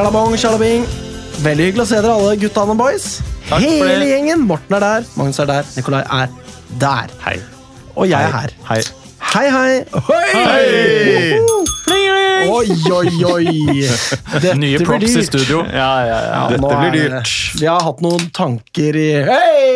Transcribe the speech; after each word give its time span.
Shalabong, 0.00 0.32
shalabing. 0.32 0.84
Veldig 1.44 1.64
hyggelig 1.66 1.82
å 1.82 1.88
se 1.90 1.98
dere 2.00 2.12
alle, 2.16 2.36
guttene 2.40 2.72
og 2.72 2.78
boys. 2.80 3.18
Takk 3.50 3.60
for 3.66 3.84
Hele 3.84 3.98
det. 4.00 4.06
gjengen. 4.08 4.46
Morten 4.48 4.76
er 4.78 4.80
der, 4.80 5.08
Magnus 5.12 5.40
er 5.42 5.48
der, 5.50 5.66
Nikolai 5.76 6.00
er 6.00 6.30
der. 6.80 7.12
Hei. 7.20 7.34
Og 7.92 8.08
jeg 8.08 8.16
er 8.16 8.32
her. 8.32 8.54
Hei. 8.70 8.78
Hei, 9.34 9.44
hei. 9.52 9.84
Hei! 10.08 11.36
Oi, 12.48 12.72
oi, 12.96 13.12
oi. 13.28 13.44
Dette 14.40 14.56
Nye 14.56 14.80
blir 14.80 14.88
props 14.88 15.20
i 15.20 15.26
studio. 15.28 15.66
Ja, 15.68 15.92
ja, 16.08 16.18
ja. 16.30 16.40
Dette 16.54 16.80
blir 16.80 16.96
dyrt. 16.96 17.36
Vi 17.60 17.68
har 17.68 17.84
hatt 17.84 18.00
noen 18.00 18.30
tanker 18.40 18.96
i 19.04 19.08
Hei! 19.28 19.66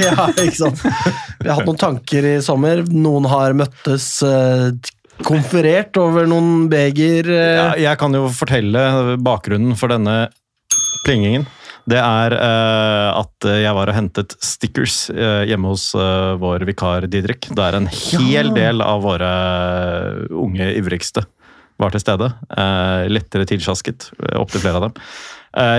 Ja, 0.10 0.26
ikke 0.34 0.58
sant? 0.64 0.82
Vi 0.82 1.46
har 1.46 1.60
hatt 1.60 1.70
noen 1.70 1.78
tanker 1.78 2.26
i 2.26 2.40
sommer. 2.42 2.82
Noen 2.90 3.30
har 3.30 3.54
møttes 3.62 4.16
eh, 4.26 4.72
konferert 5.26 5.96
over 6.00 6.26
noen 6.30 6.68
beger. 6.70 7.28
eh. 7.30 7.56
Ja, 7.56 7.70
jeg 7.90 7.98
kan 8.00 8.14
jo 8.16 8.28
fortelle 8.34 9.16
bakgrunnen 9.22 9.76
for 9.78 9.92
denne 9.92 10.28
plingingen. 11.06 11.46
Det 11.90 11.98
er 11.98 12.34
uh, 12.36 13.18
at 13.22 13.46
jeg 13.48 13.72
var 13.74 13.90
og 13.90 13.96
hentet 13.96 14.34
stickers 14.44 15.08
uh, 15.10 15.42
hjemme 15.48 15.72
hos 15.72 15.88
uh, 15.96 16.36
vår 16.38 16.66
vikar 16.68 17.06
Didrik. 17.10 17.48
Der 17.56 17.78
en 17.78 17.88
hel 17.90 18.52
Ja. 18.52 18.54
del 18.54 18.84
av 18.84 19.02
våre 19.02 19.30
unge 20.30 20.68
ivrigste 20.76 21.24
var 21.80 21.90
til 21.94 22.02
stede. 22.02 22.26
Lettere 23.08 23.46
tilsjasket, 23.48 24.10
opptil 24.36 24.60
flere 24.60 24.76
av 24.76 24.82
dem. 24.84 24.98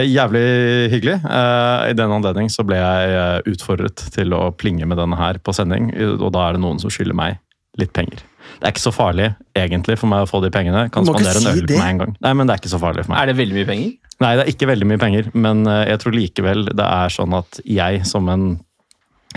Jævlig 0.09 0.41
hyggelig. 0.89 1.19
I 1.21 1.94
den 1.94 2.16
anledning 2.17 2.49
så 2.49 2.66
ble 2.66 2.79
jeg 2.81 3.44
utfordret 3.53 4.01
til 4.16 4.33
å 4.33 4.47
plinge 4.49 4.89
med 4.89 4.97
denne 4.97 5.19
her 5.19 5.38
på 5.38 5.53
sending, 5.53 5.91
og 6.17 6.31
da 6.33 6.47
er 6.47 6.57
det 6.57 6.63
noen 6.66 6.81
som 6.81 6.89
skylder 6.89 7.13
meg 7.13 7.38
litt 7.77 7.94
penger. 7.94 8.25
Det 8.61 8.67
er 8.69 8.73
ikke 8.75 8.83
så 8.83 8.91
farlig 8.93 9.27
egentlig 9.57 9.95
for 9.97 10.05
meg 10.11 10.21
å 10.21 10.29
få 10.29 10.37
de 10.43 10.51
pengene. 10.53 10.83
Kan 10.93 11.05
spandere 11.07 11.39
si 11.41 11.47
en 11.49 11.55
øl 11.55 11.61
det. 11.65 11.75
på 11.75 11.81
meg 11.81 11.89
en 11.95 12.01
gang. 12.03 12.11
Nei, 12.21 12.33
men 12.37 12.45
det 12.47 12.53
er 12.53 12.61
ikke 12.61 12.69
så 12.75 12.79
farlig 12.81 13.05
for 13.07 13.13
meg. 13.15 13.21
Er 13.23 13.31
det 13.31 13.37
veldig 13.39 13.55
mye 13.57 13.69
penger? 13.71 13.91
Nei, 14.21 14.35
det 14.37 14.43
er 14.45 14.51
ikke 14.53 14.67
veldig 14.69 14.87
mye 14.91 15.01
penger, 15.01 15.31
men 15.33 15.63
eh, 15.65 15.79
jeg 15.89 16.01
tror 16.03 16.13
likevel 16.13 16.67
det 16.77 16.85
er 16.85 17.09
sånn 17.15 17.33
at 17.39 17.57
jeg 17.65 18.03
som 18.05 18.29
en 18.29 18.43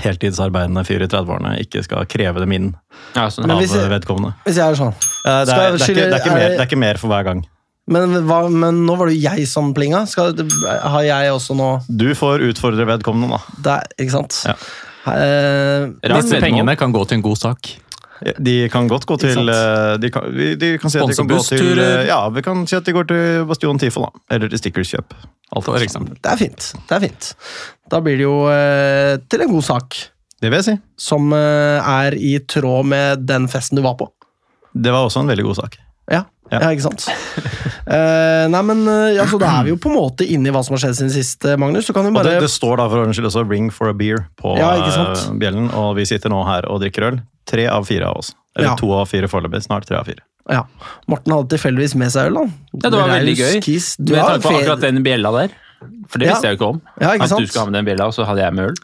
heltidsarbeidende 0.05 0.83
fyr 0.85 1.05
i 1.07 1.09
30-årene 1.09 1.55
ikke 1.63 1.83
skal 1.87 2.05
kreve 2.11 2.43
dem 2.43 2.53
inn 2.57 2.69
Ja, 3.15 3.29
sånn. 3.33 3.49
Av 3.51 3.61
hvis 3.63 3.73
jeg- 3.73 3.89
vedkommende. 3.93 4.35
Hvis 4.45 4.57
jeg 4.61 4.67
er 4.67 4.75
sånn. 4.79 4.95
Det 4.99 5.33
er, 5.33 5.45
det, 5.47 5.55
er 5.55 5.75
ikke, 5.79 5.95
det, 5.95 6.05
er 6.05 6.19
ikke 6.19 6.31
er 6.31 6.35
mer, 6.35 6.49
det- 6.49 6.57
det 6.59 6.61
er 6.61 6.67
ikke 6.69 6.81
mer 6.85 7.01
for 7.01 7.09
hver 7.15 7.25
gang. 7.31 7.45
Men, 7.87 8.15
hva, 8.25 8.49
men 8.51 8.87
nå 8.87 8.97
var 8.97 9.07
det 9.09 9.17
jo 9.19 9.29
jeg 9.29 9.47
som 9.47 9.73
plinga. 9.77 10.07
Skal, 10.09 10.33
har 10.65 11.03
jeg 11.05 11.31
også 11.33 11.55
nå 11.57 11.85
Du 11.89 12.07
får 12.17 12.41
utfordre 12.51 12.87
vedkommende, 12.89 13.37
da. 13.39 13.57
der, 13.63 13.83
Ikke 14.01 14.11
sant? 14.11 14.43
Ja. 14.49 14.55
Eh, 15.07 15.91
Raskt. 16.09 16.41
Pengene 16.41 16.77
kan 16.81 16.93
gå 16.93 17.07
til 17.07 17.19
en 17.19 17.23
god 17.23 17.37
sak. 17.37 17.75
De 18.39 18.69
kan 18.71 18.87
godt 18.89 19.05
gå 19.11 19.17
til 19.19 19.49
eh, 19.51 19.97
de 20.01 20.11
kan, 20.15 20.29
vi- 20.33 20.55
de 20.57 20.69
kan 20.79 20.91
si 20.93 20.99
at 21.03 21.09
de 21.11 21.17
kan 21.19 21.27
gå 21.29 21.39
til 21.45 21.79
eh, 21.83 22.07
Ja, 22.07 22.21
vi 22.31 22.43
kan 22.47 22.63
si 22.71 22.77
at 22.79 22.85
de 22.87 22.93
går 22.95 23.09
til 23.11 23.45
Bastion 23.51 23.79
Tifo, 23.79 24.05
da. 24.07 24.11
Eller 24.37 24.49
til 24.53 24.59
Stickerskjøp. 24.63 25.15
Alt 25.57 25.65
For 25.67 25.83
eksempel. 25.83 26.15
Det 26.23 26.31
er 26.33 26.37
fint. 26.41 26.69
Det 26.89 26.95
er 26.97 27.01
fint. 27.09 27.31
Da 27.91 28.01
blir 28.01 28.17
det 28.21 28.25
jo 28.29 28.37
eh, 28.51 29.17
til 29.29 29.43
en 29.45 29.51
god 29.57 29.67
sak. 29.67 29.99
Det 30.41 30.51
vil 30.51 30.59
jeg 30.61 30.65
si. 30.69 30.77
Som 31.11 31.33
eh, 31.33 31.81
er 31.99 32.15
i 32.19 32.39
tråd 32.47 32.87
med 32.87 33.27
den 33.27 33.49
festen 33.49 33.77
du 33.79 33.83
var 33.85 33.95
på. 34.01 34.09
Det 34.75 34.91
var 34.95 35.07
også 35.07 35.21
en 35.25 35.29
veldig 35.31 35.45
god 35.51 35.59
sak. 35.63 35.77
Ja, 36.11 36.25
ja. 36.53 36.59
Ja. 36.61 36.69
ikke 36.75 36.83
sant? 36.85 37.07
uh, 37.89 38.47
nei, 38.53 38.61
men 38.69 38.83
uh, 38.87 39.17
altså, 39.23 39.39
Da 39.41 39.49
er 39.61 39.65
vi 39.65 39.73
jo 39.73 39.79
på 39.81 39.89
en 39.91 39.97
måte 39.97 40.27
inne 40.29 40.51
i 40.51 40.55
hva 40.55 40.61
som 40.67 40.75
har 40.77 40.83
skjedd 40.85 40.99
siden 40.99 41.13
sist, 41.15 41.45
eh, 41.49 41.57
Magnus. 41.61 41.87
Så 41.89 41.95
kan 41.97 42.05
du 42.05 42.13
Og 42.13 42.25
det, 42.27 42.35
det 42.45 42.51
står 42.53 42.77
da 42.83 42.89
for 42.93 43.01
ordens 43.03 43.17
skyld 43.17 43.31
også 43.31 43.45
'Ring 43.49 43.71
for 43.73 43.89
a 43.89 43.95
beer' 43.97 44.27
på 44.41 44.57
Ja, 44.59 44.75
ikke 44.83 44.93
sant? 44.93 45.25
eh, 45.31 45.39
bjellen, 45.41 45.71
og 45.75 45.97
vi 45.97 46.05
sitter 46.05 46.29
nå 46.31 46.45
her 46.47 46.69
og 46.71 46.81
drikker 46.85 47.09
øl. 47.13 47.21
Tre 47.49 47.67
av 47.69 47.85
fire 47.89 48.05
av 48.09 48.19
oss. 48.21 48.35
Eller 48.57 48.69
Ja. 48.73 48.77
to 48.77 48.93
av 48.93 49.09
fire 49.09 49.27
foreløpig. 49.29 49.63
Snart 49.67 49.87
tre 49.89 49.97
av 49.99 50.05
fire. 50.07 50.21
ja. 50.51 50.63
Morten 51.09 51.33
hadde 51.33 51.49
tilfeldigvis 51.57 51.95
med 51.97 52.13
seg 52.13 52.29
øl. 52.29 52.35
da. 52.35 52.45
Ja, 52.85 52.91
det 52.91 52.99
var 53.01 53.09
veldig 53.09 53.37
gøy. 53.37 53.61
Kis. 53.63 53.97
Du 53.97 54.13
Med 54.13 54.23
har 54.23 54.39
tanke 54.39 54.43
på 54.49 54.59
akkurat 54.61 54.81
den 54.81 55.03
bjella 55.03 55.33
der. 55.33 55.49
For 56.09 56.19
det 56.19 56.29
Ja. 56.29 56.33
visste 56.35 56.49
jeg 56.49 56.59
jo 56.59 56.65
ikke 56.65 56.69
om. 56.75 56.81
Ja, 57.01 57.09
ikke 57.13 57.25
At 57.25 57.39
du 57.41 57.47
skulle 57.47 57.65
ha 57.65 57.71
med 57.71 57.75
den 57.75 57.85
bjella, 57.85 58.07
og 58.07 58.13
så 58.15 58.25
hadde 58.25 58.41
jeg 58.45 58.53
med 58.55 58.69
øl. 58.71 58.75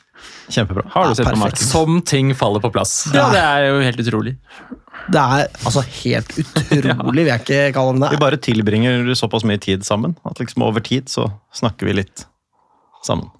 Kjempebra. 0.50 0.84
Har 0.90 1.04
du 1.04 1.08
Ja, 1.10 1.14
sett 1.14 1.26
på 1.26 1.32
perfekt. 1.32 1.58
Som 1.58 2.02
ting 2.02 2.34
faller 2.34 2.60
på 2.60 2.70
plass. 2.72 3.08
Ja, 3.14 3.30
det 3.30 3.38
er 3.40 3.68
jo 3.70 3.80
helt 3.80 3.96
utrolig. 4.00 4.36
Det 5.10 5.20
er 5.20 5.48
altså 5.64 5.82
helt 5.82 6.30
utrolig, 6.38 7.24
vil 7.24 7.30
jeg 7.32 7.40
ikke 7.44 7.72
kalle 7.76 7.98
det. 8.02 8.10
Vi 8.14 8.20
bare 8.22 8.38
tilbringer 8.42 9.10
såpass 9.18 9.44
mye 9.48 9.60
tid 9.62 9.84
sammen 9.86 10.16
at 10.28 10.38
liksom 10.42 10.62
over 10.66 10.84
tid 10.84 11.08
så 11.10 11.30
snakker 11.56 11.88
vi 11.88 11.96
litt 12.02 12.26
sammen. 13.06 13.30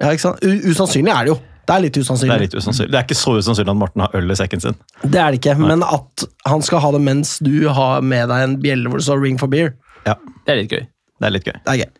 Ja, 0.00 0.10
ikke 0.14 0.24
sant? 0.24 0.42
U 0.42 0.70
usannsynlig 0.72 1.12
er 1.12 1.26
det 1.28 1.34
jo. 1.34 1.38
Det 1.62 1.74
er 1.76 1.82
litt 1.84 1.94
Det 1.94 2.02
er 2.26 2.40
litt 2.42 2.54
usannsynlig. 2.58 2.90
Det 2.90 2.98
er 2.98 3.04
ikke 3.06 3.18
så 3.20 3.36
usannsynlig 3.38 3.70
at 3.70 3.78
Morten 3.78 4.02
har 4.02 4.16
øl 4.18 4.30
i 4.34 4.34
sekken 4.38 4.60
sin. 4.64 4.74
Det 5.04 5.20
er 5.20 5.30
det 5.30 5.38
ikke, 5.38 5.54
men 5.60 5.84
at 5.86 6.24
han 6.48 6.62
skal 6.62 6.82
ha 6.82 6.90
det 6.96 7.00
mens 7.04 7.36
du 7.38 7.68
har 7.70 8.02
med 8.02 8.28
deg 8.32 8.46
en 8.48 8.56
bjelle 8.62 8.90
hvor 8.90 8.98
det 8.98 9.06
står 9.06 9.22
'ring 9.22 9.38
for 9.38 9.46
beer', 9.52 9.74
Ja, 10.06 10.14
Det 10.46 10.52
er 10.52 10.56
litt 10.62 10.72
gøy. 10.72 10.86
det 11.20 11.26
er 11.26 11.30
litt 11.30 11.44
gøy. 11.44 11.52
det 11.64 11.70
er 11.70 11.78
gøy. 11.84 11.90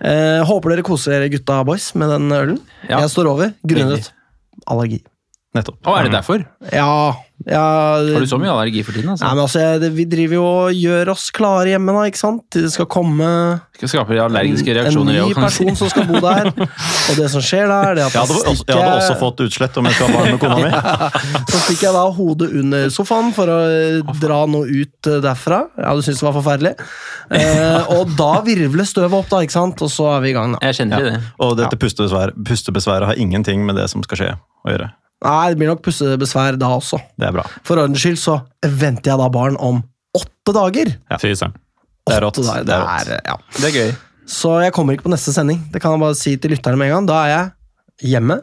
Eh, 0.00 0.40
håper 0.44 0.70
dere 0.70 0.82
koser 0.82 1.12
dere 1.12 1.28
gutta 1.28 1.64
boys 1.64 1.94
med 1.94 2.08
den 2.08 2.32
ølen. 2.32 2.58
Ja. 2.88 3.00
Jeg 3.00 3.10
står 3.10 3.28
over 3.28 3.52
grunnet 3.66 4.10
allergi. 4.66 5.02
Nettopp. 5.50 5.80
Og 5.82 5.96
er 5.98 6.06
det 6.06 6.12
derfor? 6.14 6.44
Ja, 6.70 7.10
ja 7.42 7.62
Har 7.98 8.22
du 8.22 8.26
så 8.30 8.36
mye 8.38 8.52
allergi 8.52 8.84
for 8.86 8.94
tiden? 8.94 9.08
Nei, 9.08 9.16
altså? 9.16 9.30
men 9.34 9.40
altså, 9.42 9.58
jeg- 9.58 9.92
Vi 9.96 10.04
driver 10.04 10.34
jo 10.34 10.44
og 10.44 10.74
gjør 10.78 11.08
oss 11.10 11.30
klare 11.34 11.72
hjemme, 11.72 11.90
da, 11.90 12.04
ikke 12.06 12.20
sant? 12.20 12.44
Det 12.54 12.70
skal 12.70 12.86
komme 12.86 13.60
Skal 13.74 13.88
skape 13.88 14.14
allergiske 14.14 14.70
en 14.78 15.06
ny 15.08 15.34
person 15.34 15.74
som 15.74 15.88
skal 15.90 16.06
bo 16.06 16.20
der. 16.20 16.52
Og 16.54 17.16
det 17.16 17.30
som 17.32 17.42
skjer 17.42 17.66
da, 17.66 17.80
er 17.90 17.94
det 17.98 18.04
at 18.04 18.14
Jeg 18.14 18.20
hadde, 18.20 18.36
også, 18.52 18.64
jeg 18.68 18.76
hadde 18.76 19.00
også 19.00 19.18
fått 19.18 19.42
utslett 19.42 19.76
om 19.76 19.86
jeg 19.86 19.94
skulle 19.94 20.12
ha 20.12 20.20
barn 20.20 20.30
med 20.30 20.40
kona 20.40 20.58
mi. 20.60 20.70
Så 21.50 21.62
stikker 21.64 21.88
jeg 21.88 21.94
da 21.98 22.04
hodet 22.20 22.50
under 22.62 22.88
sofaen 22.94 23.34
for 23.34 23.50
å 23.50 23.58
eh, 23.66 24.14
dra 24.20 24.46
noe 24.46 24.68
ut 24.70 25.10
eh, 25.10 25.18
derfra. 25.24 25.64
Ja, 25.80 25.96
du 25.96 26.04
syns 26.06 26.22
det 26.22 26.28
var 26.28 26.38
forferdelig. 26.38 26.76
Eh, 27.34 27.90
og 27.96 28.14
da 28.20 28.30
virvler 28.46 28.86
støvet 28.86 29.18
opp, 29.18 29.32
da, 29.32 29.42
ikke 29.42 29.58
sant? 29.58 29.82
Og 29.82 29.90
så 29.90 30.12
er 30.14 30.22
vi 30.22 30.30
i 30.30 30.36
gang, 30.36 30.54
da. 30.54 30.62
Jeg 30.68 30.82
kjenner 30.84 31.00
ja. 31.00 31.10
det. 31.10 31.34
Og 31.42 31.58
dette 31.58 31.80
pustebesvær, 31.80 32.36
pustebesværet 32.46 33.10
har 33.10 33.18
ingenting 33.18 33.66
med 33.66 33.80
det 33.80 33.90
som 33.90 34.04
skal 34.06 34.22
skje 34.22 34.34
å 34.36 34.76
gjøre. 34.76 34.92
Nei, 35.20 35.50
det 35.52 35.60
blir 35.60 35.68
nok 35.68 35.82
pussebesvær 35.84 36.56
da 36.60 36.70
også. 36.78 37.00
Det 37.20 37.28
er 37.28 37.34
bra. 37.36 37.44
For 37.66 37.80
ordens 37.80 38.00
skyld 38.00 38.20
så 38.20 38.38
venter 38.64 39.12
jeg 39.12 39.20
da 39.20 39.28
barn 39.32 39.58
om 39.60 39.82
åtte 40.16 40.54
dager. 40.56 40.94
Fy 41.20 41.34
søren. 41.36 41.56
Det 42.08 42.16
er 42.16 42.24
rått. 42.24 42.40
Det 42.40 42.48
er 42.48 42.62
rått. 42.64 42.70
det 43.06 43.16
er, 43.16 43.26
ja. 43.28 43.36
Det 43.58 43.66
er 43.68 43.74
gøy. 43.76 43.90
Så 44.30 44.54
jeg 44.64 44.72
kommer 44.74 44.96
ikke 44.96 45.08
på 45.08 45.12
neste 45.12 45.34
sending. 45.34 45.60
Det 45.72 45.82
kan 45.82 45.94
jeg 45.94 46.02
bare 46.02 46.16
si 46.18 46.36
til 46.40 46.54
lytterne 46.54 46.78
med 46.80 46.88
en 46.90 46.94
gang. 47.00 47.10
Da 47.10 47.18
er 47.24 47.30
jeg 47.34 48.14
hjemme 48.14 48.40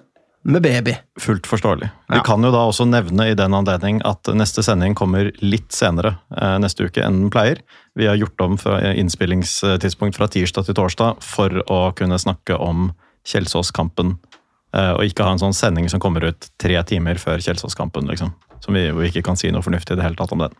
med 0.48 0.64
baby. 0.64 0.94
Fullt 1.20 1.48
forståelig. 1.50 1.90
Ja. 2.08 2.20
Vi 2.20 2.22
kan 2.28 2.44
jo 2.46 2.52
da 2.54 2.62
også 2.70 2.86
nevne 2.88 3.26
i 3.32 3.36
den 3.36 3.56
anledning 3.58 4.00
at 4.08 4.30
neste 4.38 4.64
sending 4.64 4.96
kommer 4.96 5.32
litt 5.44 5.76
senere 5.76 6.14
eh, 6.38 6.56
neste 6.64 6.88
uke 6.88 7.04
enn 7.04 7.24
den 7.26 7.34
pleier. 7.34 7.60
Vi 8.00 8.08
har 8.08 8.16
gjort 8.20 8.46
om 8.46 8.56
fra 8.62 8.80
innspillingstidspunkt 8.94 10.16
fra 10.20 10.30
tirsdag 10.32 10.70
til 10.70 10.78
torsdag 10.78 11.20
for 11.26 11.60
å 11.68 11.82
kunne 11.98 12.20
snakke 12.22 12.56
om 12.64 12.92
Kjelsås-kampen. 13.28 14.16
Eh, 14.76 14.92
og 14.96 15.04
ikke 15.08 15.26
ha 15.28 15.36
en 15.36 15.42
sånn 15.42 15.56
sending 15.56 15.90
som 15.92 16.02
kommer 16.04 16.26
ut 16.30 16.50
tre 16.62 16.78
timer 16.90 17.20
før 17.22 17.44
Kjelsås-kampen. 17.44 18.08
Liksom. 18.12 18.34
Som 18.64 18.78
vi, 18.78 18.88
vi 18.92 19.12
ikke 19.12 19.26
kan 19.28 19.40
si 19.40 19.52
noe 19.54 19.66
fornuftig 19.66 19.96
i 19.96 20.00
det 20.00 20.08
hele 20.08 20.20
tatt 20.20 20.34
om 20.36 20.44
den. 20.46 20.56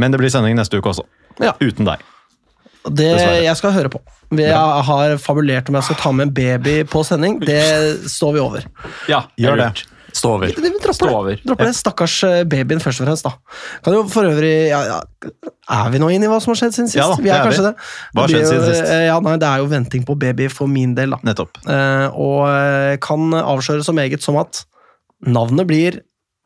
Men 0.00 0.12
det 0.12 0.20
blir 0.22 0.32
sending 0.32 0.56
neste 0.56 0.78
uke 0.80 0.92
også. 0.92 1.04
Ja. 1.42 1.54
Uten 1.60 1.88
deg. 1.88 2.02
Det 2.82 3.12
Dessverre. 3.12 3.42
jeg 3.44 3.56
skal 3.60 3.74
høre 3.76 3.90
på. 3.92 4.00
Vi 4.32 4.46
har 4.48 5.16
fabulert 5.20 5.68
om 5.68 5.76
jeg 5.78 5.86
skal 5.86 5.98
ta 6.00 6.12
med 6.16 6.30
en 6.30 6.34
baby 6.34 6.76
på 6.88 7.02
sending. 7.06 7.36
Det 7.44 7.62
står 8.10 8.32
vi 8.34 8.40
over. 8.42 8.64
Ja, 9.10 9.26
Gjør 9.38 9.60
det. 9.60 9.68
Stå 10.12 10.30
over. 10.36 10.48
Det, 10.52 10.60
vi 10.62 10.70
dropper 10.76 10.92
Stå 10.98 11.10
det. 11.26 11.34
dropper 11.46 11.64
ja. 11.64 11.70
det. 11.72 11.76
Stakkars 11.78 12.16
eh, 12.28 12.42
babyen 12.44 12.80
først 12.84 13.00
og 13.00 13.06
fremst, 13.08 13.24
da. 13.24 13.32
Kan 13.84 13.94
jo 13.96 14.02
for 14.12 14.28
øvrig 14.28 14.52
ja, 14.68 14.80
ja, 14.90 14.98
Er 15.72 15.90
vi 15.94 16.00
nå 16.02 16.10
inne 16.12 16.28
i 16.28 16.32
hva 16.32 16.40
som 16.44 16.52
har 16.52 16.58
skjedd 16.60 16.74
siden 16.76 16.90
sist? 16.92 16.98
Ja 17.00 17.06
da, 17.08 17.16
vi 17.20 17.30
det 17.30 17.32
er 17.32 17.40
er 17.40 17.46
kanskje 17.48 17.62
vi. 17.62 17.70
det. 17.70 17.90
Hva 18.12 18.20
har 18.26 18.28
Det 18.28 18.36
skjedd 18.36 18.50
siden 18.50 18.66
sist? 18.68 18.90
eh, 18.92 19.04
Ja, 19.08 19.20
nei, 19.24 19.36
det 19.40 19.48
er 19.48 19.62
jo 19.64 19.70
venting 19.72 20.04
på 20.08 20.18
baby 20.20 20.48
for 20.52 20.68
min 20.68 20.92
del, 20.98 21.14
da. 21.16 21.20
Nettopp. 21.30 21.62
Eh, 21.64 22.08
og 22.12 22.42
eh, 22.50 22.96
kan 23.02 23.32
avsløre 23.40 23.82
så 23.86 23.94
meget 23.96 24.20
som 24.22 24.36
at 24.42 24.64
navnet 25.26 25.66
blir 25.70 26.00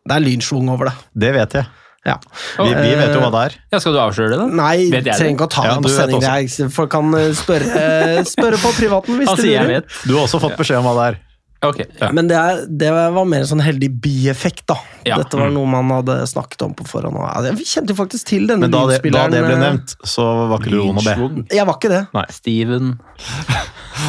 Det 0.06 0.14
er 0.14 0.22
lynschwung 0.22 0.68
over 0.70 0.92
det. 0.92 0.94
Det 1.26 1.32
vet 1.34 1.58
jeg. 1.58 1.66
Ja. 2.06 2.20
Vi, 2.62 2.68
vi 2.70 2.90
vet 2.94 3.10
jo 3.16 3.18
hva 3.18 3.32
det 3.34 3.40
er. 3.48 3.54
Ja, 3.74 3.78
Skal 3.82 3.96
du 3.96 3.98
avsløre 3.98 4.30
det, 4.30 4.36
da? 4.38 4.44
Nei, 4.46 4.84
Vet 4.92 5.08
jeg 5.10 5.18
trenger 5.18 5.34
ikke 5.40 5.46
å 5.48 5.50
ta 5.50 5.64
Ja, 5.66 5.72
det 5.74 5.82
på 5.82 5.88
du 5.90 5.94
vet 5.96 5.98
sending. 5.98 6.22
Jeg- 6.22 6.70
Folk 6.76 6.90
kan 6.94 7.08
spørre, 7.34 8.22
spørre 8.30 8.60
på 8.62 8.70
privaten 8.78 9.18
hvis 9.18 9.28
altså, 9.32 9.42
de 9.42 9.48
sier 9.48 9.56
jeg 9.56 9.66
lurer. 9.66 9.80
vet. 9.82 9.96
Du 10.06 10.12
har 10.14 10.22
også 10.28 10.38
fått 10.44 10.54
beskjed 10.60 10.78
om 10.78 10.86
hva 10.86 10.92
det 11.00 11.06
er. 11.10 11.18
Ok. 11.64 11.78
Ja. 12.00 12.10
Men 12.12 12.28
det, 12.28 12.36
er, 12.36 12.58
det 12.68 12.90
var 12.92 13.24
mer 13.24 13.40
en 13.44 13.48
sånn 13.48 13.62
heldig 13.64 13.88
bieffekt, 14.04 14.66
da. 14.68 14.76
Ja. 15.08 15.16
Dette 15.22 15.38
var 15.40 15.48
noe 15.54 15.66
man 15.70 15.88
hadde 15.90 16.18
snakket 16.28 16.62
om 16.66 16.74
på 16.76 16.84
forhånd. 16.86 17.16
og- 17.16 17.44
Ja, 17.46 17.52
kjente 17.56 17.94
jo 17.94 17.96
faktisk 18.02 18.26
til 18.28 18.46
denne 18.46 18.66
Men 18.66 18.70
da 18.74 18.82
det, 18.90 19.00
da 19.12 19.26
det 19.32 19.40
ble 19.46 19.56
nevnt, 19.62 19.94
så 20.04 20.26
var 20.50 20.60
ikke 20.60 20.70
du 20.70 20.80
og 20.82 21.00
B. 21.00 21.46
Jeg 21.54 21.66
var 21.66 21.78
ikke 21.78 21.92
det. 21.94 22.02
Steven 22.36 22.98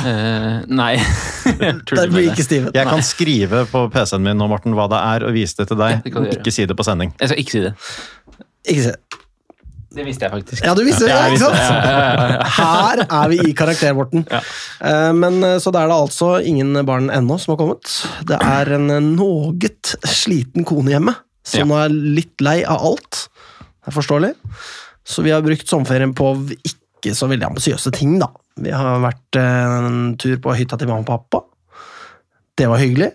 uh, 0.03 0.59
Nei. 0.81 0.95
Det 1.47 1.71
Tuller 1.87 2.09
blir 2.11 2.11
med 2.11 2.23
ikke 2.27 2.35
det. 2.41 2.45
Steven. 2.49 2.71
Jeg 2.75 2.87
kan 2.91 3.01
skrive 3.05 3.63
på 3.71 3.85
PC-en 3.93 4.23
min 4.27 4.37
nå, 4.37 4.47
Morten, 4.51 4.75
hva 4.77 4.89
det 4.91 4.99
er, 4.99 5.27
og 5.29 5.33
vise 5.37 5.55
det 5.61 5.69
til 5.71 5.79
Ja, 5.79 5.97
deg. 6.03 6.11
gjøre. 6.13 6.37
ikke 6.41 6.51
si 6.53 6.65
det 6.67 6.75
på 6.77 6.83
sending. 6.87 7.13
Jeg 7.21 7.31
skal 7.31 7.39
ikke 7.45 7.55
si 7.55 7.63
det. 7.63 7.73
Ikke 8.67 8.83
si 8.83 8.91
Det 8.91 9.26
visste 10.05 10.25
jeg 10.27 10.33
faktisk. 10.33 10.63
Ja, 10.65 10.73
du 10.77 10.83
visste 10.85 11.05
det, 11.07 11.13
Ja, 11.15 11.27
ikke 11.31 11.39
sant? 11.41 11.55
det. 11.57 11.67
Ja. 11.87 12.47
Her 12.57 13.01
er 13.05 13.29
vi 13.31 13.37
i 13.49 13.53
karakter, 13.57 13.93
Morten. 13.97 14.25
Ja. 14.29 14.41
Eh, 14.81 15.11
Men 15.17 15.39
eh, 15.43 15.57
Så 15.63 15.71
da 15.73 15.83
er 15.85 15.91
det 15.91 15.97
altså 15.97 16.31
ingen 16.45 16.73
barn 16.85 17.09
ennå 17.13 17.39
som 17.41 17.53
har 17.55 17.61
kommet. 17.61 17.93
Det 18.27 18.37
er 18.37 18.73
en 18.77 18.87
noe 19.15 19.53
noget 19.53 19.95
sliten 20.07 20.65
kone 20.67 20.93
hjemme, 20.93 21.15
som 21.47 21.71
er 21.77 21.89
litt 21.93 22.41
lei 22.43 22.59
av 22.67 22.83
alt. 22.91 23.23
Det 23.59 23.91
er 23.93 23.95
forståelig. 23.95 24.33
Så 25.07 25.23
vi 25.23 25.31
har 25.31 25.41
brukt 25.45 25.67
sommerferien 25.69 26.13
på 26.17 26.33
ikke 26.67 27.13
så 27.15 27.29
veldig 27.31 27.47
ambisiøse 27.51 27.91
ting, 27.95 28.17
da. 28.19 28.27
Vi 28.59 28.73
har 28.73 28.99
vært 29.03 29.37
eh, 29.39 29.77
en 29.87 30.15
tur 30.19 30.37
på 30.43 30.55
hytta 30.57 30.77
til 30.81 30.89
mamma 30.89 31.05
og 31.05 31.11
pappa. 31.11 31.43
Det 32.57 32.67
var 32.67 32.81
hyggelig. 32.81 33.11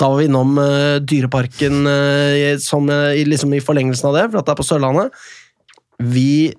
Da 0.00 0.08
var 0.08 0.20
vi 0.20 0.28
innom 0.30 0.56
uh, 0.56 0.96
Dyreparken 1.04 1.84
uh, 1.84 2.56
som, 2.62 2.88
uh, 2.88 3.12
liksom 3.12 3.52
i 3.56 3.62
forlengelsen 3.64 4.08
av 4.10 4.16
det, 4.16 4.26
for 4.30 4.40
at 4.40 4.48
det 4.48 4.54
er 4.54 4.60
på 4.62 4.68
Sørlandet. 4.70 5.24
Vi 6.00 6.54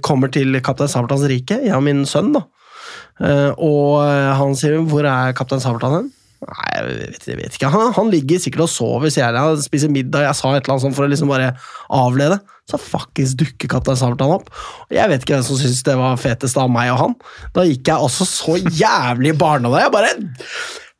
kommer 0.00 0.30
til 0.32 0.56
Kaptein 0.64 0.88
Sabeltanns 0.88 1.26
rike, 1.28 1.58
jeg 1.60 1.74
og 1.76 1.82
min 1.84 2.06
sønn, 2.08 2.30
da. 2.32 2.40
Og 3.60 4.00
han 4.00 4.54
sier 4.56 4.78
'Hvor 4.80 5.04
er 5.04 5.34
Kaptein 5.36 5.60
Sabeltann 5.60 5.92
hen?' 5.92 6.08
Nei, 6.38 6.68
jeg 6.72 6.86
vet, 6.86 7.26
jeg 7.26 7.36
vet 7.36 7.56
ikke. 7.58 7.70
Han, 7.74 7.92
han 7.92 8.10
ligger 8.14 8.40
sikkert 8.40 8.64
og 8.64 8.70
sover, 8.70 9.10
sier 9.10 9.34
jeg. 9.34 9.60
Spiser 9.66 9.90
middag. 9.90 10.24
Jeg 10.24 10.38
sa 10.38 10.54
et 10.54 10.62
eller 10.62 10.76
annet 10.76 10.84
sånt 10.86 10.96
for 10.96 11.04
å 11.04 11.10
liksom 11.10 11.28
bare 11.28 11.50
avlede. 11.90 12.38
Så 12.70 12.78
fuckings 12.80 13.34
dukker 13.36 13.68
Kaptein 13.68 13.98
Sabeltann 13.98 14.36
opp. 14.38 14.48
Og 14.86 14.94
jeg 14.96 15.10
vet 15.10 15.24
ikke 15.24 15.36
hvem 15.36 15.46
som 15.50 15.58
syntes 15.58 15.84
det 15.84 15.96
var 15.98 16.20
fetest 16.20 16.56
av 16.60 16.70
meg 16.72 16.92
og 16.94 17.00
han. 17.02 17.16
Da 17.56 17.66
gikk 17.66 17.90
jeg 17.90 18.08
også 18.08 18.28
så 18.30 18.56
jævlig 18.56 19.34
barna 19.40 19.72
der. 19.74 19.84
Jeg 19.84 19.96
bare 19.98 20.14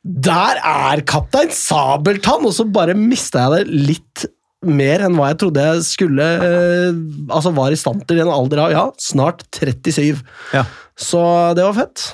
Der 0.03 0.59
er 0.63 1.01
Kaptein 1.03 1.51
Sabeltann! 1.51 2.45
Og 2.47 2.53
så 2.55 2.65
bare 2.67 2.95
mista 2.95 3.47
jeg 3.47 3.51
det 3.67 3.81
litt 3.89 4.25
mer 4.63 5.03
enn 5.05 5.15
hva 5.15 5.29
jeg 5.31 5.39
trodde 5.39 5.63
jeg 5.63 5.83
skulle 5.87 6.25
eh, 6.43 6.97
Altså 7.31 7.53
var 7.55 7.71
i 7.71 7.77
stand 7.79 8.01
til 8.07 8.19
i 8.19 8.23
en 8.25 8.31
alder 8.31 8.65
av 8.65 8.73
ja, 8.73 8.85
snart 8.99 9.45
37. 9.55 10.19
Ja. 10.55 10.65
Så 10.99 11.21
det 11.55 11.63
var 11.63 11.77
fett. 11.77 12.09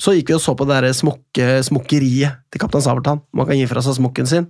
Så 0.00 0.14
gikk 0.16 0.32
vi 0.32 0.36
og 0.36 0.42
så 0.44 0.54
på 0.56 0.66
det 0.68 0.78
der 0.80 0.96
smokke, 0.96 1.48
smokkeriet 1.64 2.40
til 2.52 2.62
Kaptein 2.62 2.84
Sabeltann. 2.84 3.24
Man 3.36 3.48
kan 3.48 3.58
gi 3.60 3.66
fra 3.68 3.84
seg 3.84 3.98
smokken 4.00 4.28
sin. 4.28 4.48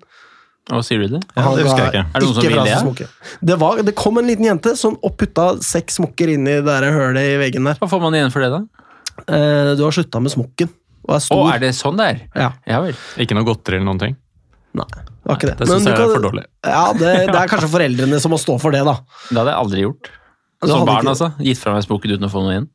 Hva 0.71 0.81
sier 0.87 1.03
du 1.03 1.19
det? 1.19 1.25
Ja, 1.37 1.51
det 1.53 1.67
husker 1.67 1.83
jeg 1.83 1.91
ikke. 1.93 2.05
Er 2.09 2.23
det 2.23 2.27
noen 2.27 2.37
som 2.39 2.93
vil 2.95 3.03
det? 3.03 3.09
Det, 3.51 3.57
var, 3.61 3.83
det 3.85 3.93
kom 3.99 4.19
en 4.19 4.31
liten 4.31 4.47
jente 4.49 4.73
som 4.81 4.95
opputta 5.05 5.51
seks 5.63 6.01
smokker 6.01 6.33
inn 6.33 6.49
i 6.49 6.57
det 6.57 6.65
der 6.65 6.95
hølet 6.95 7.35
i 7.35 7.37
veggen 7.43 7.69
der. 7.69 7.77
Hva 7.83 7.91
får 7.91 8.01
man 8.01 8.17
igjen 8.17 8.33
for 8.33 8.47
det, 8.47 8.55
da? 8.55 8.87
Eh, 9.29 9.75
du 9.77 9.85
har 9.85 9.95
slutta 9.95 10.23
med 10.25 10.33
smokken 10.33 10.73
og 11.05 11.15
er 11.17 11.37
Å, 11.37 11.41
er 11.55 11.59
det 11.61 11.73
sånn 11.77 11.97
det 12.01 12.07
er? 12.11 12.21
Ja, 12.35 12.51
Ja 12.67 12.81
vel. 12.81 12.95
Ikke 13.21 13.35
noe 13.37 13.45
godteri 13.45 13.77
eller 13.79 13.87
noen 13.93 14.01
ting. 14.01 14.17
nei, 14.75 14.87
det 14.91 15.29
var 15.29 15.37
ikke 15.39 15.51
det. 15.53 15.57
Det 15.59 15.69
synes 15.69 15.85
syns 15.85 15.93
jeg 15.93 16.05
er 16.09 16.15
for 16.17 16.25
dårlig. 16.31 16.45
Ja, 16.67 16.85
det, 16.93 17.13
det 17.31 17.39
er 17.41 17.49
kanskje 17.53 17.69
foreldrene 17.71 18.21
som 18.21 18.33
må 18.35 18.39
stå 18.43 18.57
for 18.61 18.71
det, 18.75 18.83
da. 18.85 18.97
Det 19.31 19.37
hadde 19.39 19.53
jeg 19.53 19.61
aldri 19.65 19.85
gjort. 19.85 20.11
Som 20.65 20.87
barn, 20.89 21.05
ikke- 21.05 21.13
altså. 21.13 21.29
Gitt 21.45 21.59
fra 21.61 21.75
meg 21.77 21.85
smokken 21.85 22.15
uten 22.17 22.25
å 22.25 22.33
få 22.33 22.41
noe 22.43 22.57
inn? 22.57 22.69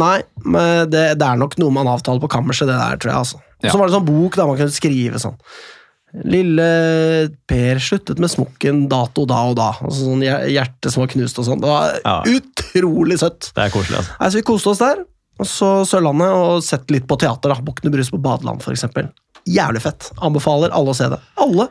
Nei, 0.00 0.22
men 0.44 0.88
det, 0.90 1.02
det 1.20 1.26
er 1.28 1.36
nok 1.36 1.58
noe 1.60 1.70
man 1.76 1.86
avtaler 1.92 2.20
på 2.22 2.30
kammerset, 2.32 2.66
det 2.70 2.78
der, 2.80 2.96
tror 2.96 3.12
jeg. 3.12 3.20
altså. 3.20 3.36
Og 3.36 3.64
Ja. 3.68 3.70
Så 3.70 3.78
var 3.78 3.86
det 3.86 3.94
sånn 3.98 4.06
bok 4.08 4.34
der 4.36 4.46
man 4.48 4.56
kunne 4.56 4.72
skrive 4.72 5.20
sånn. 5.20 5.36
Lille 6.24 6.66
Per 7.50 7.80
sluttet 7.82 8.20
med 8.22 8.30
smokken 8.30 8.84
dato 8.88 9.24
da 9.26 9.40
og 9.50 9.56
da. 9.58 9.70
Altså 9.82 10.06
sånn 10.06 10.22
hjer- 10.22 10.46
hjerte 10.52 10.92
som 10.92 11.02
var 11.02 11.10
knust 11.10 11.38
og 11.42 11.46
sånn. 11.48 11.60
Det 11.60 11.68
var 11.68 11.98
Ja. 12.04 12.22
utrolig 12.22 13.18
søtt. 13.18 13.50
Det 13.54 13.64
er 13.66 13.70
koselig, 13.74 13.98
altså. 13.98 14.12
Nei, 14.20 14.28
så 14.30 14.34
vi 14.38 14.42
koste 14.42 14.70
oss 14.70 14.78
der. 14.78 15.04
Og 15.42 15.48
så 15.50 15.68
Sørlandet, 15.88 16.30
og 16.30 16.62
sett 16.64 16.90
litt 16.94 17.06
på 17.10 17.16
teater. 17.20 17.50
da. 17.54 17.62
Bukkene 17.64 17.90
Brus 17.94 18.10
på 18.12 18.20
badeland, 18.22 18.62
for 18.62 18.74
eksempel. 18.76 19.08
Jævlig 19.50 19.82
fett. 19.82 20.10
Anbefaler 20.24 20.70
alle 20.74 20.92
å 20.92 20.96
se 20.96 21.08
det. 21.12 21.18
Alle. 21.42 21.68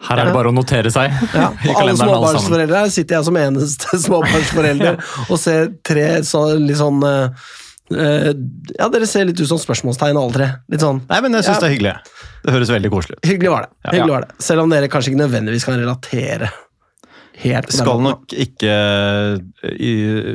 Her 0.00 0.20
er 0.22 0.30
det 0.30 0.32
bare 0.32 0.48
å 0.48 0.54
notere 0.56 0.88
seg 0.92 1.12
Ja, 1.34 1.50
i 1.66 1.72
og 1.72 1.80
alle 1.82 1.96
småbarnsforeldre. 1.98 2.84
Her 2.86 2.92
sitter 2.92 3.18
jeg 3.18 3.26
som 3.26 3.36
eneste 3.36 3.98
småbarnsforelder 4.06 5.00
og 5.26 5.40
ser 5.40 5.74
tre 5.84 6.06
så, 6.24 6.46
litt 6.56 6.78
sånn 6.80 7.02
eh, 7.04 7.50
eh, 7.92 8.30
Ja, 8.78 8.88
dere 8.94 9.08
ser 9.10 9.28
litt 9.28 9.42
ut 9.42 9.50
som 9.50 9.60
spørsmålstegn, 9.60 10.16
alle 10.16 10.36
tre. 10.38 10.48
Litt 10.72 10.84
sånn 10.86 11.02
Nei, 11.10 11.20
men 11.26 11.36
jeg 11.36 11.44
syns 11.44 11.58
Ja. 11.58 11.60
det 11.60 11.68
er 11.68 11.74
hyggelig. 11.76 11.94
Det 12.40 12.54
høres 12.56 12.72
veldig 12.72 12.92
koselig 12.94 13.18
ut. 13.18 13.28
Hyggelig 13.28 13.52
var 13.52 13.66
det. 13.66 13.70
Ja. 13.84 13.92
Hyggelig 13.98 14.14
var 14.16 14.24
det. 14.24 14.38
Selv 14.48 14.64
om 14.64 14.72
dere 14.72 14.88
kanskje 14.92 15.12
ikke 15.12 15.20
nødvendigvis 15.26 15.68
kan 15.68 15.76
relatere 15.82 16.48
helt 17.40 17.72
Skal 17.72 18.00
nok 18.04 18.32
ikke 18.36 18.74
i 19.72 19.92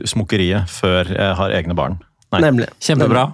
smokkeriet 0.10 0.70
før 0.74 1.10
jeg 1.10 1.40
har 1.42 1.58
egne 1.58 1.78
barn. 1.78 1.98
Nei. 2.36 2.44
Nemlig. 2.50 2.68
Kjempebra. 2.84 3.30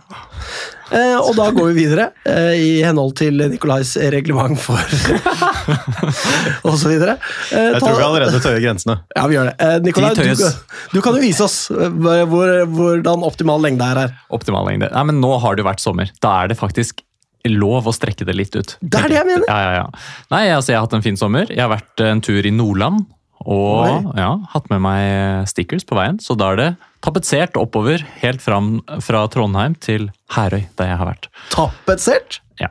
Eh, 0.91 1.15
og 1.15 1.31
da 1.37 1.45
går 1.55 1.69
vi 1.71 1.85
videre, 1.85 2.09
eh, 2.27 2.53
i 2.59 2.71
henhold 2.83 3.13
til 3.15 3.37
Nikolais 3.47 3.93
reglement 4.11 4.59
for 4.59 4.75
Og 6.67 6.75
så 6.79 6.89
videre. 6.91 7.13
Eh, 7.51 7.69
Jeg 7.77 7.79
tror 7.83 7.95
vi 7.95 8.03
allerede 8.07 8.41
tøyer 8.43 8.59
grensene. 8.63 8.97
Ja, 9.15 9.23
vi 9.31 9.37
gjør 9.37 9.51
det. 9.51 9.55
Eh, 9.63 9.77
Nikolai, 9.85 10.09
De 10.19 10.33
du, 10.35 10.43
du 10.91 10.99
kan 11.05 11.15
jo 11.15 11.21
vise 11.23 11.45
oss 11.45 11.55
eh, 11.71 11.93
hvor, 12.27 12.51
hvordan 12.75 13.23
optimal 13.27 13.63
lengde 13.63 13.87
er 13.87 14.01
her. 14.03 14.17
Optimal 14.35 14.67
lengde. 14.67 14.91
Nei, 14.91 15.05
men 15.11 15.21
nå 15.23 15.31
har 15.43 15.55
det 15.55 15.63
jo 15.63 15.69
vært 15.69 15.83
sommer. 15.83 16.11
Da 16.23 16.33
er 16.43 16.51
det 16.51 16.59
faktisk 16.59 17.05
lov 17.47 17.87
å 17.89 17.93
strekke 17.95 18.27
det 18.27 18.35
litt 18.37 18.53
ut. 18.59 18.75
Det 18.83 18.99
er 18.99 19.07
det 19.09 19.17
jeg 19.21 19.29
mener. 19.31 19.47
Ja, 19.47 19.61
ja, 19.63 19.71
ja. 19.79 19.87
Nei, 20.33 20.43
altså, 20.53 20.73
jeg 20.73 20.81
har 20.81 20.85
hatt 20.89 20.99
en 20.99 21.05
fin 21.07 21.17
sommer. 21.17 21.47
Jeg 21.49 21.63
har 21.63 21.71
vært 21.71 22.03
en 22.05 22.19
tur 22.21 22.45
i 22.45 22.51
Nordland. 22.53 23.07
Og 23.45 23.87
Oi. 23.87 23.93
ja, 24.19 24.31
hatt 24.53 24.69
med 24.71 24.83
meg 24.83 25.49
stickers 25.49 25.85
på 25.87 25.97
veien. 25.97 26.19
Så 26.21 26.37
da 26.39 26.51
er 26.53 26.59
det 26.59 26.69
tapetsert 27.01 27.57
oppover 27.57 28.03
helt 28.21 28.43
fram 28.43 28.75
fra 29.01 29.23
Trondheim 29.33 29.75
til 29.81 30.09
Herøy, 30.35 30.67
der 30.77 30.91
jeg 30.91 30.99
har 31.01 31.09
vært. 31.09 31.29
Tapetsert? 31.53 32.41
Ja. 32.61 32.69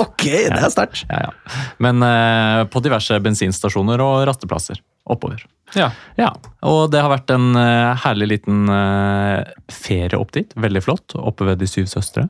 Ok, 0.00 0.24
det 0.24 0.60
er 0.60 0.72
sterkt. 0.72 1.04
Ja, 1.08 1.28
ja. 1.28 1.58
Men 1.82 2.04
eh, 2.04 2.62
på 2.72 2.80
diverse 2.84 3.18
bensinstasjoner 3.24 4.00
og 4.04 4.22
rasteplasser 4.28 4.80
oppover. 5.08 5.44
Ja. 5.76 5.90
Ja, 6.16 6.32
og 6.64 6.88
det 6.92 7.02
har 7.04 7.12
vært 7.12 7.30
en 7.34 7.52
uh, 7.56 7.96
herlig 8.04 8.30
liten 8.32 8.68
uh, 8.72 9.44
ferie 9.72 10.16
opp 10.16 10.32
dit. 10.36 10.52
Veldig 10.56 10.82
flott. 10.84 11.16
Oppe 11.16 11.48
ved 11.48 11.60
De 11.60 11.68
syv 11.68 11.88
søstre. 11.90 12.28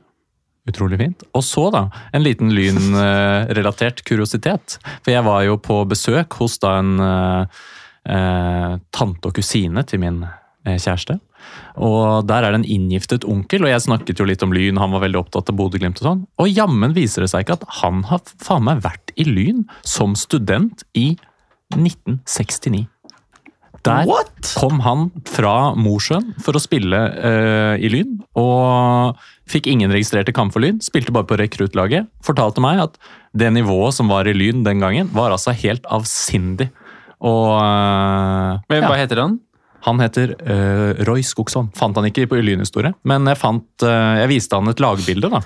Utrolig 0.69 0.99
fint. 1.01 1.23
Og 1.33 1.45
så, 1.45 1.67
da, 1.73 1.87
en 2.13 2.25
liten 2.25 2.51
lynrelatert 2.53 4.03
kuriositet. 4.07 4.77
For 5.03 5.13
jeg 5.13 5.25
var 5.25 5.45
jo 5.47 5.57
på 5.61 5.81
besøk 5.89 6.37
hos 6.41 6.59
da 6.61 6.75
en 6.81 6.93
eh, 7.05 7.63
eh, 8.13 8.75
tante 8.95 9.31
og 9.31 9.39
kusine 9.39 9.85
til 9.89 10.03
min 10.03 10.21
eh, 10.27 10.77
kjæreste. 10.77 11.19
Og 11.79 12.27
der 12.27 12.43
er 12.43 12.51
det 12.51 12.59
en 12.59 12.71
inngiftet 12.75 13.25
onkel, 13.27 13.63
og 13.63 13.71
jeg 13.71 13.85
snakket 13.85 14.19
jo 14.19 14.27
litt 14.27 14.43
om 14.45 14.53
Lyn, 14.53 14.77
han 14.81 14.91
var 14.93 15.05
veldig 15.05 15.21
opptatt 15.21 15.49
av 15.49 15.57
Bodø-Glimt 15.57 16.01
og 16.01 16.09
sånn. 16.09 16.23
Og 16.43 16.51
jammen 16.51 16.93
viser 16.97 17.23
det 17.23 17.31
seg 17.31 17.45
ikke 17.45 17.59
at 17.61 17.65
han 17.79 18.03
har 18.09 18.21
faen 18.43 18.67
meg 18.67 18.83
vært 18.85 19.13
i 19.15 19.25
Lyn 19.29 19.63
som 19.87 20.17
student 20.19 20.83
i 20.99 21.13
1969. 21.77 22.85
Der 23.87 24.05
What? 24.09 24.53
kom 24.59 24.81
han 24.83 25.07
fra 25.29 25.73
Mosjøen 25.79 26.33
for 26.43 26.57
å 26.57 26.61
spille 26.61 26.97
uh, 26.99 27.75
i 27.79 27.89
Lyn, 27.91 28.17
og 28.39 29.19
fikk 29.49 29.69
ingen 29.71 29.93
registrerte 29.93 30.33
kamp 30.35 30.51
for 30.55 30.63
Lyn. 30.63 30.81
Spilte 30.83 31.13
bare 31.15 31.27
på 31.29 31.37
rekruttlaget. 31.39 32.09
Fortalte 32.25 32.63
meg 32.63 32.81
at 32.83 32.97
det 33.37 33.51
nivået 33.55 33.95
som 33.95 34.11
var 34.11 34.27
i 34.27 34.35
Lyn 34.35 34.65
den 34.67 34.83
gangen, 34.83 35.11
var 35.15 35.31
altså 35.35 35.53
helt 35.55 35.87
avsindig. 35.87 36.69
Og 37.23 37.55
uh, 37.55 38.59
Men 38.71 38.83
ja. 38.83 38.89
hva 38.89 38.99
heter 38.99 39.23
han? 39.23 39.39
Han 39.87 40.03
heter 40.03 40.35
uh, 40.43 40.99
Roy 41.07 41.23
Skogsholm. 41.23 41.71
Fant 41.79 41.95
han 41.95 42.09
ikke 42.09 42.27
på 42.27 42.41
Lynhistorie, 42.43 42.91
men 43.07 43.27
jeg, 43.31 43.39
fant, 43.39 43.67
jeg 43.85 44.27
viste 44.31 44.59
han 44.59 44.67
et 44.71 44.83
lagbilde. 44.83 45.31
da. 45.31 45.39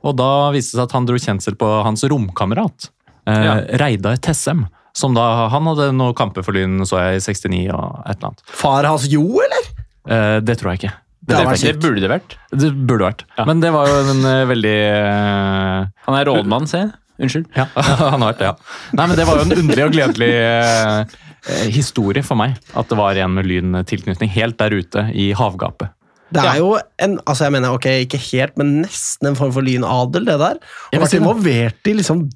Og 0.00 0.16
da 0.16 0.32
viste 0.54 0.78
det 0.78 0.80
seg 0.80 0.86
at 0.88 0.96
han 0.96 1.08
dro 1.08 1.20
kjensel 1.20 1.60
på 1.60 1.68
hans 1.84 2.06
romkamerat, 2.08 2.88
Ja. 3.28 3.58
Reidar 3.78 4.16
Tessem. 4.16 4.64
Som 4.96 5.14
da, 5.14 5.48
Han 5.52 5.68
hadde 5.70 5.90
noen 5.96 6.16
kamper 6.18 6.42
for 6.46 6.56
Lyn, 6.56 6.80
så 6.88 6.98
jeg, 6.98 7.20
i 7.20 7.24
69 7.24 7.60
og 7.74 8.00
et 8.06 8.16
eller 8.18 8.32
annet. 8.32 8.42
Far 8.62 8.88
hans 8.88 9.06
Jo, 9.10 9.22
eller? 9.44 9.70
Eh, 10.10 10.38
det 10.44 10.58
tror 10.60 10.72
jeg 10.72 10.82
ikke. 10.82 10.94
Det 11.20 11.36
Det, 11.36 11.60
det 11.62 11.74
burde 11.82 12.00
det 12.02 12.10
vært. 12.10 12.34
Det 12.50 12.70
burde 12.74 13.04
vært. 13.06 13.24
Ja. 13.38 13.44
Men 13.46 13.60
det 13.62 13.70
var 13.74 13.86
jo 13.90 13.98
en 14.14 14.24
eh, 14.26 14.46
veldig 14.50 14.76
uh, 15.04 15.86
Han 16.08 16.16
er 16.18 16.26
rådmann, 16.30 16.66
se. 16.70 16.86
Unnskyld. 17.20 17.50
Ja, 17.54 17.66
han 17.76 18.22
har 18.24 18.30
vært 18.32 18.40
det, 18.40 18.48
ja. 18.48 18.54
Nei, 18.96 19.06
men 19.06 19.18
Det 19.18 19.26
var 19.28 19.38
jo 19.38 19.44
en 19.46 19.58
underlig 19.60 19.84
og 19.84 19.92
gledelig 19.94 20.30
eh, 20.40 21.18
historie 21.70 22.24
for 22.26 22.40
meg. 22.40 22.56
At 22.74 22.88
det 22.90 22.98
var 22.98 23.20
en 23.20 23.36
med 23.36 23.48
lyntilknytning 23.48 24.32
helt 24.34 24.58
der 24.60 24.74
ute 24.80 25.06
i 25.12 25.30
havgapet. 25.36 25.92
Det 26.30 26.40
er 26.40 26.54
Ja. 26.54 26.58
jo 26.62 26.76
en 27.02 27.18
altså 27.26 27.48
jeg 27.48 27.52
mener, 27.56 27.74
ok, 27.74 27.86
ikke 28.06 28.20
helt, 28.30 28.56
men 28.60 28.80
nesten 28.84 29.28
en 29.32 29.38
form 29.38 29.52
for 29.52 29.66
lynadel, 29.66 30.24
det 30.28 30.38
der. 30.38 30.60
Og 30.94 31.02
vært 31.02 31.16
involvert 31.18 31.90
i 31.90 31.96
liksom 31.98 32.28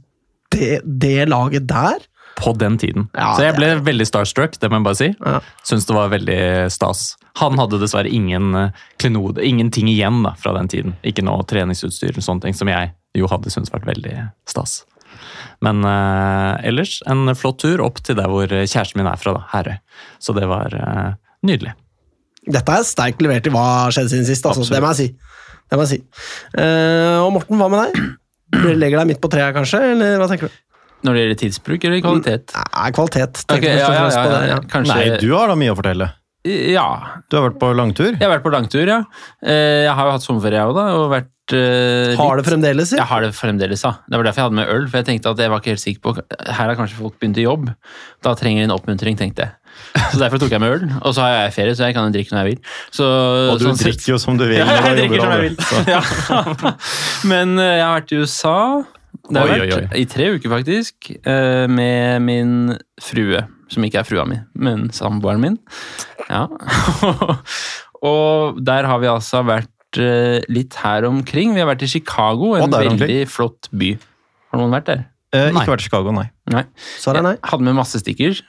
det, 0.54 0.80
det 0.84 1.28
laget 1.30 1.66
der. 1.70 2.02
På 2.38 2.52
den 2.58 2.78
tiden. 2.80 3.08
Ja, 3.14 3.32
så 3.36 3.44
jeg 3.44 3.54
det 3.54 3.60
ble 3.60 3.68
veldig 3.86 4.06
starstruck, 4.08 4.56
det 4.60 4.70
må 4.70 4.80
jeg 4.80 4.86
bare 4.88 4.98
si. 4.98 5.10
Ja. 5.18 5.40
Syns 5.66 5.86
det 5.88 5.96
var 5.96 6.10
veldig 6.12 6.40
stas. 6.74 7.04
Han 7.40 7.58
hadde 7.58 7.80
dessverre 7.82 8.10
ingen 8.10 8.54
eh, 8.58 8.82
klenode, 9.02 9.42
ingenting 9.46 9.90
igjen 9.90 10.22
da, 10.26 10.34
fra 10.38 10.54
den 10.58 10.70
tiden. 10.70 10.96
Ikke 11.06 11.24
noe 11.26 11.46
treningsutstyr 11.50 12.12
eller 12.12 12.26
sånne 12.26 12.46
ting 12.46 12.58
som 12.58 12.70
jeg 12.70 12.92
jo 13.18 13.30
hadde 13.30 13.52
syntes 13.54 13.72
vært 13.74 13.86
veldig 13.88 14.16
stas. 14.50 14.82
Men 15.64 15.84
uh, 15.86 16.58
ellers 16.66 16.98
en 17.10 17.30
flott 17.38 17.60
tur 17.62 17.82
opp 17.84 18.00
til 18.04 18.18
der 18.18 18.28
hvor 18.30 18.50
kjæresten 18.50 18.98
min 19.00 19.08
er 19.08 19.20
fra, 19.20 19.36
da, 19.36 19.44
Herøy. 19.52 19.78
Så 20.22 20.34
det 20.36 20.48
var 20.50 20.74
uh, 20.74 21.14
nydelig. 21.46 21.76
Dette 22.44 22.74
er 22.74 22.84
sterkt 22.84 23.22
levert 23.24 23.46
i 23.48 23.52
hva 23.54 23.88
skjedde 23.94 24.12
siden 24.12 24.28
sist, 24.28 24.46
altså. 24.46 24.66
Det 24.68 24.82
må 24.82 24.90
jeg 24.92 24.98
si. 24.98 25.38
Det 25.70 25.78
må 25.78 25.86
jeg 25.86 25.94
si. 25.94 26.26
Uh, 26.58 27.22
og 27.22 27.32
Morten, 27.38 27.60
hva 27.60 27.70
med 27.72 27.86
deg? 27.86 28.12
Du 28.54 28.68
legger 28.76 29.00
deg 29.00 29.08
midt 29.14 29.22
på 29.22 29.30
treet, 29.32 29.54
kanskje? 29.56 29.80
Eller 29.94 30.18
hva 30.20 30.28
tenker 30.30 30.50
du? 30.50 30.58
Når 31.04 31.14
det 31.16 31.22
gjelder 31.24 31.40
tidsbruk 31.44 31.84
eller 31.88 32.00
kvalitet? 32.04 32.54
Nei, 32.74 32.90
kvalitet. 32.96 33.44
Okay, 33.52 33.74
ja, 33.76 33.88
ja, 33.92 34.04
ja, 34.08 34.24
ja. 34.24 34.42
ja. 34.54 34.60
Kanskje 34.72 34.94
Nei, 34.96 35.18
du 35.20 35.30
har 35.36 35.52
da 35.52 35.56
mye 35.60 35.74
å 35.74 35.78
fortelle. 35.78 36.10
Ja. 36.44 36.88
Du 37.32 37.38
har 37.38 37.46
vært 37.50 37.60
på 37.60 37.70
langtur. 37.76 38.10
Jeg 38.12 38.20
har 38.20 38.34
vært 38.34 38.44
på 38.44 38.52
langtur, 38.52 38.84
ja. 38.84 38.98
Eh, 39.40 39.84
Jeg 39.86 39.94
har 39.96 40.10
jo 40.10 40.16
hatt 40.18 40.24
sommerferie, 40.26 40.60
jeg 40.60 40.68
òg, 40.68 40.76
da. 40.76 40.84
Og 40.98 41.06
vært 41.12 41.54
eh, 41.56 42.12
Har 42.20 42.36
det 42.36 42.44
fremdeles, 42.44 42.92
Jeg 42.92 43.06
har 43.08 43.24
det 43.24 43.30
fremdeles, 43.36 43.84
ja. 43.86 43.94
Det 44.04 44.18
var 44.20 44.28
derfor 44.28 44.42
jeg 44.42 44.48
hadde 44.50 44.58
med 44.58 44.72
øl. 44.74 44.84
For 44.90 45.00
jeg 45.00 45.08
tenkte 45.08 45.32
at 45.32 45.40
jeg 45.40 45.52
var 45.54 45.62
ikke 45.62 45.72
helt 45.72 45.84
sikker 45.84 46.02
på 46.04 46.14
Her 46.44 46.68
har 46.68 46.76
kanskje 46.76 46.98
folk 47.00 47.16
begynt 47.16 47.40
i 47.40 47.46
jobb. 47.46 47.70
Da 48.24 48.34
trenger 48.36 48.60
de 48.60 48.68
en 48.68 48.74
oppmuntring, 48.76 49.16
tenkte 49.16 49.46
jeg. 49.46 49.56
Så 50.12 50.20
derfor 50.20 50.38
tok 50.42 50.52
jeg 50.52 50.60
med 50.62 50.74
øl. 50.76 50.84
Og 51.00 51.16
så 51.16 51.24
har 51.24 51.32
jeg 51.46 51.54
ferie, 51.56 51.76
så 51.78 51.88
jeg 51.88 51.96
kan 51.96 52.12
drikke 52.14 52.36
når 52.36 52.44
jeg 52.44 52.50
vil. 52.52 52.74
Så, 52.94 53.08
Og 53.54 53.58
du 53.62 53.64
sånn 53.70 53.80
drikker 53.80 54.12
jo 54.12 54.18
som 54.20 54.36
du 54.38 54.44
vil. 54.44 54.60
Ja, 54.60 54.76
jeg 54.92 55.00
drikker 55.00 55.24
som 55.24 55.32
jeg 55.32 55.48
vil. 55.48 55.56
Ja. 55.94 56.74
Men 57.32 57.56
eh, 57.56 57.78
jeg 57.80 57.86
har 57.88 57.96
vært 58.02 58.12
i 58.12 58.20
USA. 58.20 58.58
Det 59.30 59.40
har 59.40 59.48
jeg 59.54 59.70
vært 59.70 59.94
i 59.96 60.04
tre 60.10 60.26
uker, 60.36 60.50
faktisk. 60.52 61.10
eh, 61.24 61.66
Med 61.70 62.22
min 62.22 62.54
frue. 63.00 63.44
Som 63.72 63.86
ikke 63.86 64.02
er 64.02 64.06
frua 64.06 64.26
mi, 64.28 64.36
men 64.60 64.90
samboeren 64.92 65.40
min. 65.40 65.54
Ja. 66.28 66.44
Og 68.04 68.58
der 68.64 68.84
har 68.88 69.00
vi 69.00 69.08
altså 69.08 69.40
vært 69.46 69.98
eh, 70.02 70.44
litt 70.52 70.76
her 70.82 71.06
omkring. 71.08 71.54
Vi 71.56 71.62
har 71.62 71.70
vært 71.70 71.86
i 71.86 71.90
Chicago, 71.90 72.52
en 72.58 72.66
omkring. 72.68 72.98
veldig 73.00 73.24
flott 73.32 73.70
by. 73.72 73.94
Har 74.52 74.60
noen 74.60 74.74
vært 74.76 74.90
der? 74.90 75.04
Eh, 75.34 75.48
ikke 75.50 75.72
vært 75.72 75.86
i 75.86 75.88
Chicago, 75.88 76.12
nei. 76.14 76.26
Nei. 76.52 76.62
Nei. 77.24 77.34
Jeg 77.40 77.50
hadde 77.50 77.66
med 77.66 77.78
masse 77.80 77.98
stickers. 78.02 78.42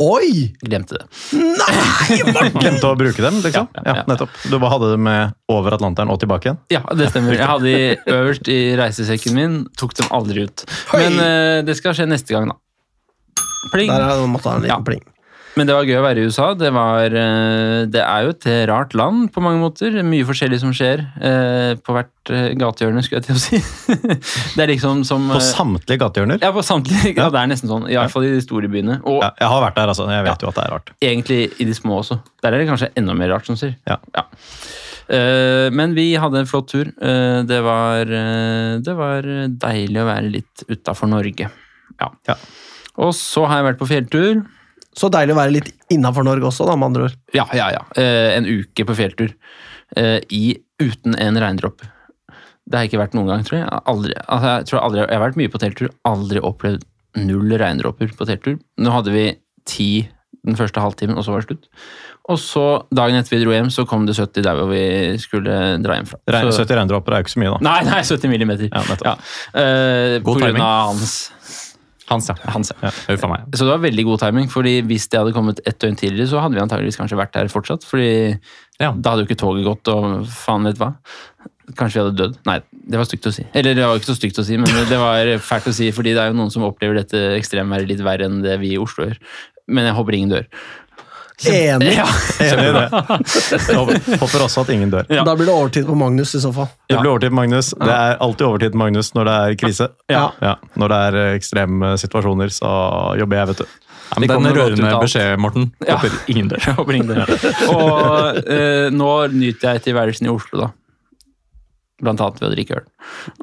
Oi! 0.00 0.54
Glemte 0.64 0.96
det. 0.96 1.04
Nei! 1.36 2.16
Glemte 2.62 2.88
å 2.88 2.94
bruke 2.96 3.20
dem, 3.20 3.40
liksom? 3.44 3.68
Ja, 3.74 3.82
Ja, 3.84 3.84
ja, 3.84 3.96
ja. 4.00 4.04
nettopp. 4.08 4.32
Du 4.48 4.56
bare 4.58 4.70
hadde 4.72 4.88
dem 4.94 5.02
med 5.04 5.34
over 5.52 5.76
Atlanteren 5.76 6.08
og 6.14 6.20
tilbake 6.22 6.48
igjen? 6.48 6.58
Ja, 6.72 6.80
det 6.96 7.10
stemmer. 7.12 7.36
Jeg 7.36 7.48
hadde 7.50 7.68
de 7.68 7.82
øverst 8.16 8.48
i 8.48 8.58
reisesekken 8.80 9.36
min. 9.36 9.58
Tok 9.76 9.92
dem 10.00 10.08
aldri 10.16 10.46
ut. 10.48 10.64
Men 10.96 11.20
uh, 11.20 11.60
det 11.68 11.76
skal 11.76 11.92
skje 11.98 12.08
neste 12.08 12.32
gang, 12.32 12.48
da. 12.54 12.56
Pling. 13.74 13.92
Der 13.92 14.06
er- 14.08 14.26
måtte 14.30 14.48
ha 14.48 14.56
en 14.56 14.64
liten 14.64 14.72
Ja. 14.72 14.80
pling. 14.88 15.04
Men 15.58 15.66
det 15.66 15.74
var 15.74 15.88
gøy 15.88 15.96
å 15.98 16.04
være 16.04 16.22
i 16.22 16.28
USA. 16.30 16.46
Det, 16.54 16.68
var, 16.74 17.14
eh, 17.16 17.82
det 17.90 18.00
er 18.04 18.26
jo 18.26 18.34
et 18.34 18.46
rart 18.70 18.94
land 18.96 19.30
på 19.34 19.42
mange 19.42 19.58
måter. 19.62 19.96
Mye 20.06 20.26
forskjellig 20.28 20.60
som 20.62 20.74
skjer 20.76 21.02
eh, 21.18 21.72
på 21.82 21.94
hvert 21.96 22.30
eh, 22.30 22.52
gatehjørne, 22.60 23.02
skulle 23.02 23.18
jeg 23.20 23.26
til 23.26 23.38
å 23.38 23.42
si. 23.42 23.60
Det 24.56 24.62
er 24.62 24.70
liksom 24.70 25.02
som 25.08 25.26
På 25.32 25.40
samtlige 25.42 26.04
gatehjørner? 26.04 26.38
Ja, 26.44 26.52
på 26.54 26.62
samtlige. 26.66 27.14
Ja, 27.18 27.28
det 27.34 27.42
er 27.42 27.50
nesten 27.50 27.70
sånn. 27.70 27.88
I 27.90 27.98
hvert 27.98 28.12
fall 28.14 28.28
i 28.28 28.34
de 28.36 28.44
store 28.44 28.70
byene. 28.70 29.00
Og 29.02 29.18
Ja, 29.24 29.32
jeg 29.42 29.50
har 29.52 29.64
vært 29.66 29.80
der, 29.80 29.92
altså. 29.94 30.06
Jeg 30.12 30.26
vet 30.28 30.44
jo 30.44 30.52
at 30.52 30.60
det 30.60 30.66
er 30.66 30.74
rart. 30.76 30.94
egentlig 31.10 31.40
i 31.50 31.66
de 31.66 31.74
små 31.76 31.98
også. 32.04 32.20
Der 32.44 32.54
er 32.54 32.62
det 32.62 32.70
kanskje 32.70 32.92
enda 33.00 33.18
mer 33.18 33.34
rart 33.34 33.50
som 33.50 33.58
sier. 33.58 33.74
Ja. 33.90 33.98
ja. 34.14 34.24
men 35.74 35.96
vi 35.98 36.12
hadde 36.20 36.44
en 36.44 36.48
flott 36.48 36.70
tur. 36.70 36.92
Det, 36.94 37.60
var, 37.66 38.14
det 38.86 38.96
var 38.96 39.28
deilig 39.66 40.02
å 40.02 40.08
være 40.08 40.32
litt 40.38 40.64
utafor 40.70 41.10
Norge. 41.10 41.50
Ja. 41.98 42.10
Ja. 42.30 42.38
Og 43.00 43.12
så 43.16 43.44
har 43.48 43.60
jeg 43.60 43.70
vært 43.72 43.82
på 43.82 43.90
fjelltur. 43.90 44.42
Så 45.00 45.08
deilig 45.12 45.32
å 45.32 45.38
være 45.40 45.54
litt 45.54 45.70
innafor 45.94 46.26
Norge 46.26 46.50
også, 46.50 46.66
da, 46.68 46.76
med 46.76 46.90
andre 46.90 47.08
ord. 47.08 47.16
Ja, 47.36 47.46
ja, 47.56 47.70
ja. 47.78 47.80
Eh, 47.96 48.34
en 48.36 48.48
uke 48.48 48.84
på 48.88 48.96
fjelltur. 48.98 49.32
Eh, 49.96 50.18
i, 50.36 50.44
uten 50.82 51.16
en 51.18 51.40
regndråpe. 51.40 51.88
Det 52.70 52.76
har 52.78 52.84
jeg 52.84 52.92
ikke 52.92 53.00
vært 53.02 53.16
noen 53.18 53.32
gang, 53.32 53.42
tror 53.46 53.58
jeg. 53.62 53.80
Aldri, 53.90 54.14
altså, 54.26 54.52
jeg, 54.52 54.68
tror 54.70 54.84
aldri, 54.84 55.02
jeg 55.02 55.16
har 55.16 55.24
vært 55.24 55.38
mye 55.40 55.50
på 55.50 55.60
telttur, 55.62 55.90
aldri 56.06 56.42
opplevd 56.46 56.84
null 57.18 57.56
regndråper 57.58 58.12
på 58.14 58.28
telttur. 58.28 58.60
Nå 58.78 58.92
hadde 58.94 59.14
vi 59.14 59.24
ti 59.66 59.90
den 60.46 60.56
første 60.56 60.80
halvtimen, 60.80 61.18
og 61.18 61.26
så 61.26 61.34
var 61.34 61.42
det 61.42 61.50
slutt. 61.50 61.66
Og 62.30 62.38
så, 62.40 62.62
dagen 62.94 63.18
etter 63.18 63.34
vi 63.34 63.40
dro 63.42 63.52
hjem, 63.52 63.72
så 63.74 63.82
kom 63.88 64.06
det 64.08 64.14
70 64.16 64.44
der 64.46 64.56
hvor 64.60 64.70
vi 64.70 64.84
skulle 65.20 65.56
dra 65.82 65.98
hjem 65.98 66.06
fra. 66.08 66.20
Regn, 66.30 66.52
Så- 66.52 66.62
70 66.62 66.78
regndråper 66.78 67.16
er 67.16 67.20
jo 67.20 67.26
ikke 67.26 67.34
så 67.34 67.42
mye, 67.42 67.50
da. 67.56 67.58
Nei, 67.66 67.80
nei, 67.90 68.00
70 68.06 68.30
millimeter. 68.30 68.70
Ja, 68.70 68.84
nettopp. 68.86 69.04
Ja. 69.10 69.16
Eh, 69.60 70.20
på 70.20 70.36
timing. 70.38 70.54
grunn 70.54 70.62
av 70.62 70.86
hans. 70.92 71.16
Hans, 72.10 72.28
ja. 72.28 72.34
hans 72.50 72.72
ja. 72.82 72.90
Huff 73.08 73.24
a 73.24 73.30
meg. 73.30 73.44
Så 73.54 73.64
det 73.66 73.70
var 73.74 73.82
veldig 73.84 74.04
god 74.08 74.18
timing, 74.24 74.48
fordi 74.50 74.80
hvis 74.88 75.06
det 75.12 75.20
hadde 75.20 75.34
kommet 75.36 75.60
ett 75.64 75.78
døgn 75.82 75.96
tidligere, 76.00 76.26
så 76.32 76.40
hadde 76.42 76.58
vi 76.58 76.62
antageligvis 76.64 76.98
kanskje 76.98 77.18
vært 77.20 77.32
der 77.36 77.50
fortsatt. 77.52 77.86
fordi 77.86 78.10
Ja. 78.80 78.90
da 78.92 79.12
hadde 79.12 79.22
jo 79.24 79.28
ikke 79.28 79.38
toget 79.40 79.64
gått, 79.68 79.88
og 79.92 80.26
faen 80.26 80.64
vet 80.66 80.80
hva. 80.80 80.94
Kanskje 81.78 82.00
vi 82.00 82.02
hadde 82.02 82.18
dødd. 82.18 82.38
Nei, 82.48 82.58
det 82.90 82.98
var 82.98 83.06
stygt 83.06 83.28
å 83.30 83.32
si. 83.32 83.44
Eller 83.54 83.74
det 83.78 83.86
var 83.86 83.94
ikke 84.00 84.10
så 84.10 84.18
stygt 84.18 84.40
å 84.42 84.44
si, 84.44 84.56
men 84.58 84.66
det 84.90 84.98
var 84.98 85.30
fælt 85.38 85.70
å 85.70 85.74
si, 85.76 85.92
fordi 85.94 86.14
det 86.16 86.24
er 86.24 86.32
jo 86.32 86.38
noen 86.40 86.50
som 86.50 86.64
opplever 86.66 86.98
dette 86.98 87.20
ekstremværet 87.38 87.86
litt 87.86 88.02
verre 88.02 88.26
enn 88.26 88.40
det 88.42 88.58
vi 88.58 88.72
i 88.74 88.80
Oslo 88.82 89.06
gjør. 89.06 89.20
Men 89.70 89.86
jeg 89.86 89.94
håper 89.94 90.16
ingen 90.18 90.32
dør. 90.34 90.48
Enig. 91.46 91.92
Ja. 91.96 92.06
Enig 92.44 92.66
i 92.68 92.72
det. 92.76 92.86
Jeg 93.70 93.76
håper- 94.20 94.44
også 94.44 94.64
at 94.64 94.72
ingen 94.74 94.90
dør. 94.92 95.06
Ja. 95.08 95.24
Da 95.24 95.34
blir 95.38 95.48
det 95.48 95.54
overtid 95.54 95.86
på 95.88 95.96
Magnus 95.96 96.34
i 96.36 96.40
så 96.42 96.52
fall. 96.54 96.68
Det 96.90 96.98
blir 97.00 97.12
overtid, 97.14 97.30
på 97.32 97.38
Magnus. 97.40 97.70
Det 97.80 97.94
er 97.94 98.16
alltid 98.20 98.46
overtid, 98.46 98.72
på 98.74 98.82
Magnus, 98.82 99.12
når 99.16 99.30
det 99.30 99.36
er 99.40 99.60
krise. 99.64 99.88
Ja. 100.12 100.56
Når 100.76 100.92
det 100.94 100.98
er 101.08 101.20
ekstreme 101.38 101.94
situasjoner, 102.00 102.52
så 102.52 102.72
jobber 103.20 103.40
jeg, 103.40 103.52
vet 103.54 103.62
du. 103.64 103.78
Ja, 104.10 104.18
men 104.18 104.28
den 104.32 104.56
rørende 104.56 104.90
beskjed, 104.98 105.36
Morten. 105.38 105.68
Ja. 105.86 105.94
Håper 106.00 106.16
ingen 106.32 106.48
dør. 106.50 106.64
Håper 106.80 106.96
ingen 106.98 107.12
dør. 107.14 107.30
Og 107.70 108.40
eh, 108.42 108.88
nå 108.90 109.10
nyter 109.30 109.76
jeg 109.76 109.84
tilværelsen 109.86 110.26
i 110.26 110.32
Oslo, 110.32 110.64
da. 110.64 110.70
Blant 112.00 112.20
annet 112.24 112.40
ved 112.40 112.48
å 112.48 112.54
drikke 112.54 112.80
øl. 112.80 112.86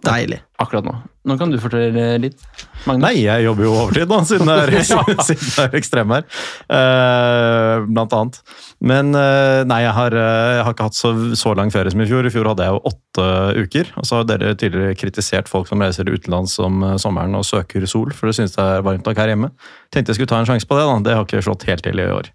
Deilig. 0.05 0.39
Akkurat 0.57 0.85
nå. 0.87 0.93
Nå 1.27 1.35
kan 1.37 1.51
du 1.51 1.57
fortelle 1.61 2.05
litt. 2.23 2.39
Magnus? 2.87 3.03
Nei, 3.03 3.19
jeg 3.19 3.43
jobber 3.45 3.65
jo 3.67 3.73
overtid, 3.75 4.07
da, 4.09 4.17
siden 4.25 4.49
det 4.49 4.55
er, 4.63 4.71
siden 5.27 5.51
det 5.51 5.65
er 5.65 5.75
ekstremvær. 5.77 6.25
Eh, 6.77 7.85
blant 7.89 8.15
annet. 8.17 8.39
Men 8.77 9.11
uh, 9.13 9.61
nei, 9.67 9.81
jeg 9.83 9.93
har, 9.97 10.17
eh, 10.17 10.53
jeg 10.57 10.65
har 10.65 10.75
ikke 10.75 10.87
hatt 10.87 10.97
så, 10.97 11.11
så 11.37 11.53
lang 11.57 11.73
ferie 11.73 11.93
som 11.93 12.01
i 12.01 12.09
fjor. 12.09 12.25
I 12.25 12.33
fjor 12.33 12.49
hadde 12.51 12.65
jeg 12.65 12.77
jo 12.77 12.81
åtte 12.91 13.27
uker. 13.65 13.93
Og 14.01 14.09
så 14.09 14.21
har 14.21 14.29
dere 14.31 14.55
tidligere 14.57 14.97
kritisert 14.97 15.51
folk 15.51 15.69
som 15.69 15.83
reiser 15.83 16.09
utenlands 16.09 16.57
om 16.63 16.85
sommeren 17.01 17.37
og 17.37 17.45
søker 17.45 17.85
sol, 17.89 18.13
for 18.15 18.31
det 18.31 18.39
synes 18.39 18.57
det 18.57 18.63
er 18.63 18.85
varmt 18.87 19.05
nok 19.05 19.21
her 19.21 19.33
hjemme. 19.33 19.51
Tenkte 19.93 20.13
jeg 20.13 20.21
skulle 20.21 20.33
ta 20.33 20.41
en 20.41 20.49
sjanse 20.49 20.69
på 20.69 20.79
det, 20.79 20.89
da. 20.89 20.99
Det 21.05 21.17
har 21.19 21.27
ikke 21.27 21.45
slått 21.45 21.67
helt 21.69 21.85
til 21.85 22.01
i 22.01 22.09
år. 22.17 22.31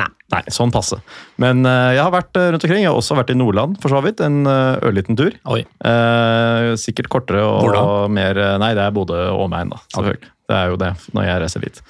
Nei, 0.00 0.08
nei 0.34 0.42
sånn 0.52 0.72
passe. 0.74 0.98
Men 1.42 1.62
uh, 1.66 1.92
jeg 1.94 2.02
har 2.02 2.12
vært 2.14 2.38
eh, 2.40 2.48
rundt 2.54 2.66
omkring. 2.66 2.82
Jeg 2.82 2.90
har 2.90 2.98
også 2.98 3.18
vært 3.18 3.30
i 3.34 3.38
Nordland, 3.38 3.78
for 3.82 3.94
så 3.94 4.02
vidt. 4.04 4.22
En 4.24 4.42
uh, 4.48 4.80
ørliten 4.84 5.18
tur. 5.18 5.36
Eh, 5.54 6.72
sikkert 6.80 7.10
kortere 7.12 7.44
og 7.44 7.70
og 7.74 8.10
mer 8.12 8.38
Nei, 8.60 8.72
det 8.76 8.84
er 8.84 8.94
Bodø 8.94 9.18
og 9.32 9.46
omegn, 9.46 9.72
da. 9.74 9.80
Selvfølgelig. 9.94 10.30
Det 10.50 10.56
er 10.58 10.72
jo 10.72 10.80
det 10.80 10.92
når 11.16 11.26
jeg 11.28 11.42
reiser 11.44 11.64
dit. 11.64 11.80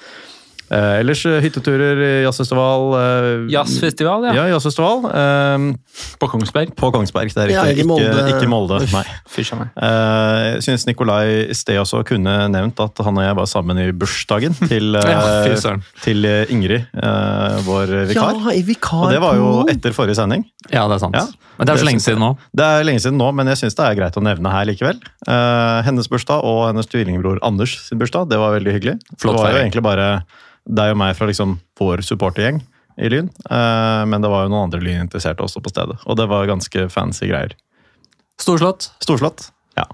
Eh, 0.73 0.99
ellers 1.01 1.19
eh, 1.29 1.35
hytteturer 1.43 1.99
i 2.01 2.11
jazzfestival. 2.25 2.85
eh, 2.97 3.27
Jazzfestival, 3.53 4.23
ja. 4.25 4.33
Ja, 4.33 4.45
jazzfestival. 4.55 5.05
eh, 5.11 5.65
På 6.19 6.27
Kongsberg. 6.31 6.71
på 6.75 6.89
Kongsberg, 6.95 7.29
det 7.35 7.43
er 7.43 7.51
Ja, 7.53 7.63
ikke 7.69 7.85
Molde. 7.85 8.09
Ikke, 8.09 8.39
ikke 8.39 8.49
Molde. 8.49 8.79
Nei. 8.95 9.03
Fysj 9.29 9.53
meg. 9.59 9.69
Eh, 9.77 10.39
jeg 10.55 10.63
syns 10.65 10.87
Nikolai 10.89 11.45
i 11.51 11.53
sted 11.57 11.77
også 11.81 12.01
kunne 12.07 12.33
nevnt 12.49 12.79
at 12.81 12.97
han 13.05 13.17
og 13.21 13.23
jeg 13.27 13.35
var 13.37 13.45
sammen 13.51 13.77
i 13.83 13.91
bursdagen 13.91 14.57
til, 14.67 14.95
eh, 14.99 15.09
Ja, 15.11 15.75
til 16.03 16.25
eh, 16.25 16.45
Ingrid, 16.55 16.87
eh, 16.97 17.59
vår 17.67 17.93
vikar. 18.13 18.39
Ja, 18.41 18.55
i 18.57 18.63
vikar 18.65 19.05
og 19.05 19.11
det 19.13 19.21
var 19.21 19.35
jo 19.37 19.51
etter 19.69 19.93
forrige 19.93 20.17
sending. 20.17 20.47
Ja, 20.71 20.87
det 20.89 20.97
er 20.97 21.03
sant. 21.05 21.15
Ja. 21.19 21.27
Men 21.59 21.67
det 21.69 21.75
er 21.75 21.79
så 21.79 21.87
lenge 21.87 22.01
siden 22.03 22.19
nå. 22.19 22.31
Det 22.57 22.65
er 22.67 22.83
lenge 22.83 22.99
siden 22.99 23.19
nå, 23.21 23.29
men 23.37 23.47
jeg 23.53 23.61
syns 23.61 23.77
det 23.77 23.85
er 23.85 23.95
greit 23.95 24.17
å 24.19 24.23
nevne 24.25 24.51
her 24.51 24.65
likevel. 24.67 24.97
Eh, 25.29 25.77
hennes 25.87 26.09
bursdag 26.11 26.41
og 26.43 26.65
hennes 26.71 26.89
tvillingbror 26.91 27.37
Anders 27.47 27.77
sin 27.85 28.01
bursdag, 28.01 28.27
det 28.33 28.41
var 28.41 28.57
veldig 28.57 28.73
hyggelig. 28.75 28.97
Flott 29.21 29.37
det 29.37 29.45
var 29.45 29.53
jo 29.55 29.61
egentlig 29.61 29.85
bare 29.85 30.09
deg 30.65 30.95
og 30.95 30.99
meg 31.01 31.13
fra 31.17 31.27
liksom 31.29 31.57
vår 31.79 32.03
supportergjeng 32.05 32.61
i 32.97 33.09
Lyn. 33.11 33.29
eh, 33.49 34.03
men 34.07 34.23
det 34.23 34.31
var 34.31 34.45
jo 34.45 34.53
noen 34.53 34.67
andre 34.69 34.81
lyninteresserte 34.83 35.43
også 35.43 35.61
på 35.63 35.73
stedet, 35.73 35.97
og 36.05 36.17
det 36.19 36.27
var 36.31 36.47
ganske 36.49 36.87
fancy 36.93 37.29
greier. 37.29 37.55
Storslått. 38.41 38.89
Storslått. 39.03 39.49
Ja. 39.77 39.87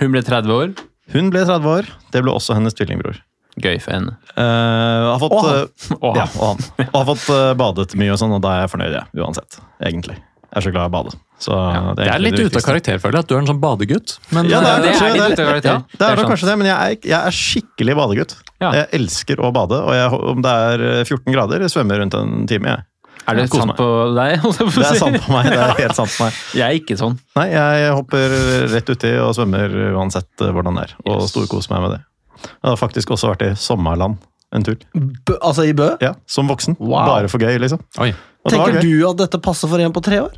Hun 0.00 0.14
ble 0.14 0.22
30 0.26 0.52
år. 0.52 0.74
Hun 1.14 1.30
ble 1.30 1.44
30 1.46 1.70
år. 1.70 1.90
Det 2.14 2.22
ble 2.24 2.34
også 2.34 2.56
hennes 2.58 2.74
tvillingbror. 2.74 3.20
Gøy 3.62 3.78
for 3.80 3.94
henne. 3.94 4.16
Uh, 4.36 5.14
har 5.14 5.20
fått, 5.22 5.32
Og 5.32 5.46
han. 5.46 5.68
Uh, 6.02 6.18
ja, 6.18 6.26
og 6.36 6.48
han. 6.50 6.64
Og 6.90 6.96
har 6.98 7.06
fått 7.14 7.28
badet 7.56 7.94
mye, 7.96 8.12
og 8.12 8.18
sånn, 8.20 8.34
og 8.36 8.42
da 8.44 8.56
er 8.56 8.66
jeg 8.66 8.72
fornøyd, 8.74 8.96
jeg, 8.98 9.22
uansett. 9.22 9.60
Egentlig. 9.80 10.18
Jeg 10.46 10.60
er 10.62 10.64
så 10.66 10.72
glad 10.72 10.86
i 10.86 10.88
å 10.88 10.94
bade. 10.94 11.12
Så 11.42 11.52
Det 11.52 12.06
er 12.06 12.12
egentlig 12.14 12.22
litt 12.30 12.36
det 12.40 12.44
ute 12.48 12.60
av 12.62 12.64
karakter, 12.64 12.98
føler 13.02 13.18
jeg, 13.18 13.24
at 13.26 13.28
du 13.28 13.34
er 13.36 13.40
en 13.42 13.48
sånn 13.50 13.60
badegutt. 13.60 14.12
Men 14.32 14.46
Ja, 14.48 14.60
det 14.64 14.68
er, 14.70 14.80
det 14.80 14.88
er 14.88 14.94
kanskje- 14.96 15.12
litt 15.12 15.22
det 15.22 15.32
ute 15.36 15.42
av 15.42 15.48
karakter. 15.50 15.70
Ja, 15.70 15.78
det 15.78 15.98
Det 15.98 16.06
er 16.06 16.12
er 16.12 16.16
nok 16.22 16.30
kanskje 16.32 16.46
det, 16.48 16.54
men 16.58 16.66
jeg 16.66 16.76
er, 16.76 17.08
jeg 17.10 17.20
er 17.26 17.34
skikkelig 17.36 17.96
badegutt. 17.98 18.34
Ja. 18.62 18.70
Jeg 18.72 18.88
elsker 19.00 19.36
å 19.44 19.52
bade, 19.52 19.80
og 19.84 19.92
jeg, 19.92 20.20
om 20.32 20.40
det 20.46 20.52
er 20.52 21.04
14 21.04 21.32
grader, 21.34 21.60
jeg 21.66 21.70
svømmer 21.74 21.98
rundt 22.00 22.14
en 22.14 22.46
time. 22.46 22.66
Jeg. 22.72 22.84
Er 23.28 23.34
det 23.34 23.48
sant 23.50 23.74
på 23.76 23.86
deg? 24.14 24.40
Det 24.40 24.86
er 24.86 24.94
sant 25.02 25.18
på 25.26 25.32
meg. 25.34 25.44
det 25.50 25.58
er 25.58 25.74
helt 25.82 25.96
sant 25.98 26.12
på 26.14 26.24
meg. 26.24 26.32
Jeg 26.54 26.64
er 26.70 26.78
ikke 26.80 26.96
sånn. 26.96 27.18
Nei, 27.36 27.48
jeg 27.50 27.92
hopper 27.92 28.36
rett 28.72 28.88
uti 28.94 29.12
og 29.18 29.34
svømmer 29.34 29.76
uansett 29.98 30.30
eh, 30.46 30.52
hvordan 30.54 30.78
det 30.78 30.84
er, 30.88 30.94
og 31.04 31.20
Yes. 31.20 31.32
storkoser 31.34 31.74
meg 31.74 31.82
med 31.82 31.90
det. 31.98 32.00
Jeg 32.46 32.70
har 32.70 32.76
faktisk 32.78 33.10
også 33.16 33.32
vært 33.34 33.42
i 33.50 33.54
sommerland 33.58 34.16
en 34.54 34.62
tur. 34.66 34.76
Bø, 34.94 35.36
altså 35.40 35.66
i 35.66 35.72
Bø. 35.76 35.92
Ja, 36.00 36.14
Som 36.26 36.48
voksen. 36.48 36.76
Wow. 36.78 37.06
Bare 37.06 37.28
for 37.32 37.42
gøy, 37.42 37.56
liksom. 37.62 37.80
Oi. 38.02 38.12
Og 38.46 38.52
Tenker 38.52 38.78
gøy. 38.78 38.82
du 38.86 39.08
at 39.10 39.16
dette 39.24 39.40
passer 39.42 39.68
for 39.70 39.82
en 39.82 39.92
på 39.92 40.02
tre 40.06 40.20
år? 40.22 40.34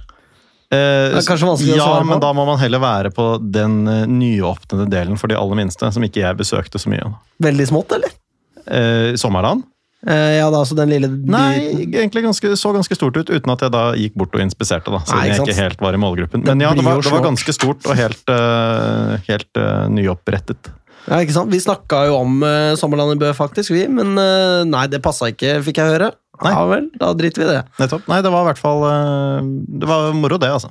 Eh, 0.70 0.76
Det 1.12 1.22
er 1.22 1.26
kanskje 1.28 1.48
vanskelig 1.48 1.76
å 1.76 1.80
svare 1.84 2.04
på. 2.04 2.10
men 2.12 2.20
da 2.20 2.32
må 2.36 2.44
man 2.48 2.58
heller 2.60 2.80
være 2.82 3.10
på 3.14 3.26
den 3.52 3.86
eh, 3.88 4.04
nyåpnede 4.06 4.88
delen 4.92 5.16
for 5.20 5.28
de 5.28 5.36
aller 5.36 5.56
minste, 5.56 5.92
som 5.92 6.04
ikke 6.04 6.20
jeg 6.24 6.36
besøkte 6.40 6.80
så 6.80 6.92
mye. 6.92 7.08
Veldig 7.40 7.68
smått, 7.70 7.92
eller? 7.96 8.12
Eh, 8.68 9.14
sommerland? 9.16 9.64
Eh, 10.06 10.36
ja, 10.38 10.46
da, 10.50 10.60
altså 10.60 10.76
den 10.78 10.92
lille 10.92 11.08
Nei, 11.10 11.72
egentlig 11.90 12.22
ganske, 12.22 12.52
så 12.56 12.70
ganske 12.72 12.94
stort 12.94 13.16
ut, 13.18 13.30
uten 13.32 13.50
at 13.50 13.64
jeg 13.64 13.72
da 13.74 13.84
gikk 13.98 14.14
bort 14.20 14.36
og 14.36 14.44
inspiserte. 14.44 14.92
da, 14.94 15.00
Siden 15.02 15.18
Nei, 15.18 15.30
ikke 15.32 15.40
jeg 15.40 15.48
ikke 15.48 15.62
helt 15.64 15.80
var 15.82 15.96
i 15.96 16.00
målgruppen. 16.04 16.44
Det 16.44 16.54
Men 16.54 16.60
ja, 16.62 16.74
det 16.76 16.84
var, 16.86 17.00
det 17.02 17.10
var 17.16 17.24
ganske 17.24 17.54
stort 17.56 17.88
og 17.88 17.96
helt, 17.98 18.22
uh, 18.30 19.16
helt 19.26 19.58
uh, 19.58 19.88
nyopprettet. 19.90 20.70
Ja, 21.08 21.20
ikke 21.24 21.36
sant? 21.36 21.52
Vi 21.52 21.60
snakka 21.64 22.04
jo 22.10 22.18
om 22.20 22.42
uh, 22.44 22.76
Sommerland 22.78 23.16
i 23.16 23.20
Bø, 23.20 23.32
faktisk, 23.36 23.72
vi, 23.74 23.86
men 23.90 24.14
uh, 24.20 24.64
nei, 24.68 24.86
det 24.92 25.00
passa 25.04 25.30
ikke, 25.32 25.58
fikk 25.66 25.80
jeg 25.80 25.94
høre. 25.96 26.12
Nei. 26.44 26.52
Ja 26.54 26.66
vel, 26.70 26.90
da 27.00 27.14
driter 27.18 27.42
vi 27.42 27.48
i 27.48 27.52
det. 27.56 27.62
Nettopp. 27.80 28.04
Nei, 28.10 28.20
det 28.22 28.30
var 28.30 28.44
i 28.44 28.48
hvert 28.52 28.60
fall 28.62 28.84
uh, 28.84 29.40
Det 29.82 29.88
var 29.90 30.12
moro, 30.14 30.38
det, 30.38 30.52
altså. 30.60 30.70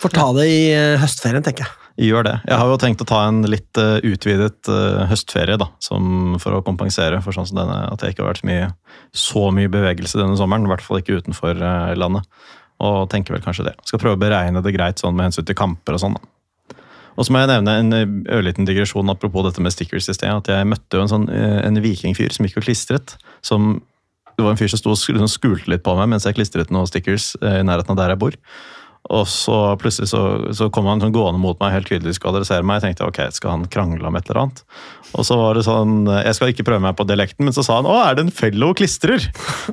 Får 0.00 0.08
ta 0.14 0.26
det 0.34 0.46
i 0.50 0.62
eh, 0.74 0.96
høstferien, 1.00 1.44
tenker 1.46 1.66
jeg. 1.66 1.76
Gjør 2.08 2.24
det. 2.24 2.36
Jeg 2.48 2.56
har 2.56 2.70
jo 2.70 2.78
tenkt 2.80 3.02
å 3.04 3.08
ta 3.08 3.20
en 3.28 3.42
litt 3.50 3.80
eh, 3.80 3.98
utvidet 4.08 4.70
eh, 4.72 5.02
høstferie, 5.10 5.58
da, 5.60 5.68
som, 5.84 6.36
for 6.40 6.56
å 6.56 6.62
kompensere 6.66 7.20
for 7.24 7.36
sånn 7.36 7.48
som 7.50 7.60
denne, 7.60 7.76
at 7.92 8.02
jeg 8.02 8.14
ikke 8.14 8.24
har 8.24 8.32
vært 8.32 8.42
så 8.42 8.48
mye, 8.50 8.70
så 9.26 9.44
mye 9.54 9.72
bevegelse 9.72 10.20
denne 10.20 10.38
sommeren. 10.40 10.66
I 10.66 10.72
hvert 10.72 10.86
fall 10.86 11.02
ikke 11.02 11.20
utenfor 11.20 11.60
eh, 11.60 11.94
landet. 12.00 12.28
Og 12.80 13.04
tenker 13.12 13.36
vel 13.36 13.44
kanskje 13.44 13.68
det. 13.68 13.76
Skal 13.84 14.00
prøve 14.00 14.16
å 14.16 14.22
beregne 14.22 14.62
det 14.64 14.72
greit 14.72 15.02
sånn 15.02 15.16
med 15.16 15.28
hensyn 15.28 15.44
til 15.46 15.58
kamper 15.58 15.98
og 15.98 16.02
sånn. 16.02 16.16
da. 16.16 16.30
Og 17.18 17.26
så 17.26 17.34
må 17.34 17.42
jeg 17.42 17.50
nevne 17.50 17.76
en 17.82 17.96
eh, 17.96 18.16
ørliten 18.36 18.68
digresjon 18.68 19.12
apropos 19.12 19.46
dette 19.46 19.62
med 19.64 19.74
stickers 19.74 20.08
i 20.08 20.16
sted. 20.16 20.30
At 20.30 20.50
jeg 20.50 20.68
møtte 20.68 20.98
jo 20.98 21.04
en 21.04 21.12
sånn 21.12 21.28
eh, 21.34 21.60
en 21.66 21.80
vikingfyr 21.82 22.34
som 22.34 22.46
gikk 22.46 22.60
og 22.60 22.68
klistret. 22.68 23.16
som 23.42 23.78
det 24.40 24.46
var 24.46 24.54
en 24.54 24.60
fyr 24.60 24.70
som 24.72 24.80
sto 24.80 24.94
og 24.94 25.28
skulte 25.28 25.68
litt 25.68 25.82
på 25.84 25.92
meg 25.98 26.08
mens 26.08 26.24
jeg 26.24 26.38
klistret 26.38 26.70
noen 26.72 26.88
stickers 26.88 27.34
eh, 27.44 27.60
i 27.60 27.66
nærheten 27.66 27.92
av 27.92 27.98
der 28.00 28.14
jeg 28.14 28.22
bor. 28.22 28.36
Og 29.10 29.26
så 29.26 29.56
plutselig 29.80 30.12
så, 30.12 30.22
så 30.54 30.68
kom 30.70 30.86
han 30.86 31.02
sånn 31.02 31.14
gående 31.14 31.40
mot 31.42 31.58
meg 31.58 31.74
helt 31.74 31.88
tydelig 31.90 32.14
skulle 32.14 32.38
adressere 32.38 32.62
meg. 32.66 32.78
Jeg 32.78 32.92
tenkte 32.94 33.08
ok, 33.08 33.20
skal 33.34 33.56
han 33.56 33.64
krangle 33.72 34.06
om 34.06 34.18
et 34.18 34.28
eller 34.30 34.44
annet? 34.44 34.62
Og 35.18 35.26
så 35.26 35.34
var 35.34 35.58
det 35.58 35.64
sånn 35.66 36.04
Jeg 36.06 36.36
skal 36.36 36.52
ikke 36.52 36.62
prøve 36.68 36.82
meg 36.84 36.94
på 36.94 37.02
dialekten, 37.08 37.42
men 37.48 37.54
så 37.54 37.64
sa 37.66 37.80
han 37.80 37.88
å, 37.90 37.96
er 38.04 38.14
det 38.14 38.28
en 38.28 38.32
fellow 38.34 38.70
klistrer? 38.78 39.24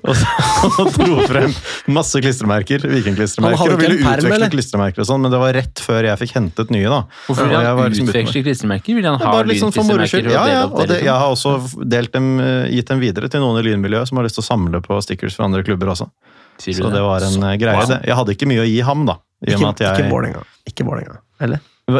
Og 0.01 0.17
så 0.17 0.85
dro 0.95 1.27
frem 1.29 1.53
masse 1.93 2.17
klistremerker, 2.23 2.81
vikingklistremerker, 2.89 3.75
og 3.75 3.83
ville 3.83 3.99
utveksle 3.99 4.33
eller? 4.33 4.53
klistremerker 4.53 5.03
og 5.03 5.09
sånn, 5.11 5.21
men 5.21 5.33
det 5.33 5.41
var 5.43 5.53
rett 5.57 5.83
før 5.85 6.09
jeg 6.09 6.21
fikk 6.23 6.33
hentet 6.39 6.73
nye, 6.73 6.87
da. 6.89 7.03
Hvorfor 7.27 7.51
vil 7.51 7.59
han 7.59 7.77
var 7.77 7.93
liksom 7.93 8.09
utveksle 8.09 8.43
klistremerker? 8.47 8.97
Vil 8.97 9.09
han 9.11 9.21
ha 9.21 9.35
liksom 9.45 9.69
lynklistremerker? 9.75 10.31
og 10.31 10.33
Ja, 10.33 10.47
ja, 10.49 10.63
og 10.65 10.81
det, 10.81 11.03
jeg 11.03 11.05
liksom? 11.05 11.21
har 11.21 11.35
også 11.35 11.85
delt 11.93 12.17
dem, 12.17 12.31
eh, 12.41 12.71
gitt 12.73 12.89
dem 12.89 13.05
videre 13.05 13.29
til 13.29 13.45
noen 13.45 13.61
i 13.61 13.67
lynmiljøet 13.69 14.09
som 14.09 14.17
har 14.17 14.25
lyst 14.25 14.41
til 14.41 14.45
å 14.47 14.49
samle 14.49 14.81
på 14.85 14.97
stickers 15.05 15.37
fra 15.37 15.45
andre 15.45 15.61
klubber 15.67 15.93
også. 15.93 16.09
Så 16.57 16.89
det 16.89 17.05
var 17.05 17.21
en 17.21 17.43
eh, 17.43 17.55
greie. 17.61 17.77
Wow. 17.77 17.99
Jeg 18.01 18.17
hadde 18.17 18.33
ikke 18.33 18.49
mye 18.49 18.65
å 18.65 18.67
gi 18.67 18.81
ham, 18.81 19.05
da. 19.05 19.19
I 19.45 19.51
Ikke, 19.53 19.59
med 19.61 19.69
at 19.69 19.81
jeg, 19.85 19.97
ikke 20.05 20.11
Vålerenga. 20.13 20.43
Ikke 20.71 20.85
Vålerenga. 20.87 21.19
Eller? 21.45 21.59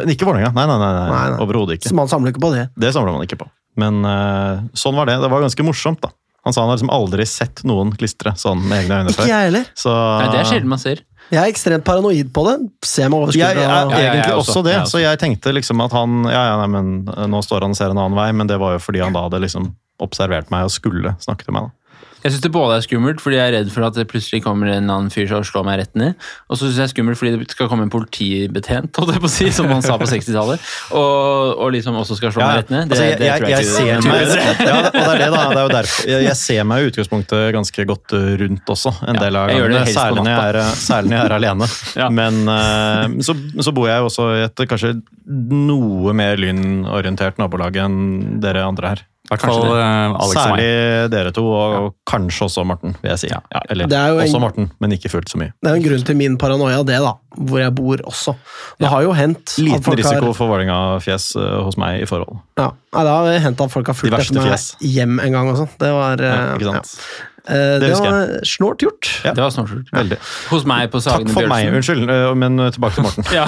Ikke 0.10 0.26
Vålerenga. 0.26 0.52
Nei, 0.58 0.66
nei, 0.66 0.78
nei, 0.82 0.92
nei, 0.98 1.10
Nei, 1.12 1.26
nei. 1.36 1.40
overhodet 1.46 1.78
ikke. 1.78 1.90
Så 1.92 1.96
man 2.00 2.10
samler 2.12 2.34
ikke 2.34 2.42
på 2.44 2.54
det. 2.56 2.64
Det 2.76 2.94
samler 2.96 3.14
man 3.14 3.28
ikke 3.28 3.38
på. 3.44 3.50
Men 3.78 4.00
uh, 4.08 4.64
sånn 4.74 4.96
var 4.98 5.06
det. 5.12 5.20
Det 5.22 5.30
var 5.30 5.44
ganske 5.46 5.64
morsomt, 5.68 6.02
da. 6.02 6.10
Han 6.48 6.56
sa 6.56 6.64
han 6.64 6.70
har 6.72 6.78
liksom 6.80 6.90
aldri 6.96 7.26
sett 7.28 7.60
noen 7.68 7.90
klistre 8.00 8.32
sånn 8.40 8.62
med 8.70 8.86
egne 8.86 9.02
øyne 9.04 9.12
Ikke 9.12 9.26
jeg 9.28 9.50
heller. 9.50 9.66
Så 9.76 9.92
Nei, 9.92 10.28
det 10.32 10.40
er 10.42 10.48
sjelden 10.50 10.72
man 10.72 10.80
ser. 10.82 11.02
Jeg 11.28 11.42
er 11.44 11.52
ekstremt 11.52 11.84
paranoid 11.84 12.30
på 12.34 12.44
det. 12.48 12.54
Ser 12.88 13.10
meg 13.12 13.20
over 13.20 13.36
jeg 13.36 13.44
skuldra. 13.52 13.66
er 13.66 13.68
Ja, 13.68 14.00
jeg 14.00 14.08
egentlig 14.14 14.32
er 14.32 14.38
også, 14.40 14.54
også. 14.56 14.64
det, 14.64 14.76
Jeg 14.78 14.88
så 14.94 15.02
jeg 15.04 15.20
tenkte 15.20 15.52
liksom 15.58 15.84
at 15.84 15.92
han 15.98 16.22
Ja, 16.32 16.44
ja, 16.54 16.54
nei, 16.62 16.70
men 16.72 16.94
eh, 17.12 17.26
nå 17.28 17.42
står 17.44 17.66
han 17.68 17.76
og 17.76 17.80
ser 17.80 17.92
en 17.92 18.00
annen 18.00 18.16
vei, 18.16 18.30
men 18.32 18.48
det 18.48 18.58
var 18.64 18.78
jo 18.78 18.80
fordi 18.80 19.04
han 19.04 19.12
da 19.18 19.26
hadde 19.28 19.42
liksom 19.44 19.74
observert 20.00 20.48
meg 20.54 20.70
og 20.70 20.72
skulle 20.72 21.14
snakke 21.20 21.44
til 21.44 21.54
meg. 21.58 21.68
da. 21.68 21.87
Jeg 22.28 22.34
syns 22.36 22.44
det 22.44 22.50
både 22.52 22.76
er 22.76 22.84
skummelt 22.84 23.22
fordi 23.24 23.38
jeg 23.38 23.48
er 23.48 23.54
redd 23.56 23.70
for 23.72 23.88
at 23.88 23.96
det 23.96 24.04
plutselig 24.12 24.42
kommer 24.44 24.68
en 24.74 24.90
annen 24.92 25.12
fyr 25.14 25.30
som 25.30 25.46
slår 25.48 25.64
meg 25.64 25.78
rett 25.80 25.94
ned. 25.96 26.18
Og 26.52 26.58
så 26.60 26.68
syns 26.68 26.76
jeg 26.76 26.82
det 26.82 26.88
er 26.90 26.92
skummelt 26.92 27.20
fordi 27.22 27.32
det 27.40 27.48
skal 27.54 27.70
komme 27.72 27.86
en 27.88 27.94
politibetjent, 27.94 29.00
holdt 29.00 29.16
jeg 29.16 29.24
på 29.24 29.30
å 29.30 29.32
si, 29.32 29.48
som 29.56 29.70
man 29.72 29.86
sa 29.86 29.96
på 30.02 30.10
60-tallet, 30.12 30.66
og, 30.92 31.54
og 31.64 31.72
liksom 31.78 31.96
også 32.02 32.18
skal 32.20 32.34
slå 32.36 32.44
meg 32.44 32.60
rett 32.60 32.74
ned. 32.74 32.92
Det, 32.92 32.98
altså, 32.98 33.08
jeg, 33.08 33.20
det 33.22 33.30
jeg, 33.30 33.40
tror 33.40 33.48
jeg, 33.48 33.56
jeg 33.56 33.64
ikke 33.64 33.78
ser 33.80 34.04
meg, 34.04 34.28
er 34.28 34.68
ja, 34.68 34.76
og 34.84 34.92
det 34.92 35.06
er 35.08 35.24
det 35.24 35.30
da, 35.32 35.42
det 35.54 35.62
er 35.62 35.64
jo 35.64 35.74
derfor. 35.78 36.12
Jeg, 36.12 36.28
jeg 36.28 36.40
ser 36.42 36.68
meg 36.68 36.84
i 36.84 36.92
utgangspunktet 36.92 37.46
ganske 37.56 37.88
godt 37.94 38.18
rundt 38.44 38.74
også, 38.76 38.96
en 39.08 39.16
Ja, 39.16 39.24
del 39.24 39.40
av 39.40 39.54
gangene. 39.54 39.86
Særlig 39.96 40.28
når 40.28 40.34
jeg 40.34 40.52
er, 40.52 40.62
særlig 40.84 41.14
når 41.14 41.20
jeg 41.22 41.32
er 41.32 41.38
alene. 41.40 41.72
Ja. 41.98 42.12
Men 42.14 42.44
uh, 42.46 43.22
så, 43.26 43.34
så 43.64 43.72
bor 43.74 43.88
jeg 43.90 44.04
jo 44.04 44.10
også 44.10 44.26
i 44.36 44.42
et 44.46 44.62
kanskje 44.70 44.98
noe 45.26 46.14
mer 46.18 46.38
lynorientert 46.40 47.40
nabolag 47.42 47.80
enn 47.82 47.98
dere 48.44 48.68
andre 48.68 48.92
her. 48.92 49.06
Hvert 49.28 49.42
fall 49.44 49.64
Alex 49.68 49.74
Særlig 49.74 50.24
og 50.24 50.34
Særlig 50.34 50.68
meg. 50.68 51.12
dere 51.12 51.32
to, 51.36 51.44
og 51.52 51.94
kanskje 52.08 52.46
også 52.48 52.64
Morten, 52.66 52.96
vil 53.02 53.10
jeg 53.12 53.20
si. 53.20 53.28
Ja. 53.32 53.40
Ja, 53.54 53.60
eller 53.70 53.88
Det 53.92 53.98
er 53.98 54.08
jo 54.14 54.20
en- 54.20 54.28
også 54.28 54.40
Morten, 54.40 54.72
men 54.80 54.92
ikke 54.96 55.10
fullt 55.12 55.30
så 55.30 55.38
mye. 55.42 55.52
Det 55.62 55.68
er 55.72 55.76
jo 55.76 55.82
en 55.84 55.88
grunn 55.90 56.06
til 56.06 56.16
min 56.16 56.38
paranoia, 56.38 56.84
det, 56.88 57.00
da. 57.04 57.14
Hvor 57.38 57.60
jeg 57.60 57.76
bor 57.76 57.98
også. 58.08 58.36
Det 58.80 58.88
har 58.90 59.02
jo 59.04 59.12
hendt 59.14 59.52
at 59.52 59.58
Liten 59.60 59.84
folk 59.84 59.98
risiko 60.00 60.26
har 60.32 60.34
for 60.34 60.48
Vålerenga-fjes 60.48 61.36
uh, 61.36 61.64
hos 61.68 61.78
meg 61.78 62.02
i 62.02 62.06
forhold. 62.10 62.40
ja, 62.58 62.72
Det 62.94 63.08
har 63.08 63.40
hendt 63.40 63.62
at 63.62 63.72
folk 63.72 63.88
har 63.88 63.94
fulgt 63.94 64.14
etter 64.18 64.34
meg 64.40 64.48
fjes. 64.54 64.76
hjem 64.82 65.20
en 65.22 65.32
gang 65.32 65.50
og 65.50 65.58
sånn. 65.58 65.70
Det 65.78 65.92
var 65.92 66.18
Ja, 66.24 66.34
eh, 66.34 66.56
ikke 66.58 66.72
sant? 66.72 66.96
ja. 66.98 67.26
Eh, 67.48 67.80
Det 67.80 67.80
Det 67.80 67.92
var 68.00 68.42
snålt 68.44 68.80
gjort. 68.84 69.12
Ja. 69.24 69.32
Det 69.34 69.40
var 69.44 69.50
snålt 69.52 69.70
gjort. 69.72 69.92
Veldig. 69.94 70.18
Hos 70.50 70.66
meg 70.66 70.90
på 70.92 71.00
Sagene 71.00 71.30
Bjørnsen. 71.30 71.36
Takk 71.36 71.44
for 71.44 71.48
meg, 71.48 71.74
unnskyld, 71.74 72.10
uh, 72.10 72.34
men 72.36 72.60
uh, 72.60 72.70
tilbake 72.72 72.96
til 72.96 73.04
Morten. 73.04 73.24
Ja. 73.32 73.46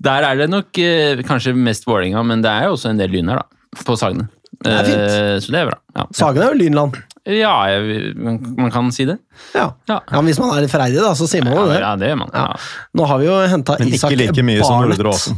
Der 0.00 0.22
er 0.22 0.36
det 0.36 0.50
nok 0.50 0.78
eh, 0.78 1.22
kanskje 1.26 1.54
mest 1.56 1.86
Vålerenga, 1.86 2.22
men 2.26 2.42
det 2.42 2.50
er 2.50 2.68
jo 2.68 2.76
også 2.76 2.90
en 2.90 2.98
del 3.00 3.10
lyn 3.10 3.28
her, 3.32 3.42
da. 3.42 3.82
På 3.84 3.96
Sagene. 3.98 4.28
Det 4.64 4.72
er 4.72 4.84
fint. 4.84 5.00
Eh, 5.02 5.36
Så 5.44 5.52
det 5.52 5.60
er 5.60 5.66
bra. 5.70 5.78
Ja, 5.96 6.04
Sagen 6.16 6.42
er 6.42 6.52
jo 6.52 6.58
Lynland. 6.60 6.96
ja 7.26 7.52
jeg, 7.68 8.14
man, 8.16 8.38
man 8.56 8.70
kan 8.70 8.90
si 8.92 9.04
det. 9.04 9.18
Ja. 9.54 9.72
Ja. 9.88 10.00
ja, 10.00 10.16
men 10.20 10.26
Hvis 10.30 10.38
man 10.38 10.54
er 10.56 10.62
litt 10.64 10.70
freidig, 10.72 11.00
da, 11.02 11.12
så 11.18 11.26
sier 11.28 11.44
man 11.44 11.54
jo 11.58 11.66
det. 11.68 11.80
ja, 11.82 11.92
det 11.96 12.08
gjør 12.12 12.18
man. 12.22 12.30
Ja. 12.32 12.46
Nå 12.94 13.06
har 13.10 13.18
vi 13.18 13.26
jo 13.26 13.36
henta 13.52 13.76
Men 13.80 13.92
Isak 13.92 14.10
ikke 14.14 14.20
like 14.22 14.42
mye 14.46 14.62
som 14.64 14.80
Uldre 14.84 14.96
Nordre 14.96 15.12
Åsen. 15.12 15.36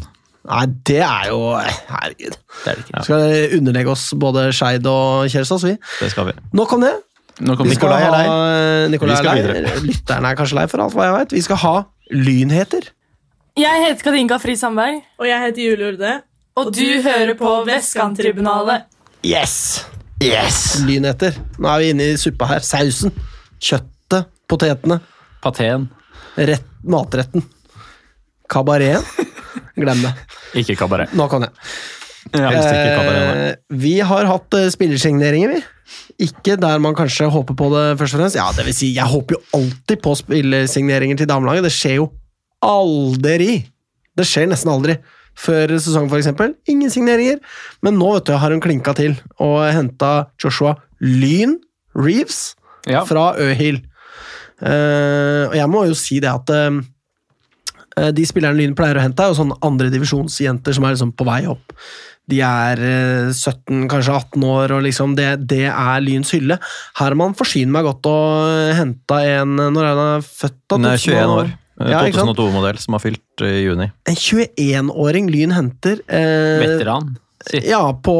Nei, 0.48 0.64
det 0.88 1.00
er 1.04 1.26
jo 1.28 1.40
Herregud. 1.58 2.36
Det 2.64 2.70
er 2.70 2.76
det 2.78 2.84
ikke. 2.86 3.02
Skal 3.04 3.58
underlegge 3.58 3.90
oss 3.92 4.04
både 4.16 4.46
Skeid 4.56 4.86
og 4.88 5.26
Kjelsås, 5.28 5.64
vi. 5.66 5.74
Det 6.00 6.10
skal 6.14 6.30
vi. 6.30 6.36
Nok 6.56 6.72
om 6.78 6.86
det. 6.86 6.94
Nå 7.40 7.54
kommer 7.58 7.70
Vi 7.70 7.76
skal 7.76 7.90
Nikolai 7.90 8.02
er 8.02 8.14
ha 8.14 8.14
lei. 8.14 8.88
Nikolai 8.94 9.12
Vi 9.14 9.18
skal 9.18 9.28
er 9.28 9.42
lei. 9.42 9.58
videre. 9.58 9.82
Lytteren 9.88 10.24
er 10.30 10.38
kanskje 10.38 10.56
lei, 10.58 10.64
for 10.70 10.82
alt 10.86 10.94
hva 10.96 11.04
jeg 11.10 11.16
vet. 11.18 11.34
Vi 11.36 11.42
skal 11.44 11.60
ha 11.66 11.74
lynheter. 12.10 12.88
Jeg 13.58 13.84
heter 13.84 14.02
Katinka 14.08 14.38
Fri 14.42 14.54
Sandberg, 14.56 15.02
Og 15.18 15.26
jeg 15.28 15.42
heter 15.44 15.62
Julie 15.68 15.92
Urde. 15.92 16.14
og 16.58 16.72
du 16.74 16.86
hører 17.02 17.34
på 17.38 17.52
Vestkanttribunalet. 17.68 18.86
Yes! 19.26 19.84
Yes! 20.22 20.78
Lynheter. 20.86 21.34
Nå 21.58 21.70
er 21.72 21.82
vi 21.82 21.92
inne 21.92 22.10
i 22.12 22.18
suppa 22.20 22.46
her. 22.52 22.64
Sausen. 22.64 23.14
Kjøttet. 23.58 24.30
Potetene. 24.48 25.00
Paten. 25.42 25.88
Rett, 26.38 26.66
matretten. 26.86 27.42
Kabareten. 28.48 29.26
Glem 29.78 30.04
det. 30.06 30.12
Ikke 30.62 30.76
kabaret. 30.78 31.12
Nå 31.18 31.26
kan 31.30 31.46
jeg. 31.46 31.52
jeg. 32.34 32.54
Eh, 32.54 33.50
vi 33.82 33.98
har 34.04 34.28
hatt 34.30 34.56
eh, 34.58 34.70
spillersigneringer, 34.72 35.56
vi. 35.56 35.60
Ikke 36.28 36.56
der 36.60 36.80
man 36.82 36.96
kanskje 36.98 37.28
håper 37.32 37.56
på 37.58 37.68
det 37.74 37.84
først 38.00 38.16
og 38.16 38.22
fremst. 38.22 38.38
Ja, 38.38 38.48
det 38.54 38.66
vil 38.66 38.76
si, 38.76 38.90
jeg 38.96 39.06
håper 39.08 39.36
jo 39.36 39.42
alltid 39.58 40.02
på 40.04 40.14
spillersigneringer 40.18 41.20
til 41.20 41.30
damelaget. 41.30 41.68
Det 41.68 41.74
skjer 41.74 41.98
jo 42.00 42.08
aldri. 42.64 43.60
Det 44.18 44.26
skjer 44.26 44.50
nesten 44.50 44.72
aldri. 44.72 44.98
Før 45.38 45.70
sesongen, 45.78 46.10
eksempel. 46.18 46.54
Ingen 46.70 46.90
signeringer. 46.90 47.38
Men 47.86 47.98
nå 48.00 48.08
vet 48.16 48.26
du, 48.30 48.34
har 48.42 48.50
hun 48.54 48.62
klinka 48.64 48.94
til 48.98 49.14
og 49.38 49.60
henta 49.70 50.12
Joshua 50.42 50.74
Lyn 51.00 51.56
Reeves 51.98 52.54
Ja. 52.88 53.04
fra 53.06 53.32
Øhild. 53.38 53.84
Uh, 54.58 55.46
og 55.50 55.54
jeg 55.54 55.70
må 55.70 55.84
jo 55.86 55.94
si 55.94 56.18
det 56.18 56.30
at 56.32 56.50
eh, 56.50 56.78
eh, 58.00 58.10
de 58.16 58.24
spillerne 58.26 58.58
Lyn 58.58 58.74
pleier 58.78 58.98
å 58.98 59.04
hente, 59.04 59.22
er 59.22 59.30
jo 59.30 59.38
sånn 59.38 59.54
andredivisjonsjenter 59.62 60.74
som 60.74 60.86
er 60.88 60.96
liksom 60.96 61.12
på 61.14 61.26
vei 61.28 61.44
opp. 61.50 61.74
De 62.28 62.40
er 62.44 62.82
eh, 62.82 63.30
17, 63.30 63.86
kanskje 63.92 64.16
18 64.18 64.42
år, 64.50 64.74
og 64.74 64.82
liksom 64.88 65.14
det, 65.18 65.28
det 65.48 65.62
er 65.70 66.02
Lyns 66.02 66.34
hylle. 66.34 66.58
Her 66.98 67.06
har 67.12 67.16
man 67.20 67.38
forsynt 67.38 67.70
meg 67.72 67.86
godt 67.86 68.10
og 68.10 68.74
henta 68.80 69.22
en 69.38 69.54
Når 69.62 69.86
er 69.92 70.02
hun 70.02 70.26
født? 70.26 70.58
da? 70.66 70.76
Hun 70.80 70.90
er 70.90 70.98
21 71.06 71.36
år. 71.38 71.54
Eh, 71.80 71.90
Ja, 71.92 72.00
ikke 72.08 72.18
sant? 72.20 72.32
2002-modell 72.36 72.78
som 72.82 72.96
har 72.96 73.02
fylt 73.04 73.44
eh, 73.46 73.60
i 73.60 73.64
juni. 73.68 73.88
En 74.10 74.18
21-åring 74.18 75.30
Lyn 75.30 75.52
henter. 75.54 76.00
Eh, 76.08 76.58
Veteran. 76.64 77.16
Sitt. 77.48 77.64
Ja, 77.70 77.84
på 77.94 78.14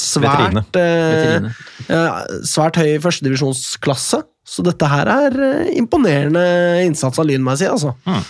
svært 0.00 0.40
Veterine. 0.40 0.62
svært 0.64 0.80
eh, 0.80 1.12
Veterine. 1.12 1.54
eh, 1.92 2.42
Svært 2.48 2.78
høy 2.80 2.94
førstedivisjonsklasse. 3.04 4.22
Så 4.50 4.64
dette 4.66 4.88
her 4.90 5.06
er 5.12 5.36
eh, 5.46 5.72
imponerende 5.78 6.42
innsats 6.86 7.20
av 7.20 7.28
Lyn, 7.28 7.42
må 7.44 7.52
jeg 7.54 7.66
si. 7.66 7.68
altså. 7.70 7.92
Hmm. 8.08 8.24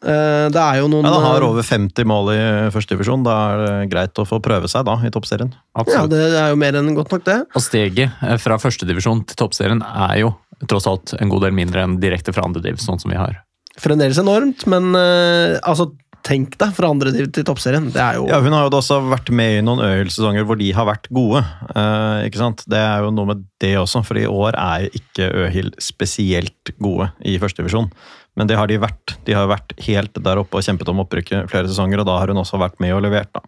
Eh, 0.00 0.46
det 0.48 0.56
er 0.60 0.78
jo 0.80 0.86
noen 0.88 1.04
Ja, 1.04 1.12
Den 1.12 1.24
har 1.28 1.42
eh, 1.44 1.46
over 1.48 1.62
50 1.64 2.06
mål 2.08 2.30
i 2.34 2.40
førstedivisjon. 2.74 3.22
Da 3.24 3.36
er 3.52 3.62
det 3.64 3.90
greit 3.92 4.18
å 4.20 4.26
få 4.28 4.40
prøve 4.42 4.68
seg 4.72 4.84
da 4.88 4.96
i 5.06 5.10
toppserien. 5.12 5.52
Ja, 5.92 6.04
det 6.10 6.20
er 6.40 6.50
jo 6.54 6.58
mer 6.60 6.78
enn 6.80 6.90
godt 6.96 7.12
nok, 7.14 7.24
det. 7.28 7.38
Og 7.54 7.62
steget 7.64 8.10
eh, 8.24 8.36
fra 8.40 8.58
førstedivisjon 8.60 9.22
til 9.30 9.38
toppserien 9.44 9.80
er 9.86 10.18
jo 10.24 10.34
tross 10.68 10.88
alt 10.90 11.14
en 11.20 11.30
god 11.32 11.46
del 11.46 11.54
mindre 11.56 11.84
enn 11.86 11.98
direkte 12.02 12.34
fra 12.36 12.44
andrediv, 12.44 12.80
sånn 12.82 12.98
som 13.00 13.12
vi 13.12 13.16
har. 13.20 13.38
Fremdeles 13.80 14.20
enormt, 14.20 14.66
men 14.70 14.92
uh, 14.94 15.56
altså, 15.64 15.90
tenk 16.26 16.56
deg 16.60 16.72
fra 16.76 16.90
andre 16.92 17.12
til, 17.14 17.28
til 17.32 17.46
toppserien. 17.48 17.88
Det 17.94 18.00
er 18.02 18.18
jo 18.18 18.28
Ja, 18.28 18.40
Hun 18.44 18.54
har 18.54 18.66
jo 18.66 18.76
også 18.76 19.00
vært 19.08 19.30
med 19.34 19.58
i 19.58 19.64
noen 19.64 19.82
Øyhild-sesonger 19.84 20.46
hvor 20.48 20.58
de 20.60 20.70
har 20.76 20.88
vært 20.88 21.08
gode. 21.14 21.42
Uh, 21.72 22.20
ikke 22.26 22.42
sant? 22.42 22.64
Det 22.70 22.80
er 22.80 23.06
jo 23.06 23.12
noe 23.16 23.32
med 23.32 23.44
det 23.62 23.74
også, 23.80 24.04
for 24.06 24.20
i 24.20 24.28
år 24.28 24.58
er 24.58 24.88
ikke 24.90 25.30
Øhild 25.46 25.78
spesielt 25.82 26.74
gode 26.82 27.10
i 27.24 27.38
førstedivisjon. 27.40 27.90
Men 28.38 28.50
det 28.50 28.58
har 28.60 28.70
de 28.70 28.78
vært. 28.80 29.16
De 29.26 29.34
har 29.36 29.48
vært 29.50 29.74
helt 29.86 30.20
der 30.22 30.40
oppe 30.42 30.60
og 30.60 30.66
kjempet 30.66 30.90
om 30.92 31.02
opprykket 31.02 31.50
flere 31.50 31.70
sesonger, 31.70 32.02
og 32.02 32.08
da 32.08 32.20
har 32.20 32.32
hun 32.32 32.42
også 32.42 32.60
vært 32.60 32.78
med 32.82 32.94
og 32.96 33.02
levert, 33.06 33.32
da. 33.34 33.44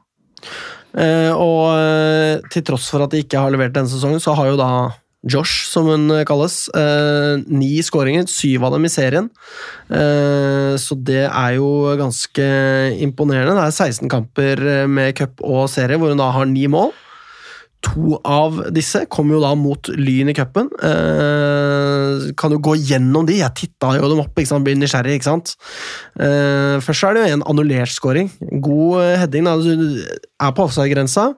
Uh, 0.93 1.33
og 1.41 1.61
uh, 1.73 2.51
til 2.53 2.65
tross 2.69 2.91
for 2.93 3.05
at 3.05 3.13
de 3.13 3.23
ikke 3.23 3.41
har 3.41 3.53
levert 3.53 3.77
denne 3.77 3.89
sesongen, 3.89 4.21
så 4.21 4.35
har 4.37 4.51
jo 4.51 4.59
da 4.61 4.73
Josh, 5.23 5.69
som 5.71 5.87
hun 5.87 6.11
eh, 6.11 6.25
kalles, 6.27 6.67
eh, 6.75 7.39
ni 7.47 7.77
skåringer, 7.85 8.27
syv 8.31 8.67
av 8.67 8.75
dem 8.75 8.89
i 8.89 8.91
serien. 8.91 9.31
Eh, 9.87 10.75
så 10.83 10.99
det 10.99 11.29
er 11.29 11.55
jo 11.61 11.95
ganske 12.01 12.49
imponerende. 13.05 13.55
Det 13.55 13.69
er 13.69 13.79
16 13.93 14.11
kamper 14.11 14.67
eh, 14.67 14.91
med 14.91 15.15
cup 15.19 15.43
og 15.47 15.69
serie, 15.71 16.01
hvor 16.01 16.11
hun 16.11 16.23
da 16.23 16.33
har 16.35 16.51
ni 16.51 16.67
mål. 16.71 16.91
To 17.83 18.19
av 18.23 18.61
disse 18.75 19.01
kom 19.11 19.33
jo 19.35 19.41
da 19.43 19.57
mot 19.59 19.91
Lyn 19.99 20.31
i 20.31 20.37
cupen. 20.39 20.69
Eh, 20.87 22.29
kan 22.39 22.55
jo 22.55 22.61
gå 22.63 22.77
gjennom 22.79 23.27
de. 23.27 23.41
Jeg 23.41 23.59
titta 23.59 23.97
jo 23.99 24.11
dem 24.13 24.23
opp, 24.23 24.37
ikke 24.37 24.53
sant? 24.53 24.67
blir 24.67 24.79
nysgjerrig. 24.79 25.19
ikke 25.19 25.31
sant? 25.31 25.57
Eh, 26.19 26.79
først 26.83 27.09
er 27.09 27.15
det 27.15 27.25
jo 27.25 27.35
en 27.39 27.45
annullert 27.51 27.95
scoring. 27.95 28.31
God 28.63 29.03
heading. 29.23 29.51
Da. 29.51 29.59
Du 29.59 29.99
er 30.03 30.55
på 30.55 30.67
offside-grensa. 30.67 31.33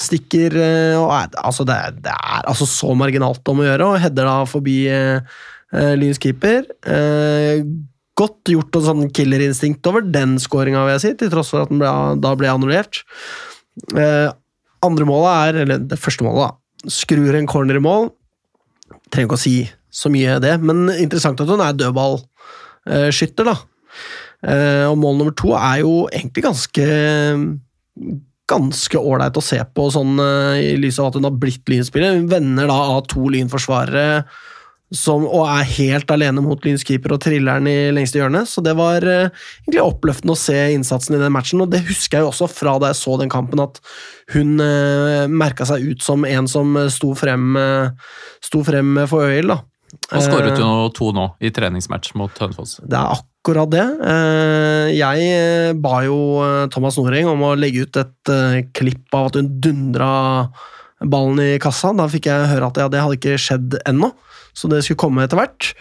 Stikker 0.00 0.56
eh, 0.56 0.96
og 0.96 1.10
er, 1.14 1.32
altså 1.42 1.66
det, 1.68 1.76
er, 1.76 1.96
det 2.08 2.12
er 2.12 2.46
altså 2.48 2.66
så 2.68 2.92
marginalt 2.96 3.46
om 3.52 3.60
å 3.60 3.66
gjøre, 3.66 3.88
og 3.88 4.02
header 4.02 4.28
da 4.28 4.36
forbi 4.48 4.76
eh, 4.90 5.40
eh, 5.76 5.92
Lyns 6.00 6.20
keeper. 6.22 6.64
Eh, 6.88 7.64
godt 8.18 8.52
gjort 8.52 8.78
og 8.78 8.86
sånn 8.86 9.10
killerinstinkt 9.14 9.86
over 9.88 10.04
den 10.04 10.36
skåringa, 10.42 10.84
vil 10.86 10.96
jeg 10.96 11.04
si, 11.04 11.12
til 11.20 11.32
tross 11.32 11.52
for 11.52 11.64
at 11.64 11.72
den 11.72 11.80
ble, 11.82 11.92
da 12.22 12.32
ble 12.38 12.50
annullert. 12.50 13.02
Eh, 13.96 14.28
andre 14.82 15.06
målet 15.08 15.32
er, 15.32 15.60
eller 15.64 15.86
det 15.92 16.00
første 16.00 16.26
målet, 16.26 16.50
da. 16.50 16.90
Skrur 16.92 17.36
en 17.38 17.48
corner 17.48 17.78
i 17.78 17.84
mål. 17.84 18.10
Trenger 19.12 19.28
ikke 19.28 19.38
å 19.38 19.44
si 19.44 19.56
så 19.92 20.10
mye 20.12 20.38
det, 20.42 20.56
men 20.64 20.88
interessant 20.96 21.40
at 21.44 21.52
hun 21.52 21.62
er 21.62 21.76
dødballskytter, 21.78 23.48
da. 23.52 23.56
Eh, 24.42 24.86
og 24.88 24.96
mål 24.98 25.20
nummer 25.20 25.34
to 25.38 25.52
er 25.54 25.82
jo 25.84 26.06
egentlig 26.10 26.42
ganske 26.48 26.86
ganske 28.50 28.98
ålreit 28.98 29.36
å 29.38 29.44
se 29.44 29.60
på, 29.74 29.88
sånn 29.94 30.18
eh, 30.22 30.72
i 30.72 30.72
lys 30.80 30.98
av 31.00 31.10
at 31.10 31.18
hun 31.18 31.28
har 31.28 31.36
blitt 31.38 31.68
Lynspiller. 31.70 32.18
Hun 32.18 32.30
vender 32.30 32.70
da 32.70 32.78
av 32.96 33.04
to 33.10 33.28
Lynforsvarere 33.32 34.08
og 34.92 35.46
er 35.48 35.68
helt 35.78 36.10
alene 36.12 36.42
mot 36.44 36.60
Lyns 36.64 36.84
keeper 36.84 37.14
og 37.14 37.22
trilleren 37.24 37.66
i 37.70 37.92
lengste 37.94 38.18
hjørne. 38.18 38.44
Så 38.44 38.60
det 38.60 38.74
var 38.76 39.00
uh, 39.00 39.30
egentlig 39.64 39.80
oppløftende 39.80 40.34
å 40.34 40.40
se 40.40 40.58
innsatsen 40.74 41.16
i 41.16 41.22
den 41.22 41.32
matchen, 41.32 41.62
og 41.64 41.70
det 41.72 41.80
husker 41.86 42.18
jeg 42.18 42.26
jo 42.26 42.32
også 42.32 42.48
fra 42.52 42.76
da 42.76 42.92
jeg 42.92 43.00
så 43.00 43.16
den 43.20 43.32
kampen, 43.32 43.62
at 43.62 43.80
hun 44.34 44.60
uh, 44.60 45.24
merka 45.32 45.64
seg 45.68 45.86
ut 45.88 46.04
som 46.04 46.26
en 46.28 46.48
som 46.50 46.76
sto 46.92 47.14
frem, 47.16 47.56
uh, 47.56 48.12
sto 48.44 48.62
frem 48.66 48.98
for 49.08 49.30
Øyel. 49.30 49.54
da. 49.54 49.62
Og 50.12 50.22
skåret 50.24 50.52
Eh, 50.56 50.60
jo 50.60 50.88
to 50.96 51.10
nå 51.12 51.26
i 51.40 51.50
treningsmatch 51.52 52.14
mot 52.18 52.32
Hønefoss. 52.40 52.78
det 52.84 52.96
er 52.98 53.16
akkurat 53.16 53.70
det. 53.70 53.86
Eh, 54.08 54.88
Jeg 54.96 55.26
eh, 55.36 55.72
ba 55.74 56.02
jo 56.06 56.18
eh, 56.42 56.66
Thomas 56.72 56.96
Noreng 56.96 57.28
om 57.32 57.42
å 57.42 57.54
legge 57.58 57.84
ut 57.86 57.96
et 58.00 58.32
eh, 58.32 58.62
klipp 58.72 59.12
av 59.14 59.30
at 59.30 59.36
hun 59.40 59.50
dundra 59.60 60.12
ballen 61.02 61.40
i 61.42 61.58
kassa. 61.58 61.92
Da 61.96 62.06
fikk 62.08 62.26
jeg 62.30 62.50
høre 62.52 62.68
at 62.70 62.78
ja, 62.78 62.88
det 62.88 63.00
hadde 63.02 63.18
ikke 63.18 63.38
skjedd 63.40 63.78
ennå, 63.88 64.12
så 64.54 64.68
det 64.70 64.82
skulle 64.84 65.00
komme 65.02 65.24
etter 65.24 65.40
hvert. 65.40 65.72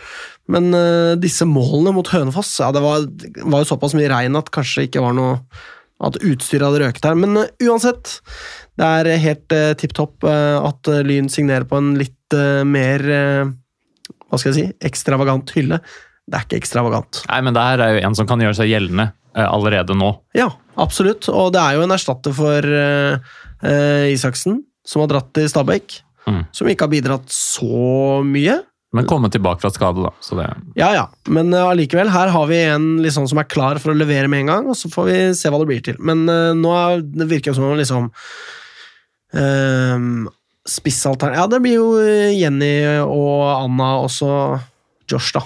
Men 0.51 0.73
eh, 0.75 1.15
disse 1.21 1.45
målene 1.47 1.93
mot 1.95 2.07
Hønefoss, 2.11 2.57
ja, 2.59 2.71
det 2.75 2.81
var, 2.83 3.05
var 3.45 3.63
jo 3.63 3.69
såpass 3.69 3.95
mye 3.95 4.09
regn 4.11 4.35
at 4.39 4.51
kanskje 4.51 4.87
ikke 4.89 5.03
var 5.03 5.15
noe 5.15 5.37
at 6.01 6.17
utstyret 6.25 6.65
hadde 6.65 6.81
røket 6.81 7.05
her. 7.05 7.15
Men 7.19 7.37
eh, 7.43 7.51
uansett, 7.69 8.17
det 8.81 8.87
er 8.87 9.11
helt 9.21 9.53
uh, 9.53 9.71
tipp 9.77 9.93
topp 9.93 10.25
eh, 10.25 10.57
at 10.57 10.89
eh, 10.89 11.03
Lyn 11.05 11.29
signerer 11.29 11.67
på 11.69 11.77
en 11.77 11.93
litt 11.99 12.33
eh, 12.33 12.63
mer 12.65 13.05
eh, 13.05 13.51
hva 14.31 14.39
skal 14.39 14.53
jeg 14.53 14.57
si, 14.57 14.77
ekstravagant 14.87 15.51
hylle. 15.57 15.81
Det 16.31 16.37
er 16.37 16.47
ikke 16.47 16.61
ekstravagant. 16.61 17.25
Nei, 17.27 17.41
men 17.43 17.55
det 17.55 17.65
her 17.65 17.83
er 17.83 17.97
jo 17.97 18.03
en 18.07 18.15
som 18.15 18.29
kan 18.29 18.41
gjøre 18.41 18.55
seg 18.61 18.71
gjeldende 18.71 19.09
eh, 19.35 19.47
allerede 19.47 19.97
nå. 19.97 20.13
Ja, 20.37 20.47
absolutt. 20.79 21.27
Og 21.33 21.51
det 21.55 21.59
er 21.59 21.75
jo 21.75 21.85
en 21.85 21.95
erstatter 21.95 22.35
for 22.35 22.63
eh, 22.79 23.35
eh, 23.67 24.07
Isaksen, 24.13 24.61
som 24.87 25.03
har 25.03 25.11
dratt 25.11 25.31
til 25.35 25.49
Stabæk. 25.51 25.99
Mm. 26.29 26.43
Som 26.55 26.69
ikke 26.71 26.87
har 26.87 26.93
bidratt 26.93 27.33
så 27.33 28.21
mye. 28.23 28.61
Men 28.95 29.07
komme 29.07 29.31
tilbake 29.31 29.63
fra 29.63 29.71
skade, 29.73 30.03
da. 30.03 30.11
Så 30.23 30.37
det, 30.37 30.47
Ja, 30.79 30.91
ja, 30.95 31.05
men 31.31 31.53
allikevel, 31.55 32.09
uh, 32.11 32.15
her 32.15 32.31
har 32.33 32.49
vi 32.49 32.59
en 32.67 32.89
liksom 33.03 33.27
som 33.31 33.39
er 33.39 33.47
klar 33.51 33.79
for 33.79 33.93
å 33.93 33.97
levere 33.97 34.27
med 34.31 34.43
en 34.43 34.51
gang, 34.51 34.67
og 34.71 34.75
så 34.77 34.91
får 34.91 35.07
vi 35.07 35.19
se 35.39 35.51
hva 35.51 35.61
det 35.61 35.69
blir 35.69 35.83
til. 35.85 35.99
Men 36.03 36.25
uh, 36.27 36.51
nå 36.55 36.73
er, 36.75 37.03
det 37.03 37.29
virker 37.31 37.51
det 37.51 37.59
som 37.59 37.69
om 37.69 37.79
liksom 37.79 38.11
uh, 39.39 40.27
Spissaltern 40.67 41.33
Ja, 41.33 41.47
det 41.49 41.61
blir 41.63 41.77
jo 41.79 41.87
eh, 42.01 42.35
Jenny 42.37 42.75
og 43.01 43.47
Anna, 43.55 43.95
og 44.03 44.11
så 44.13 44.59
Josh, 45.09 45.31
da. 45.33 45.41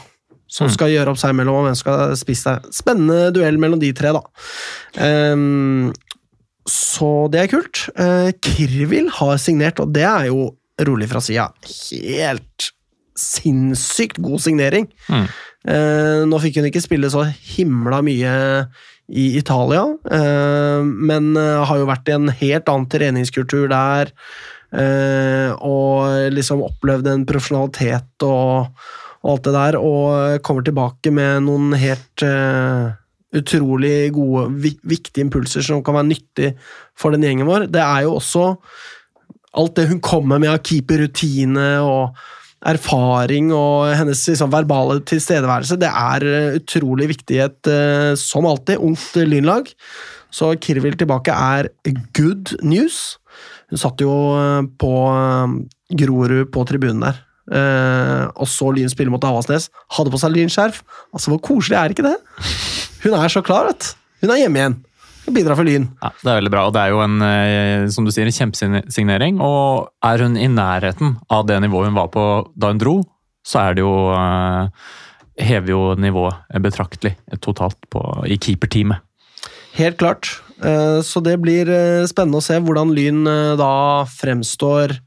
Som 0.47 0.67
Mm. 0.67 0.73
skal 0.75 0.91
gjøre 0.93 1.11
opp 1.11 1.17
seg 1.19 1.33
mellom 1.35 1.55
om 1.59 1.65
hvem 1.65 1.75
skal 1.75 2.13
spise 2.15 2.51
deg. 2.53 2.67
Spennende 2.75 3.31
duell 3.33 3.57
mellom 3.59 3.79
de 3.81 3.89
tre, 3.97 4.11
da. 4.13 4.21
Um, 5.01 5.91
så 6.69 7.09
det 7.33 7.41
er 7.41 7.49
kult. 7.51 7.81
Uh, 7.97 8.29
Kirvil 8.45 9.09
har 9.17 9.37
signert, 9.41 9.79
og 9.83 9.91
det 9.95 10.05
er 10.07 10.27
jo 10.29 10.51
rolig 10.85 11.09
fra 11.11 11.19
sida. 11.23 11.49
Helt 11.65 12.69
sinnssykt 13.19 14.19
god 14.23 14.39
signering. 14.43 14.87
Mm. 15.09 15.27
Uh, 15.65 16.21
nå 16.29 16.39
fikk 16.43 16.59
hun 16.61 16.69
ikke 16.69 16.83
spille 16.83 17.09
så 17.11 17.25
himla 17.55 18.01
mye 18.05 18.33
i 19.11 19.25
Italia, 19.37 19.83
uh, 19.85 20.81
men 20.85 21.35
har 21.37 21.77
jo 21.81 21.89
vært 21.89 22.09
i 22.09 22.15
en 22.15 22.29
helt 22.29 22.69
annen 22.71 22.87
treningskultur 22.89 23.67
der. 23.73 24.13
Eh, 24.75 25.49
og 25.63 26.29
liksom 26.35 26.63
opplevd 26.65 27.09
en 27.11 27.25
profesjonalitet 27.27 28.25
og, 28.27 28.69
og 29.23 29.31
alt 29.33 29.47
det 29.47 29.55
der, 29.55 29.79
og 29.79 30.43
kommer 30.45 30.65
tilbake 30.65 31.13
med 31.15 31.47
noen 31.47 31.73
helt 31.79 32.25
uh, 32.27 32.93
utrolig 33.35 34.11
gode, 34.15 34.47
vi- 34.63 34.79
viktige 34.85 35.25
impulser 35.25 35.65
som 35.65 35.83
kan 35.83 35.97
være 35.97 36.11
nyttig 36.11 36.53
for 36.97 37.15
den 37.15 37.25
gjengen 37.25 37.49
vår. 37.49 37.67
Det 37.73 37.81
er 37.81 38.05
jo 38.05 38.15
også 38.19 38.53
alt 39.55 39.77
det 39.79 39.87
hun 39.89 40.01
kommer 40.03 40.41
med 40.41 40.51
av 40.51 40.61
keeperrutine 40.67 41.69
og 41.83 42.17
erfaring 42.65 43.51
og 43.53 43.91
hennes 43.93 44.23
liksom, 44.27 44.49
verbale 44.53 44.99
tilstedeværelse, 45.05 45.77
det 45.79 45.89
er 45.89 46.25
eh, 46.25 46.55
utrolig 46.57 47.11
viktig 47.13 47.37
i 47.37 47.43
et, 47.45 47.69
uh, 47.69 48.13
som 48.19 48.47
alltid, 48.49 48.81
ungt 48.81 49.19
lynlag. 49.21 49.69
Så 50.33 50.51
Kirvil 50.59 50.97
tilbake 50.99 51.31
er 51.31 51.69
good 52.17 52.55
news. 52.65 53.17
Hun 53.71 53.81
satt 53.81 54.01
jo 54.03 54.13
eh, 54.37 54.65
på 54.79 54.93
eh, 55.11 55.53
Grorud 56.01 56.51
på 56.53 56.65
tribunen 56.69 57.03
der, 57.05 57.21
eh, 57.51 58.25
og 58.33 58.49
så 58.49 58.71
Lyn 58.73 58.91
spille 58.91 59.13
mot 59.13 59.23
Havasnes. 59.25 59.69
Hadde 59.97 60.13
på 60.13 60.21
seg 60.21 60.35
lynskjerf. 60.35 60.81
Altså, 61.13 61.33
hvor 61.33 61.41
koselig 61.45 61.79
er 61.79 61.95
ikke 61.95 62.05
det? 62.05 62.17
Hun 63.05 63.15
er 63.17 63.31
så 63.31 63.43
klar, 63.45 63.71
vet 63.71 63.81
du. 63.81 64.03
Hun 64.25 64.35
er 64.35 64.43
hjemme 64.43 64.61
igjen. 64.61 64.77
Bidrar 65.25 65.57
for 65.57 65.65
Lyn. 65.65 65.87
ja, 66.03 66.11
det 66.21 66.29
er 66.29 66.37
veldig 66.37 66.51
bra. 66.53 66.67
Og 66.69 66.73
det 66.75 66.83
er 66.83 66.91
jo 66.93 66.99
en, 67.01 67.15
som 67.89 68.05
du 68.05 68.11
sier, 68.13 68.29
en 68.29 68.35
kjempesignering. 68.35 69.39
Og 69.41 69.87
er 70.05 70.21
hun 70.21 70.37
i 70.37 70.45
nærheten 70.49 71.15
av 71.33 71.47
det 71.49 71.57
nivået 71.63 71.89
hun 71.89 71.97
var 71.97 72.11
på 72.13 72.25
da 72.53 72.69
hun 72.69 72.81
dro, 72.81 72.93
så 73.45 73.63
er 73.63 73.77
det 73.77 73.85
jo 73.85 73.95
Hever 75.35 75.73
jo 75.73 75.79
nivået 75.99 76.61
betraktelig 76.63 77.15
totalt 77.43 77.89
på, 77.91 78.01
i 78.29 78.37
keeperteamet. 78.37 79.01
Helt 79.75 79.97
klart. 79.99 80.29
Eh, 80.63 81.01
Så 81.03 81.21
det 81.23 81.37
blir 81.43 81.69
eh, 81.69 82.05
spennende 82.07 82.39
å 82.39 82.45
se 82.45 82.59
hvordan 82.61 82.93
Lyn 82.95 83.25
eh, 83.27 83.55
da 83.59 84.05
fremstår 84.09 84.99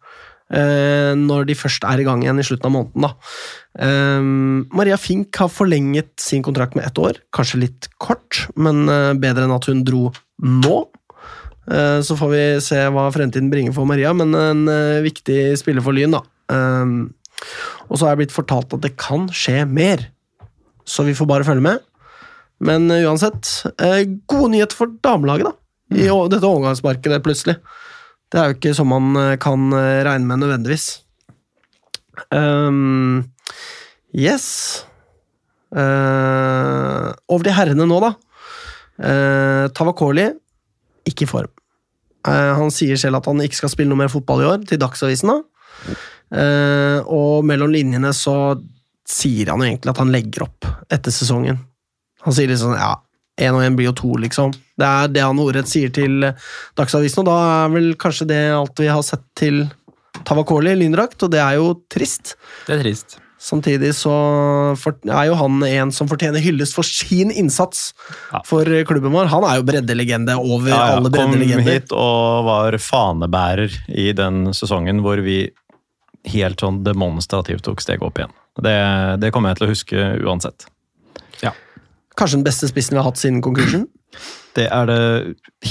når 0.48 1.42
de 1.44 1.52
først 1.52 1.82
er 1.84 2.00
i 2.00 2.04
gang 2.06 2.22
igjen 2.22 2.38
i 2.40 2.44
slutten 2.46 2.70
av 2.70 2.72
måneden. 2.72 3.04
Da. 3.04 3.10
Maria 4.72 4.96
Fink 4.96 5.36
har 5.36 5.50
forlenget 5.52 6.14
sin 6.24 6.40
kontrakt 6.40 6.72
med 6.72 6.86
ett 6.88 6.96
år. 6.96 7.18
Kanskje 7.36 7.60
litt 7.66 7.88
kort, 8.00 8.46
men 8.56 8.88
bedre 9.20 9.44
enn 9.44 9.52
at 9.52 9.68
hun 9.68 9.82
dro 9.84 10.06
nå. 10.40 10.78
Så 11.68 12.16
får 12.16 12.32
vi 12.32 12.40
se 12.64 12.80
hva 12.80 13.04
fremtiden 13.12 13.52
bringer 13.52 13.76
for 13.76 13.84
Maria, 13.92 14.14
men 14.16 14.32
en 14.32 14.64
viktig 15.04 15.52
spiller 15.60 15.84
for 15.84 15.92
Lyn, 15.92 16.16
da. 16.16 16.24
Og 17.92 18.00
så 18.00 18.06
er 18.08 18.14
jeg 18.14 18.22
blitt 18.22 18.38
fortalt 18.38 18.72
at 18.72 18.88
det 18.88 18.94
kan 18.96 19.28
skje 19.28 19.66
mer, 19.68 20.08
så 20.88 21.04
vi 21.04 21.12
får 21.12 21.28
bare 21.28 21.44
følge 21.44 21.68
med. 21.68 21.84
Men 22.60 22.90
eh, 22.90 23.04
uansett, 23.06 23.50
eh, 23.78 24.04
gode 24.30 24.50
nyheter 24.54 24.76
for 24.78 24.94
damelaget, 25.04 25.50
da. 25.50 25.52
I 25.94 26.08
å- 26.12 26.28
dette 26.28 26.44
overgangsmarkedet, 26.48 27.22
plutselig. 27.24 27.56
Det 28.28 28.40
er 28.40 28.50
jo 28.50 28.56
ikke 28.58 28.74
sånn 28.76 28.90
man 28.90 29.16
eh, 29.16 29.36
kan 29.40 29.70
regne 29.72 30.26
med 30.26 30.42
nødvendigvis. 30.42 30.88
Um, 32.34 33.30
yes. 34.12 34.48
uh, 35.70 37.12
over 37.30 37.46
til 37.46 37.54
herrene 37.54 37.86
nå, 37.86 37.98
da. 38.02 38.10
Uh, 38.98 39.68
Tavakoli, 39.76 40.26
ikke 41.08 41.26
i 41.26 41.30
form. 41.30 41.52
Uh, 42.26 42.56
han 42.58 42.72
sier 42.74 42.98
selv 43.00 43.20
at 43.20 43.28
han 43.30 43.40
ikke 43.44 43.60
skal 43.60 43.70
spille 43.72 43.92
noe 43.92 44.02
mer 44.02 44.10
fotball 44.12 44.42
i 44.42 44.48
år, 44.50 44.64
til 44.68 44.80
Dagsavisen. 44.82 45.30
da. 45.30 45.96
Uh, 46.28 46.98
og 47.06 47.46
mellom 47.48 47.70
linjene 47.72 48.10
så 48.12 48.34
sier 49.08 49.48
han 49.54 49.62
jo 49.62 49.70
egentlig 49.70 49.94
at 49.94 50.00
han 50.02 50.10
legger 50.12 50.44
opp 50.48 50.66
etter 50.92 51.14
sesongen. 51.14 51.62
Han 52.26 52.34
sier 52.34 52.50
liksom 52.50 52.74
ja, 52.74 52.94
én 53.38 53.54
og 53.54 53.62
én 53.62 53.76
blir 53.78 53.90
jo 53.90 53.96
to, 54.00 54.14
liksom. 54.18 54.52
Det 54.78 54.86
er 54.88 55.12
det 55.14 55.22
han 55.26 55.38
ordrett 55.42 55.70
sier 55.70 55.92
til 55.94 56.24
eh, 56.26 56.48
Dagsavisen, 56.78 57.22
og 57.22 57.30
da 57.30 57.36
er 57.66 57.72
vel 57.76 57.92
kanskje 58.00 58.26
det 58.30 58.42
alt 58.56 58.82
vi 58.82 58.90
har 58.90 59.04
sett 59.06 59.24
til 59.38 59.66
Tavakoli 60.26 60.72
i 60.74 60.80
lyndrakt, 60.80 61.22
og 61.22 61.30
det 61.30 61.40
er 61.42 61.58
jo 61.60 61.72
trist. 61.92 62.34
Det 62.66 62.78
er 62.78 62.82
trist. 62.82 63.18
Samtidig 63.38 63.92
så 63.94 64.10
er 65.06 65.28
jo 65.28 65.36
han 65.38 65.60
en 65.62 65.92
som 65.94 66.08
fortjener 66.10 66.42
hyllest 66.42 66.74
for 66.74 66.82
sin 66.82 67.30
innsats 67.30 67.92
Ja. 68.32 68.40
for 68.44 68.66
klubben 68.88 69.14
vår. 69.14 69.30
Han 69.30 69.46
er 69.46 69.60
jo 69.60 69.66
breddelegende 69.68 70.34
over 70.34 70.72
Ja, 70.72 70.80
ja, 70.90 70.96
alle 70.96 71.12
kom 71.14 71.36
hit 71.62 71.92
og 71.94 72.48
var 72.48 72.74
fanebærer 72.82 73.70
i 73.94 74.10
den 74.10 74.50
sesongen 74.50 75.04
hvor 75.06 75.22
vi 75.22 75.52
helt 76.26 76.58
sånn 76.58 76.82
demonstrativt 76.82 77.62
tok 77.62 77.80
steget 77.80 78.02
opp 78.02 78.18
igjen. 78.18 78.34
Det, 78.58 78.74
det 79.22 79.30
kommer 79.30 79.54
jeg 79.54 79.60
til 79.60 79.68
å 79.68 79.70
huske 79.70 80.08
uansett. 80.26 80.66
Kanskje 82.18 82.40
den 82.40 82.46
beste 82.48 82.68
spissen 82.70 82.96
vi 82.96 83.00
har 83.00 83.06
hatt 83.08 83.20
siden 83.20 83.40
konkursen. 83.44 83.86
Det 84.58 84.64
er 84.74 84.88
det 84.88 85.00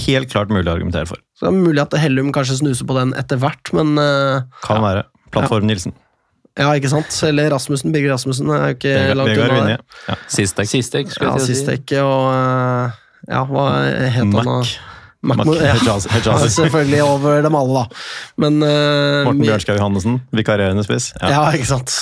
helt 0.05 0.29
klart 0.31 0.51
mulig 0.53 0.69
å 0.69 0.75
argumentere 0.77 1.07
for. 1.09 1.19
Så 1.35 1.47
det 1.47 1.49
er 1.49 1.55
mulig 1.65 1.81
at 1.81 1.95
Hellum 1.99 2.29
kanskje 2.31 2.59
snuser 2.61 2.87
på 2.87 2.95
den 2.95 3.09
etter 3.19 3.39
hvert, 3.41 3.71
men 3.75 3.97
eh, 3.99 4.45
Kan 4.63 4.79
være. 4.85 5.01
Plattform 5.33 5.65
Nilsen. 5.67 5.91
ja, 6.55 6.69
ikke 6.77 6.91
sant? 6.93 7.11
Eller 7.27 7.49
Rasmussen. 7.51 7.91
Birger 7.91 8.13
Rasmussen 8.13 8.47
er 8.53 8.61
jo 8.69 8.77
ikke 8.77 8.93
Vegard 8.93 9.19
langt 9.19 9.31
Vegard 9.33 9.55
unna. 9.57 9.73
Ja. 10.07 10.15
Sistek. 10.31 10.69
Sistek, 10.71 11.11
Ja, 11.19 11.33
Sistek 11.43 11.83
si. 11.91 11.99
og 11.99 12.29
eh, 12.31 12.95
Ja, 13.33 13.41
hva 13.49 13.65
het 13.83 14.21
han 14.21 14.31
da? 14.37 14.55
Mack 15.25 15.41
ja. 15.49 15.73
Hejazi- 15.73 16.09
Hejazi. 16.13 16.49
selvfølgelig 16.59 16.99
over 17.03 17.41
dem 17.41 17.55
alle, 17.57 17.73
da. 17.81 18.01
Men 18.43 18.59
uh, 18.61 18.69
Morten 19.25 19.39
Bjørnskaug 19.41 19.47
Bjørnskau 19.47 19.77
Johannessen, 19.79 20.19
vikarierende 20.37 20.83
spiss. 20.85 21.09
Ja, 21.21 21.31
Ja, 21.33 21.41
ikke 21.57 21.69
sant. 21.71 21.95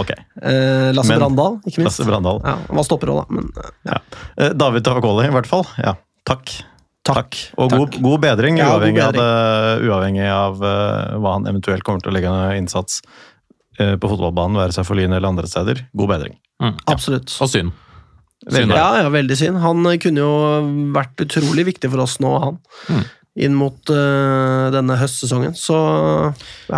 Okay. 0.00 0.16
Uh, 0.40 0.88
Lasse 0.96 1.12
Men- 1.12 1.20
Brandal, 1.20 1.58
ikke 1.68 1.82
minst. 1.82 1.98
Lasse 2.00 2.06
Brandal. 2.08 2.40
Ja, 2.44 2.54
han 2.68 2.80
var 2.80 2.86
stopper 2.88 3.12
òg, 3.12 3.20
da. 3.24 3.36
Men 3.36 3.50
eh, 3.60 3.70
Ja. 3.92 3.98
Uh, 4.40 4.52
David 4.64 4.86
Tavakoli, 4.88 5.26
i 5.28 5.34
hvert 5.36 5.50
fall. 5.50 5.66
Ja, 5.82 5.94
takk. 6.28 6.54
Takk. 7.04 7.36
Og 7.60 7.68
God, 7.74 7.98
god 8.00 8.20
bedring, 8.24 8.56
Ja, 8.56 8.70
god 8.72 8.78
uavhengig, 8.80 9.02
bedring. 9.04 9.20
Av 9.20 9.78
det, 9.82 9.88
uavhengig 9.90 10.28
av 10.32 10.62
uh, 10.64 11.18
hva 11.20 11.34
han 11.36 11.50
eventuelt 11.50 11.84
kommer 11.84 12.00
til 12.00 12.14
å 12.14 12.16
legge 12.16 12.30
ned 12.32 12.62
innsats 12.62 13.02
uh, 13.76 13.92
på 14.00 14.08
fotballbanen, 14.08 14.56
være 14.56 14.72
seg 14.72 14.86
for 14.88 14.96
Lyn 14.96 15.12
eller 15.12 15.28
andre 15.28 15.44
steder. 15.52 15.84
God 15.92 16.14
bedring. 16.14 16.38
Mm. 16.64 16.78
absolutt. 16.88 17.34
Og 17.44 17.50
synd. 17.52 17.74
Veldig. 18.44 18.76
Ja, 18.76 18.88
ja, 19.02 19.10
veldig 19.12 19.36
synd. 19.38 19.60
Han 19.62 19.86
eh, 19.88 19.98
kunne 20.02 20.24
jo 20.24 20.32
vært 20.94 21.22
utrolig 21.24 21.66
viktig 21.70 21.90
for 21.92 22.04
oss 22.04 22.18
nå, 22.22 22.32
han. 22.42 22.58
Mm. 22.90 23.04
Inn 23.44 23.54
mot 23.58 23.90
uh, 23.90 24.70
denne 24.70 24.94
høstsesongen. 25.00 25.56
Så 25.58 25.76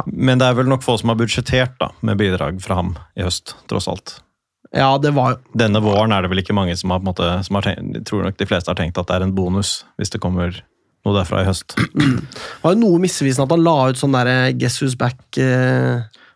Men 0.08 0.40
det 0.40 0.46
er 0.46 0.54
vel 0.56 0.70
nok 0.70 0.86
få 0.86 0.94
som 0.96 1.12
har 1.12 1.18
budsjettert 1.20 1.74
da, 1.82 1.90
med 2.06 2.16
bidrag 2.20 2.62
fra 2.64 2.78
ham 2.78 2.94
i 3.18 3.26
høst, 3.26 3.52
tross 3.68 3.90
alt. 3.92 4.14
ja, 4.72 4.88
det 4.98 5.12
var 5.16 5.34
jo 5.34 5.58
Denne 5.58 5.82
våren 5.84 6.14
er 6.16 6.24
det 6.24 6.30
vel 6.32 6.40
ikke 6.40 6.56
mange 6.56 6.76
som 6.80 6.94
har 6.94 7.02
på 7.02 7.04
en 7.04 7.10
måte, 7.10 7.28
som 7.44 7.58
har 7.58 7.66
tenkt, 7.66 7.98
jeg 7.98 8.06
tror 8.08 8.24
nok 8.24 8.40
de 8.40 8.48
fleste 8.48 8.72
har 8.72 8.78
tenkt 8.80 8.96
at 9.02 9.10
det 9.10 9.18
er 9.18 9.26
en 9.26 9.36
bonus 9.36 9.82
hvis 10.00 10.14
det 10.14 10.22
kommer 10.24 10.56
noe 11.06 11.14
derfra 11.14 11.44
i 11.44 11.46
høst. 11.46 11.76
Det 11.76 12.64
var 12.64 12.74
jo 12.74 12.80
noe 12.80 13.02
misvisende 13.04 13.44
at 13.46 13.52
han 13.54 13.62
la 13.62 13.76
ut 13.92 14.00
sånn 14.00 14.16
derre 14.16 14.38
Guess 14.58 14.80
Who's 14.80 14.96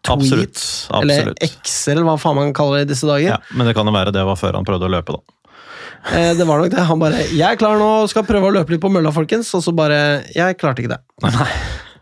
Back-tweet. 0.06 0.56
Absolutt. 0.56 1.02
Eller 1.02 1.18
absolutt. 1.26 1.42
X, 1.50 1.76
eller 1.92 2.08
hva 2.08 2.16
faen 2.20 2.38
man 2.38 2.54
kaller 2.56 2.80
det 2.80 2.88
i 2.88 2.92
disse 2.94 3.08
dager. 3.08 3.36
Ja, 3.36 3.40
men 3.54 3.68
det 3.68 3.76
kan 3.76 3.88
jo 3.88 3.94
være 3.94 4.14
det 4.16 4.24
var 4.26 4.38
før 4.40 4.58
han 4.58 4.68
prøvde 4.68 4.88
å 4.88 4.94
løpe, 4.96 5.18
da. 5.18 5.36
Eh, 6.16 6.32
det 6.36 6.46
var 6.48 6.62
nok 6.62 6.72
det. 6.72 6.86
Han 6.88 6.98
bare 6.98 7.26
'Jeg 7.28 7.44
er 7.44 7.60
klar 7.60 7.76
nå, 7.78 8.08
skal 8.08 8.24
prøve 8.24 8.48
å 8.48 8.54
løpe 8.54 8.72
litt 8.72 8.80
på 8.80 8.90
mølla, 8.92 9.12
folkens.' 9.12 9.52
Og 9.54 9.62
så 9.62 9.74
bare 9.76 10.24
'Jeg 10.32 10.56
klarte 10.58 10.80
ikke 10.80 10.96
det'. 10.96 11.04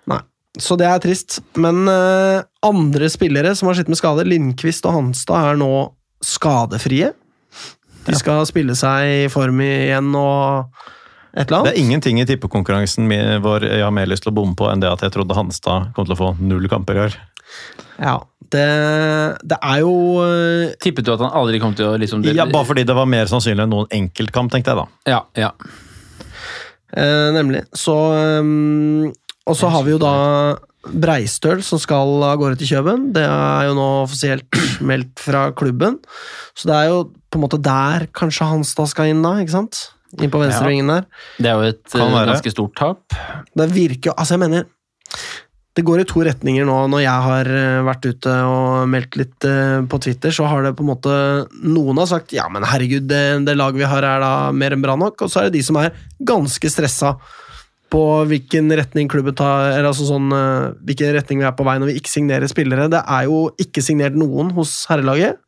Nei. 0.07 0.21
Så 0.59 0.77
det 0.79 0.89
er 0.91 0.99
trist. 0.99 1.39
Men 1.55 1.87
eh, 1.89 2.43
andre 2.67 3.09
spillere 3.13 3.55
som 3.55 3.69
har 3.69 3.79
slitt 3.79 3.91
med 3.91 4.01
skade, 4.01 4.27
Lindqvist 4.27 4.87
og 4.89 4.97
Hanstad, 4.97 5.53
er 5.53 5.57
nå 5.61 5.73
skadefrie. 6.25 7.13
De 8.09 8.17
skal 8.17 8.47
spille 8.49 8.75
seg 8.79 9.27
i 9.27 9.29
form 9.31 9.61
igjen 9.63 10.11
og 10.17 10.71
et 11.37 11.47
eller 11.47 11.61
annet. 11.61 11.69
Det 11.69 11.75
er 11.77 11.83
ingenting 11.85 12.21
i 12.23 12.27
tippekonkurransen 12.27 13.07
vår 13.45 13.69
jeg 13.69 13.85
har 13.85 13.95
mer 13.95 14.09
lyst 14.11 14.25
til 14.25 14.33
å 14.33 14.39
bomme 14.41 14.57
på 14.59 14.67
enn 14.73 14.83
det 14.83 14.91
at 14.91 15.05
jeg 15.05 15.15
trodde 15.15 15.37
Hanstad 15.37 15.93
kom 15.95 16.09
til 16.09 16.17
å 16.17 16.21
få 16.23 16.31
null 16.41 16.67
kamper 16.73 16.99
i 16.99 17.05
år. 17.07 17.19
Ja, 17.99 18.19
det, 18.53 18.67
det 19.45 19.59
er 19.59 19.81
jo 19.83 19.93
uh, 20.23 20.71
Tippet 20.81 21.05
du 21.05 21.13
at 21.13 21.21
han 21.21 21.35
aldri 21.37 21.59
kom 21.61 21.75
til 21.77 21.91
å 21.91 21.97
liksom 22.01 22.23
Ja, 22.31 22.47
Bare 22.49 22.65
fordi 22.69 22.87
det 22.89 22.97
var 22.97 23.09
mer 23.11 23.29
sannsynlig 23.29 23.67
enn 23.67 23.75
noen 23.75 23.91
enkeltkamp, 23.93 24.53
tenkte 24.55 24.73
jeg 24.73 24.81
da. 24.81 24.87
Ja, 25.11 25.21
ja. 25.37 25.51
Uh, 26.95 27.29
nemlig. 27.37 27.67
Så 27.77 27.95
um, 28.41 29.11
Og 29.45 29.59
så 29.59 29.69
har 29.73 29.85
vi 29.85 29.93
jo 29.93 30.01
da 30.01 30.15
Breistøl 30.89 31.61
som 31.67 31.81
skal 31.83 32.23
av 32.25 32.39
gårde 32.41 32.61
til 32.63 32.71
Kjøben. 32.71 33.11
Det 33.13 33.27
er 33.27 33.69
jo 33.69 33.77
nå 33.77 33.89
offisielt 34.07 34.61
meldt 34.89 35.21
fra 35.21 35.49
klubben. 35.57 35.99
Så 36.57 36.71
det 36.71 36.79
er 36.79 36.91
jo 36.95 37.05
på 37.29 37.37
en 37.37 37.45
måte 37.45 37.61
der 37.61 38.09
kanskje 38.17 38.49
Hanstad 38.49 38.89
skal 38.89 39.13
inn, 39.13 39.21
da. 39.27 39.35
ikke 39.43 39.57
sant? 39.59 39.83
Inn 40.17 40.33
på 40.33 40.41
venstrevingen 40.41 40.89
der. 40.89 41.09
Det 41.37 41.51
er 41.51 41.59
jo 41.59 41.75
et 41.75 41.99
ganske 41.99 42.53
stort 42.55 42.79
tap. 42.79 43.19
Det 43.53 43.69
virker 43.75 44.09
jo 44.09 44.15
Altså, 44.17 44.39
jeg 44.39 44.47
mener 44.47 44.65
Det 45.79 45.85
går 45.87 46.01
i 46.03 46.07
to 46.11 46.25
retninger 46.27 46.65
nå. 46.67 46.77
Når 46.91 47.05
jeg 47.05 47.25
har 47.25 47.49
eh, 47.55 47.81
vært 47.87 48.07
ute 48.11 48.33
og 48.51 48.89
meldt 48.91 49.15
litt 49.21 49.47
eh, 49.47 49.77
på 49.87 50.01
Twitter, 50.03 50.35
så 50.35 50.49
har 50.51 50.65
det 50.67 50.73
på 50.75 50.83
en 50.83 50.91
måte 50.91 51.13
Noen 51.63 52.01
har 52.03 52.09
sagt 52.11 52.35
ja, 52.35 52.49
men 52.51 52.67
herregud, 52.67 53.07
det, 53.07 53.21
det 53.47 53.55
laget 53.55 53.85
vi 53.85 53.91
har 53.93 54.03
er 54.03 54.25
da 54.25 54.33
mer 54.51 54.75
enn 54.75 54.83
bra 54.83 54.97
nok. 54.99 55.23
Og 55.23 55.31
så 55.31 55.45
er 55.45 55.47
det 55.47 55.61
de 55.61 55.63
som 55.69 55.79
er 55.79 55.95
ganske 56.19 56.73
stressa 56.75 57.15
på 57.95 58.03
hvilken 58.29 58.75
retning 58.75 59.07
klubben 59.09 59.39
tar 59.39 59.71
eller 59.71 59.93
altså 59.93 60.09
sånn, 60.11 60.27
eh, 60.35 60.75
hvilken 60.91 61.15
retning 61.15 61.45
vi 61.45 61.49
er 61.53 61.55
på 61.57 61.69
vei 61.71 61.79
når 61.79 61.93
vi 61.93 61.97
ikke 62.03 62.15
signerer 62.17 62.51
spillere. 62.51 62.91
Det 62.91 63.05
er 63.07 63.31
jo 63.31 63.41
ikke 63.63 63.87
signert 63.87 64.19
noen 64.19 64.51
hos 64.59 64.81
herrelaget. 64.91 65.39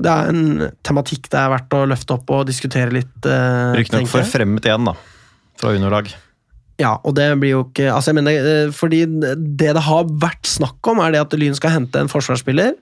Det 0.00 0.16
er 0.16 0.32
en 0.32 0.68
tematikk 0.80 1.28
det 1.28 1.44
er 1.44 1.52
verdt 1.58 1.76
å 1.76 1.84
løfte 1.92 2.16
opp 2.16 2.38
og 2.38 2.48
diskutere 2.48 2.96
litt. 2.96 3.32
Riktignok 3.76 4.16
forfremmet 4.16 4.64
igjen, 4.64 4.88
da. 4.88 4.96
Fra 5.60 5.76
juniorlag. 5.76 6.08
Ja, 6.80 6.96
og 7.04 7.16
det 7.18 7.28
blir 7.40 7.56
jo 7.56 7.64
ikke 7.66 7.90
altså 7.92 8.12
jeg 8.12 8.18
mener, 8.20 8.48
eh, 8.52 8.72
fordi 8.74 9.04
Det 9.04 9.36
det 9.60 9.82
har 9.84 10.08
vært 10.08 10.48
snakk 10.48 10.80
om, 10.88 11.00
er 11.02 11.12
det 11.12 11.20
at 11.24 11.36
Lyn 11.38 11.56
skal 11.56 11.74
hente 11.76 12.00
en 12.00 12.10
forsvarsspiller 12.10 12.74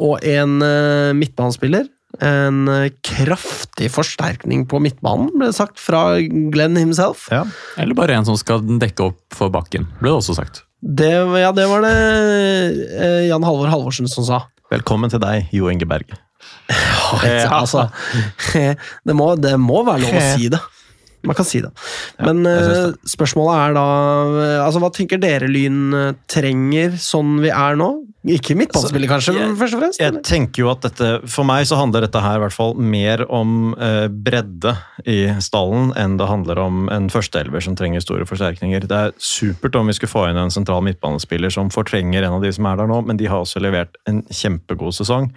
og 0.00 0.22
en 0.24 0.62
uh, 0.64 1.12
midtbanespiller. 1.12 1.88
En 2.20 2.66
eh, 2.68 2.90
kraftig 3.04 3.88
forsterkning 3.92 4.66
på 4.68 4.80
midtbanen, 4.84 5.30
ble 5.32 5.48
det 5.48 5.56
sagt 5.56 5.80
fra 5.80 6.18
Glenn 6.52 6.76
himself. 6.76 7.24
Ja. 7.32 7.46
Eller 7.80 7.96
bare 7.96 8.18
en 8.18 8.28
som 8.28 8.36
skal 8.40 8.60
dekke 8.80 9.08
opp 9.08 9.36
for 9.36 9.52
bakken, 9.52 9.88
ble 10.00 10.10
det 10.10 10.18
også 10.18 10.36
sagt. 10.36 10.62
Det, 10.82 11.12
ja, 11.40 11.52
det 11.56 11.64
var 11.70 11.84
det 11.86 11.94
eh, 11.94 13.28
Jan 13.30 13.44
Halvor 13.46 13.70
Halvorsen 13.72 14.10
som 14.12 14.26
sa. 14.28 14.42
Velkommen 14.72 15.12
til 15.12 15.22
deg, 15.22 15.48
Jo 15.56 15.72
Inge 15.72 15.88
Berg. 15.88 16.12
Ja. 17.22 17.60
Altså, 17.60 17.90
det, 19.06 19.14
må, 19.14 19.34
det 19.36 19.52
må 19.60 19.82
være 19.84 20.00
lov 20.00 20.14
å 20.16 20.22
si 20.32 20.48
det. 20.52 20.58
Man 21.24 21.36
kan 21.38 21.46
si 21.46 21.60
det. 21.62 21.70
Men 22.18 22.42
jeg 22.44 22.62
synes 22.66 22.78
eh, 22.96 23.10
spørsmålet 23.14 23.58
er 23.62 23.74
da 23.76 23.84
eh, 24.42 24.64
altså, 24.64 24.80
Hva 24.82 24.88
tenker 24.94 25.20
dere 25.22 25.46
Lyn 25.50 25.92
eh, 25.94 26.14
trenger 26.30 26.96
sånn 26.98 27.36
vi 27.44 27.52
er 27.54 27.78
nå? 27.78 27.90
Ikke 28.22 28.54
midtbanespiller, 28.54 29.08
kanskje, 29.10 29.32
jeg- 29.34 29.54
først 29.58 29.74
og 29.74 29.80
fremst? 29.82 29.98
Jeg 29.98 30.12
eller? 30.12 30.22
tenker 30.22 30.62
jo 30.62 30.68
at 30.70 30.84
dette, 30.84 31.08
For 31.30 31.42
meg 31.46 31.64
så 31.66 31.74
handler 31.80 32.04
dette 32.04 32.20
her 32.22 32.36
i 32.38 32.42
hvert 32.44 32.54
fall 32.54 32.74
mer 32.78 33.24
om 33.34 33.72
eh, 33.74 34.06
bredde 34.06 34.76
i 35.10 35.16
stallen 35.42 35.90
enn 35.98 36.14
det 36.20 36.28
handler 36.30 36.60
om 36.62 36.84
en 36.94 37.08
førsteelver 37.10 37.62
som 37.66 37.74
trenger 37.78 38.02
store 38.04 38.26
forsterkninger. 38.30 38.86
Det 38.86 39.00
er 39.08 39.16
supert 39.18 39.74
om 39.78 39.90
vi 39.90 39.96
skulle 39.98 40.12
få 40.14 40.28
inn 40.30 40.38
en 40.38 40.54
sentral 40.54 40.84
midtbanespiller 40.86 41.50
som 41.50 41.70
fortrenger 41.74 42.22
en 42.22 42.38
av 42.38 42.46
de 42.46 42.52
som 42.54 42.66
er 42.70 42.78
der 42.78 42.90
nå, 42.90 43.00
men 43.06 43.18
de 43.18 43.26
har 43.30 43.42
også 43.42 43.62
levert 43.62 43.98
en 44.06 44.22
kjempegod 44.30 44.94
sesong. 44.94 45.30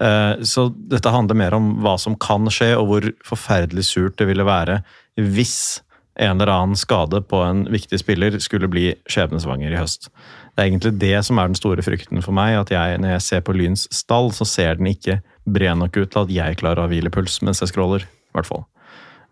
Eh, 0.00 0.40
så 0.48 0.70
dette 0.88 1.12
handler 1.12 1.36
mer 1.36 1.52
om 1.58 1.74
hva 1.84 1.98
som 2.00 2.16
kan 2.16 2.48
skje, 2.48 2.72
og 2.80 2.88
hvor 2.88 3.10
forferdelig 3.28 3.84
surt 3.90 4.16
det 4.16 4.30
ville 4.32 4.46
være 4.48 4.80
hvis 5.20 5.82
en 6.20 6.40
eller 6.40 6.52
annen 6.52 6.76
skade 6.76 7.22
på 7.24 7.40
en 7.40 7.64
viktig 7.72 7.98
spiller 8.00 8.36
skulle 8.42 8.68
bli 8.68 8.90
skjebnesvanger 9.08 9.72
i 9.72 9.78
høst. 9.80 10.10
Det 10.52 10.60
er 10.60 10.68
egentlig 10.68 10.92
det 11.00 11.14
som 11.24 11.40
er 11.40 11.48
den 11.48 11.56
store 11.56 11.84
frykten 11.84 12.20
for 12.24 12.36
meg. 12.36 12.58
At 12.60 12.72
jeg, 12.74 12.98
når 13.00 13.14
jeg 13.14 13.24
ser 13.28 13.44
på 13.46 13.54
Lyns 13.56 13.86
stall, 13.94 14.28
så 14.36 14.44
ser 14.48 14.76
den 14.76 14.90
ikke 14.92 15.22
bred 15.48 15.80
nok 15.80 15.96
ut 15.96 16.12
til 16.12 16.26
at 16.26 16.34
jeg 16.34 16.60
klarer 16.60 16.82
å 16.82 16.86
ha 16.86 16.92
hvilepuls 16.92 17.40
mens 17.46 17.64
jeg 17.64 17.72
scroller. 17.72 18.04
I 18.04 18.36
hvert 18.36 18.48
fall. 18.48 18.66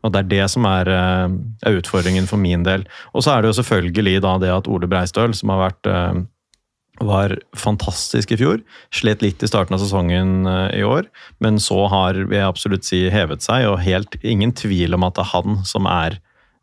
Og 0.01 0.13
Det 0.13 0.19
er 0.19 0.29
det 0.29 0.51
som 0.51 0.65
er, 0.65 0.89
eh, 0.89 1.29
er 1.69 1.77
utfordringen 1.77 2.27
for 2.27 2.41
min 2.41 2.63
del. 2.65 2.87
Og 3.13 3.23
så 3.23 3.37
er 3.37 3.43
det 3.43 3.53
jo 3.53 3.63
selvfølgelig 3.63 4.23
da 4.23 4.39
det 4.39 4.49
at 4.49 4.69
Ole 4.69 4.89
Breistøl, 4.89 5.35
som 5.35 5.53
har 5.53 5.71
vært 5.71 5.87
eh, 5.87 6.23
var 7.01 7.35
fantastisk 7.57 8.33
i 8.35 8.39
fjor. 8.41 8.63
Slet 8.95 9.23
litt 9.25 9.43
i 9.43 9.49
starten 9.49 9.77
av 9.77 9.83
sesongen 9.83 10.49
eh, 10.49 10.81
i 10.81 10.87
år, 10.87 11.09
men 11.43 11.61
så 11.63 11.87
har 11.93 12.19
vil 12.21 12.39
jeg 12.39 12.49
absolutt 12.49 12.89
si 12.89 13.07
hevet 13.13 13.45
seg, 13.45 13.69
og 13.71 13.81
helt 13.85 14.19
ingen 14.21 14.53
tvil 14.57 14.97
om 14.97 15.07
at 15.09 15.17
det 15.17 15.25
er 15.27 15.33
han 15.35 15.63
som 15.69 15.89
er 15.91 16.21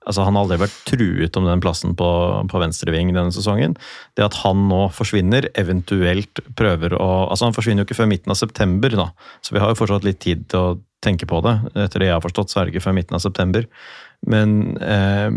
Altså, 0.08 0.24
Han 0.24 0.38
har 0.38 0.46
aldri 0.46 0.62
vært 0.62 0.76
truet 0.88 1.36
om 1.36 1.44
den 1.44 1.60
plassen 1.60 1.92
på, 2.00 2.10
på 2.48 2.60
venstreving 2.62 3.10
denne 3.12 3.34
sesongen. 3.36 3.74
Det 4.16 4.24
at 4.24 4.38
han 4.40 4.62
nå 4.70 4.86
forsvinner, 4.96 5.50
eventuelt 5.60 6.40
prøver 6.56 6.96
å 6.96 7.10
altså 7.28 7.50
Han 7.50 7.58
forsvinner 7.58 7.84
jo 7.84 7.90
ikke 7.90 7.98
før 8.00 8.08
midten 8.14 8.32
av 8.32 8.40
september, 8.40 8.96
da, 8.96 9.10
så 9.44 9.52
vi 9.52 9.60
har 9.60 9.74
jo 9.74 9.80
fortsatt 9.82 10.08
litt 10.08 10.22
tid 10.24 10.48
til 10.48 10.62
å 10.62 10.78
tenke 11.04 11.28
på 11.28 11.42
det. 11.44 11.58
Etter 11.76 12.00
det 12.00 12.08
jeg 12.08 12.16
har 12.16 12.24
forstått, 12.24 12.54
så 12.54 12.62
er 12.62 12.66
det 12.70 12.78
ikke 12.78 12.86
før 12.88 12.96
midten 12.96 13.20
av 13.20 13.26
september. 13.26 13.68
Men 14.32 14.56
eh, 14.80 15.28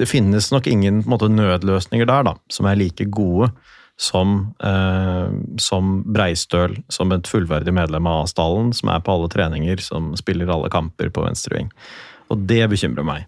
det 0.00 0.08
finnes 0.08 0.48
nok 0.48 0.72
ingen 0.72 1.04
måte, 1.04 1.28
nødløsninger 1.28 2.08
der 2.08 2.26
da, 2.32 2.38
som 2.48 2.72
er 2.72 2.80
like 2.80 3.04
gode 3.12 3.52
som, 3.96 4.54
eh, 4.60 5.28
som 5.58 6.02
Breistøl, 6.12 6.76
som 6.92 7.12
et 7.12 7.28
fullverdig 7.28 7.72
medlem 7.72 8.06
av 8.06 8.24
A-stallen, 8.24 8.72
som 8.76 8.90
er 8.92 9.00
på 9.00 9.14
alle 9.14 9.30
treninger, 9.32 9.80
som 9.80 10.12
spiller 10.16 10.52
alle 10.52 10.68
kamper 10.72 11.08
på 11.08 11.24
venstreving. 11.24 11.70
Og 12.30 12.44
det 12.46 12.68
bekymrer 12.70 13.06
meg. 13.06 13.26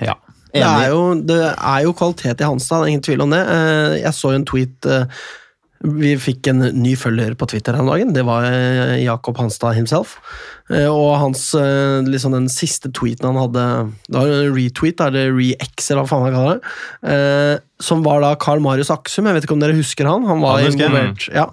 ja. 0.00 0.14
Det 0.56 0.62
er, 0.64 0.86
jo, 0.88 1.00
det 1.20 1.36
er 1.52 1.80
jo 1.84 1.92
kvalitet 1.92 2.40
i 2.40 2.46
Hanstad, 2.46 2.86
ingen 2.88 3.02
tvil 3.04 3.20
om 3.20 3.34
det. 3.34 3.42
Eh, 3.44 3.96
Jeg 4.06 4.14
så 4.16 4.30
jo 4.32 4.38
en 4.38 4.46
tweet 4.48 4.86
eh, 4.88 5.04
Vi 5.84 6.14
fikk 6.16 6.48
en 6.50 6.62
ny 6.80 6.94
følger 6.98 7.34
på 7.38 7.46
Twitter 7.50 7.76
her 7.76 7.84
om 7.84 7.90
dagen. 7.92 8.12
Det 8.16 8.22
var 8.26 8.46
eh, 8.48 8.96
Jakob 9.04 9.36
Hanstad 9.36 9.76
himself. 9.76 10.16
Eh, 10.72 10.86
Og 10.88 11.18
hans, 11.20 11.42
eh, 11.54 12.00
liksom 12.06 12.32
den 12.32 12.48
siste 12.52 12.88
tweeten 12.96 13.28
han 13.28 13.36
hadde 13.38 13.64
Det 14.08 14.16
var 14.16 14.32
en 14.32 14.54
retweet, 14.56 15.02
eller 15.04 15.34
re-x, 15.36 15.90
eller 15.90 16.02
hva 16.02 16.10
faen 16.10 16.24
han 16.26 16.36
kaller 16.36 16.60
det. 16.60 17.62
Som 17.84 18.00
var 18.06 18.22
da 18.24 18.32
Carl 18.40 18.62
Marius 18.64 18.90
Aksum. 18.94 19.28
Jeg 19.28 19.36
vet 19.36 19.44
ikke 19.44 19.56
om 19.58 19.60
dere 19.60 19.76
husker 19.76 20.08
han? 20.08 20.24
Han 20.24 20.40
var 20.40 20.64
involvert. 20.64 21.28
Ja. 21.34 21.50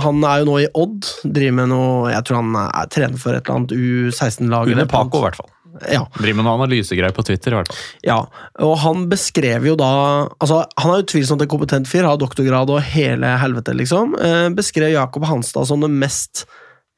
Han 0.00 0.24
er 0.24 0.40
jo 0.40 0.48
nå 0.48 0.56
i 0.62 0.70
Odd. 0.72 1.04
Driver 1.28 1.58
med 1.60 1.68
noe 1.74 2.14
Jeg 2.14 2.24
tror 2.24 2.40
han 2.40 2.56
er 2.64 2.88
trener 2.88 3.20
for 3.20 3.36
et 3.36 3.44
eller 3.44 3.60
annet 3.60 3.76
U16-lag. 3.76 4.72
Under 4.72 4.88
Paco, 4.88 5.20
i 5.20 5.28
hvert 5.28 5.36
fall. 5.42 5.52
Ja. 5.90 6.04
Driver 6.16 6.38
med 6.38 6.46
noe 6.46 6.56
analysegreier 6.58 7.14
på 7.16 7.24
Twitter, 7.26 7.54
i 7.54 7.58
hvert 7.58 7.70
fall. 7.70 7.80
Ja, 8.06 8.18
og 8.64 8.74
han 8.82 9.06
beskrev 9.10 9.66
jo 9.68 9.76
da 9.78 9.90
altså 10.40 10.62
Han 10.82 10.92
er 10.92 11.04
utvilsomt 11.04 11.44
en 11.44 11.50
kompetent 11.50 11.90
fyr, 11.90 12.06
har 12.08 12.20
doktorgrad 12.20 12.72
og 12.72 12.84
hele 12.94 13.34
helvete, 13.42 13.74
liksom. 13.76 14.16
Eh, 14.20 14.48
beskrev 14.56 14.94
Jakob 14.94 15.26
Hanstad 15.28 15.68
som 15.68 15.84
den 15.84 15.98
mest 16.00 16.46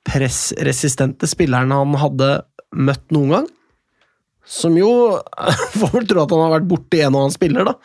pressresistente 0.08 1.28
spilleren 1.28 1.74
han 1.74 1.96
hadde 2.00 2.32
møtt 2.76 3.06
noen 3.14 3.34
gang. 3.34 3.48
Som 4.48 4.78
jo 4.80 4.90
Får 5.78 5.92
vel 5.92 6.08
tro 6.08 6.22
at 6.24 6.32
han 6.32 6.46
har 6.46 6.54
vært 6.56 6.70
borti 6.70 7.02
en 7.02 7.12
og 7.12 7.26
annen 7.26 7.36
spiller, 7.36 7.68
da. 7.68 7.76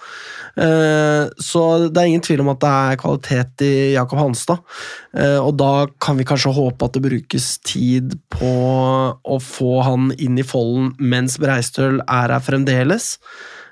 Eh, 0.54 1.24
så 1.42 1.62
det 1.90 1.98
er 1.98 2.12
ingen 2.12 2.22
tvil 2.22 2.44
om 2.44 2.52
at 2.54 2.62
det 2.62 2.74
er 2.74 3.00
kvalitet 3.02 3.64
i 3.66 3.74
Jakob 3.96 4.22
Hanstad. 4.22 4.62
Eh, 5.18 5.40
og 5.42 5.56
da 5.58 5.88
kan 6.04 6.20
vi 6.20 6.28
kanskje 6.30 6.54
håpe 6.54 6.86
at 6.86 6.98
det 6.98 7.06
brukes 7.08 7.50
tid 7.66 8.18
på 8.34 8.54
å 9.18 9.40
få 9.42 9.74
han 9.88 10.12
inn 10.20 10.38
i 10.38 10.46
folden 10.46 10.94
mens 11.02 11.40
Breistøl 11.42 12.02
er 12.06 12.36
her 12.36 12.46
fremdeles. 12.46 13.16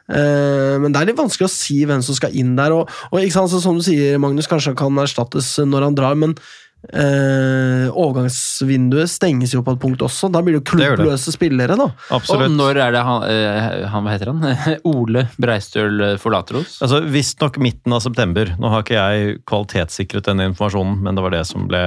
Eh, 0.10 0.80
Men 0.82 0.90
det 0.92 1.02
er 1.02 1.12
litt 1.12 1.22
vanskelig 1.22 1.48
å 1.48 1.54
si 1.54 1.84
hvem 1.86 2.02
som 2.06 2.18
skal 2.18 2.34
inn 2.36 2.56
der. 2.58 2.74
Og, 2.74 2.90
og 3.12 3.32
sant, 3.34 3.54
som 3.54 3.78
du 3.78 3.86
sier, 3.86 4.18
Magnus, 4.22 4.50
kanskje 4.50 4.76
kan 4.78 4.98
erstattes 5.04 5.54
når 5.62 5.90
han 5.90 5.98
drar, 5.98 6.18
men 6.18 6.36
eh, 6.90 7.88
overgangsvinduet 7.94 9.10
stenges 9.12 9.54
jo 9.56 9.62
på 9.66 9.76
et 9.76 9.82
punkt 9.82 10.02
også. 10.06 10.30
Da 10.34 10.42
blir 10.44 10.58
det 10.58 10.62
jo 10.62 10.66
Det 10.66 10.80
det. 10.82 10.90
klubbløse 10.98 11.34
spillere, 11.36 11.78
da. 11.78 11.90
Absolutt. 12.10 12.48
Og 12.50 12.56
når 12.58 12.80
er 12.88 12.92
det 12.96 13.04
han, 13.08 13.24
eh, 13.30 13.88
han 13.92 14.04
Hva 14.06 14.12
heter 14.16 14.32
han? 14.34 14.80
Ole 14.94 15.28
Breistøl 15.38 16.02
eh, 16.02 16.18
forlater 16.22 16.62
oss? 16.62 16.80
Altså, 16.82 17.02
Visstnok 17.12 17.58
midten 17.62 17.94
av 17.94 18.02
september. 18.02 18.56
Nå 18.60 18.70
har 18.74 18.86
ikke 18.86 18.98
jeg 19.00 19.42
kvalitetssikret 19.50 20.26
denne 20.30 20.50
informasjonen, 20.52 21.02
men 21.04 21.16
det 21.16 21.24
var 21.26 21.36
det 21.36 21.46
som 21.50 21.68
ble, 21.70 21.82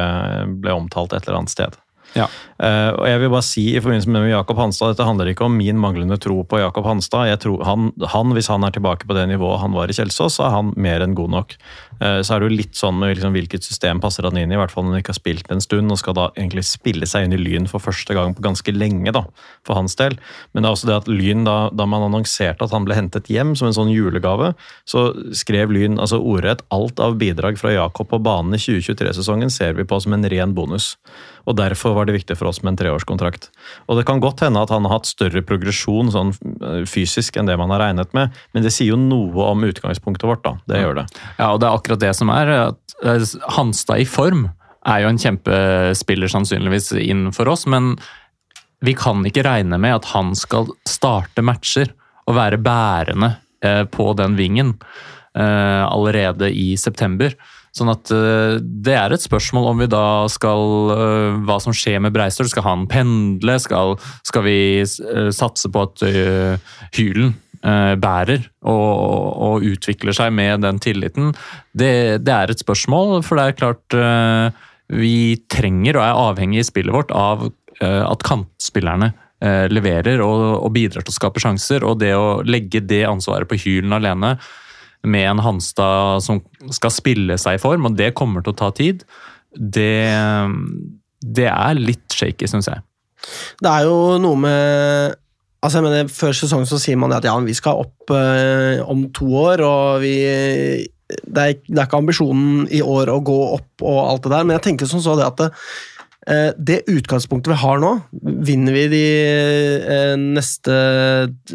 ble 0.62 0.76
omtalt 0.76 1.12
et 1.16 1.26
eller 1.26 1.42
annet 1.42 1.54
sted. 1.54 1.80
Ja. 2.14 2.28
Eh, 2.62 2.90
og 2.94 3.06
jeg 3.08 3.18
vil 3.18 3.32
bare 3.32 3.46
si 3.46 3.64
i 3.72 3.80
forbindelse 3.82 4.12
med 4.14 4.28
Jakob 4.30 4.60
Hanstad, 4.60 4.92
Dette 4.92 5.06
handler 5.08 5.32
ikke 5.32 5.48
om 5.48 5.56
min 5.58 5.78
manglende 5.80 6.18
tro 6.22 6.36
på 6.46 6.60
Jakob 6.60 6.86
Hanstad. 6.86 7.26
Jeg 7.32 7.40
tror 7.42 7.64
han, 7.66 7.90
han, 8.12 8.34
Hvis 8.36 8.50
han 8.52 8.62
er 8.62 8.74
tilbake 8.74 9.08
på 9.08 9.16
det 9.16 9.26
nivået 9.30 9.60
han 9.60 9.74
var 9.74 9.90
i 9.90 9.96
Kjelsås, 9.96 10.38
så 10.38 10.46
er 10.46 10.54
han 10.54 10.70
mer 10.76 11.02
enn 11.02 11.16
god 11.18 11.32
nok. 11.34 11.56
Uh, 12.02 12.20
så 12.26 12.34
er 12.34 12.42
det 12.42 12.48
jo 12.48 12.58
litt 12.58 12.78
sånn 12.78 12.96
med 12.98 13.14
liksom, 13.14 13.34
hvilket 13.34 13.66
system 13.66 14.00
passer 14.02 14.26
han 14.26 14.38
inn 14.38 14.50
i, 14.50 14.56
i 14.56 14.58
hvert 14.58 14.72
fall 14.72 14.86
når 14.86 14.96
han 14.96 15.02
ikke 15.04 15.14
har 15.14 15.20
spilt 15.20 15.50
en 15.54 15.62
stund, 15.62 15.92
og 15.94 16.00
skal 16.00 16.16
da 16.18 16.28
egentlig 16.34 16.64
spille 16.66 17.06
seg 17.06 17.26
inn 17.26 17.36
i 17.36 17.38
Lyn 17.38 17.68
for 17.70 17.82
første 17.82 18.16
gang 18.16 18.34
på 18.34 18.42
ganske 18.44 18.74
lenge, 18.74 19.14
da, 19.14 19.24
for 19.66 19.78
hans 19.78 19.94
del. 19.98 20.16
Men 20.52 20.64
det 20.64 20.70
er 20.70 20.78
også 20.78 20.90
det 20.90 20.96
at 20.96 21.10
Lyn, 21.10 21.44
da, 21.46 21.56
da 21.74 21.86
man 21.90 22.06
annonserte 22.08 22.66
at 22.66 22.74
han 22.74 22.86
ble 22.86 22.98
hentet 22.98 23.30
hjem 23.30 23.54
som 23.58 23.70
en 23.70 23.76
sånn 23.76 23.92
julegave, 23.94 24.52
så 24.90 25.06
skrev 25.34 25.74
Lyn 25.74 26.00
altså 26.02 26.18
ordrett 26.18 26.64
alt 26.74 27.02
av 27.02 27.18
bidrag 27.20 27.60
fra 27.60 27.74
Jakob 27.74 28.10
på 28.10 28.20
banen 28.22 28.58
i 28.58 28.62
2023-sesongen 28.62 29.52
ser 29.52 29.78
vi 29.78 29.86
på 29.86 30.00
som 30.02 30.16
en 30.16 30.26
ren 30.30 30.54
bonus. 30.56 30.94
Og 31.44 31.58
Derfor 31.58 31.94
var 31.96 32.08
det 32.08 32.16
viktig 32.16 32.36
for 32.38 32.50
oss 32.50 32.53
med 32.62 32.74
en 32.74 32.78
treårskontrakt. 32.78 33.48
Og 33.88 33.98
Det 33.98 34.06
kan 34.06 34.20
godt 34.22 34.44
hende 34.44 34.62
at 34.62 34.70
han 34.70 34.86
har 34.86 34.98
hatt 34.98 35.08
større 35.08 35.42
progresjon 35.46 36.12
sånn 36.14 36.32
eh, 36.62 36.82
fysisk 36.88 37.36
enn 37.36 37.48
det 37.50 37.56
man 37.60 37.72
har 37.74 37.82
regnet 37.82 38.12
med, 38.16 38.34
men 38.54 38.66
det 38.66 38.72
sier 38.74 38.92
jo 38.92 39.00
noe 39.00 39.48
om 39.50 39.64
utgangspunktet 39.66 40.28
vårt. 40.28 40.44
da. 40.44 40.56
Det 40.70 40.82
gjør 40.82 41.00
det. 41.00 41.06
Ja, 41.38 41.52
og 41.52 41.60
det 41.60 41.68
er 41.68 41.78
akkurat 41.78 42.04
det 42.04 42.12
som 42.18 42.32
er. 42.34 42.52
at 42.70 42.96
eh, 43.04 43.26
Hanstad 43.56 44.04
i 44.04 44.08
form 44.08 44.48
er 44.84 45.00
jo 45.02 45.10
en 45.10 45.20
kjempespiller 45.20 46.30
sannsynligvis 46.30 46.92
inn 47.00 47.30
for 47.32 47.48
oss, 47.48 47.64
men 47.66 47.96
vi 48.84 48.92
kan 48.98 49.24
ikke 49.24 49.46
regne 49.46 49.80
med 49.80 49.96
at 49.96 50.12
han 50.12 50.34
skal 50.36 50.68
starte 50.88 51.42
matcher 51.42 51.94
og 52.28 52.36
være 52.36 52.60
bærende 52.60 53.34
eh, 53.64 53.82
på 53.88 54.12
den 54.18 54.38
vingen 54.40 54.78
allerede 55.34 56.46
i 56.54 56.76
september. 56.78 57.32
Sånn 57.74 57.90
at 57.90 58.10
eh, 58.14 58.56
det 58.62 58.94
er 58.94 59.14
et 59.14 59.24
spørsmål 59.24 59.72
om 59.72 59.80
vi 59.82 59.90
da 59.90 60.06
skal 60.30 60.92
eh, 60.94 61.38
Hva 61.46 61.58
som 61.62 61.74
skjer 61.74 62.02
med 62.04 62.14
Breistøl. 62.14 62.46
Skal 62.50 62.66
han 62.66 62.84
pendle? 62.90 63.56
Skal, 63.62 63.96
skal 64.26 64.46
vi 64.46 64.58
eh, 64.82 65.30
satse 65.34 65.70
på 65.72 65.88
at 65.88 66.04
Hylen 66.94 67.40
bærer 67.64 68.42
og, 68.68 68.88
og 69.40 69.62
utvikler 69.64 70.12
seg 70.12 70.34
med 70.36 70.60
den 70.66 70.76
tilliten? 70.84 71.30
Det, 71.72 72.20
det 72.20 72.34
er 72.34 72.50
et 72.52 72.60
spørsmål, 72.60 73.22
for 73.24 73.40
det 73.40 73.46
er 73.46 73.56
klart 73.56 73.96
vi 74.92 75.38
trenger 75.48 75.96
og 75.96 76.04
er 76.04 76.20
avhengig 76.26 76.60
i 76.60 76.66
spillet 76.68 76.92
vårt 76.92 77.14
av 77.16 77.46
at 77.80 78.26
kantspillerne 78.28 79.14
leverer 79.72 80.20
og, 80.26 80.44
og 80.58 80.74
bidrar 80.76 81.06
til 81.06 81.14
å 81.14 81.16
skape 81.16 81.40
sjanser. 81.40 81.88
Og 81.88 82.02
det 82.04 82.12
å 82.12 82.42
legge 82.44 82.84
det 82.84 83.06
ansvaret 83.08 83.48
på 83.48 83.56
Hylen 83.64 83.96
alene 83.96 84.34
med 85.04 85.28
en 85.30 85.42
Hanstad 85.44 86.24
som 86.24 86.40
skal 86.72 86.92
spille 86.94 87.36
seg 87.40 87.58
i 87.58 87.62
form, 87.62 87.88
og 87.88 87.98
det 87.98 88.14
kommer 88.18 88.44
til 88.44 88.54
å 88.54 88.58
ta 88.58 88.70
tid, 88.74 89.04
det, 89.54 90.08
det 91.22 91.50
er 91.50 91.80
litt 91.80 92.16
shaky, 92.16 92.48
syns 92.50 92.70
jeg. 92.70 92.82
Det 93.62 93.70
er 93.70 93.86
jo 93.88 94.16
noe 94.20 94.40
med 94.40 95.20
Altså 95.64 95.78
jeg 95.80 95.86
mener, 95.86 96.10
Før 96.12 96.34
sesongen 96.36 96.68
så 96.68 96.76
sier 96.76 96.98
man 97.00 97.14
at 97.16 97.24
ja, 97.24 97.32
vi 97.40 97.54
skal 97.56 97.86
opp 97.86 98.12
eh, 98.12 98.82
om 98.84 99.06
to 99.16 99.30
år, 99.46 99.62
og 99.64 100.02
vi 100.02 100.12
det 101.04 101.40
er, 101.40 101.56
det 101.68 101.78
er 101.78 101.86
ikke 101.86 102.00
ambisjonen 102.00 102.66
i 102.72 102.80
år 102.84 103.10
å 103.12 103.18
gå 103.24 103.36
opp 103.54 103.84
og 103.84 103.98
alt 104.02 104.24
det 104.24 104.32
der, 104.32 104.44
men 104.44 104.56
jeg 104.56 104.64
tenker 104.68 104.88
som 104.88 105.02
så 105.04 105.16
det 105.18 105.26
at 105.26 105.40
det, 105.40 105.50
eh, 105.52 105.93
det 106.24 106.78
utgangspunktet 106.88 107.52
vi 107.52 107.58
har 107.60 107.80
nå, 107.82 107.90
vinner 108.46 108.72
vi 108.72 108.84
de 108.92 109.02
eh, 109.84 110.14
neste 110.16 110.76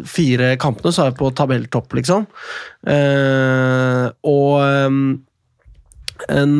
fire 0.06 0.52
kampene, 0.62 0.92
så 0.94 1.04
er 1.04 1.10
vi 1.10 1.18
på 1.18 1.30
tabelltopp, 1.34 1.96
liksom. 1.98 2.28
Eh, 2.86 4.04
og 4.30 4.52
eh, 4.62 5.00
en, 6.36 6.54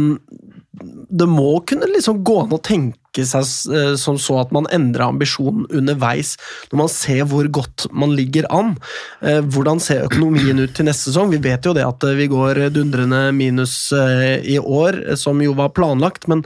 det 1.10 1.28
må 1.28 1.52
kunne 1.68 1.90
liksom 1.92 2.24
gå 2.26 2.40
an 2.44 2.56
å 2.56 2.62
tenke 2.64 2.99
seg 3.18 3.74
eh, 3.74 3.94
som 3.98 4.18
så 4.20 4.40
at 4.44 4.52
man 4.54 4.68
endrer 4.74 5.08
ambisjonen 5.08 5.66
underveis, 5.74 6.36
når 6.70 6.80
man 6.82 6.90
ser 6.92 7.24
hvor 7.30 7.46
godt 7.50 7.86
man 7.92 8.14
ligger 8.16 8.46
an. 8.54 8.76
Eh, 9.22 9.40
Hvordan 9.50 9.80
ser 9.82 10.06
økonomien 10.06 10.60
ut 10.62 10.74
til 10.76 10.86
neste 10.86 11.10
sesong? 11.10 11.32
Vi 11.32 11.40
vet 11.42 11.66
jo 11.66 11.74
det 11.76 11.86
at 11.86 12.04
eh, 12.06 12.16
vi 12.18 12.28
går 12.30 12.62
dundrende 12.74 13.22
minus 13.34 13.90
i 13.90 14.58
år, 14.60 15.16
som 15.18 15.40
jo 15.42 15.52
var 15.58 15.72
planlagt, 15.74 16.26
men 16.30 16.42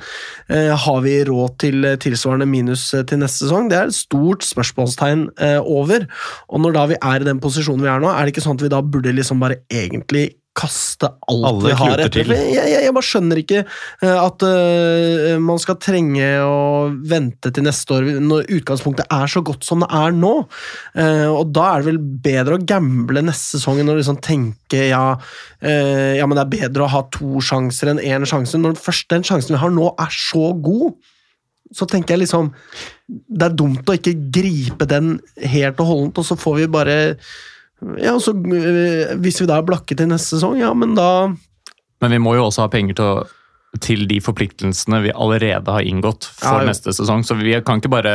har 0.48 1.00
vi 1.05 1.14
råd 1.27 1.57
til 1.61 1.87
tilsvarende 2.00 2.46
minus 2.48 2.87
til 2.92 3.20
neste 3.20 3.44
sesong? 3.44 3.68
Det 3.70 3.79
er 3.79 3.90
et 3.90 3.96
stort 3.96 4.46
spørsmålstegn 4.46 5.27
over. 5.61 6.07
Og 6.48 6.62
når 6.62 6.77
da 6.77 6.87
vi 6.92 6.98
er 7.00 7.24
i 7.24 7.29
den 7.29 7.42
posisjonen 7.42 7.85
vi 7.85 7.90
er 7.90 8.03
nå, 8.03 8.11
er 8.12 8.24
det 8.24 8.35
ikke 8.35 8.44
sånn 8.46 8.59
at 8.61 8.66
vi 8.66 8.72
da 8.72 8.83
burde 8.85 9.14
liksom 9.16 9.42
bare 9.42 9.61
egentlig 9.72 10.31
kaste 10.55 11.09
alt 11.27 11.47
Alle 11.49 11.67
vi 11.67 11.75
har 11.79 12.01
etter. 12.05 12.31
Jeg, 12.31 12.51
jeg, 12.55 12.83
jeg 12.87 12.95
bare 12.95 13.07
skjønner 13.09 13.40
ikke 13.40 13.61
eh, 13.64 14.19
at 14.21 14.45
uh, 14.47 15.35
man 15.43 15.59
skal 15.62 15.79
trenge 15.83 16.29
å 16.47 16.93
vente 17.11 17.51
til 17.55 17.67
neste 17.67 17.97
år 17.97 18.07
når 18.23 18.47
utgangspunktet 18.61 19.11
er 19.12 19.31
så 19.31 19.43
godt 19.47 19.67
som 19.67 19.83
det 19.83 19.90
er 19.99 20.14
nå. 20.14 20.35
Uh, 20.95 21.31
og 21.33 21.51
da 21.57 21.67
er 21.73 21.83
det 21.83 21.90
vel 21.90 22.01
bedre 22.29 22.59
å 22.59 22.67
gamble 22.75 23.25
neste 23.27 23.59
sesong 23.59 23.83
enn 23.83 23.90
å 23.90 23.99
liksom 23.99 24.21
tenke 24.25 24.87
ja, 24.93 25.07
uh, 25.19 26.12
ja, 26.14 26.29
men 26.29 26.38
det 26.38 26.45
er 26.45 26.55
bedre 26.55 26.87
å 26.87 26.93
ha 26.93 27.03
to 27.14 27.43
sjanser 27.45 27.90
enn 27.93 28.03
én 28.03 28.29
sjanse. 28.29 28.61
Når 28.61 28.79
først 28.81 29.11
den 29.11 29.27
sjansen 29.27 29.57
vi 29.57 29.62
har 29.64 29.75
nå, 29.75 29.90
er 29.99 30.14
så 30.14 30.53
god, 30.55 30.95
så 31.75 31.88
tenker 31.90 32.14
jeg 32.14 32.27
liksom 32.27 32.53
Det 33.35 33.47
er 33.47 33.57
dumt 33.57 33.88
å 33.88 33.97
ikke 33.97 34.14
gripe 34.33 34.87
den 34.88 35.17
helt 35.43 35.81
og 35.83 35.90
holdent, 35.90 36.23
og 36.23 36.29
så 36.29 36.38
får 36.38 36.62
vi 36.62 36.71
bare 36.79 36.99
ja, 37.98 38.14
så, 38.20 38.30
eh, 38.30 39.14
Hvis 39.20 39.40
vi 39.42 39.48
da 39.50 39.58
er 39.58 39.66
blakke 39.66 39.96
til 39.98 40.08
neste 40.10 40.37
sesong, 40.37 40.58
ja, 40.60 40.72
men 40.74 40.94
da 40.96 41.28
Men 42.02 42.14
vi 42.14 42.20
må 42.22 42.34
jo 42.37 42.46
også 42.48 42.66
ha 42.66 42.72
penger 42.72 42.98
til, 42.98 43.04
å, 43.04 43.80
til 43.82 44.06
de 44.10 44.20
forpliktelsene 44.22 45.02
vi 45.04 45.14
allerede 45.14 45.72
har 45.72 45.84
inngått 45.84 46.28
for 46.30 46.62
Ja, 46.62 46.68
neste 46.68 46.94
sesong. 46.94 47.24
Så 47.24 47.37
vi 47.38 47.54
kan 47.64 47.80
ikke 47.80 47.92
bare 47.92 48.14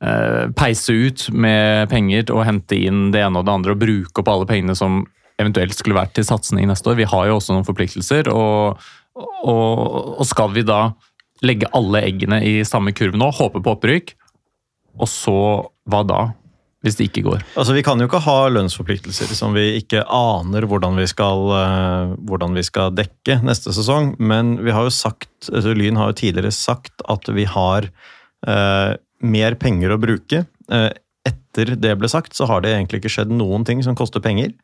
uh, 0.00 0.44
peise 0.56 0.94
ut 0.94 1.28
med 1.32 1.90
penger 1.92 2.32
og 2.34 2.46
hente 2.48 2.78
inn 2.78 3.10
det 3.14 3.24
ene 3.26 3.42
og 3.42 3.48
det 3.48 3.56
andre 3.58 3.76
og 3.76 3.82
bruke 3.82 4.22
opp 4.22 4.32
alle 4.32 4.48
pengene 4.48 4.76
som 4.78 5.02
eventuelt 5.40 5.76
skulle 5.76 5.98
vært 5.98 6.14
til 6.16 6.26
satsing 6.26 6.64
neste 6.68 6.90
år. 6.90 6.98
Vi 7.00 7.10
har 7.10 7.28
jo 7.28 7.36
også 7.38 7.56
noen 7.56 7.68
forpliktelser, 7.68 8.28
og, 8.32 8.80
og, 9.16 9.84
og 10.20 10.26
skal 10.28 10.52
vi 10.56 10.64
da 10.68 10.90
legge 11.46 11.70
alle 11.76 12.02
eggene 12.04 12.42
i 12.44 12.58
samme 12.68 12.92
kurv 12.96 13.16
nå, 13.16 13.30
håpe 13.32 13.62
på 13.64 13.76
opprykk, 13.76 14.12
og 15.00 15.08
så 15.08 15.38
hva 15.88 16.02
da? 16.04 16.20
Hvis 16.80 16.96
det 16.96 17.10
ikke 17.10 17.22
går. 17.26 17.42
Altså, 17.60 17.74
Vi 17.76 17.82
kan 17.84 18.00
jo 18.00 18.06
ikke 18.08 18.22
ha 18.24 18.38
lønnsforpliktelser 18.48 19.34
som 19.36 19.52
vi 19.52 19.66
ikke 19.82 20.00
aner 20.06 20.64
hvordan 20.64 20.96
vi 20.96 21.04
skal, 21.10 21.42
eh, 21.58 22.14
hvordan 22.24 22.56
vi 22.56 22.64
skal 22.64 22.94
dekke 22.96 23.36
neste 23.44 23.74
sesong. 23.76 24.14
Men 24.18 24.56
vi 24.64 24.72
har 24.72 24.86
jo 24.88 24.94
sagt, 24.94 25.28
altså, 25.52 25.74
Lyn 25.76 26.00
har 26.00 26.08
jo 26.12 26.20
tidligere 26.22 26.54
sagt 26.56 27.04
at 27.04 27.28
vi 27.36 27.44
har 27.44 27.90
eh, 28.48 28.94
mer 29.20 29.54
penger 29.60 29.92
å 29.92 30.00
bruke. 30.00 30.46
Eh, 30.72 30.90
etter 31.28 31.74
det 31.76 31.98
ble 32.00 32.08
sagt, 32.08 32.32
så 32.32 32.48
har 32.48 32.64
det 32.64 32.72
egentlig 32.72 33.02
ikke 33.02 33.12
skjedd 33.12 33.32
noen 33.36 33.66
ting 33.68 33.82
som 33.84 33.94
koster 33.98 34.24
penger. 34.24 34.54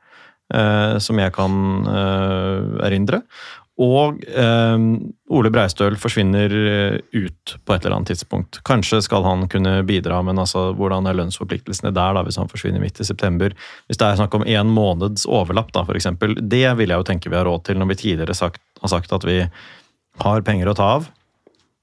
eh, 0.54 0.98
som 1.02 1.18
jeg 1.18 1.32
kan 1.34 1.52
eh, 1.90 2.86
erindre. 2.86 3.22
Og 3.82 4.22
eh, 4.24 4.76
Ole 5.36 5.50
Breistøl 5.52 5.98
forsvinner 6.00 6.52
eh, 6.56 6.94
ut 7.12 7.56
på 7.60 7.74
et 7.74 7.84
eller 7.84 7.98
annet 7.98 8.14
tidspunkt. 8.14 8.62
Kanskje 8.64 9.02
skal 9.04 9.26
han 9.26 9.44
kunne 9.52 9.82
bidra, 9.88 10.22
men 10.24 10.40
altså, 10.40 10.70
hvordan 10.78 11.08
er 11.08 11.18
lønnsforpliktelsene 11.18 11.92
der 11.92 12.16
da, 12.16 12.22
hvis 12.24 12.38
han 12.40 12.48
forsvinner 12.48 12.80
midt 12.80 13.02
i 13.02 13.08
september? 13.08 13.52
Hvis 13.86 14.00
det 14.00 14.08
er 14.08 14.20
snakk 14.22 14.38
om 14.38 14.46
en 14.48 14.72
måneds 14.72 15.26
overlapp, 15.28 15.74
da, 15.76 15.84
eksempel, 15.92 16.38
det 16.40 16.64
vil 16.80 16.94
jeg 16.94 17.02
jo 17.02 17.08
tenke 17.10 17.32
vi 17.32 17.36
har 17.36 17.48
råd 17.48 17.66
til 17.68 17.80
når 17.80 17.92
vi 17.92 18.00
tidligere 18.06 18.38
sagt, 18.38 18.62
har 18.80 18.94
sagt 18.94 19.12
at 19.12 19.28
vi 19.28 19.42
har 20.24 20.46
penger 20.46 20.72
å 20.72 20.76
ta 20.78 20.88
av, 20.96 21.10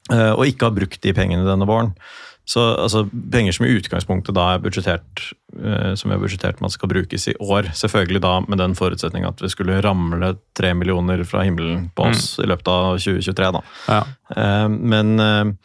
eh, 0.10 0.32
og 0.34 0.48
ikke 0.50 0.72
har 0.72 0.78
brukt 0.80 1.02
de 1.06 1.14
pengene 1.14 1.46
denne 1.46 1.70
våren. 1.70 1.94
Så 2.46 2.64
altså, 2.76 3.06
Penger 3.32 3.56
som 3.56 3.66
i 3.66 3.76
utgangspunktet 3.78 4.36
da 4.36 4.50
er 4.54 4.64
budsjettert 4.64 5.22
eh, 5.56 5.94
som 5.96 6.10
vi 6.10 6.18
har 6.18 6.24
budsjettert 6.24 6.60
med 6.60 6.68
at 6.72 6.76
skal 6.76 6.92
brukes 6.92 7.28
i 7.32 7.36
år. 7.40 7.70
Selvfølgelig 7.78 8.24
da 8.26 8.34
med 8.48 8.60
den 8.60 8.76
forutsetning 8.76 9.28
at 9.28 9.40
vi 9.44 9.52
skulle 9.52 9.80
ramle 9.86 10.34
tre 10.58 10.74
millioner 10.76 11.24
fra 11.28 11.46
himmelen 11.48 11.88
på 11.96 12.10
oss 12.12 12.34
i 12.44 12.50
løpet 12.50 12.68
av 12.74 13.00
2023. 13.00 13.52
da. 13.56 13.64
Ja. 13.88 14.02
Eh, 14.36 14.68
men 14.74 15.16
eh, 15.24 15.56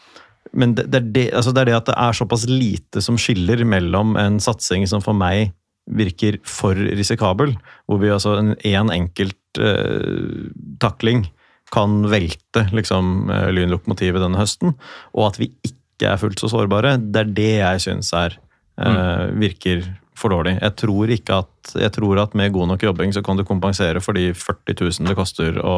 men 0.53 0.75
det, 0.75 0.87
det, 0.89 0.99
er 1.01 1.09
det, 1.13 1.25
altså 1.37 1.53
det 1.53 1.61
er 1.61 1.71
det 1.71 1.77
at 1.77 1.89
det 1.91 1.95
er 2.01 2.17
såpass 2.17 2.47
lite 2.49 3.03
som 3.05 3.19
skiller 3.21 3.61
mellom 3.69 4.17
en 4.17 4.39
satsing 4.41 4.87
som 4.89 5.03
for 5.05 5.17
meg 5.17 5.53
virker 5.89 6.39
for 6.49 6.77
risikabel, 6.77 7.55
hvor 7.89 8.01
vi 8.03 8.13
altså 8.13 8.37
en, 8.39 8.55
en 8.57 8.93
enkelt 8.93 9.61
eh, 9.61 10.49
takling 10.81 11.27
kan 11.73 12.03
velte 12.09 12.67
liksom, 12.73 13.29
eh, 13.33 13.49
lynlokomotivet 13.57 14.25
denne 14.25 14.41
høsten, 14.41 14.77
og 15.17 15.31
at 15.31 15.41
vi 15.41 15.53
ikke 15.65 15.78
er 16.07 16.21
fullt 16.21 16.39
så 16.39 16.51
sårbare, 16.53 16.95
det 17.03 17.25
er 17.25 17.33
det 17.35 17.55
jeg 17.57 17.83
syns 17.89 18.13
er 18.15 18.37
uh, 18.79 19.27
virker 19.35 19.83
for 20.19 20.35
dårlig. 20.35 20.57
Jeg 20.59 20.75
tror 20.79 21.11
ikke 21.15 21.41
at, 21.43 21.73
jeg 21.79 21.93
tror 21.95 22.23
at 22.23 22.35
med 22.39 22.53
god 22.55 22.73
nok 22.73 22.85
jobbing 22.87 23.15
så 23.15 23.23
kan 23.25 23.39
du 23.39 23.47
kompensere 23.47 24.03
for 24.03 24.19
de 24.19 24.31
40 24.35 24.79
000 24.81 25.11
det 25.11 25.19
koster 25.19 25.59
å 25.63 25.75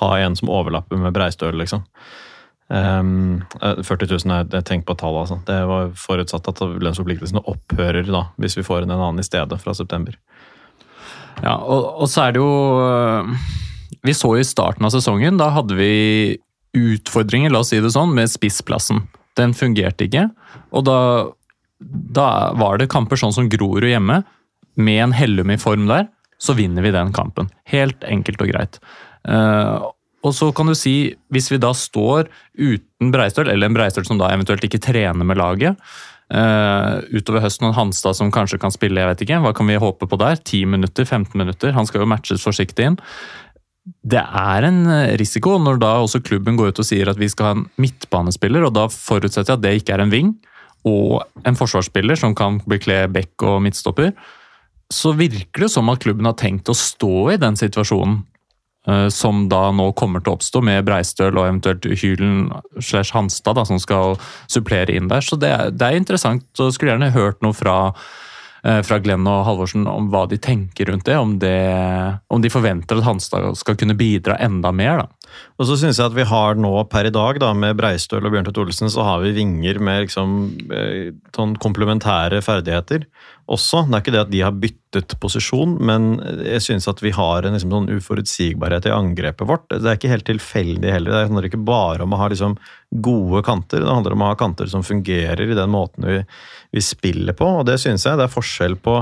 ha 0.00 0.12
en 0.20 0.36
som 0.36 0.52
overlapper 0.52 1.00
med 1.00 1.14
Breistøl, 1.16 1.56
liksom. 1.60 1.84
Um, 2.72 3.42
40 3.60 4.08
000 4.08 4.32
er 4.32 4.46
jeg 4.48 4.66
tenkt 4.68 4.86
på 4.88 4.96
tallet, 5.00 5.26
altså. 5.26 5.40
Det 5.48 5.58
var 5.68 5.92
forutsatt 6.00 6.48
at 6.48 6.62
lønnsforpliktelsene 6.64 7.44
opphører 7.50 8.08
da, 8.08 8.26
hvis 8.40 8.56
vi 8.58 8.64
får 8.66 8.84
inn 8.84 8.94
en 8.94 9.00
annen 9.00 9.20
i 9.20 9.26
stedet 9.26 9.60
fra 9.60 9.76
september. 9.76 10.16
Ja, 11.42 11.58
og, 11.58 11.90
og 12.00 12.08
så 12.08 12.28
er 12.28 12.34
det 12.34 12.38
jo 12.38 12.50
øh, 12.78 13.30
Vi 14.06 14.12
så 14.14 14.28
i 14.38 14.44
starten 14.46 14.86
av 14.86 14.92
sesongen, 14.94 15.36
da 15.40 15.48
hadde 15.50 15.76
vi 15.76 15.94
utfordringer, 16.74 17.52
la 17.52 17.60
oss 17.62 17.72
si 17.74 17.80
det 17.82 17.92
sånn, 17.94 18.14
med 18.16 18.30
spissplassen. 18.30 19.04
Den 19.38 19.54
fungerte 19.56 20.06
ikke. 20.06 20.28
Og 20.74 20.86
da, 20.86 20.98
da 22.18 22.28
var 22.58 22.78
det 22.80 22.90
kamper 22.92 23.20
sånn 23.20 23.34
som 23.34 23.50
Grorud 23.50 23.88
hjemme, 23.88 24.22
med 24.74 25.00
en 25.04 25.12
Hellum 25.14 25.52
i 25.54 25.58
form 25.60 25.86
der, 25.90 26.08
så 26.42 26.56
vinner 26.58 26.82
vi 26.82 26.94
den 26.94 27.12
kampen. 27.14 27.50
Helt 27.70 28.02
enkelt 28.06 28.42
og 28.42 28.50
greit. 28.50 28.80
Eh, 29.28 29.84
og 30.24 30.32
så 30.34 30.48
kan 30.56 30.66
du 30.66 30.74
si, 30.78 31.14
hvis 31.34 31.50
vi 31.52 31.60
da 31.62 31.70
står 31.76 32.26
uten 32.58 33.12
Breistøl, 33.14 33.50
eller 33.52 33.70
en 33.70 33.76
Breistøl 33.76 34.06
som 34.08 34.18
da 34.18 34.32
eventuelt 34.34 34.64
ikke 34.66 34.82
trener 34.82 35.26
med 35.26 35.40
laget, 35.40 35.78
Uh, 36.32 37.04
utover 37.12 37.42
høsten 37.44 37.66
og 37.68 37.74
Hanstad 37.76 38.16
som 38.16 38.30
kanskje 38.32 38.56
kan 38.58 38.72
spille, 38.72 38.96
jeg 38.96 39.10
vet 39.10 39.22
ikke, 39.26 39.40
hva 39.44 39.50
kan 39.54 39.68
vi 39.68 39.76
håpe 39.78 40.08
på 40.08 40.18
der? 40.18 40.38
10 40.40 40.70
minutter, 40.72 41.04
15 41.04 41.36
minutter? 41.36 41.74
Han 41.76 41.84
skal 41.84 42.00
jo 42.00 42.08
matches 42.08 42.46
forsiktig 42.46 42.86
inn. 42.88 42.96
Det 43.84 44.20
er 44.20 44.64
en 44.64 44.84
eh, 44.88 45.14
risiko 45.20 45.58
når 45.60 45.78
da 45.82 45.92
også 46.00 46.22
klubben 46.24 46.56
går 46.56 46.72
ut 46.72 46.80
og 46.80 46.88
sier 46.88 47.10
at 47.10 47.20
vi 47.20 47.28
skal 47.28 47.50
ha 47.50 47.56
en 47.58 47.66
midtbanespiller, 47.80 48.64
og 48.64 48.76
da 48.76 48.86
forutsetter 48.92 49.52
jeg 49.52 49.58
at 49.58 49.64
det 49.64 49.74
ikke 49.80 49.96
er 49.96 50.04
en 50.04 50.12
ving, 50.12 50.30
og 50.88 51.24
en 51.48 51.56
forsvarsspiller 51.56 52.18
som 52.20 52.36
kan 52.36 52.60
bekle 52.68 53.04
bekk 53.12 53.44
og 53.48 53.60
midtstopper, 53.64 54.12
så 54.92 55.14
virker 55.16 55.64
det 55.64 55.72
som 55.72 55.88
at 55.92 56.02
klubben 56.04 56.28
har 56.28 56.36
tenkt 56.40 56.68
å 56.68 56.76
stå 56.76 57.34
i 57.34 57.40
den 57.40 57.56
situasjonen 57.60 58.22
eh, 58.88 59.08
som 59.12 59.46
da 59.52 59.66
nå 59.72 59.90
kommer 60.00 60.24
til 60.24 60.32
å 60.32 60.38
oppstå 60.38 60.64
med 60.64 60.84
Breistøl 60.88 61.36
og 61.36 61.48
eventuelt 61.48 61.88
Hylen 62.00 62.50
slash 62.78 63.16
Hanstad 63.16 63.58
da, 63.58 63.66
som 63.68 63.80
skal 63.82 64.16
supplere 64.48 64.96
inn 64.96 65.08
der. 65.12 65.24
Så 65.24 65.40
det 65.40 65.52
er, 65.52 65.72
det 65.72 65.88
er 65.88 66.00
interessant, 66.00 66.46
og 66.56 66.72
skulle 66.72 66.94
gjerne 66.94 67.12
hørt 67.16 67.40
noe 67.44 67.56
fra, 67.56 67.78
fra 68.64 68.96
Glenn 69.04 69.26
og 69.28 69.42
Halvorsen 69.44 69.82
om 69.90 70.06
hva 70.08 70.22
de 70.30 70.38
tenker 70.40 70.88
rundt 70.88 71.04
det. 71.04 71.18
Om, 71.20 71.34
det, 71.42 71.56
om 72.32 72.40
de 72.40 72.52
forventer 72.52 72.96
at 72.96 73.04
Hanstad 73.04 73.58
skal 73.60 73.76
kunne 73.76 73.96
bidra 73.98 74.38
enda 74.40 74.72
mer. 74.72 75.02
da. 75.04 75.24
Og 75.58 75.68
så 75.68 75.76
synes 75.78 75.98
jeg 75.98 76.08
at 76.08 76.16
vi 76.16 76.26
har 76.28 76.58
nå 76.58 76.72
per 76.90 77.08
i 77.08 77.14
dag, 77.14 77.38
da, 77.42 77.52
med 77.56 77.76
Breistøl 77.78 78.24
og 78.24 78.34
Bjørntvedt 78.34 78.60
Olsen, 78.64 78.90
så 78.92 79.06
har 79.06 79.22
vi 79.22 79.34
vinger 79.36 79.80
med 79.82 80.06
liksom, 80.06 80.34
eh, 80.74 81.12
sånn 81.36 81.54
komplementære 81.62 82.42
ferdigheter 82.44 83.06
også. 83.50 83.84
Det 83.86 83.96
er 83.96 84.02
ikke 84.02 84.14
det 84.14 84.22
at 84.24 84.32
de 84.32 84.42
har 84.44 84.56
byttet 84.56 85.16
posisjon, 85.22 85.76
men 85.84 86.16
jeg 86.46 86.62
synes 86.64 86.88
at 86.90 87.02
vi 87.04 87.12
har 87.14 87.44
en 87.44 87.56
liksom, 87.56 87.74
sånn 87.74 87.90
uforutsigbarhet 87.92 88.88
i 88.88 88.94
angrepet 88.94 89.48
vårt. 89.48 89.68
Det 89.70 89.84
er 89.84 89.98
ikke 89.98 90.12
helt 90.14 90.28
tilfeldig 90.30 90.94
heller. 90.96 91.12
Det 91.12 91.26
handler 91.28 91.50
ikke 91.50 91.64
bare 91.66 92.06
om 92.06 92.14
å 92.14 92.20
ha 92.22 92.30
liksom, 92.32 92.56
gode 93.04 93.42
kanter, 93.46 93.82
det 93.82 93.90
handler 93.90 94.14
om 94.14 94.22
å 94.22 94.30
ha 94.30 94.38
kanter 94.38 94.70
som 94.70 94.84
fungerer 94.86 95.50
i 95.50 95.56
den 95.58 95.72
måten 95.72 96.06
vi, 96.06 96.20
vi 96.74 96.82
spiller 96.82 97.36
på, 97.38 97.46
og 97.60 97.66
det 97.68 97.76
synes 97.78 98.02
jeg. 98.02 98.18
Det 98.18 98.24
er 98.26 98.32
forskjell 98.32 98.74
på 98.82 98.96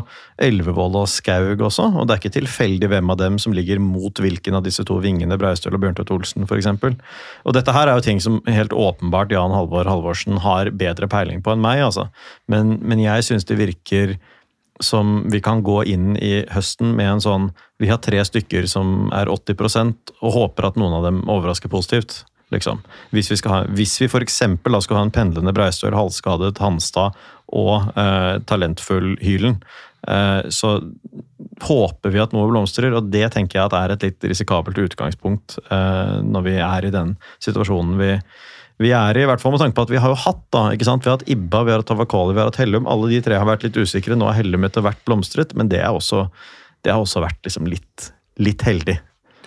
Elvevold 0.45 0.99
og 1.01 1.09
Skaug 1.09 1.63
også, 1.65 1.87
og 1.97 2.05
det 2.05 2.15
er 2.15 2.21
ikke 2.21 2.35
tilfeldig 2.35 2.91
hvem 2.93 3.13
av 3.15 3.21
dem 3.23 3.39
som 3.41 3.55
ligger 3.57 3.81
mot 3.81 4.21
hvilken 4.21 4.59
av 4.59 4.67
disse 4.67 4.85
to 4.89 4.99
vingene, 5.01 5.39
Breistøl 5.41 5.79
og 5.79 5.81
Bjørntvedt 5.85 6.13
Olsen 6.13 6.45
f.eks. 6.45 6.69
Og 7.47 7.57
dette 7.57 7.73
her 7.73 7.89
er 7.89 7.97
jo 7.97 8.05
ting 8.05 8.21
som 8.21 8.43
helt 8.45 8.77
åpenbart 8.77 9.33
Jan 9.33 9.57
Halvor 9.57 9.89
Halvorsen 9.89 10.43
har 10.45 10.69
bedre 10.77 11.09
peiling 11.09 11.41
på 11.41 11.55
enn 11.55 11.65
meg, 11.65 11.81
altså. 11.87 12.11
Men, 12.53 12.77
men 12.85 13.01
jeg 13.01 13.25
synes 13.31 13.49
det 13.49 13.61
virker 13.61 14.19
som 14.83 15.23
vi 15.31 15.41
kan 15.45 15.63
gå 15.65 15.83
inn 15.89 16.17
i 16.17 16.43
høsten 16.51 16.97
med 16.97 17.07
en 17.07 17.23
sånn 17.23 17.51
Vi 17.81 17.89
har 17.91 18.01
tre 18.03 18.21
stykker 18.25 18.67
som 18.71 19.09
er 19.15 19.31
80% 19.31 20.13
og 20.21 20.37
håper 20.37 20.69
at 20.69 20.77
noen 20.79 21.01
av 21.01 21.07
dem 21.07 21.23
overrasker 21.31 21.71
positivt. 21.73 22.23
Liksom. 22.53 22.83
Hvis 23.11 23.31
vi, 23.33 23.39
vi 23.73 24.09
for 24.13 24.23
eksempel 24.25 24.77
da 24.77 24.83
skal 24.85 25.01
ha 25.01 25.07
en 25.07 25.15
pendlende 25.15 25.55
Breistøl, 25.57 25.97
halvskadet 25.97 26.61
Hanstad 26.61 27.17
og 27.53 27.93
eh, 27.99 28.39
talentfull 28.49 29.17
Hylen, 29.23 29.59
eh, 30.09 30.49
så 30.53 30.79
håper 31.63 32.15
vi 32.15 32.23
at 32.23 32.33
noe 32.35 32.49
blomstrer, 32.51 32.95
og 32.97 33.11
det 33.13 33.29
tenker 33.35 33.59
jeg 33.61 33.69
at 33.69 33.77
er 33.79 33.95
et 33.95 34.07
litt 34.09 34.25
risikabelt 34.31 34.81
utgangspunkt 34.83 35.59
eh, 35.69 36.17
når 36.25 36.49
vi 36.49 36.57
er 36.59 36.89
i 36.89 36.95
den 36.95 37.15
situasjonen 37.45 38.01
vi, 38.01 38.17
vi 38.83 38.91
er 38.97 39.19
i, 39.19 39.23
i 39.23 39.29
hvert 39.29 39.43
fall 39.43 39.55
med 39.55 39.63
tanke 39.63 39.77
på 39.77 39.85
at 39.87 39.93
vi 39.93 40.01
har 40.03 40.11
jo 40.11 40.19
hatt 40.25 40.43
da, 40.55 40.65
ikke 40.75 40.89
sant? 40.89 41.05
Vi 41.05 41.11
har 41.13 41.21
hatt 41.21 41.29
Ibba, 41.31 41.63
vi 41.67 41.75
har 41.75 41.83
hatt 41.83 41.91
Tavakoli, 41.93 42.35
vi 42.35 42.43
har 42.43 42.51
hatt 42.51 42.59
Hellum. 42.63 42.89
Alle 42.91 43.13
de 43.13 43.21
tre 43.25 43.39
har 43.39 43.47
vært 43.49 43.67
litt 43.67 43.79
usikre. 43.79 44.17
Nå 44.19 44.27
har 44.27 44.39
Hellum 44.41 44.67
etter 44.67 44.85
hvert 44.85 45.01
blomstret, 45.07 45.55
men 45.59 45.71
det, 45.71 45.83
også, 45.87 46.25
det 46.83 46.95
har 46.95 47.03
også 47.05 47.23
vært 47.23 47.39
liksom 47.47 47.69
litt, 47.71 48.09
litt 48.43 48.65
heldig. 48.67 48.97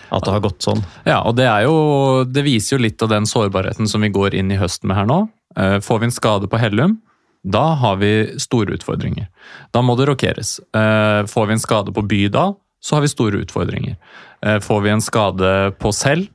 At 0.06 0.22
det 0.22 0.36
har 0.36 0.44
gått 0.44 0.62
sånn. 0.62 0.84
Ja, 1.04 1.18
og 1.26 1.34
det, 1.36 1.48
jo, 1.66 2.22
det 2.30 2.46
viser 2.46 2.76
jo 2.76 2.84
litt 2.84 3.02
av 3.02 3.10
den 3.10 3.26
sårbarheten 3.28 3.90
som 3.90 4.04
vi 4.06 4.12
går 4.14 4.38
inn 4.38 4.52
i 4.54 4.60
høsten 4.60 4.88
med 4.88 5.00
her 5.00 5.08
nå. 5.10 5.24
Eh, 5.58 5.78
Får 5.82 6.00
vi 6.00 6.08
en 6.08 6.14
skade 6.14 6.48
på 6.48 6.60
Hellum, 6.62 7.00
da 7.46 7.64
har 7.78 7.98
vi 8.00 8.12
store 8.42 8.74
utfordringer. 8.74 9.28
Da 9.74 9.82
må 9.86 9.94
det 9.98 10.08
rokeres. 10.10 10.56
Eh, 10.74 11.26
Får 11.30 11.46
vi 11.46 11.54
en 11.54 11.62
skade 11.62 11.94
på 11.94 12.02
Bydal, 12.02 12.56
så 12.82 12.96
har 12.96 13.04
vi 13.04 13.10
store 13.12 13.42
utfordringer. 13.44 13.94
Eh, 14.42 14.58
Får 14.64 14.80
vi 14.82 14.90
en 14.90 15.04
skade 15.04 15.52
på 15.78 15.92
selv, 15.94 16.32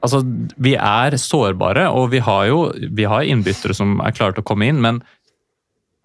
Altså, 0.00 0.22
vi 0.56 0.70
er 0.80 1.12
sårbare, 1.20 1.90
og 1.92 2.06
vi 2.14 2.22
har 2.24 2.46
jo 2.48 2.72
vi 2.96 3.04
har 3.04 3.26
innbyttere 3.28 3.74
som 3.76 3.98
er 4.00 4.14
klare 4.16 4.32
til 4.32 4.40
å 4.40 4.46
komme 4.48 4.64
inn, 4.64 4.78
men, 4.80 5.02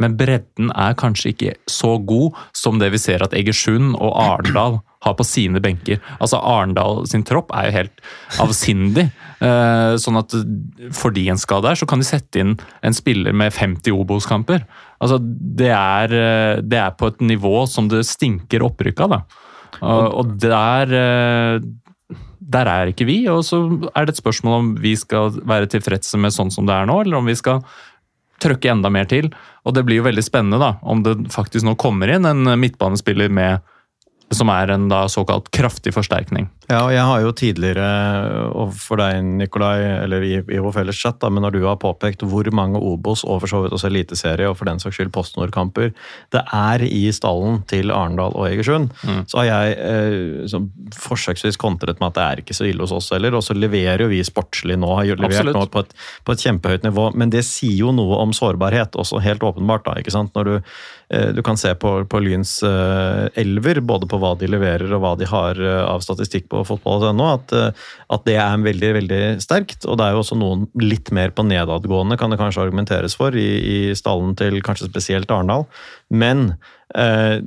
men 0.02 0.16
bredden 0.18 0.72
er 0.74 0.96
kanskje 0.98 1.34
ikke 1.34 1.52
så 1.70 1.96
god 2.02 2.40
som 2.58 2.80
det 2.82 2.90
vi 2.96 3.02
ser 3.02 3.24
at 3.24 3.36
Egersund 3.38 3.94
og 3.94 4.16
Arendal 4.18 4.80
har 5.04 5.16
på 5.20 5.26
sine 5.28 5.62
benker. 5.64 6.00
Altså 6.18 6.40
Arendal 6.40 7.04
sin 7.12 7.26
tropp 7.28 7.52
er 7.54 7.68
jo 7.68 7.76
helt 7.76 8.02
avsindig. 8.42 9.06
Eh, 9.44 9.94
sånn 10.02 10.18
at 10.18 10.34
fordi 10.96 11.28
en 11.30 11.42
skade 11.42 11.70
er, 11.70 11.78
så 11.80 11.88
kan 11.90 12.02
de 12.02 12.08
sette 12.08 12.42
inn 12.42 12.56
en 12.82 12.98
spiller 12.98 13.36
med 13.36 13.54
50 13.54 13.94
Obos-kamper. 13.94 14.66
Altså, 15.04 15.20
det 15.20 15.72
er, 15.76 16.16
eh, 16.16 16.64
det 16.64 16.80
er 16.80 16.98
på 16.98 17.12
et 17.12 17.22
nivå 17.22 17.68
som 17.70 17.92
det 17.92 18.06
stinker 18.08 18.66
opprykk 18.66 19.06
av. 19.06 19.18
da. 19.18 19.22
Og 19.84 20.38
der 20.40 20.98
eh, 20.98 21.72
der 22.54 22.70
er 22.70 22.92
ikke 22.92 23.08
vi, 23.08 23.24
og 23.32 23.42
så 23.48 23.64
er 23.96 24.06
det 24.06 24.14
et 24.14 24.22
spørsmål 24.22 24.60
om 24.60 24.70
vi 24.84 24.94
skal 25.00 25.34
være 25.48 25.70
tilfredse 25.72 26.20
med 26.20 26.36
sånn 26.36 26.52
som 26.54 26.68
det 26.68 26.76
er 26.76 26.88
nå, 26.90 27.00
eller 27.02 27.18
om 27.18 27.30
vi 27.30 27.36
skal 27.40 27.64
trøkke 28.44 28.72
enda 28.74 28.92
mer 28.94 29.08
til. 29.10 29.30
Og 29.64 29.76
det 29.76 29.86
blir 29.88 30.02
jo 30.02 30.08
veldig 30.08 30.24
spennende 30.26 30.60
da, 30.60 30.74
om 30.82 31.04
det 31.06 31.16
faktisk 31.32 31.66
nå 31.68 31.78
kommer 31.80 32.12
inn 32.12 32.28
en 32.28 32.48
midtbanespiller 32.60 33.32
med 33.32 33.64
som 34.32 34.50
er 34.50 34.72
en 34.74 34.88
da 34.90 35.04
såkalt 35.12 35.52
kraftig 35.54 35.92
forsterkning. 35.94 36.48
Ja, 36.72 36.86
og 36.86 36.94
jeg 36.96 37.04
har 37.04 37.20
jo 37.22 37.32
tidligere, 37.36 37.88
og 38.56 38.72
for 38.80 38.98
deg 38.98 39.20
Nikolai, 39.38 39.82
eller 40.06 40.24
i, 40.24 40.38
i 40.40 40.62
vår 40.64 40.72
felles 40.78 40.96
chat, 40.98 41.18
da, 41.22 41.28
men 41.30 41.44
når 41.44 41.58
du 41.58 41.66
har 41.68 41.76
påpekt 41.82 42.24
hvor 42.26 42.48
mange 42.56 42.80
Obos 42.80 43.26
og 43.28 43.42
for 43.44 43.52
så 43.52 43.60
vidt 43.66 43.76
også 43.76 43.90
Eliteserie 43.92 44.48
og 44.50 44.56
for 44.58 44.66
den 44.72 44.80
saks 44.82 44.96
skyld 44.98 45.12
PostNord-kamper 45.14 45.92
det 46.34 46.42
er 46.56 46.86
i 46.88 47.04
stallen 47.14 47.60
til 47.70 47.92
Arendal 47.92 48.34
og 48.34 48.48
Egersund, 48.48 48.90
Mm. 49.04 49.26
så 49.28 49.42
har 49.42 49.46
jeg 49.50 49.76
eh, 49.84 50.48
forsøksvis 50.96 51.58
kontret 51.60 52.00
med 52.00 52.12
at 52.12 52.16
det 52.18 52.24
er 52.24 52.42
ikke 52.44 52.56
så 52.58 52.66
ille 52.70 52.84
hos 52.86 52.94
oss 52.96 53.12
heller. 53.14 53.36
Og 53.38 53.44
så 53.46 53.56
leverer 53.58 54.06
jo 54.06 54.10
vi 54.12 54.22
sportslig 54.26 54.78
nå, 54.80 54.90
har 54.98 55.10
levert 55.12 55.42
Absolutt. 55.44 55.58
nå 55.58 55.66
på 55.74 55.84
et, 55.84 55.94
på 56.28 56.36
et 56.36 56.44
kjempehøyt 56.46 56.88
nivå. 56.88 57.10
Men 57.20 57.34
det 57.34 57.44
sier 57.48 57.76
jo 57.84 57.92
noe 57.96 58.20
om 58.24 58.34
sårbarhet, 58.36 58.96
også 59.00 59.22
helt 59.24 59.44
åpenbart. 59.44 59.86
da, 59.88 59.98
ikke 60.00 60.14
sant? 60.16 60.34
Når 60.38 60.44
du 60.50 60.54
Du 61.36 61.42
kan 61.46 61.58
se 61.60 61.74
på, 61.78 61.92
på 62.10 62.20
Lyns 62.24 62.56
eh, 62.66 63.26
elver, 63.40 63.80
både 63.86 64.08
på 64.10 64.18
hva 64.22 64.34
de 64.40 64.48
leverer 64.50 64.92
og 64.94 65.02
hva 65.04 65.14
de 65.20 65.28
har 65.30 65.60
eh, 65.62 65.82
av 65.86 66.04
statistikk 66.06 66.48
på 66.52 66.64
fotball.no, 66.68 67.28
at, 67.28 67.54
eh, 67.58 67.90
at 68.14 68.26
det 68.28 68.38
er 68.42 68.64
veldig 68.64 68.92
veldig 69.00 69.22
sterkt. 69.44 69.88
Og 69.88 70.00
det 70.00 70.08
er 70.08 70.16
jo 70.16 70.24
også 70.24 70.38
noen 70.40 70.66
litt 70.82 71.12
mer 71.16 71.34
på 71.36 71.46
nedadgående, 71.48 72.18
kan 72.20 72.34
det 72.34 72.40
kanskje 72.42 72.64
argumenteres 72.66 73.18
for, 73.20 73.36
i, 73.38 73.50
i 73.60 73.78
stallen 73.98 74.34
til 74.40 74.62
kanskje 74.66 74.90
spesielt 74.90 75.34
Arendal. 75.34 75.68
Men 76.14 76.54
eh, 76.98 77.44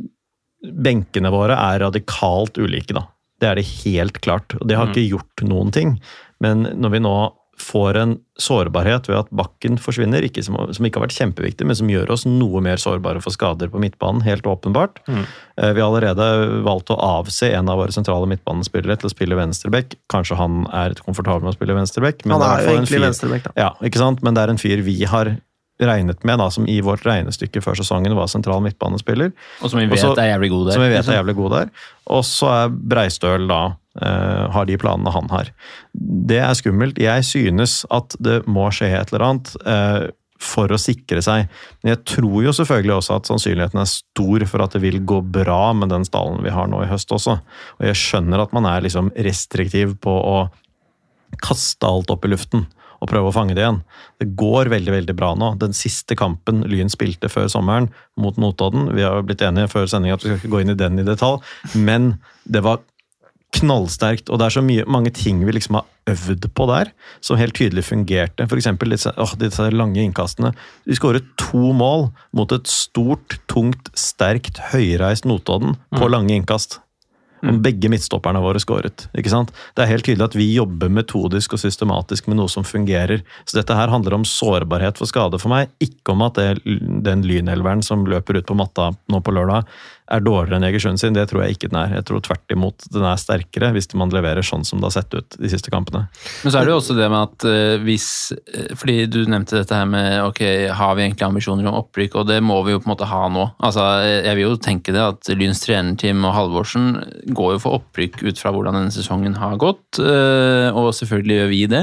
benkene 0.66 1.32
våre 1.34 1.58
er 1.58 1.82
radikalt 1.86 2.58
ulike, 2.60 2.96
da. 2.96 3.06
Det 3.40 3.50
er 3.50 3.58
det 3.58 3.66
helt 3.84 4.20
klart. 4.24 4.54
Og 4.60 4.68
det 4.68 4.78
har 4.78 4.88
ikke 4.92 5.10
gjort 5.10 5.42
noen 5.44 5.72
ting. 5.74 5.98
Men 6.44 6.64
når 6.76 6.94
vi 6.94 7.02
nå 7.04 7.16
får 7.58 7.96
en 7.96 8.10
sårbarhet 8.40 9.08
ved 9.08 9.16
at 9.16 9.30
bakken 9.32 9.78
forsvinner, 9.80 10.24
ikke 10.26 10.42
som, 10.44 10.58
som 10.76 10.84
ikke 10.86 11.00
har 11.00 11.06
vært 11.06 11.16
kjempeviktig, 11.16 11.66
men 11.66 11.78
som 11.78 11.88
gjør 11.90 12.12
oss 12.12 12.26
noe 12.28 12.60
mer 12.64 12.76
sårbare 12.76 13.22
for 13.24 13.32
skader 13.32 13.70
på 13.72 13.80
midtbanen, 13.80 14.20
helt 14.26 14.44
åpenbart. 14.46 15.00
Mm. 15.08 15.22
Eh, 15.56 15.72
Vi 15.72 15.80
har 15.80 15.88
allerede 15.88 16.62
valgt 16.66 16.92
å 16.92 16.98
avse 17.00 17.48
en 17.56 17.72
av 17.72 17.80
våre 17.80 17.96
sentrale 17.96 18.28
midtbanespillere 18.28 18.98
til 19.00 19.08
å 19.08 19.14
spille 19.14 19.38
venstreback. 19.38 19.96
Kanskje 20.12 20.36
han 20.36 20.66
er 20.72 20.94
komfortabel 21.00 21.46
med 21.48 21.54
å 21.54 21.56
spille 21.56 21.78
venstreback, 21.78 22.24
men 22.26 22.36
Han 22.36 22.44
det 22.44 22.52
er 22.52 22.68
en 22.68 22.84
egentlig 22.84 23.42
da. 23.48 23.54
ja, 23.56 23.72
ikke 23.88 24.02
sant? 24.04 24.22
Men 24.22 24.36
det 24.36 24.44
er 24.44 24.52
en 24.52 24.60
fyr 24.60 24.84
vi 24.84 25.00
har 25.08 25.36
regnet 25.82 26.22
med, 26.24 26.38
da, 26.40 26.48
som 26.52 26.66
i 26.70 26.78
vårt 26.84 27.04
regnestykke 27.06 27.60
før 27.64 27.78
sesongen 27.80 28.16
var 28.16 28.30
sentral 28.32 28.62
midtbanespiller. 28.64 29.32
Og 29.60 29.72
som 29.72 29.80
vi 29.80 29.88
vet 29.90 29.98
Også, 29.98 30.14
er 30.22 30.32
jævlig 30.32 30.52
god 30.54 30.68
der. 30.68 30.76
Som 30.78 30.84
vi 30.84 30.90
vet 30.92 31.00
liksom. 31.00 31.12
er 31.12 31.20
jævlig 31.20 31.36
god 31.40 31.56
der. 31.56 31.72
Og 32.16 32.22
så 32.28 32.52
er 32.52 32.76
Breistøl 32.94 33.48
da 33.50 33.62
uh, 33.76 34.44
har 34.56 34.68
de 34.68 34.78
planene 34.80 35.12
han 35.12 35.32
har. 35.32 35.50
Det 35.92 36.40
er 36.40 36.54
skummelt. 36.56 37.00
Jeg 37.02 37.26
synes 37.28 37.82
at 37.92 38.16
det 38.22 38.42
må 38.48 38.70
skje 38.74 38.94
et 38.94 39.12
eller 39.12 39.28
annet 39.30 39.56
Uh, 39.66 40.06
for 40.42 40.68
å 40.72 40.78
sikre 40.80 41.22
seg. 41.24 41.48
Men 41.80 41.94
jeg 41.94 42.02
tror 42.12 42.44
jo 42.44 42.52
selvfølgelig 42.56 42.96
også 42.98 43.16
at 43.16 43.30
sannsynligheten 43.30 43.80
er 43.80 43.88
stor 43.88 44.44
for 44.50 44.64
at 44.64 44.76
det 44.76 44.82
vil 44.84 45.00
gå 45.08 45.22
bra 45.32 45.72
med 45.76 45.88
den 45.92 46.04
stallen 46.04 46.42
vi 46.44 46.52
har 46.52 46.68
nå 46.70 46.82
i 46.84 46.90
høst 46.90 47.12
også. 47.16 47.38
Og 47.78 47.88
jeg 47.88 47.98
skjønner 48.00 48.44
at 48.44 48.52
man 48.56 48.68
er 48.68 48.84
liksom 48.84 49.08
restriktiv 49.16 49.96
på 50.04 50.12
å 50.12 50.38
kaste 51.42 51.88
alt 51.88 52.12
opp 52.12 52.26
i 52.26 52.32
luften 52.32 52.66
og 53.00 53.10
prøve 53.10 53.30
å 53.30 53.34
fange 53.34 53.56
det 53.56 53.64
igjen. 53.64 53.82
Det 54.22 54.30
går 54.38 54.72
veldig 54.72 54.94
veldig 54.94 55.16
bra 55.18 55.34
nå. 55.38 55.52
Den 55.60 55.76
siste 55.76 56.16
kampen 56.18 56.64
Lyn 56.70 56.92
spilte 56.92 57.30
før 57.32 57.50
sommeren 57.52 57.90
mot 58.20 58.36
Notodden 58.40 58.90
Vi 58.96 59.04
har 59.04 59.24
blitt 59.26 59.44
enige 59.44 59.70
før 59.72 59.88
sending 59.90 60.14
at 60.14 60.24
vi 60.24 60.30
skal 60.30 60.40
ikke 60.40 60.52
gå 60.54 60.62
inn 60.64 60.74
i 60.74 60.78
den 60.78 61.00
i 61.02 61.06
detalj, 61.06 61.42
men 61.76 62.14
det 62.44 62.64
var 62.66 62.82
knallsterkt, 63.56 64.30
og 64.30 64.40
det 64.40 64.48
er 64.48 64.54
så 64.56 64.62
mye, 64.64 64.84
mange 64.90 65.12
ting 65.14 65.40
vi 65.46 65.54
liksom 65.54 65.78
har 65.78 65.86
øvd 66.12 66.48
på 66.56 66.66
der, 66.70 66.90
som 67.24 67.38
helt 67.40 67.56
tydelig 67.56 67.86
fungerte. 67.88 68.46
Eksempel 68.56 68.92
disse, 68.92 69.12
åh, 69.16 69.32
disse 69.40 69.68
lange 69.72 70.02
innkastene. 70.02 70.52
Vi 70.86 70.98
skåret 70.98 71.28
to 71.40 71.72
mål 71.76 72.10
mot 72.36 72.52
et 72.54 72.68
stort, 72.70 73.38
tungt, 73.50 73.90
sterkt, 73.96 74.60
høyreist 74.72 75.28
Notodden 75.28 75.78
på 75.94 76.10
lange 76.12 76.36
innkast. 76.36 76.80
Og 77.46 77.60
begge 77.64 77.90
midtstopperne 77.92 78.42
våre 78.42 78.60
skåret. 78.62 79.06
ikke 79.16 79.32
sant? 79.32 79.52
Det 79.76 79.84
er 79.84 79.92
helt 79.92 80.06
tydelig 80.06 80.26
at 80.26 80.36
vi 80.38 80.48
jobber 80.54 80.90
metodisk 80.92 81.54
og 81.56 81.62
systematisk 81.62 82.30
med 82.30 82.40
noe 82.40 82.50
som 82.52 82.66
fungerer. 82.66 83.22
Så 83.46 83.60
dette 83.60 83.76
her 83.76 83.92
handler 83.92 84.18
om 84.18 84.26
sårbarhet 84.26 84.98
for 84.98 85.10
skade 85.10 85.40
for 85.42 85.52
meg, 85.52 85.70
ikke 85.82 86.14
om 86.14 86.24
at 86.26 86.40
det, 86.40 86.76
den 87.06 87.24
lynelveren 87.26 87.84
som 87.86 88.06
løper 88.08 88.40
ut 88.40 88.48
på 88.48 88.58
matta 88.58 88.90
nå 89.12 89.22
på 89.22 89.34
lørdag, 89.36 89.66
er 90.06 90.22
dårligere 90.22 90.60
enn 90.60 90.66
Egersund 90.68 91.00
sin. 91.02 91.16
Det 91.16 91.26
tror 91.30 91.42
jeg 91.42 91.56
ikke 91.56 91.70
den 91.72 91.78
er. 91.80 91.94
Jeg 91.98 92.06
tror 92.08 92.22
tvert 92.22 92.54
imot 92.54 92.86
den 92.94 93.06
er 93.06 93.18
sterkere 93.20 93.72
hvis 93.74 93.88
man 93.98 94.12
leverer 94.14 94.44
sånn 94.46 94.64
som 94.66 94.78
det 94.78 94.88
har 94.90 94.94
sett 95.00 95.16
ut 95.16 95.36
de 95.40 95.50
siste 95.50 95.72
kampene. 95.72 96.04
Men 96.44 96.54
så 96.54 96.60
er 96.60 96.68
det 96.68 96.74
jo 96.74 96.78
også 96.80 96.96
det 96.98 97.08
med 97.10 97.22
at 97.24 97.46
eh, 97.50 97.82
hvis 97.86 98.08
eh, 98.46 98.70
Fordi 98.78 98.96
du 99.10 99.18
nevnte 99.26 99.58
dette 99.58 99.74
her 99.74 99.88
med 99.90 100.20
ok, 100.28 100.42
har 100.78 100.94
vi 100.96 101.06
egentlig 101.06 101.26
ambisjoner 101.26 101.70
om 101.70 101.80
opprykk, 101.80 102.18
og 102.20 102.28
det 102.30 102.38
må 102.44 102.60
vi 102.66 102.76
jo 102.76 102.82
på 102.82 102.88
en 102.88 102.94
måte 102.94 103.10
ha 103.10 103.22
nå. 103.32 103.48
Altså, 103.66 103.86
eh, 104.04 104.28
Jeg 104.28 104.38
vil 104.38 104.46
jo 104.46 104.60
tenke 104.62 104.94
det 104.94 105.02
at 105.02 105.32
Lyns 105.34 105.64
trenerteam 105.64 106.22
og 106.28 106.36
Halvorsen 106.36 106.88
går 107.34 107.56
jo 107.56 107.62
for 107.66 107.80
opprykk 107.80 108.22
ut 108.22 108.40
fra 108.40 108.54
hvordan 108.54 108.78
denne 108.78 108.94
sesongen 108.94 109.36
har 109.40 109.56
gått, 109.60 109.98
og 109.98 110.88
selvfølgelig 110.94 111.36
gjør 111.36 111.50
vi 111.50 111.60
det. 111.70 111.82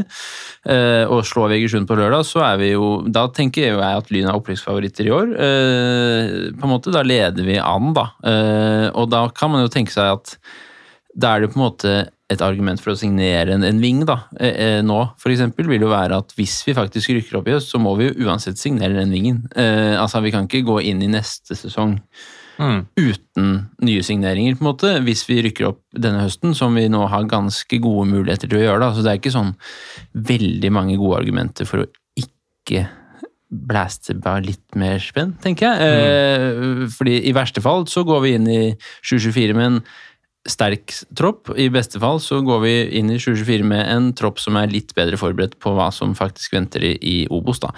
Og 1.12 1.24
slår 1.28 1.50
vi 1.52 1.58
Egersund 1.60 1.88
på 1.90 1.98
lørdag, 1.98 2.26
så 2.28 2.44
er 2.46 2.60
vi 2.62 2.70
jo 2.72 3.04
Da 3.12 3.26
tenker 3.34 3.74
jo 3.74 3.82
jeg 3.82 4.00
at 4.00 4.12
Lyn 4.14 4.30
er 4.30 4.38
opprykksfavoritter 4.38 5.10
i 5.10 5.14
år. 5.14 5.34
På 6.60 6.68
en 6.68 6.72
måte, 6.72 6.94
Da 6.94 7.04
leder 7.06 7.46
vi 7.46 7.58
an, 7.60 7.92
da. 7.98 8.13
Eh, 8.24 8.90
Og 8.94 9.10
da 9.12 9.28
kan 9.36 9.52
man 9.52 9.66
jo 9.66 9.72
tenke 9.74 9.92
seg 9.92 10.14
at 10.18 10.38
da 11.16 11.36
er 11.36 11.44
det 11.44 11.52
på 11.54 11.60
en 11.60 11.68
måte 11.68 11.94
et 12.34 12.42
argument 12.42 12.82
for 12.82 12.94
å 12.94 12.98
signere 12.98 13.54
en, 13.54 13.64
en 13.68 13.82
ving 13.84 14.00
da, 14.10 14.24
eh, 14.40 14.80
eh, 14.80 14.80
nå, 14.82 15.00
eksempel, 15.30 15.68
vil 15.70 15.84
jo 15.86 15.92
være 15.92 16.18
at 16.24 16.32
hvis 16.38 16.64
vi 16.66 16.74
faktisk 16.74 17.12
rykker 17.14 17.38
opp 17.38 17.50
i 17.52 17.54
høst, 17.54 17.70
så 17.70 17.82
må 17.82 17.94
vi 18.00 18.08
jo 18.08 18.26
uansett 18.26 18.58
signere 18.58 18.98
den 18.98 19.14
vingen. 19.14 19.44
Eh, 19.56 19.94
altså, 20.00 20.24
vi 20.24 20.32
kan 20.34 20.48
ikke 20.48 20.64
gå 20.66 20.80
inn 20.90 21.04
i 21.04 21.12
neste 21.12 21.58
sesong 21.60 22.00
Mm. 22.54 22.84
uten 22.96 23.70
nye 23.82 24.04
signeringer, 24.06 24.54
på 24.54 24.62
en 24.62 24.68
måte, 24.68 24.90
hvis 25.02 25.24
vi 25.26 25.40
rykker 25.42 25.72
opp 25.72 25.80
denne 25.98 26.22
høsten, 26.22 26.54
som 26.54 26.76
vi 26.78 26.86
nå 26.88 27.08
har 27.10 27.26
ganske 27.26 27.80
gode 27.82 28.06
muligheter 28.12 28.46
til 28.48 28.60
å 28.60 28.62
gjøre. 28.62 28.80
Da. 28.80 28.90
Så 28.94 29.02
det 29.02 29.10
er 29.10 29.18
ikke 29.18 29.34
sånn 29.34 29.56
veldig 30.14 30.70
mange 30.72 30.98
gode 31.02 31.18
argumenter 31.24 31.66
for 31.66 31.82
å 31.82 31.88
ikke 32.16 32.86
blæste 33.54 34.16
bare 34.20 34.46
litt 34.48 34.80
mer 34.80 34.98
spenn, 35.04 35.36
tenker 35.44 35.70
jeg. 35.70 35.92
Eh, 35.94 36.88
fordi 36.94 37.20
i 37.30 37.36
verste 37.36 37.64
fall 37.64 37.88
så 37.92 38.06
går 38.08 38.26
vi 38.26 38.34
inn 38.38 38.50
i 38.50 38.64
2024 39.06 39.58
med 39.60 39.70
en 39.70 39.80
sterk 40.50 40.92
tropp. 41.16 41.54
I 41.56 41.70
beste 41.72 42.00
fall 42.04 42.20
så 42.20 42.42
går 42.44 42.60
vi 42.66 42.74
inn 43.00 43.12
i 43.14 43.20
2024 43.20 43.68
med 43.68 43.84
en 43.88 44.10
tropp 44.18 44.42
som 44.44 44.58
er 44.60 44.72
litt 44.72 44.92
bedre 44.98 45.20
forberedt 45.20 45.56
på 45.64 45.72
hva 45.78 45.88
som 45.96 46.16
faktisk 46.18 46.58
venter 46.58 46.84
i, 46.84 46.92
i 47.00 47.16
Obos. 47.32 47.62
da. 47.64 47.72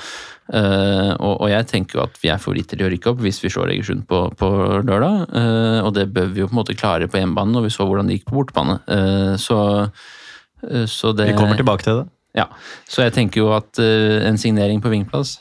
Eh, 0.50 1.12
og, 1.20 1.46
og 1.46 1.52
jeg 1.52 1.68
tenker 1.70 2.00
jo 2.00 2.06
at 2.08 2.18
vi 2.24 2.32
er 2.34 2.42
favoritter 2.42 2.80
til 2.80 2.88
å 2.88 2.92
rykke 2.94 3.12
opp 3.14 3.22
hvis 3.22 3.42
vi 3.44 3.52
slår 3.54 3.76
Egersund 3.76 4.08
på, 4.10 4.24
på 4.40 4.50
lørdag. 4.82 5.30
Eh, 5.30 5.80
og 5.86 5.94
det 5.98 6.10
bør 6.16 6.34
vi 6.34 6.42
jo 6.42 6.50
på 6.50 6.58
en 6.58 6.62
måte 6.64 6.78
klare 6.78 7.10
på 7.12 7.22
hjemmebane 7.22 7.54
når 7.54 7.68
vi 7.68 7.74
så 7.78 7.86
hvordan 7.86 8.10
det 8.10 8.20
gikk 8.20 8.30
på 8.32 8.40
bortebane. 8.40 8.80
Eh, 8.90 9.34
så, 9.42 9.60
så 10.90 11.14
det 11.14 11.30
Vi 11.32 11.38
kommer 11.38 11.60
tilbake 11.60 11.86
til 11.86 12.02
det. 12.02 12.10
Ja, 12.36 12.50
så 12.92 13.06
jeg 13.06 13.14
tenker 13.16 13.46
jo 13.46 13.54
at 13.56 13.80
en 13.80 14.36
signering 14.36 14.82
på 14.84 14.90
vingplass, 14.92 15.38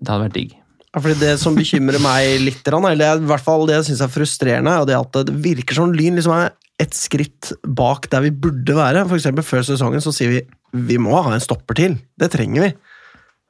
det 0.00 0.10
hadde 0.10 0.26
vært 0.28 0.38
digg. 0.38 0.54
Fordi 0.94 1.14
Det 1.18 1.32
som 1.42 1.56
bekymrer 1.58 2.02
meg 2.02 2.40
litt, 2.44 2.66
eller 2.70 3.18
i 3.18 3.26
hvert 3.26 3.42
fall 3.42 3.66
det 3.66 3.80
jeg 3.80 3.88
synes 3.90 4.04
er 4.04 4.12
frustrerende, 4.14 4.74
er 4.84 5.00
at 5.00 5.18
det 5.26 5.34
virker 5.42 5.74
som 5.74 5.94
Lyn 5.94 6.18
liksom 6.18 6.36
er 6.36 6.52
et 6.82 6.94
skritt 6.94 7.52
bak 7.66 8.08
der 8.10 8.24
vi 8.26 8.30
burde 8.30 8.76
være. 8.78 9.06
For 9.08 9.18
eksempel 9.18 9.46
Før 9.46 9.66
sesongen 9.66 10.02
så 10.02 10.14
sier 10.14 10.32
vi 10.32 10.42
vi 10.74 10.98
må 10.98 11.14
ha 11.22 11.30
en 11.30 11.42
stopper 11.42 11.76
til. 11.78 11.98
Det 12.18 12.32
trenger 12.32 12.64
vi. 12.66 12.72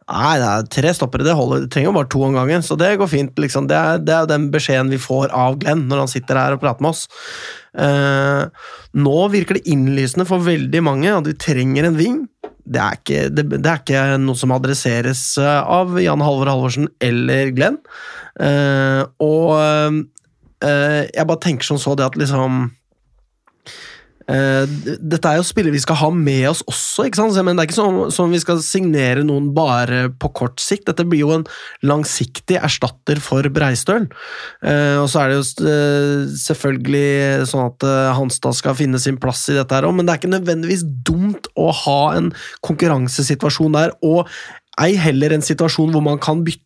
Nei, 0.05 0.35
det 0.37 0.49
er 0.49 0.67
tre 0.69 0.91
stoppere, 0.93 1.25
det 1.25 1.33
holder. 1.37 1.63
Vi 1.65 1.71
trenger 1.73 1.89
jo 1.89 1.95
bare 1.97 2.11
to 2.13 2.21
om 2.27 2.35
gangen, 2.37 2.65
så 2.65 2.77
det 2.77 2.91
går 3.01 3.09
fint. 3.09 3.39
liksom. 3.41 3.69
Det 3.71 3.77
er, 3.77 4.03
det 4.05 4.13
er 4.13 4.29
den 4.29 4.51
beskjeden 4.53 4.93
vi 4.93 5.01
får 5.01 5.33
av 5.33 5.57
Glenn 5.63 5.87
når 5.89 6.03
han 6.03 6.13
sitter 6.13 6.37
her 6.37 6.57
og 6.57 6.61
prater 6.61 6.85
med 6.85 6.93
oss. 6.93 7.07
Eh, 7.81 8.69
nå 9.01 9.17
virker 9.33 9.57
det 9.57 9.65
innlysende 9.73 10.29
for 10.29 10.45
veldig 10.45 10.85
mange 10.85 11.09
at 11.09 11.31
vi 11.31 11.37
trenger 11.41 11.89
en 11.89 11.97
ving. 11.97 12.21
Det 12.65 12.81
er 12.81 12.99
ikke, 12.99 13.25
det, 13.29 13.45
det 13.59 13.69
er 13.69 13.83
ikke 13.83 14.05
noe 14.23 14.39
som 14.41 14.55
adresseres 14.57 15.23
eh, 15.41 15.61
av 15.61 15.99
Jan 16.01 16.23
Halvor 16.25 16.49
Halvorsen 16.49 16.89
eller 17.05 17.53
Glenn. 17.57 17.77
Uh, 18.35 19.05
og 19.23 19.53
uh, 19.55 21.03
jeg 21.07 21.29
bare 21.29 21.43
tenker 21.45 21.69
som 21.69 21.79
så 21.79 21.93
det 21.99 22.09
at 22.09 22.17
liksom 22.19 22.73
Eh, 24.31 24.65
dette 25.05 25.29
er 25.29 25.37
jo 25.37 25.45
spillere 25.45 25.75
vi 25.75 25.83
skal 25.83 25.99
ha 26.01 26.09
med 26.15 26.47
oss 26.49 26.63
også, 26.71 27.09
ikke 27.09 27.21
sant? 27.21 27.37
men 27.45 27.59
det 27.59 27.65
er 27.65 27.69
ikke 27.69 27.77
sånn 27.77 27.99
som 28.15 28.33
vi 28.33 28.41
skal 28.41 28.63
signere 28.65 29.25
noen 29.27 29.51
bare 29.57 30.07
på 30.21 30.31
kort 30.37 30.63
sikt. 30.63 30.87
Dette 30.89 31.07
blir 31.09 31.25
jo 31.25 31.35
en 31.35 31.47
langsiktig 31.85 32.57
erstatter 32.57 33.21
for 33.23 33.47
Breistøl. 33.53 34.09
Uh, 34.65 35.03
og 35.03 35.09
så 35.13 35.23
er 35.23 35.31
det 35.31 35.39
jo 35.39 35.69
uh, 35.69 36.25
selvfølgelig 36.41 37.49
sånn 37.51 37.69
at 37.69 37.89
Hanstad 38.17 38.57
skal 38.57 38.77
finne 38.79 39.01
sin 39.03 39.19
plass 39.21 39.45
i 39.53 39.59
dette 39.59 39.77
her 39.77 39.87
òg, 39.89 39.97
men 39.97 40.07
det 40.07 40.15
er 40.15 40.23
ikke 40.23 40.35
nødvendigvis 40.35 40.85
dumt 41.07 41.51
å 41.61 41.71
ha 41.85 42.01
en 42.17 42.33
konkurransesituasjon 42.65 43.77
der. 43.77 43.97
og 44.05 44.29
Ei 44.83 44.97
heller 44.99 45.35
en 45.35 45.45
situasjon 45.45 45.93
hvor 45.95 46.03
man 46.03 46.19
kan 46.23 46.41
bytte 46.47 46.63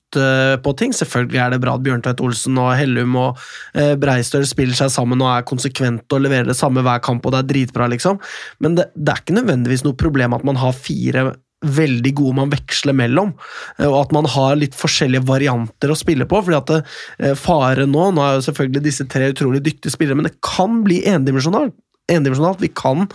på 0.64 0.72
ting. 0.80 0.94
Selvfølgelig 0.96 1.40
er 1.44 1.52
det 1.52 1.60
bra 1.60 1.74
at 1.76 1.84
Bjørntveit 1.84 2.22
Olsen 2.24 2.56
og 2.60 2.70
Hellum 2.78 3.18
og 3.20 3.42
eh, 3.76 3.92
Breistøl 4.00 4.46
spiller 4.48 4.78
seg 4.78 4.92
sammen 4.94 5.20
og 5.24 5.32
er 5.34 5.48
konsekvente 5.48 6.16
og 6.16 6.24
leverer 6.24 6.48
det 6.48 6.56
samme 6.56 6.84
hver 6.86 7.02
kamp, 7.04 7.26
og 7.26 7.34
det 7.34 7.42
er 7.42 7.50
dritbra, 7.50 7.90
liksom. 7.92 8.20
Men 8.64 8.78
det, 8.78 8.88
det 8.96 9.12
er 9.12 9.20
ikke 9.20 9.36
nødvendigvis 9.36 9.84
noe 9.84 9.98
problem 9.98 10.36
at 10.38 10.46
man 10.48 10.60
har 10.60 10.76
fire 10.76 11.28
veldig 11.66 12.12
gode 12.14 12.36
man 12.38 12.52
veksler 12.52 12.94
mellom, 12.96 13.32
eh, 13.78 13.88
og 13.88 13.98
at 14.04 14.14
man 14.14 14.28
har 14.30 14.56
litt 14.60 14.76
forskjellige 14.78 15.26
varianter 15.28 15.92
å 15.92 15.98
spille 15.98 16.28
på. 16.28 16.42
fordi 16.44 16.56
at 16.56 16.72
det, 16.72 16.80
eh, 17.18 17.34
fare 17.34 17.86
nå 17.86 18.08
Nå 18.14 18.22
er 18.24 18.38
jo 18.38 18.46
selvfølgelig 18.48 18.82
disse 18.82 19.04
tre 19.04 19.32
utrolig 19.32 19.60
dyktige 19.62 19.92
spillere, 19.92 20.16
men 20.16 20.30
det 20.30 20.40
kan 20.40 20.82
bli 20.84 21.02
endimensjonalt. 21.04 21.74
endimensjonalt. 22.08 22.60
Vi 22.60 22.68
kan 22.68 23.06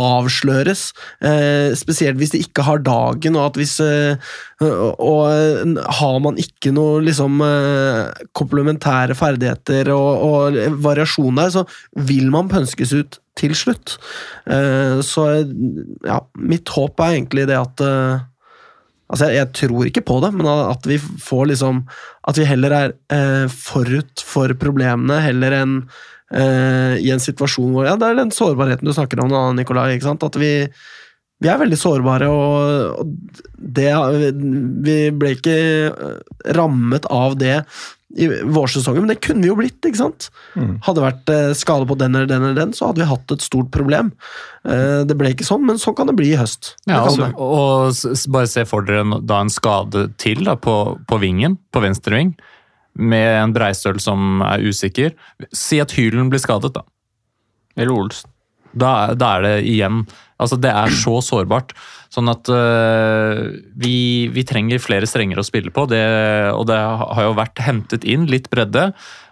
avsløres, 0.00 0.92
eh, 1.20 1.74
spesielt 1.76 2.16
hvis 2.20 2.32
de 2.32 2.40
ikke 2.44 2.64
har 2.64 2.80
dagen, 2.84 3.36
og 3.36 3.50
at 3.50 3.58
hvis 3.60 3.74
eh, 3.84 4.32
og, 4.62 5.76
har 6.00 6.18
man 6.24 6.38
ikke 6.40 6.72
noe 6.72 7.02
liksom 7.04 7.42
eh, 7.44 8.24
komplementære 8.38 9.16
ferdigheter 9.18 9.92
og, 9.92 10.24
og 10.24 10.60
variasjon 10.84 11.36
der, 11.40 11.52
så 11.52 11.64
vil 12.08 12.30
man 12.32 12.50
pønskes 12.52 12.94
ut 12.96 13.20
til 13.38 13.54
slutt. 13.56 13.98
Eh, 14.46 15.00
så 15.04 15.28
ja, 16.06 16.20
mitt 16.40 16.72
håp 16.72 17.00
er 17.00 17.18
egentlig 17.18 17.48
det 17.52 17.58
at 17.60 17.86
eh, 17.86 18.28
Altså, 19.12 19.26
jeg, 19.28 19.36
jeg 19.36 19.48
tror 19.58 19.88
ikke 19.90 20.02
på 20.08 20.14
det, 20.24 20.30
men 20.32 20.46
at 20.48 20.86
vi 20.88 20.94
får 20.96 21.50
liksom 21.50 21.82
At 22.24 22.38
vi 22.40 22.46
heller 22.48 22.72
er 22.72 23.50
forut 23.52 24.22
for 24.24 24.54
problemene, 24.56 25.18
heller 25.20 25.52
enn 25.58 25.74
eh, 26.32 26.98
i 27.02 27.12
en 27.12 27.22
situasjon 27.22 27.72
hvor 27.74 27.88
Ja, 27.88 27.96
det 28.00 28.10
er 28.10 28.20
den 28.22 28.34
sårbarheten 28.34 28.88
du 28.88 28.94
snakker 28.96 29.22
om, 29.22 29.32
da, 29.32 29.46
Nikolai. 29.56 29.96
At 30.00 30.38
vi, 30.40 30.52
vi 31.42 31.50
er 31.50 31.62
veldig 31.62 31.78
sårbare, 31.78 32.28
og, 32.32 33.02
og 33.02 33.42
det 33.56 33.90
Vi 34.82 35.00
ble 35.16 35.34
ikke 35.36 35.56
eh, 35.88 36.14
rammet 36.56 37.08
av 37.12 37.36
det 37.40 37.58
i 38.12 38.26
vårsesongen, 38.28 39.06
men 39.06 39.14
det 39.14 39.22
kunne 39.24 39.40
vi 39.40 39.48
jo 39.48 39.56
blitt. 39.56 39.78
ikke 39.88 40.02
sant? 40.02 40.26
Mm. 40.52 40.74
Hadde 40.84 40.98
det 40.98 41.06
vært 41.06 41.30
eh, 41.32 41.52
skade 41.56 41.86
på 41.88 41.96
den 41.96 42.18
eller 42.18 42.28
den, 42.28 42.44
eller 42.44 42.58
den, 42.58 42.74
så 42.76 42.90
hadde 42.90 43.00
vi 43.00 43.08
hatt 43.08 43.32
et 43.32 43.44
stort 43.44 43.70
problem. 43.72 44.12
Det 44.62 45.16
ble 45.18 45.32
ikke 45.32 45.46
sånn, 45.48 45.64
men 45.66 45.80
sånn 45.80 45.96
kan 45.98 46.06
det 46.06 46.14
bli 46.14 46.28
i 46.34 46.36
høst. 46.38 46.74
Ja, 46.86 47.00
altså, 47.08 47.32
og 47.34 47.96
bare 48.30 48.50
se 48.52 48.62
for 48.68 48.84
dere 48.86 49.16
da 49.24 49.40
en 49.42 49.50
skade 49.50 50.04
til 50.22 50.44
da, 50.46 50.58
på, 50.60 50.76
på 51.08 51.18
vingen, 51.24 51.56
på 51.74 51.82
venstre 51.82 52.20
ving, 52.20 52.36
med 52.98 53.28
en 53.38 53.54
Breistøl 53.54 54.00
som 54.02 54.42
er 54.44 54.64
usikker. 54.66 55.14
Si 55.54 55.80
at 55.82 55.94
Hylen 55.96 56.30
blir 56.32 56.42
skadet, 56.42 56.74
da. 56.76 56.84
Eller 57.76 57.94
Olsen. 57.94 58.30
Da, 58.72 59.12
da 59.12 59.34
er 59.36 59.42
det 59.44 59.56
igjen 59.68 60.06
Altså, 60.42 60.56
det 60.58 60.72
er 60.74 60.90
så 60.96 61.20
sårbart. 61.22 61.70
Sånn 62.10 62.26
at 62.32 62.48
uh, 62.50 63.44
vi, 63.78 64.26
vi 64.34 64.42
trenger 64.48 64.82
flere 64.82 65.06
strenger 65.06 65.38
å 65.38 65.44
spille 65.46 65.70
på. 65.70 65.84
Det, 65.86 66.02
og 66.50 66.66
det 66.66 66.78
har 66.80 67.28
jo 67.28 67.36
vært 67.38 67.62
hentet 67.62 68.02
inn 68.02 68.24
litt 68.26 68.48
bredde. 68.50 68.88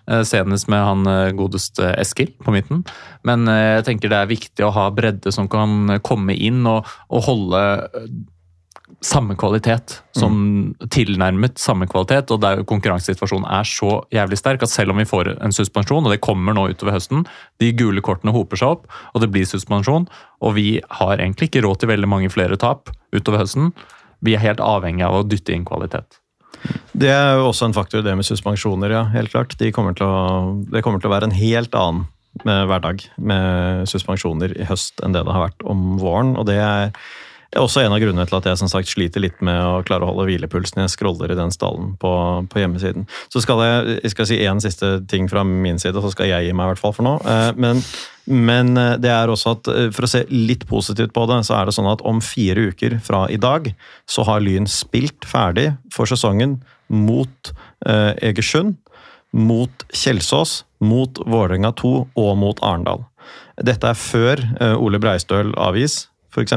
Uh, 0.06 0.22
Senest 0.22 0.70
med 0.70 0.84
han 0.86 1.02
uh, 1.10 1.32
godeste 1.34 1.88
Eskil 1.98 2.30
på 2.44 2.54
midten. 2.54 2.84
Men 3.26 3.42
jeg 3.50 3.88
tenker 3.88 4.12
det 4.12 4.20
er 4.20 4.30
viktig 4.30 4.68
å 4.68 4.74
ha 4.76 4.86
bredde 4.94 5.34
som 5.34 5.50
kan 5.50 5.98
komme 6.06 6.36
inn 6.38 6.62
og, 6.70 6.86
og 7.10 7.26
holde 7.26 7.64
samme 9.00 9.36
kvalitet. 9.40 9.98
Som 10.16 10.74
tilnærmet 10.92 11.58
samme 11.60 11.88
kvalitet. 11.90 12.30
Og 12.34 12.40
der 12.42 12.64
konkurransesituasjonen 12.68 13.48
er 13.48 13.68
så 13.68 14.00
jævlig 14.12 14.38
sterk 14.40 14.64
at 14.66 14.72
selv 14.72 14.94
om 14.94 15.00
vi 15.00 15.08
får 15.08 15.34
en 15.38 15.54
suspensjon, 15.56 16.04
og 16.04 16.12
det 16.12 16.22
kommer 16.24 16.56
nå 16.56 16.68
utover 16.72 16.98
høsten, 16.98 17.24
de 17.62 17.72
gule 17.76 18.04
kortene 18.04 18.34
hoper 18.36 18.60
seg 18.60 18.76
opp, 18.76 18.88
og 19.14 19.24
det 19.24 19.30
blir 19.32 19.48
suspensjon, 19.48 20.08
og 20.44 20.56
vi 20.56 20.68
har 21.00 21.16
egentlig 21.16 21.50
ikke 21.50 21.64
råd 21.64 21.82
til 21.82 21.92
veldig 21.92 22.10
mange 22.10 22.32
flere 22.32 22.60
tap 22.60 22.92
utover 23.16 23.44
høsten. 23.44 23.72
Vi 24.20 24.36
er 24.36 24.44
helt 24.44 24.60
avhengig 24.60 25.06
av 25.06 25.20
å 25.20 25.26
dytte 25.26 25.56
inn 25.56 25.64
kvalitet. 25.68 26.20
Det 26.92 27.08
er 27.08 27.38
jo 27.40 27.48
også 27.48 27.70
en 27.70 27.76
faktor, 27.76 28.04
det 28.04 28.12
med 28.18 28.26
suspensjoner, 28.28 28.92
ja. 28.92 29.04
Helt 29.14 29.32
klart. 29.32 29.56
De 29.56 29.70
kommer 29.72 29.96
til 29.96 30.04
å, 30.04 30.58
det 30.68 30.82
kommer 30.84 31.00
til 31.00 31.08
å 31.08 31.14
være 31.14 31.30
en 31.30 31.38
helt 31.38 31.76
annen 31.78 32.08
med 32.46 32.68
hverdag 32.70 33.02
med 33.18 33.88
suspensjoner 33.90 34.52
i 34.54 34.66
høst 34.68 35.00
enn 35.04 35.16
det 35.16 35.24
det 35.26 35.34
har 35.34 35.48
vært 35.48 35.64
om 35.66 35.96
våren. 36.00 36.36
Og 36.38 36.46
det 36.50 36.60
er 36.62 36.92
også 37.58 37.82
en 37.82 37.94
av 37.94 37.98
grunnene 37.98 38.26
til 38.28 38.36
at 38.38 38.46
jeg 38.46 38.58
som 38.60 38.68
sagt 38.70 38.90
sliter 38.92 39.22
litt 39.24 39.40
med 39.42 39.58
å 39.58 39.80
klare 39.86 40.06
å 40.06 40.12
holde 40.12 40.28
hvilepulsen 40.28 40.78
når 40.78 40.86
jeg 40.86 40.94
scroller 40.94 41.32
i 41.32 41.38
den 41.38 41.50
stallen 41.50 41.96
på, 41.98 42.12
på 42.46 42.62
hjemmesiden. 42.62 43.08
Så 43.32 43.42
skal 43.42 43.62
jeg, 43.64 43.96
jeg 44.04 44.12
skal 44.14 44.28
si 44.30 44.38
én 44.46 44.62
siste 44.62 44.92
ting 45.10 45.26
fra 45.30 45.42
min 45.46 45.80
side, 45.82 45.98
så 45.98 46.12
skal 46.14 46.30
jeg 46.30 46.46
gi 46.46 46.54
meg 46.54 46.68
i 46.68 46.72
hvert 46.72 46.82
fall 46.82 46.94
for 46.94 47.06
nå. 47.06 47.16
Eh, 47.26 47.50
Men, 47.58 47.82
men 48.30 48.70
eh, 48.78 48.92
det 49.02 49.10
er 49.10 49.32
også 49.32 49.56
at 49.56 49.70
eh, 49.72 49.88
for 49.94 50.06
å 50.06 50.12
se 50.12 50.22
litt 50.30 50.68
positivt 50.70 51.14
på 51.16 51.24
det, 51.30 51.40
så 51.48 51.56
er 51.58 51.66
det 51.66 51.74
sånn 51.74 51.90
at 51.90 52.04
om 52.06 52.22
fire 52.22 52.68
uker 52.70 53.00
fra 53.02 53.24
i 53.32 53.40
dag, 53.40 53.72
så 54.06 54.26
har 54.28 54.44
Lyn 54.44 54.70
spilt 54.70 55.26
ferdig 55.26 55.72
for 55.94 56.10
sesongen 56.10 56.60
mot 56.90 57.52
Egersund, 57.86 58.74
mot 59.30 59.84
Kjelsås, 59.94 60.64
mot 60.82 61.18
Vålerenga 61.22 61.70
2 61.78 61.92
og 62.18 62.32
mot 62.36 62.58
Arendal. 62.66 63.06
Dette 63.62 63.92
er 63.94 63.96
før 63.96 64.42
Ole 64.74 64.98
Breistøl 65.00 65.54
avgis, 65.54 66.09
f.eks. 66.30 66.54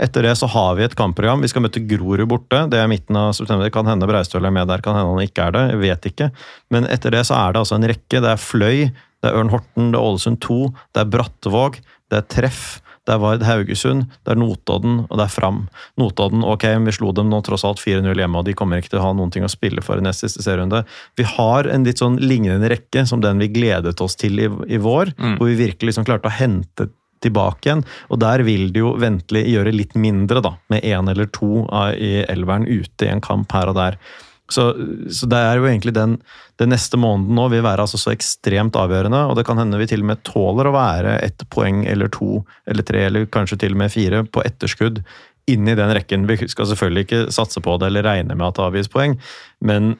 Etter 0.00 0.26
det 0.26 0.34
så 0.40 0.48
har 0.50 0.74
vi 0.78 0.84
et 0.86 0.96
kampprogram. 0.98 1.42
Vi 1.44 1.50
skal 1.52 1.64
møte 1.64 1.82
Grorud 1.86 2.26
borte. 2.30 2.64
Det 2.72 2.80
er 2.80 2.90
midten 2.90 3.16
av 3.20 3.32
september. 3.38 3.66
Det 3.68 3.74
kan 3.74 3.88
hende 3.90 4.08
Breistøl 4.10 4.44
er 4.48 4.54
med 4.54 4.68
der, 4.70 4.82
kan 4.84 4.98
hende 4.98 5.14
han 5.14 5.24
ikke 5.26 5.46
er 5.48 5.56
det. 5.56 5.64
Jeg 5.74 5.82
vet 5.86 6.10
ikke. 6.12 6.30
Men 6.74 6.88
etter 6.90 7.14
det 7.16 7.24
så 7.30 7.38
er 7.38 7.54
det 7.56 7.64
altså 7.64 7.78
en 7.78 7.88
rekke. 7.90 8.20
Det 8.20 8.34
er 8.34 8.40
Fløy, 8.40 8.84
det 9.20 9.30
er 9.32 9.40
Ørn 9.40 9.50
Horten, 9.52 9.90
det 9.92 9.98
er 10.00 10.04
Ålesund 10.12 10.40
2, 10.44 10.60
det 10.94 11.02
er 11.04 11.10
Brattevåg, 11.16 11.82
det 12.10 12.22
er 12.22 12.30
Treff. 12.32 12.62
Det 13.08 13.14
er 13.16 13.20
Vard 13.22 13.42
Haugesund, 13.42 14.04
det 14.28 14.34
er 14.34 14.38
Notodden 14.38 14.98
og 15.08 15.14
det 15.16 15.24
er 15.24 15.32
Fram. 15.32 15.62
Notodden, 15.98 16.44
ok, 16.46 16.66
vi 16.84 16.92
slo 16.94 17.10
dem 17.16 17.30
nå 17.32 17.40
tross 17.42 17.64
alt 17.66 17.80
4-0 17.80 18.12
hjemme, 18.20 18.38
og 18.38 18.44
de 18.46 18.52
kommer 18.54 18.78
ikke 18.78 18.92
til 18.92 19.00
å 19.00 19.06
ha 19.06 19.12
noen 19.16 19.32
ting 19.34 19.42
å 19.42 19.50
spille 19.50 19.82
for 19.82 19.98
i 19.98 20.04
nest 20.04 20.20
siste 20.22 20.44
serierunde. 20.44 20.82
Vi 21.18 21.24
har 21.26 21.66
en 21.72 21.86
litt 21.88 21.98
sånn 21.98 22.20
lignende 22.20 22.68
rekke 22.70 23.06
som 23.08 23.22
den 23.24 23.40
vi 23.40 23.48
gledet 23.56 23.98
oss 24.04 24.14
til 24.20 24.38
i, 24.38 24.46
i 24.68 24.78
vår, 24.84 25.14
Mm. 25.16 25.38
hvor 25.40 25.48
vi 25.48 25.56
virkelig 25.58 25.90
liksom 25.90 26.06
klarte 26.06 26.28
å 26.28 26.36
hente 26.36 26.90
tilbake 27.24 27.68
igjen. 27.68 27.84
Og 28.08 28.20
der 28.22 28.44
vil 28.46 28.70
det 28.74 28.82
jo 28.82 28.94
ventelig 29.00 29.44
gjøre 29.50 29.74
litt 29.74 29.94
mindre, 29.98 30.42
da, 30.44 30.56
med 30.72 30.84
én 30.86 31.10
eller 31.12 31.30
to 31.34 31.66
i 31.96 32.20
elveren 32.24 32.68
ute 32.68 33.06
i 33.06 33.12
en 33.12 33.24
kamp 33.24 33.52
her 33.56 33.72
og 33.72 33.78
der. 33.78 34.00
Så, 34.50 34.72
så 35.14 35.28
det 35.30 35.38
er 35.38 35.60
jo 35.60 35.68
egentlig 35.68 35.94
den, 35.94 36.16
den 36.58 36.72
neste 36.72 36.98
måneden 36.98 37.36
nå 37.38 37.46
vil 37.52 37.62
være 37.62 37.84
altså 37.86 38.00
så 38.00 38.10
ekstremt 38.10 38.74
avgjørende, 38.78 39.22
og 39.30 39.38
det 39.38 39.46
kan 39.46 39.60
hende 39.60 39.78
vi 39.78 39.86
til 39.90 40.02
og 40.02 40.10
med 40.10 40.22
tåler 40.26 40.66
å 40.66 40.74
være 40.74 41.16
ett 41.22 41.44
poeng 41.54 41.84
eller 41.86 42.10
to 42.12 42.42
eller 42.66 42.86
tre 42.86 43.04
eller 43.06 43.28
kanskje 43.30 43.60
til 43.62 43.76
og 43.76 43.82
med 43.84 43.94
fire 43.94 44.24
på 44.26 44.42
etterskudd 44.42 45.04
inni 45.50 45.74
den 45.78 45.94
rekken. 45.94 46.26
Vi 46.26 46.50
skal 46.50 46.68
selvfølgelig 46.70 47.06
ikke 47.06 47.24
satse 47.34 47.62
på 47.62 47.78
det 47.78 47.90
eller 47.90 48.06
regne 48.06 48.36
med 48.36 48.48
at 48.48 48.58
det 48.58 48.66
avgis 48.66 48.90
poeng, 48.90 49.16
men 49.62 49.94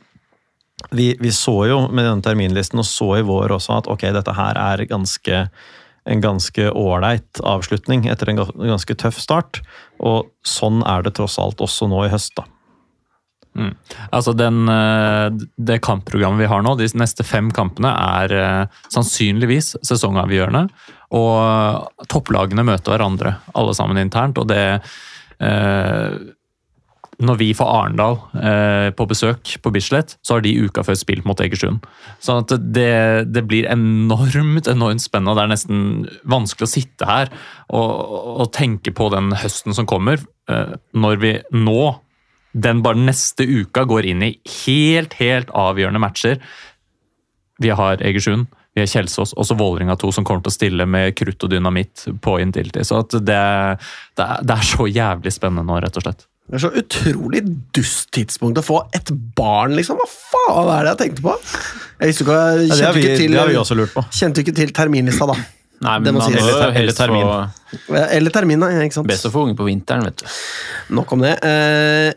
vi, 0.91 1.12
vi 1.21 1.31
så 1.35 1.55
jo 1.68 1.81
med 1.93 2.07
denne 2.07 2.25
terminlisten 2.25 2.81
og 2.81 2.89
så 2.89 3.12
i 3.18 3.27
vår 3.27 3.53
også 3.59 3.77
at 3.79 3.91
ok, 3.93 4.09
dette 4.16 4.35
her 4.35 4.59
er 4.59 4.87
ganske 4.91 5.45
en 6.09 6.22
ganske 6.22 6.70
ålreit 6.70 7.42
avslutning 7.44 8.07
etter 8.09 8.32
en 8.32 8.40
ganske 8.44 8.96
tøff 8.96 9.20
start. 9.20 9.61
Og 10.01 10.30
sånn 10.46 10.80
er 10.88 11.05
det 11.05 11.16
tross 11.18 11.38
alt 11.42 11.61
også 11.61 11.90
nå 11.90 12.07
i 12.07 12.12
høst, 12.12 12.34
da. 12.38 12.46
Altså 14.14 14.32
den, 14.32 14.68
eh, 14.68 15.30
Det 15.59 15.80
kampprogrammet 15.82 16.38
vi 16.38 16.46
har 16.46 16.62
nå, 16.62 16.76
de 16.78 16.86
neste 16.94 17.24
fem 17.24 17.51
kampene, 17.51 17.90
er 17.90 18.32
eh, 18.32 18.66
sannsynligvis 18.88 19.76
sesongavgjørende. 19.82 20.68
Og 21.18 22.07
topplagene 22.09 22.64
møter 22.64 22.94
hverandre, 22.94 23.36
alle 23.55 23.74
sammen 23.74 23.98
internt. 23.98 24.38
Og 24.38 24.46
det 24.48 24.80
eh, 25.40 26.11
Når 27.21 27.37
vi 27.37 27.51
får 27.57 27.68
Arendal 27.68 28.16
eh, 28.41 28.89
på 28.97 29.05
besøk 29.11 29.53
på 29.61 29.73
Bislett, 29.75 30.16
så 30.25 30.37
har 30.37 30.45
de 30.45 30.55
uka 30.64 30.85
før 30.87 30.97
spilt 30.97 31.27
mot 31.29 31.41
Egersund. 31.45 31.85
Så 32.23 32.39
at 32.41 32.55
det, 32.73 33.29
det 33.29 33.45
blir 33.49 33.68
enormt 33.68 34.71
enormt 34.71 35.05
spennende. 35.05 35.37
Det 35.37 35.45
er 35.45 35.53
nesten 35.53 35.83
vanskelig 36.25 36.68
å 36.68 36.73
sitte 36.73 37.09
her 37.09 37.33
og, 37.68 37.91
og 38.41 38.53
tenke 38.57 38.95
på 38.97 39.11
den 39.12 39.35
høsten 39.37 39.77
som 39.77 39.89
kommer, 39.91 40.23
eh, 40.49 40.79
når 40.97 41.21
vi 41.21 41.35
nå 41.53 41.83
den 42.53 42.81
bare 42.83 42.99
neste 42.99 43.45
uka 43.47 43.85
går 43.87 44.09
inn 44.11 44.25
i 44.27 44.33
helt, 44.64 45.14
helt 45.21 45.53
avgjørende 45.55 46.03
matcher. 46.03 46.41
Vi 47.61 47.71
har 47.77 48.03
Egersund, 48.03 48.49
vi 48.75 48.83
har 48.83 48.91
Kjelsås, 48.91 49.35
og 49.37 49.47
så 49.47 49.57
Vålerenga 49.59 49.97
2 50.01 50.12
som 50.16 50.27
kommer 50.27 50.43
til 50.45 50.53
å 50.53 50.57
stille 50.57 50.89
med 50.89 51.14
krutt 51.18 51.47
og 51.47 51.53
dynamitt 51.53 52.07
på 52.25 52.39
Intility. 52.43 52.83
Så 52.87 53.03
det, 53.12 53.39
det, 54.18 54.29
det 54.47 54.57
er 54.57 54.66
så 54.66 54.89
jævlig 54.91 55.35
spennende 55.37 55.66
nå, 55.68 55.79
rett 55.85 56.01
og 56.01 56.07
slett. 56.07 56.30
Det 56.51 56.59
er 56.59 56.62
så 56.64 56.70
utrolig 56.80 57.40
dust 57.76 58.09
tidspunkt 58.16 58.59
å 58.59 58.64
få 58.66 58.80
et 58.96 59.11
barn, 59.38 59.76
liksom. 59.78 60.01
Hva 60.01 60.09
faen 60.11 60.70
er 60.74 60.88
det 60.88 60.94
jeg 60.96 61.01
tenkte 61.05 61.22
på? 61.28 61.34
Jeg 62.01 62.11
visste 62.11 62.24
ikke, 62.26 62.38
jeg 62.66 62.80
Ja, 62.80 62.90
vi, 62.96 63.05
ikke 63.05 63.18
til, 63.20 63.30
det 63.36 63.38
har 63.38 63.51
vi 63.53 63.59
også 63.61 63.76
lurt 63.78 63.92
på. 63.94 64.03
kjente 64.11 64.42
ikke 64.42 64.55
til 64.57 64.72
terminlista, 64.74 65.28
da. 65.30 65.36
Nei, 65.80 65.94
Det 65.98 66.03
men 66.11 66.14
må 66.14 66.18
man 66.24 66.32
sies. 66.32 66.42
må 66.42 66.48
jo 66.51 66.57
Eller- 66.57 66.80
eller 66.80 66.92
termin. 66.92 67.53
Eller 68.11 68.30
termin, 68.34 68.61
da. 68.61 68.66
Ikke 68.82 68.92
sant? 68.98 69.07
best 69.07 69.24
å 69.26 69.30
få 69.30 69.46
unge 69.46 69.57
på 69.57 69.64
vinteren, 69.68 70.03
vet 70.05 70.16
du. 70.16 70.26
Nok 70.98 71.12
om 71.12 71.20
det. 71.20 71.36
Eh, 71.44 72.12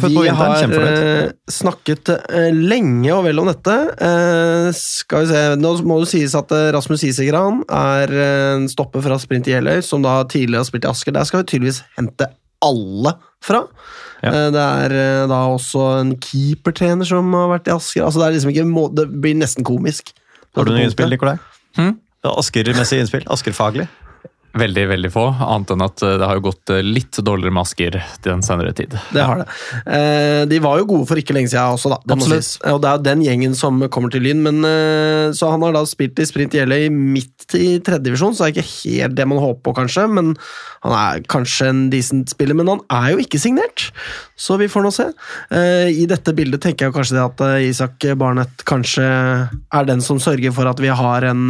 vi 0.00 0.08
vinteren, 0.16 0.34
har 0.34 0.64
eh, 0.64 1.30
snakket 1.46 2.08
eh, 2.32 2.50
lenge 2.56 3.12
og 3.12 3.24
vel 3.28 3.38
om 3.38 3.46
dette. 3.52 3.76
Eh, 4.00 4.72
skal 4.72 5.26
vi 5.26 5.32
se, 5.34 5.42
Nå 5.60 5.74
må 5.84 6.00
det 6.00 6.08
sies 6.08 6.34
at 6.34 6.50
eh, 6.56 6.72
Rasmus 6.72 7.04
Isegran 7.04 7.60
er 7.68 8.08
eh, 8.10 8.54
en 8.56 8.66
stopper 8.66 9.02
fra 9.04 9.18
Sprint 9.20 9.46
i 9.46 9.52
Jeløy, 9.52 9.82
som 9.84 10.00
da 10.02 10.22
tidligere 10.24 10.64
har 10.64 10.70
spilt 10.72 10.88
i 10.88 10.88
Asker. 10.90 11.12
Der 11.12 11.24
skal 11.28 11.44
vi 11.44 11.52
tydeligvis 11.52 11.82
hente 11.98 12.30
alle 12.64 13.12
fra. 13.44 13.62
Ja. 14.24 14.30
Eh, 14.32 14.48
det 14.54 14.62
er 14.64 14.94
eh, 14.98 15.24
da 15.30 15.42
også 15.52 15.86
en 16.00 16.14
keepertrener 16.24 17.08
som 17.08 17.28
har 17.36 17.50
vært 17.56 17.68
i 17.68 17.74
Asker. 17.76 18.06
Altså, 18.06 18.22
det, 18.22 18.28
er 18.30 18.36
liksom 18.38 18.54
ikke, 18.54 18.66
må- 18.70 18.90
det 18.96 19.08
blir 19.20 19.36
nesten 19.36 19.66
komisk. 19.66 20.14
Har 20.56 20.64
du 20.68 20.72
noe 20.74 20.84
innspill. 20.86 21.10
Nikolai? 21.12 21.36
Hmm? 21.76 21.96
Asker-messig 22.24 23.02
innspill? 23.02 23.24
Asker-faglig? 23.28 23.84
Veldig, 24.54 24.84
veldig 24.86 25.08
få, 25.10 25.24
annet 25.42 25.72
enn 25.74 25.82
at 25.82 26.02
eh, 26.06 26.12
det 26.20 26.26
har 26.28 26.38
jo 26.38 26.44
gått 26.46 26.70
eh, 26.70 26.82
litt 26.86 27.18
dårligere 27.26 27.54
med 27.56 27.64
Asker 27.64 27.96
den 28.22 28.42
senere 28.46 28.70
tid. 28.76 28.92
Det 29.10 29.24
har 29.26 29.40
det. 29.40 29.46
Eh, 29.82 30.42
de 30.50 30.60
var 30.62 30.78
jo 30.78 30.86
gode 30.92 31.08
for 31.10 31.18
ikke 31.18 31.34
lenge 31.34 31.50
siden 31.50 31.74
også, 31.74 31.90
da. 31.90 31.98
Det 32.04 32.14
Absolutt. 32.14 32.52
Og 32.70 32.78
det 32.84 32.90
er 32.90 33.00
jo 33.00 33.04
den 33.08 33.24
gjengen 33.26 33.58
som 33.58 33.82
kommer 33.90 34.14
til 34.14 34.22
Lyn. 34.22 34.44
Men, 34.44 34.62
så 35.34 35.50
han 35.50 35.64
har 35.66 35.74
da 35.74 35.82
spilt 35.88 36.22
i 36.22 36.28
Sprint 36.28 36.54
Jeløy 36.54 36.86
midt 36.92 37.56
i 37.58 37.80
tredjedivisjon, 37.82 38.36
så 38.36 38.46
det 38.46 38.52
er 38.52 38.54
ikke 38.54 38.94
helt 38.94 39.18
det 39.18 39.28
man 39.32 39.42
håper 39.42 39.62
på, 39.66 39.76
kanskje. 39.80 40.06
Men 40.14 40.32
han 40.86 40.96
er 41.00 41.26
kanskje 41.34 41.72
en 41.72 41.84
decent 41.90 42.30
spiller, 42.30 42.58
men 42.58 42.70
han 42.76 42.84
er 42.94 43.14
jo 43.14 43.24
ikke 43.24 43.42
signert. 43.42 43.88
Så 44.38 44.58
vi 44.60 44.70
får 44.70 44.86
nå 44.86 44.94
se. 44.94 45.10
I 45.90 46.06
dette 46.10 46.34
bildet 46.36 46.62
tenker 46.62 46.88
jeg 46.88 46.94
kanskje 46.94 47.18
det 47.18 47.26
at 47.26 47.46
Isak 47.66 48.06
Barnett 48.20 48.62
kanskje 48.68 49.06
er 49.06 49.88
den 49.90 50.04
som 50.04 50.22
sørger 50.22 50.54
for 50.54 50.70
at 50.70 50.82
vi 50.82 50.94
har 50.94 51.26
en 51.32 51.48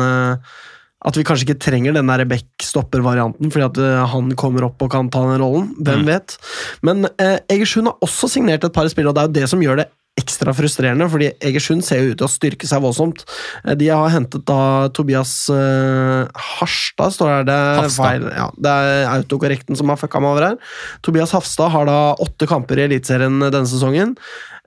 At 1.05 1.19
vi 1.19 1.25
kanskje 1.27 1.45
ikke 1.49 1.61
trenger 1.61 1.93
den 1.93 2.09
backstopper-varianten, 2.09 3.51
fordi 3.53 3.67
at 3.67 3.81
eh, 3.83 4.07
han 4.15 4.31
kommer 4.41 4.65
opp 4.71 4.81
og 4.83 4.91
kan 4.95 5.11
ta 5.13 5.21
den 5.29 5.43
rollen. 5.43 5.75
Hvem 5.77 6.01
Mm. 6.05 6.07
vet. 6.09 6.39
Men 6.83 7.05
eh, 7.19 7.39
Egersund 7.53 7.91
har 7.91 7.99
også 8.01 8.31
signert 8.33 8.65
et 8.65 8.73
par 8.73 8.89
spillere, 8.89 9.13
og 9.13 9.15
det 9.15 9.23
er 9.23 9.29
jo 9.29 9.37
det 9.41 9.51
som 9.53 9.61
gjør 9.63 9.83
det 9.83 9.91
ekstra 10.15 10.53
frustrerende, 10.55 11.09
fordi 11.11 11.33
Egersund 11.43 11.83
ser 11.83 11.99
jo 11.99 12.13
ut 12.13 12.19
til 12.21 12.27
å 12.29 12.31
styrke 12.31 12.69
seg 12.71 12.81
voldsomt. 12.85 13.25
Eh, 13.67 13.75
De 13.75 13.89
har 13.91 14.13
hentet 14.15 14.45
da 14.47 14.89
Tobias 14.95 15.33
uh, 15.51 16.25
Harstad, 16.39 17.13
står 17.17 17.43
det. 17.43 17.47
Det 17.51 17.59
er, 17.59 17.91
feil, 17.91 18.29
ja, 18.31 18.47
det 18.57 18.71
er 18.71 19.09
autokorrekten 19.11 19.77
som 19.77 19.91
har 19.91 19.99
fucka 19.99 20.23
meg 20.23 20.31
over 20.37 20.47
her. 20.53 20.59
Tobias 21.03 21.35
Hafstad 21.35 21.73
har 21.75 21.91
da 21.91 21.99
åtte 22.23 22.47
kamper 22.47 22.79
i 22.79 22.87
Eliteserien 22.87 23.43
denne 23.43 23.67
sesongen, 23.67 24.15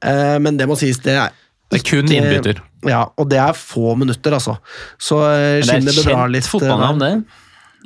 uh, 0.03 0.35
men 0.43 0.59
det 0.59 0.67
må 0.67 0.75
sies, 0.77 0.99
det 0.99 1.15
er 1.15 1.31
Det 1.71 1.79
er 1.81 1.89
kun 1.95 2.11
innbytter. 2.11 2.59
Ja, 2.85 3.07
og 3.17 3.29
det 3.31 3.39
er 3.41 3.57
få 3.57 3.95
minutter, 3.97 4.35
altså. 4.37 4.57
Så 5.01 5.17
Men 5.23 5.63
litt. 5.63 5.87
det 5.87 5.95
er 5.95 6.03
et 6.03 6.11
kjent 6.11 6.37
eh, 6.37 6.51
fotballnavn, 6.51 7.01
det. 7.01 7.11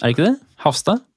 Er 0.02 0.04
det 0.04 0.14
ikke 0.16 0.28
det? 0.28 0.36
Hafstad? 0.66 1.08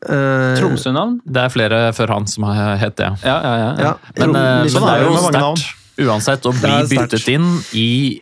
Uh, 0.00 0.56
Tromsø-navn? 0.56 1.18
Det 1.28 1.42
er 1.42 1.52
flere 1.52 1.80
før 1.92 2.14
han 2.14 2.30
som 2.30 2.46
har 2.48 2.78
hett 2.80 2.96
det. 2.96 3.10
Ja, 3.26 3.36
ja, 3.44 3.52
ja. 3.58 3.70
Ja, 3.76 3.92
Men, 4.16 4.32
liksom, 4.64 4.86
men 4.86 4.88
det 4.88 4.96
er 4.96 5.04
jo 5.04 5.20
sterkt 5.26 5.76
uansett 6.00 6.46
å 6.48 6.54
bli 6.56 6.76
byttet 6.88 7.28
inn 7.28 7.48
i 7.76 8.20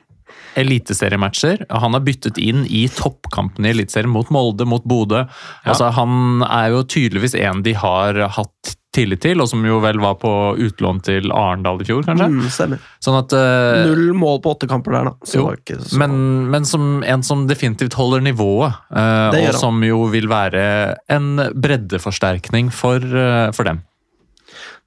eliteseriematcher. 0.59 1.65
Han 1.71 1.95
er 1.95 2.03
byttet 2.03 2.39
inn 2.43 2.65
i 2.67 2.87
toppkampen 2.91 3.67
i 3.67 3.73
Eliteserien 3.75 4.11
mot 4.11 4.31
Molde, 4.35 4.67
mot 4.69 4.85
Bodø. 4.89 5.25
Altså, 5.63 5.93
han 5.95 6.43
er 6.49 6.73
jo 6.75 6.83
tydeligvis 6.89 7.37
en 7.39 7.63
de 7.67 7.77
har 7.79 8.19
hatt 8.39 8.75
tillit 8.95 9.21
til, 9.21 9.41
og 9.43 9.49
som 9.51 9.65
jo 9.69 9.79
vel 9.85 9.99
var 10.01 10.15
på 10.21 10.31
utlån 10.65 11.03
til 11.05 11.29
Arendal 11.35 11.83
i 11.83 11.87
fjor, 11.87 12.07
kanskje. 12.07 12.29
Mm, 12.33 12.47
stemmer. 12.51 12.87
Sånn 13.05 13.19
at 13.21 13.35
uh, 13.37 13.83
Null 13.91 14.15
mål 14.17 14.41
på 14.45 14.55
åtte 14.55 14.69
kamper 14.71 14.97
der, 14.97 15.11
da. 15.11 15.13
Så 15.29 15.43
Jo, 15.43 15.51
så- 15.77 15.99
Men, 16.01 16.51
men 16.51 16.65
som 16.65 17.03
en 17.05 17.23
som 17.23 17.47
definitivt 17.47 17.95
holder 17.99 18.25
nivået, 18.25 18.73
uh, 18.91 19.29
og 19.29 19.37
han. 19.37 19.53
som 19.61 19.83
jo 19.85 20.07
vil 20.09 20.27
være 20.31 20.97
en 21.13 21.37
breddeforsterkning 21.55 22.73
for, 22.73 22.97
uh, 22.97 23.53
for 23.53 23.65
dem. 23.69 23.83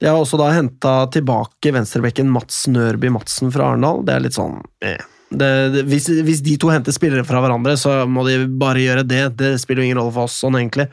De 0.02 0.10
har 0.10 0.18
også 0.18 0.39
da 0.41 0.49
henta 0.49 0.95
tilbake 1.14 1.72
venstrebekken 1.72 2.30
Mats 2.34 2.66
Nørby 2.68 3.12
Madsen 3.14 3.52
fra 3.54 3.70
Arendal. 3.70 4.02
Det 4.08 4.16
er 4.16 4.24
litt 4.26 4.34
sånn 4.34 4.64
eh. 4.82 4.97
det, 5.30 5.49
det, 5.76 5.84
hvis, 5.86 6.08
hvis 6.26 6.41
de 6.41 6.58
to 6.58 6.72
henter 6.74 6.91
spillere 6.95 7.24
fra 7.24 7.39
hverandre, 7.43 7.78
så 7.78 8.02
må 8.10 8.26
de 8.26 8.47
bare 8.49 8.82
gjøre 8.82 9.06
det. 9.06 9.38
Det 9.38 9.52
spiller 9.62 9.84
jo 9.84 9.91
ingen 9.91 10.02
rolle 10.02 10.16
for 10.18 10.26
oss 10.26 10.39
sånn, 10.41 10.58
egentlig. 10.58 10.89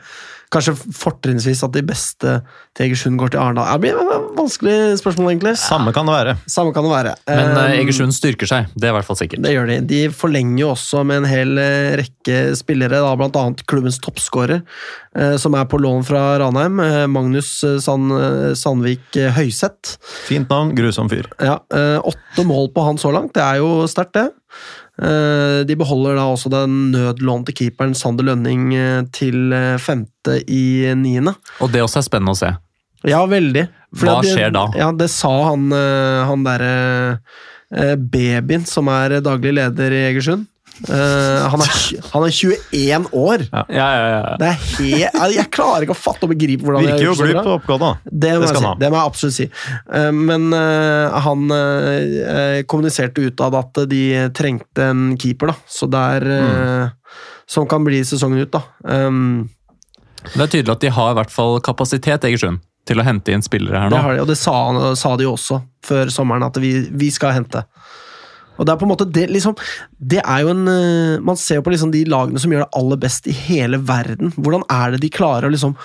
Kanskje 0.49 0.73
fortrinnsvis 0.97 1.59
at 1.61 1.73
de 1.75 1.83
beste 1.85 2.31
til 2.73 2.87
Egersund 2.87 3.19
går 3.21 3.35
til 3.35 3.41
Arendal. 3.41 3.67
Det 3.69 3.83
blir 3.83 3.99
et 4.01 4.31
vanskelig 4.33 4.77
spørsmål, 4.97 5.27
egentlig. 5.35 5.51
Samme 5.61 5.93
kan 5.93 6.09
det 6.09 6.15
være. 6.15 6.33
Samme 6.49 6.73
kan 6.73 6.87
det 6.87 6.93
være. 6.95 7.11
Men 7.29 7.51
Um, 7.59 7.75
Egersund 7.75 8.15
styrker 8.15 8.49
seg, 8.49 8.71
det 8.73 8.87
er 8.87 8.93
i 8.93 8.95
hvert 8.97 9.05
fall 9.05 9.19
sikkert. 9.19 9.43
Det 9.45 9.53
gjør 9.53 9.69
de. 9.69 9.77
De 9.89 9.99
forlenger 10.09 10.63
jo 10.63 10.71
også 10.71 11.03
med 11.05 11.21
en 11.21 11.29
hel 11.29 11.61
eh, 11.61 11.91
rekke 11.99 12.39
spillere, 12.57 13.01
da, 13.03 13.29
annet 13.29 13.61
klubbens 13.69 14.01
toppskårer, 14.01 14.63
uh, 15.19 15.35
som 15.41 15.53
er 15.59 15.69
på 15.69 15.81
lån 15.81 16.05
fra 16.07 16.23
Ranheim. 16.41 16.81
Uh, 16.81 17.05
Magnus 17.11 17.51
Sand, 17.85 18.09
Sandvik 18.57 19.21
Høyseth. 19.37 19.99
Fint 20.25 20.49
navn, 20.49 20.73
grusom 20.77 21.13
fyr. 21.13 21.29
Ja, 21.37 21.59
Åtte 21.99 22.45
mål 22.47 22.71
på 22.73 22.89
han 22.89 22.97
så 23.01 23.13
langt, 23.13 23.35
det 23.37 23.45
er 23.45 23.61
jo 23.61 23.85
sterkt, 23.89 24.17
det. 24.17 24.29
Eh, 24.99 25.63
De 25.67 25.75
beholder 25.79 26.17
da 26.19 26.25
også 26.27 26.51
den 26.51 26.91
nødlånte 26.91 27.53
keeperen 27.55 27.95
Sander 27.95 28.27
Lønning 28.27 28.73
eh, 28.75 29.03
til 29.15 29.53
eh, 29.55 29.77
femte 29.79 30.39
i 30.51 30.91
niende. 30.99 31.35
Og 31.63 31.71
det 31.71 31.83
også 31.85 32.01
er 32.01 32.07
spennende 32.09 32.35
å 32.35 32.39
se. 32.39 32.51
Ja, 33.07 33.21
veldig. 33.31 33.67
Hva 33.95 34.19
det- 34.21 34.33
skjer 34.35 34.51
da? 34.53 34.65
Ja, 34.75 34.91
Det 34.91 35.09
sa 35.09 35.31
han, 35.49 35.71
han 35.71 36.43
derre 36.43 37.19
babyen 37.97 38.65
som 38.67 38.87
er 38.91 39.21
daglig 39.21 39.53
leder 39.55 39.93
i 39.93 40.01
Egersund. 40.11 40.45
Eh, 40.87 41.47
han, 41.51 41.61
er, 41.65 41.73
han 42.13 42.23
er 42.23 42.31
21 42.31 43.09
år! 43.19 43.43
Ja, 43.51 43.63
ja, 43.67 44.05
ja. 44.13 44.35
Det 44.39 44.51
jeg, 44.87 45.43
klarer 45.51 45.83
ikke 45.83 45.95
å 45.95 45.99
fatte 45.99 46.23
og 46.27 46.31
begripe 46.31 46.63
hvordan 46.63 46.85
Virker 46.85 47.03
jo 47.09 47.15
på 47.19 47.27
glup 47.27 47.65
bra. 47.67 47.75
og 47.75 47.81
da. 47.83 47.89
Det 48.05 48.31
Det 48.39 48.51
si. 48.53 48.71
det 48.79 48.91
må 48.93 48.99
jeg 49.01 49.11
absolutt 49.11 49.35
si. 49.35 49.47
Eh, 49.99 50.11
Men 50.15 50.47
eh, 50.55 51.19
han 51.27 51.45
kommuniserte 52.69 53.27
utad 53.27 53.57
at 53.59 53.83
de 53.91 54.03
trengte 54.35 54.89
en 54.93 55.03
keeper, 55.19 55.51
da. 55.51 55.57
Så 55.67 55.89
det 55.91 56.05
er 56.19 56.27
eh, 56.37 57.13
Som 57.49 57.67
kan 57.67 57.83
bli 57.83 57.99
sesongen 58.05 58.45
ut, 58.45 58.51
da. 58.53 58.61
Um, 58.85 59.49
Det 60.35 60.43
er 60.43 60.51
tydelig 60.51 60.75
at 60.77 60.83
de 60.83 60.91
har 60.93 61.11
i 61.11 61.17
hvert 61.17 61.31
fall 61.33 61.59
kapasitet, 61.65 62.23
Egersund, 62.27 62.59
til 62.85 62.99
å 62.99 63.05
hente 63.07 63.33
inn 63.33 63.43
spillere 63.45 63.79
her 63.83 63.89
det 63.91 63.97
nå. 63.97 64.03
har 64.03 64.15
de, 64.15 64.21
og 64.23 64.27
det 64.29 64.37
sa, 64.39 64.55
sa 64.99 65.15
de 65.17 65.25
jo 65.27 65.33
også 65.35 65.61
før 65.85 66.11
sommeren, 66.13 66.43
at 66.47 66.57
vi, 66.61 66.73
vi 66.91 67.09
skal 67.13 67.33
hente. 67.35 67.63
Og 68.59 68.67
det 68.67 68.73
er 68.73 68.81
på 68.81 68.87
en 68.87 68.91
måte 68.91 69.07
det, 69.07 69.29
liksom, 69.31 69.55
det 69.99 70.19
er 70.25 70.43
jo 70.43 70.51
en 70.51 70.67
eh, 70.67 71.23
Man 71.23 71.39
ser 71.39 71.59
jo 71.59 71.65
på 71.65 71.73
liksom 71.73 71.93
de 71.95 72.03
lagene 72.09 72.41
som 72.41 72.51
gjør 72.51 72.67
det 72.67 72.75
aller 72.81 73.01
best 73.01 73.29
i 73.29 73.35
hele 73.47 73.79
verden. 73.87 74.35
Hvordan 74.35 74.67
er 74.71 74.93
det 74.93 75.03
de 75.05 75.15
klarer 75.15 75.47
å 75.47 75.53
liksom 75.53 75.75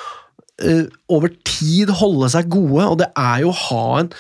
eh, 0.62 0.86
over 1.12 1.32
tid 1.46 1.90
holde 1.98 2.28
seg 2.32 2.48
gode, 2.52 2.86
og 2.86 2.98
det 3.00 3.08
er 3.18 3.42
jo 3.44 3.50
å 3.52 3.58
ha 3.58 3.84
en 4.02 4.10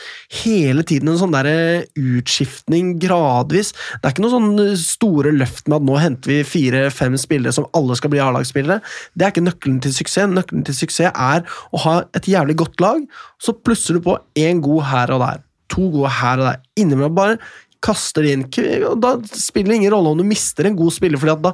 hele 0.42 0.84
tiden 0.86 1.12
en 1.12 1.20
sånn 1.20 1.34
der 1.34 1.48
eh, 1.50 1.86
utskiftning 1.98 2.94
gradvis. 3.02 3.72
Det 3.74 4.08
er 4.08 4.14
ikke 4.14 4.26
noe 4.26 4.34
sånn 4.34 4.78
store 4.80 5.34
løft 5.34 5.68
med 5.68 5.80
at 5.80 5.88
nå 5.88 5.98
henter 6.02 6.34
vi 6.34 6.40
fire-fem 6.48 7.18
spillere 7.20 7.54
som 7.56 7.68
alle 7.76 7.98
skal 7.98 8.14
bli 8.14 8.22
A-lagsspillere. 8.22 8.82
Det 9.14 9.26
er 9.26 9.34
ikke 9.34 9.46
nøkkelen 9.46 9.80
til 9.84 9.96
suksess. 9.96 10.30
Nøkkelen 10.34 10.66
til 10.66 10.78
suksess 10.78 11.10
er 11.12 11.44
å 11.74 11.82
ha 11.86 11.96
et 12.16 12.30
jævlig 12.30 12.58
godt 12.62 12.84
lag, 12.84 13.02
så 13.42 13.56
plusser 13.56 13.98
du 13.98 14.06
på 14.06 14.18
én 14.38 14.62
god 14.64 14.88
her 14.92 15.14
og 15.14 15.26
der. 15.26 15.42
To 15.74 15.88
gode 15.90 16.12
her 16.20 16.40
og 16.40 16.48
der. 16.50 16.62
Innimellom 16.78 17.14
bare 17.16 17.38
kaster 17.84 18.24
de 18.24 18.32
inn 18.34 18.44
Da 19.02 19.14
spiller 19.28 19.72
det 19.72 19.78
ingen 19.80 19.92
rolle 19.94 20.12
om 20.14 20.20
du 20.20 20.24
mister 20.26 20.68
en 20.68 20.78
god 20.78 20.94
spiller, 20.96 21.20
fordi 21.20 21.36
da 21.44 21.52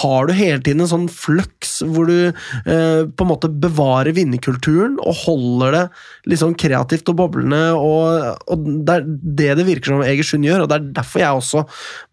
har 0.00 0.28
du 0.28 0.34
hele 0.36 0.60
tiden 0.60 0.84
en 0.84 0.90
sånn 0.90 1.08
flux 1.12 1.78
hvor 1.88 2.10
du 2.10 2.30
eh, 2.30 3.02
på 3.08 3.24
en 3.24 3.30
måte 3.30 3.50
bevarer 3.62 4.14
vinnerkulturen 4.16 4.98
og 5.00 5.22
holder 5.24 5.76
det 5.76 5.84
litt 6.30 6.42
sånn 6.42 6.58
kreativt 6.60 7.08
og 7.12 7.18
boblende. 7.22 7.62
Og, 7.78 8.44
og 8.52 8.68
Det 8.86 8.98
er 8.98 9.08
det 9.40 9.50
det 9.60 9.66
virker 9.68 9.94
som 9.94 10.04
Egersund 10.04 10.46
gjør, 10.46 10.64
og 10.64 10.70
det 10.70 10.78
er 10.78 10.92
derfor 11.00 11.24
jeg 11.24 11.40
også 11.40 11.64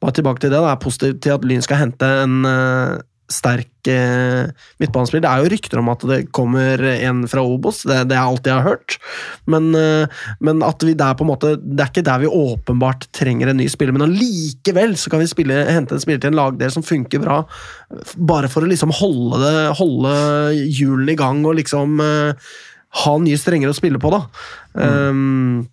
bare 0.04 0.18
tilbake 0.18 0.44
til 0.44 0.54
det, 0.54 0.64
da, 0.64 0.72
er 0.72 0.82
positiv 0.82 1.20
til 1.24 1.36
at 1.36 1.46
Lyn 1.48 1.64
skal 1.66 1.84
hente 1.84 2.10
en 2.24 2.40
eh, 2.48 2.98
sterk 3.32 3.90
eh, 3.92 4.48
midtbanespiller. 4.80 5.24
Det 5.26 5.32
er 5.32 5.44
jo 5.44 5.52
rykter 5.52 5.82
om 5.82 5.92
at 5.92 6.06
det 6.08 6.20
kommer 6.36 6.84
en 6.94 7.26
fra 7.30 7.44
Obos, 7.44 7.82
det, 7.88 8.00
det 8.12 8.16
er 8.16 8.24
alt 8.24 8.48
jeg 8.48 8.56
har 8.56 8.68
hørt. 8.68 8.98
Men, 9.52 9.70
eh, 9.76 10.24
men 10.44 10.64
at 10.66 10.86
vi 10.88 10.96
der 10.98 11.18
på 11.18 11.26
en 11.26 11.32
måte 11.32 11.56
Det 11.60 11.84
er 11.84 11.92
ikke 11.92 12.06
der 12.08 12.24
vi 12.24 12.32
åpenbart 12.32 13.10
trenger 13.16 13.52
en 13.52 13.60
ny 13.60 13.68
spiller, 13.72 13.96
men 13.96 14.08
allikevel 14.08 14.96
så 15.00 15.12
kan 15.12 15.24
vi 15.24 15.30
spille, 15.30 15.60
hente 15.68 15.98
en 15.98 16.04
spiller 16.04 16.24
til 16.24 16.34
en 16.34 16.40
lagdel 16.40 16.74
som 16.74 16.86
funker 16.86 17.24
bra, 17.24 17.42
bare 18.16 18.52
for 18.52 18.64
å 18.64 18.72
liksom 18.72 18.94
holde 18.96 19.40
det 19.44 19.56
Holde 19.78 20.12
hjulene 20.56 21.14
i 21.14 21.20
gang 21.20 21.44
og 21.48 21.58
liksom 21.60 22.00
eh, 22.04 22.50
ha 23.04 23.14
nye 23.22 23.40
strenger 23.40 23.70
å 23.72 23.76
spille 23.76 24.00
på, 24.02 24.10
da. 24.14 24.22
Um, 24.78 25.68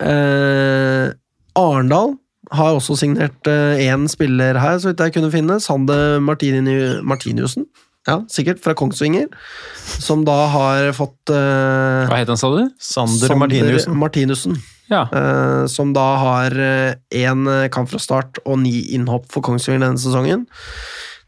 eh, 0.00 1.12
Arendal 1.58 2.16
har 2.58 2.76
også 2.76 2.96
signert 3.00 3.48
én 3.48 4.06
spiller 4.10 4.58
her, 4.60 4.78
så 4.80 4.92
vidt 4.92 5.02
jeg 5.04 5.16
kunne 5.16 5.32
finne. 5.32 5.58
Sande 5.62 5.96
Martini, 6.24 6.76
Martiniussen. 7.06 7.66
Ja, 8.04 8.18
sikkert, 8.28 8.60
fra 8.60 8.74
Kongsvinger. 8.76 9.30
Som 9.80 10.26
da 10.28 10.34
har 10.52 10.90
fått 10.92 11.32
uh, 11.32 12.04
Hva 12.10 12.18
het 12.20 12.28
han, 12.28 12.36
sa 12.36 12.50
du? 12.52 12.66
Sander 12.76 13.32
Sander 13.32 13.94
Martinussen. 13.96 14.58
Ja. 14.92 15.06
Uh, 15.08 15.64
som 15.72 15.94
da 15.96 16.04
har 16.20 16.58
én 17.08 17.48
kamp 17.72 17.88
fra 17.88 18.02
start 18.02 18.42
og 18.44 18.60
ni 18.60 18.82
innhopp 18.92 19.30
for 19.32 19.46
Kongsvinger 19.46 19.86
denne 19.86 20.02
sesongen. 20.02 20.44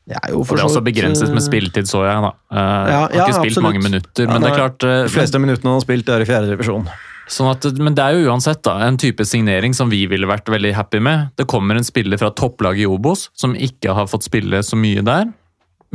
Det 0.07 0.15
er 0.21 0.31
jo 0.31 0.45
For 0.47 0.55
det 0.55 0.63
er 0.63 0.69
også 0.71 0.85
begrenset 0.87 1.33
med 1.33 1.41
eh, 1.41 1.47
spilletid, 1.49 1.89
så 1.91 2.05
jeg. 2.07 2.23
da. 2.23 2.31
Uh, 2.47 2.57
Ja, 2.57 2.99
har 3.01 3.11
ja, 3.11 3.25
ikke 3.25 3.41
spilt 3.41 3.57
absolutt. 3.57 3.67
mange 3.67 3.83
minutter, 3.83 4.23
Ja, 4.23 4.31
men 4.31 4.45
det 4.45 4.51
er 4.53 4.61
klart 4.61 4.87
eh, 4.87 5.03
De 5.03 5.11
fleste 5.11 5.41
minuttene 5.43 5.73
han 5.73 5.81
har 5.81 5.83
spilt, 5.83 6.09
er 6.15 6.23
i 6.23 6.29
fjerde 6.29 6.53
divisjon. 6.53 6.87
Sånn 7.27 7.51
at, 7.51 7.67
men 7.83 7.97
det 7.99 8.05
er 8.05 8.15
jo 8.15 8.31
uansett 8.31 8.63
da, 8.67 8.77
en 8.87 8.99
type 9.01 9.25
signering 9.27 9.75
som 9.75 9.91
vi 9.91 10.05
ville 10.11 10.29
vært 10.31 10.49
veldig 10.53 10.73
happy 10.77 11.01
med. 11.03 11.33
Det 11.39 11.49
kommer 11.51 11.79
en 11.79 11.87
spiller 11.87 12.21
fra 12.21 12.31
topplaget 12.31 12.85
i 12.85 12.91
Obos 12.91 13.29
som 13.35 13.57
ikke 13.59 13.97
har 13.99 14.07
fått 14.11 14.29
spille 14.29 14.63
så 14.63 14.79
mye 14.79 15.03
der, 15.07 15.27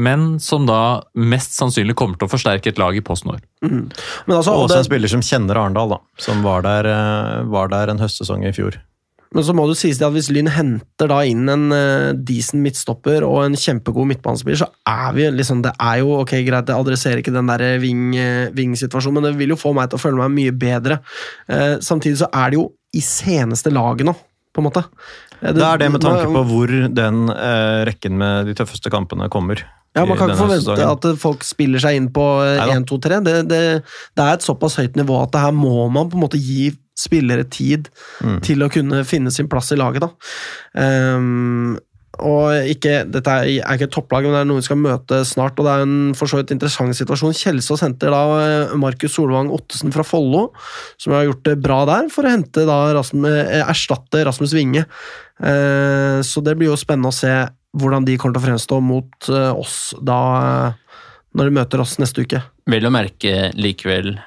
men 0.02 0.40
som 0.44 0.68
da 0.68 1.02
mest 1.16 1.56
sannsynlig 1.56 1.96
kommer 2.00 2.20
til 2.20 2.28
å 2.28 2.32
forsterke 2.32 2.72
et 2.72 2.80
lag 2.82 2.98
i 2.98 3.04
PostNord. 3.06 3.44
Mm. 3.64 3.88
Men 4.28 4.38
altså, 4.38 4.54
Og 4.54 4.66
også 4.66 4.68
også 4.68 4.80
en 4.82 4.90
spiller 4.90 5.12
som 5.12 5.24
kjenner 5.24 5.60
Arendal, 5.62 5.96
da. 5.96 6.00
Som 6.20 6.44
var 6.44 6.66
der, 6.68 6.90
eh, 6.92 7.44
var 7.52 7.72
der 7.72 7.92
en 7.92 8.02
høstsesong 8.02 8.44
i 8.48 8.54
fjor. 8.56 8.80
Men 9.32 9.46
så 9.48 9.54
må 9.56 9.64
det 9.70 9.78
sies 9.80 10.00
det 10.00 10.04
at 10.08 10.12
hvis 10.12 10.28
Lyn 10.34 10.50
henter 10.52 11.08
da 11.08 11.22
inn 11.24 11.48
en 11.52 11.70
uh, 11.72 12.12
decent 12.12 12.60
midtstopper 12.66 13.24
og 13.24 13.46
en 13.46 13.56
kjempegod 13.56 14.10
midtbanespiller, 14.10 14.60
så 14.60 14.68
er 14.90 15.16
vi 15.16 15.30
liksom 15.32 15.62
Det 15.64 15.72
er 15.80 16.02
jo 16.02 16.18
ok, 16.20 16.36
greit, 16.48 16.68
det 16.68 16.76
adresserer 16.76 17.22
ikke 17.24 17.34
den 17.36 17.48
der 17.48 17.80
wing-situasjonen, 17.80 19.22
uh, 19.22 19.22
men 19.22 19.30
det 19.30 19.40
vil 19.40 19.56
jo 19.56 19.62
få 19.62 19.72
meg 19.78 19.88
til 19.92 20.02
å 20.02 20.04
føle 20.04 20.20
meg 20.20 20.36
mye 20.36 20.56
bedre. 20.66 21.00
Uh, 21.48 21.80
samtidig 21.80 22.20
så 22.26 22.32
er 22.34 22.52
det 22.52 22.60
jo 22.60 22.68
i 22.92 23.04
seneste 23.06 23.72
laget 23.72 24.10
nå, 24.10 24.16
på 24.52 24.60
en 24.60 24.68
måte. 24.68 24.84
Det, 25.42 25.56
Det 25.58 25.66
er 25.66 25.80
det 25.82 25.92
med 25.94 26.04
tanke 26.04 26.28
på 26.30 26.42
hvor 26.52 26.72
den 26.94 27.22
eh, 27.34 27.82
rekken 27.88 28.18
med 28.20 28.50
de 28.52 28.54
tøffeste 28.58 28.92
kampene 28.94 29.30
kommer. 29.34 29.64
Ja, 29.96 30.06
Man 30.06 30.20
kan 30.20 30.30
ikke 30.30 30.44
forvente 30.44 30.68
sesongen. 30.70 30.92
at 30.92 31.20
folk 31.20 31.44
spiller 31.44 31.82
seg 31.84 31.98
inn 31.98 32.12
på 32.14 32.24
eh, 32.46 32.62
1, 32.76 32.86
2, 32.88 33.00
3. 33.08 33.20
Det, 33.26 33.34
det, 33.50 33.62
det 34.16 34.24
er 34.24 34.38
et 34.38 34.46
såpass 34.46 34.78
høyt 34.80 35.00
nivå 35.00 35.18
at 35.24 35.34
det 35.34 35.42
her 35.44 35.56
må 35.56 35.88
man 35.92 36.12
på 36.12 36.20
en 36.20 36.26
måte 36.28 36.40
gi 36.40 36.70
spillere 37.02 37.48
tid 37.50 37.90
Mm. 38.22 38.42
til 38.46 38.62
å 38.62 38.70
kunne 38.72 39.04
finne 39.08 39.32
sin 39.34 39.50
plass 39.50 39.72
i 39.74 39.80
laget. 39.80 40.06
da. 40.06 40.12
Um, 40.78 41.80
og 42.22 42.68
ikke, 42.70 43.06
dette 43.10 43.32
er, 43.32 43.48
er 43.64 43.78
ikke 43.78 43.88
et 43.88 43.94
topplag, 43.96 44.26
men 44.28 44.36
det 44.36 44.42
er 44.42 44.48
noe 44.50 44.60
vi 44.60 44.66
skal 44.68 44.78
møte 44.78 45.22
snart. 45.26 45.58
og 45.58 45.66
Det 45.66 45.72
er 45.74 45.86
en 45.86 46.14
for 46.18 46.30
så 46.30 46.42
vidt 46.42 46.52
interessant 46.54 46.94
situasjon. 46.98 47.34
Kjelsås 47.34 47.82
henter 47.86 48.12
da 48.14 48.20
eh, 48.44 48.74
Markus 48.78 49.16
Solvang 49.16 49.50
Ottesen 49.56 49.94
fra 49.96 50.04
Follo, 50.06 50.50
som 51.02 51.16
har 51.16 51.26
gjort 51.30 51.46
det 51.48 51.56
bra 51.64 51.80
der, 51.90 52.12
for 52.14 52.28
å 52.28 52.34
hente 52.36 52.66
da 52.68 52.78
Rasmus, 52.98 53.26
eh, 53.32 53.64
erstatte 53.64 54.26
Rasmus 54.28 54.54
Winge. 54.58 54.84
Uh, 55.42 56.20
så 56.22 56.44
det 56.46 56.54
blir 56.60 56.70
jo 56.70 56.78
spennende 56.78 57.10
å 57.10 57.16
se 57.16 57.32
hvordan 57.80 58.06
de 58.06 58.18
kommer 58.20 58.36
til 58.36 58.44
å 58.44 58.48
fremstå 58.50 58.82
mot 58.84 59.32
eh, 59.32 59.50
oss 59.56 59.96
da 60.04 60.20
når 61.32 61.48
de 61.48 61.56
møter 61.56 61.82
oss 61.82 61.96
neste 62.02 62.28
uke. 62.28 62.44
Vel 62.70 62.86
å 62.86 62.92
merke 62.94 63.50
likevel 63.56 64.18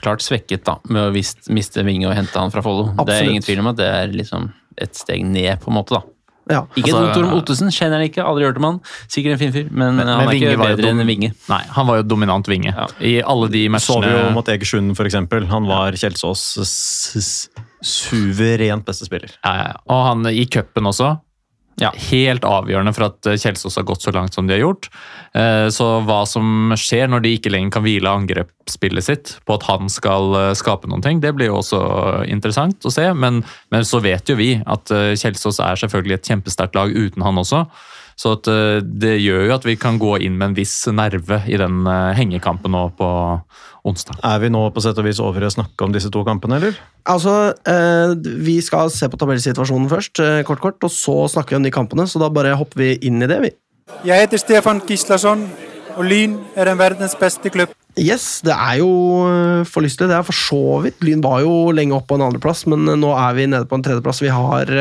klart 0.00 0.22
svekket 0.24 0.64
da, 0.64 0.78
med 0.88 1.08
å 1.08 1.12
vist, 1.14 1.48
miste 1.50 1.84
Vinge 1.86 2.08
og 2.10 2.14
hente 2.16 2.34
han 2.38 2.50
fra 2.54 2.62
Follo. 2.64 2.90
Det 3.04 3.14
er 3.14 3.30
ingen 3.30 3.42
tvil 3.44 3.60
om 3.60 3.70
at 3.72 3.76
det 3.80 3.86
er 3.86 4.08
liksom 4.14 4.52
et 4.80 4.94
steg 4.98 5.24
ned, 5.24 5.60
på 5.62 5.70
en 5.70 5.78
måte. 5.78 5.94
da. 5.98 6.02
Ja. 6.50 6.58
Ikke 6.76 6.90
Altså, 6.92 7.14
Torm 7.14 7.30
Ottesen, 7.38 7.70
kjenner 7.72 8.02
han 8.02 8.08
ikke, 8.10 8.20
aldri 8.20 8.44
hørt 8.44 8.58
om 8.60 8.64
han. 8.68 8.80
Sikkert 9.08 9.32
en 9.32 9.38
fin 9.40 9.52
fyr, 9.54 9.70
men, 9.70 9.96
Men- 9.96 10.06
han 10.08 10.26
er 10.26 10.32
Vinge 10.32 10.50
ikke 10.52 10.66
bedre 10.76 10.90
enn 10.92 11.06
Vinge. 11.08 11.30
Nei, 11.48 11.62
han 11.72 11.86
var 11.86 11.96
jo 12.02 12.02
dominant 12.02 12.46
vinge. 12.46 12.74
Ja. 12.74 12.86
I 13.00 13.22
alle 13.22 13.48
de 13.48 13.62
Så 13.78 14.00
vi 14.02 14.08
jo 14.10 14.18
matchene 14.18 14.34
mot 14.34 14.46
Egersund, 14.52 14.96
for 14.96 15.04
eksempel. 15.08 15.46
Han 15.48 15.64
var 15.66 15.92
Kjelsås' 15.92 17.48
suverent 17.84 18.84
beste 18.84 19.06
spiller. 19.06 19.30
ja, 19.44 19.54
ja, 19.56 19.64
ja. 19.72 19.76
Og 19.88 20.06
han 20.06 20.26
i 20.26 20.44
cupen 20.46 20.84
også. 20.84 21.14
Ja. 21.80 21.90
Helt 22.10 22.44
avgjørende 22.46 22.92
for 22.94 23.08
at 23.08 23.26
eh, 23.26 23.38
Kjelsås 23.40 23.78
har 23.80 23.86
gått 23.88 24.04
så 24.04 24.12
langt 24.14 24.36
som 24.36 24.46
de 24.46 24.54
har 24.54 24.62
gjort. 24.62 24.88
Eh, 25.34 25.66
Så 25.74 25.86
hva 26.06 26.20
som 26.28 26.74
skjer 26.78 27.10
når 27.10 27.24
de 27.24 27.32
ikke 27.34 27.50
lenger 27.50 27.74
kan 27.74 27.86
hvile 27.86 28.12
angrepsspillet 28.12 29.06
sitt 29.06 29.32
på 29.46 29.56
at 29.58 29.66
han 29.66 29.90
skal 29.90 30.36
eh, 30.38 30.52
skape 30.58 30.90
noen 30.90 31.02
ting, 31.02 31.22
det 31.24 31.34
blir 31.34 31.50
jo 31.50 31.58
også 31.62 31.80
interessant 32.30 32.86
å 32.86 32.92
se. 32.94 33.08
Men, 33.18 33.42
men 33.74 33.88
så 33.88 33.98
vet 34.04 34.30
jo 34.30 34.38
vi 34.38 34.52
at 34.62 34.92
Kjelsås 34.92 35.58
er 35.64 35.82
selvfølgelig 35.82 36.20
et 36.20 36.30
kjempesterkt 36.30 36.78
lag 36.78 36.94
uten 36.94 37.26
han 37.26 37.42
også. 37.42 37.64
Så 38.20 38.36
at 38.36 38.48
eh, 38.50 38.80
det 38.84 39.16
gjør 39.22 39.48
jo 39.48 39.54
at 39.56 39.66
vi 39.66 39.76
kan 39.80 39.98
gå 39.98 40.16
inn 40.22 40.36
med 40.38 40.52
en 40.52 40.56
viss 40.58 40.74
nerve 40.94 41.40
i 41.50 41.58
den 41.60 41.82
eh, 41.90 42.12
hengekampen 42.18 42.74
nå 42.74 42.86
på 42.98 43.08
onsdag. 43.84 44.20
Er 44.24 44.40
vi 44.40 44.50
nå 44.54 44.62
på 44.72 44.82
sett 44.84 44.98
og 45.00 45.06
vis 45.08 45.20
over 45.22 45.44
i 45.44 45.48
å 45.48 45.52
snakke 45.52 45.84
om 45.84 45.92
disse 45.94 46.10
to 46.12 46.22
kampene, 46.26 46.60
eller? 46.60 46.78
Altså, 47.10 47.52
eh, 47.68 48.14
Vi 48.46 48.60
skal 48.64 48.92
se 48.94 49.10
på 49.10 49.20
tabellsituasjonen 49.20 49.90
først, 49.90 50.22
eh, 50.22 50.42
kort, 50.46 50.62
kort, 50.62 50.78
og 50.86 50.90
så 50.94 51.24
snakker 51.28 51.56
vi 51.56 51.60
om 51.62 51.66
de 51.68 51.74
kampene. 51.74 52.06
Så 52.08 52.22
da 52.22 52.30
bare 52.32 52.56
hopper 52.56 52.80
vi 52.80 52.94
inn 53.02 53.22
i 53.22 53.26
det. 53.30 53.40
vi. 53.42 53.50
Jeg 54.04 54.24
heter 54.24 54.40
Stefan 54.40 54.80
Gislason, 54.88 55.48
og 55.98 56.06
Lyn 56.08 56.38
er 56.58 56.70
en 56.70 56.80
verdens 56.80 57.16
beste 57.18 57.50
klubb. 57.52 57.72
Yes, 57.94 58.40
det 58.42 58.54
er 58.54 58.80
jo 58.80 58.88
eh, 59.28 59.66
for 59.70 59.84
lystelig. 59.84 60.10
Det 60.10 60.16
er 60.16 60.26
for 60.26 60.34
så 60.34 60.62
vidt. 60.82 61.02
Lyn 61.06 61.22
var 61.22 61.44
jo 61.44 61.70
lenge 61.74 61.94
oppe 61.94 62.10
på 62.10 62.18
en 62.18 62.26
andreplass, 62.26 62.64
men 62.70 62.88
eh, 62.90 62.98
nå 62.98 63.12
er 63.14 63.36
vi 63.38 63.46
nede 63.50 63.68
på 63.70 63.78
en 63.78 63.86
tredjeplass. 63.86 64.22
Vi 64.24 64.32
har 64.34 64.72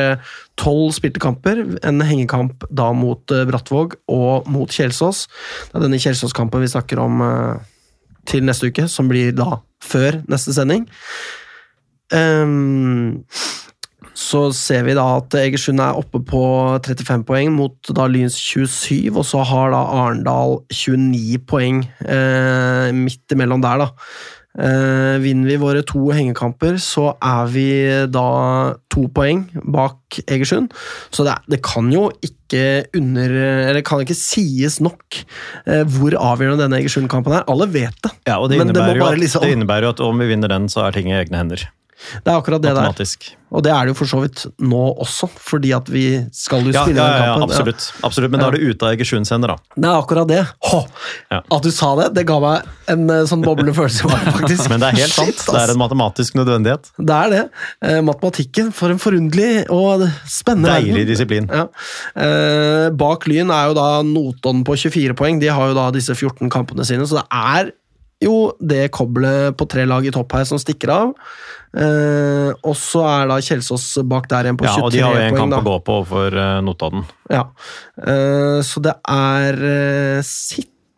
tolv 0.59 0.93
spilte 0.95 1.21
kamper. 1.21 1.61
En 1.85 2.01
hengekamp 2.05 2.65
da 2.69 2.89
mot 2.97 3.33
eh, 3.33 3.45
Brattvåg 3.49 3.97
og 4.11 4.49
mot 4.51 4.71
Kjelsås. 4.71 5.27
Det 5.69 5.79
er 5.79 5.85
denne 5.85 6.01
Kjelsås-kampen 6.01 6.63
vi 6.63 6.71
snakker 6.73 7.01
om 7.01 7.23
eh, 7.25 7.69
til 8.29 8.45
neste 8.47 8.69
uke, 8.71 8.87
som 8.91 9.09
blir 9.11 9.33
da 9.35 9.59
før 9.83 10.21
neste 10.31 10.55
sending. 10.55 10.87
Ehm, 12.13 13.23
så 14.13 14.43
ser 14.53 14.85
vi 14.87 14.95
da 14.97 15.05
at 15.17 15.33
Egersund 15.39 15.81
er 15.81 15.97
oppe 15.97 16.21
på 16.27 16.43
35 16.85 17.25
poeng 17.27 17.51
mot 17.55 17.93
da 17.97 18.05
Lyns 18.11 18.37
27, 18.37 19.09
og 19.15 19.25
så 19.25 19.41
har 19.49 19.73
da 19.73 19.81
Arendal 20.03 20.59
29 20.69 21.41
poeng 21.49 21.83
eh, 22.05 22.93
midt 22.93 23.33
imellom 23.35 23.63
der, 23.65 23.85
da. 23.85 23.91
Eh, 24.53 25.15
vinner 25.17 25.49
vi 25.49 25.55
våre 25.57 25.81
to 25.81 26.11
hengekamper, 26.13 26.75
så 26.77 27.07
er 27.17 27.47
vi 27.49 27.67
da 28.13 28.25
to 28.93 29.07
poeng 29.09 29.47
bak 29.73 30.19
Egersund. 30.27 30.75
Så 31.09 31.25
det, 31.25 31.39
det 31.49 31.63
kan 31.65 31.89
jo 31.89 32.11
ikke 32.21 32.85
under 32.93 33.31
Eller 33.71 33.81
kan 33.81 34.03
ikke 34.03 34.13
sies 34.13 34.77
nok 34.83 35.23
eh, 35.65 35.81
hvor 35.89 36.13
avgjørende 36.13 36.67
denne 36.67 36.83
Egersund-kampen 36.83 37.33
er. 37.39 37.47
Alle 37.49 37.65
vet 37.73 37.97
det. 38.05 38.13
Ja, 38.29 38.37
og 38.37 38.51
det 38.51 38.61
innebærer, 38.61 38.93
det 38.93 39.01
jo 39.01 39.07
at, 39.09 39.23
liksom- 39.25 39.47
det 39.47 39.55
innebærer 39.57 39.89
jo 39.89 39.95
at 39.95 40.03
om 40.05 40.21
vi 40.21 40.29
vinner 40.29 40.53
den, 40.53 40.69
så 40.69 40.85
er 40.85 40.93
ting 40.93 41.09
i 41.09 41.17
egne 41.17 41.41
hender. 41.41 41.65
Det 42.23 42.29
er 42.31 42.35
akkurat 42.39 42.61
det 42.63 42.75
der. 42.75 43.33
Og 43.53 43.61
det 43.61 43.69
er 43.69 43.85
det 43.85 43.91
jo 43.93 43.97
for 43.99 44.09
så 44.09 44.17
vidt 44.23 44.39
nå 44.65 44.79
også, 45.03 45.27
fordi 45.37 45.69
at 45.77 45.85
vi 45.93 46.03
skal 46.33 46.63
jo 46.65 46.71
Ja, 46.73 46.87
ja, 46.89 46.93
ja, 46.95 47.09
den 47.19 47.25
kampen. 47.27 47.43
absolutt. 47.51 47.83
absolutt. 48.03 48.31
Men 48.33 48.41
da 48.41 48.47
er 48.47 48.55
det 48.57 48.63
ute 48.73 48.87
av 48.87 48.95
Egersunds 48.95 49.29
hender, 49.29 49.53
da. 49.53 49.57
Det 49.77 49.85
er 49.91 49.99
akkurat 50.01 50.27
det. 50.31 50.39
Hå! 50.71 50.79
Ja. 51.29 51.41
At 51.53 51.61
du 51.61 51.69
sa 51.69 51.91
det, 51.99 52.07
det 52.17 52.23
ga 52.31 52.39
meg 52.41 52.65
en 52.89 53.03
eh, 53.13 53.21
sånn 53.29 53.43
boblende 53.45 53.75
følelse. 53.77 54.09
faktisk. 54.09 54.71
Men 54.73 54.81
det 54.81 54.89
er 54.89 54.97
helt 55.03 55.13
sant. 55.13 55.29
Shit, 55.37 55.45
Det 55.53 55.61
er 55.61 55.73
en 55.75 55.81
matematisk 55.83 56.33
nødvendighet. 56.39 56.89
Det 56.97 57.19
er 57.19 57.29
det. 57.35 57.43
Eh, 57.85 57.99
matematikken, 58.09 58.73
for 58.73 58.89
en 58.89 58.97
forunderlig 59.03 59.67
og 59.69 60.07
spennende 60.25 60.73
Deilig 60.73 61.05
disiplin. 61.13 61.45
Ja. 61.53 61.67
Eh, 62.17 62.89
bak 62.97 63.27
Lyn 63.29 63.53
er 63.53 63.69
jo 63.69 63.77
da 63.77 63.87
Notodden 64.01 64.65
på 64.65 64.73
24 64.81 65.13
poeng. 65.19 65.37
De 65.43 65.53
har 65.53 65.69
jo 65.69 65.77
da 65.77 65.91
disse 65.93 66.17
14 66.17 66.49
kampene 66.49 66.85
sine, 66.89 67.05
så 67.05 67.21
det 67.21 67.27
er 67.29 67.71
jo 68.25 68.53
det 68.59 68.87
koblet 68.95 69.57
på 69.59 69.67
tre 69.69 69.85
lag 69.89 70.05
i 70.05 70.13
topp 70.13 70.33
her 70.37 70.47
som 70.49 70.61
stikker 70.61 70.91
av. 70.93 71.13
Eh, 71.73 72.51
og 72.61 72.75
så 72.77 73.01
er 73.09 73.31
da 73.31 73.39
Kjelsås 73.41 73.87
bak 74.05 74.27
der 74.29 74.45
igjen 74.45 74.59
på 74.59 74.67
Ja, 74.67 74.75
23 74.77 74.85
og 74.85 74.91
de 74.93 75.01
har 75.01 75.15
jo 75.17 75.23
en 75.23 75.33
poeng. 75.33 75.41
kamp 75.41 75.55
å 75.57 75.71
gå 75.71 75.77
på 75.87 75.95
for 76.11 76.37
uh, 76.37 76.59
Notodden. 76.65 77.07
Ja. 77.33 77.47
Eh, 77.97 78.59
så 78.65 78.83
det 78.85 78.93
er 79.09 79.57
eh, 79.71 80.33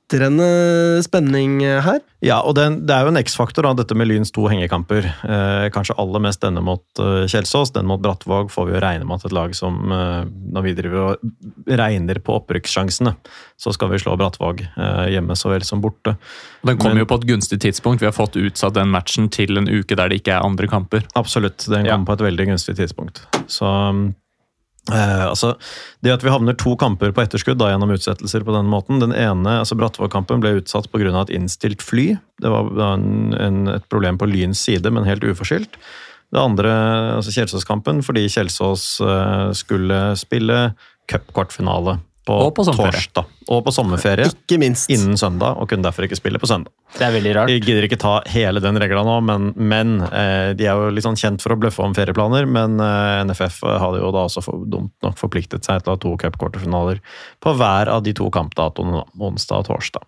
sitrende 0.09 1.01
spenning 1.03 1.63
eh, 1.63 1.81
her. 1.81 1.99
Ja, 2.21 2.39
og 2.41 2.55
den, 2.57 2.79
det 2.87 2.93
er 2.93 3.05
jo 3.05 3.11
en 3.11 3.17
X-faktor, 3.19 3.65
dette 3.77 3.95
med 3.97 4.07
Lyns 4.07 4.31
to 4.33 4.45
hengekamper. 4.49 5.05
Eh, 5.05 5.65
kanskje 5.73 5.95
aller 6.01 6.19
mest 6.23 6.41
denne 6.41 6.61
mot 6.63 6.83
eh, 6.99 7.25
Kjelsås. 7.29 7.71
Den 7.75 7.85
mot 7.89 8.01
Brattvåg 8.01 8.51
får 8.53 8.65
vi 8.69 8.75
jo 8.75 8.81
regne 8.83 9.05
med 9.05 9.17
at 9.19 9.25
et 9.29 9.35
lag 9.35 9.53
som 9.57 9.91
eh, 9.91 10.25
Når 10.55 10.65
vi 10.65 10.73
driver 10.77 10.99
og 11.15 11.69
regner 11.69 12.19
på 12.23 12.35
opprykkssjansene, 12.39 13.15
så 13.57 13.73
skal 13.75 13.91
vi 13.93 13.99
slå 14.01 14.15
Brattvåg 14.19 14.61
eh, 14.65 15.05
hjemme 15.15 15.35
så 15.37 15.51
vel 15.53 15.65
som 15.65 15.81
borte. 15.83 16.15
Den 16.65 16.77
kommer 16.81 17.01
jo 17.03 17.09
på 17.09 17.19
et 17.21 17.29
gunstig 17.29 17.59
tidspunkt. 17.65 18.01
Vi 18.01 18.09
har 18.09 18.15
fått 18.15 18.37
utsatt 18.37 18.77
den 18.77 18.93
matchen 18.93 19.29
til 19.29 19.57
en 19.57 19.69
uke 19.69 19.97
der 19.97 20.09
det 20.09 20.21
ikke 20.21 20.37
er 20.37 20.45
andre 20.45 20.69
kamper. 20.71 21.05
Absolutt. 21.15 21.65
Den 21.69 21.85
Ja. 21.85 21.93
kommer 21.97 22.13
på 22.13 22.19
et 22.21 22.27
veldig 22.31 22.47
gunstig 22.53 22.77
tidspunkt. 22.77 23.25
Så 23.47 23.65
eh, 24.91 25.25
altså, 25.25 25.53
Det 26.03 26.13
at 26.13 26.23
vi 26.25 26.33
havner 26.33 26.57
to 26.57 26.75
kamper 26.79 27.13
på 27.15 27.23
etterskudd 27.23 27.59
da, 27.61 27.71
gjennom 27.71 27.93
utsettelser 27.95 28.45
på 28.45 28.55
den 28.55 28.69
måten 28.71 29.01
Den 29.03 29.13
ene, 29.15 29.59
altså 29.61 29.77
Brattvåg-kampen, 29.79 30.41
ble 30.43 30.57
utsatt 30.61 30.89
pga. 30.91 31.13
et 31.21 31.35
innstilt 31.35 31.81
fly. 31.85 32.15
Det 32.41 32.51
var 32.51 32.71
en, 32.93 33.33
en, 33.33 33.61
et 33.77 33.87
problem 33.89 34.17
på 34.21 34.29
Lyns 34.29 34.59
side, 34.59 34.91
men 34.91 35.07
helt 35.07 35.23
uforskyldt. 35.23 35.79
Det 36.33 36.41
andre, 36.41 36.71
altså 37.15 37.31
Kjelsås-kampen, 37.31 38.01
fordi 38.03 38.25
Kjelsås 38.27 38.99
eh, 39.01 39.51
skulle 39.55 40.01
spille 40.19 40.73
cupkvartfinale 41.11 41.99
på, 42.25 42.35
Og 42.47 42.51
på 42.57 42.65
torsdag. 42.65 43.27
Og 43.53 43.61
på 43.65 43.71
sommerferie 43.73 44.25
Ikke 44.31 44.57
minst. 44.57 44.89
innen 44.89 45.17
søndag, 45.17 45.59
og 45.61 45.69
kunne 45.69 45.85
derfor 45.85 46.07
ikke 46.07 46.17
spille 46.17 46.41
på 46.41 46.49
søndag. 46.49 46.73
Det 46.95 47.05
er 47.05 47.13
veldig 47.13 47.33
rart. 47.37 47.51
Jeg 47.53 47.61
gidder 47.61 47.85
ikke 47.85 47.99
ta 48.01 48.15
hele 48.33 48.63
den 48.63 48.79
regla 48.81 49.03
nå, 49.05 49.19
men, 49.27 49.51
men 49.55 49.95
eh, 50.07 50.53
de 50.57 50.65
er 50.65 50.73
jo 50.73 50.89
litt 50.95 51.05
sånn 51.05 51.19
kjent 51.19 51.43
for 51.43 51.53
å 51.53 51.59
bløffe 51.59 51.85
om 51.85 51.93
ferieplaner. 51.97 52.49
Men 52.49 52.79
eh, 52.81 53.21
NFF 53.29 53.61
hadde 53.67 54.01
jo 54.01 54.11
da 54.15 54.25
også 54.25 54.45
for, 54.45 54.65
dumt 54.65 54.93
nok 55.05 55.19
forpliktet 55.21 55.67
seg 55.67 55.83
til 55.83 55.93
å 55.93 55.97
ha 55.97 56.01
to 56.01 56.15
cupkvarterfinaler 56.25 57.01
på 57.43 57.55
hver 57.59 57.93
av 57.93 58.05
de 58.05 58.15
to 58.17 58.31
kampdatoene, 58.33 59.03
da, 59.03 59.25
onsdag 59.29 59.61
og 59.61 59.69
torsdag. 59.69 60.07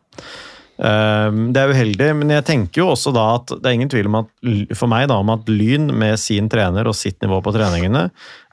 Eh, 0.78 1.38
det 1.54 1.62
er 1.62 1.74
uheldig, 1.74 2.10
men 2.20 2.34
jeg 2.36 2.46
tenker 2.48 2.84
jo 2.84 2.92
også 2.94 3.14
da 3.16 3.26
at 3.40 3.54
det 3.56 3.66
er 3.66 3.78
ingen 3.78 3.92
tvil 3.92 4.10
om 4.12 4.20
at, 4.22 4.30
for 4.78 4.92
meg 4.92 5.08
da, 5.10 5.18
om 5.22 5.34
at 5.34 5.50
Lyn 5.50 5.90
med 5.98 6.20
sin 6.22 6.50
trener 6.52 6.90
og 6.90 6.98
sitt 6.98 7.18
nivå 7.24 7.42
på 7.46 7.54
treningene 7.56 8.08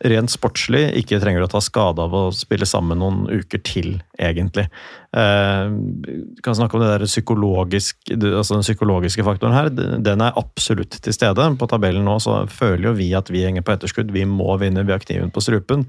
rent 0.04 0.32
sportslig 0.32 0.88
ikke 1.00 1.20
trenger 1.22 1.44
å 1.44 1.50
ta 1.50 1.60
skade 1.64 2.02
av 2.02 2.14
å 2.16 2.26
spille 2.34 2.66
sammen 2.68 3.00
noen 3.00 3.24
uker 3.30 3.60
til, 3.64 3.90
egentlig. 4.20 4.66
Eh, 5.14 5.68
vi 6.04 6.42
kan 6.44 6.56
snakke 6.58 6.76
om 6.76 6.82
det 6.82 6.90
der 6.90 7.06
psykologisk, 7.08 8.00
altså 8.10 8.58
den 8.58 8.66
psykologiske 8.66 9.24
faktoren 9.26 9.56
her. 9.56 9.70
Den 9.72 10.24
er 10.24 10.36
absolutt 10.40 10.98
til 11.04 11.16
stede. 11.16 11.46
På 11.60 11.68
tabellen 11.70 12.04
nå 12.08 12.18
så 12.22 12.42
føler 12.50 12.90
jo 12.90 12.96
vi 12.98 13.12
at 13.16 13.30
vi 13.32 13.44
henger 13.46 13.64
på 13.64 13.76
etterskudd. 13.76 14.12
Vi 14.14 14.26
må 14.28 14.56
vinne, 14.60 14.84
vi 14.84 14.96
har 14.96 15.04
kniven 15.04 15.32
på 15.34 15.44
strupen. 15.44 15.86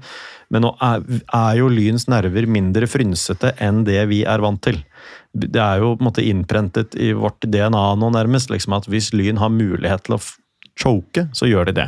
Men 0.54 0.64
nå 0.64 0.72
er, 0.84 1.04
er 1.34 1.58
jo 1.58 1.70
Lyns 1.72 2.06
nerver 2.10 2.46
mindre 2.48 2.88
frynsete 2.88 3.56
enn 3.62 3.84
det 3.88 4.00
vi 4.12 4.22
er 4.28 4.44
vant 4.44 4.62
til. 4.64 4.80
Det 5.36 5.60
er 5.60 5.82
jo 5.82 5.94
på 5.96 6.04
en 6.04 6.08
måte 6.08 6.24
innprentet 6.24 6.96
i 6.96 7.12
vårt 7.16 7.44
DNA 7.44 7.86
nå, 8.00 8.10
nærmest, 8.14 8.52
liksom 8.52 8.76
at 8.78 8.88
hvis 8.90 9.12
Lyn 9.16 9.40
har 9.42 9.52
mulighet 9.52 10.06
til 10.06 10.16
å 10.16 10.22
choke, 10.76 11.24
så 11.32 11.48
gjør 11.48 11.70
de 11.70 11.74
det. 11.78 11.86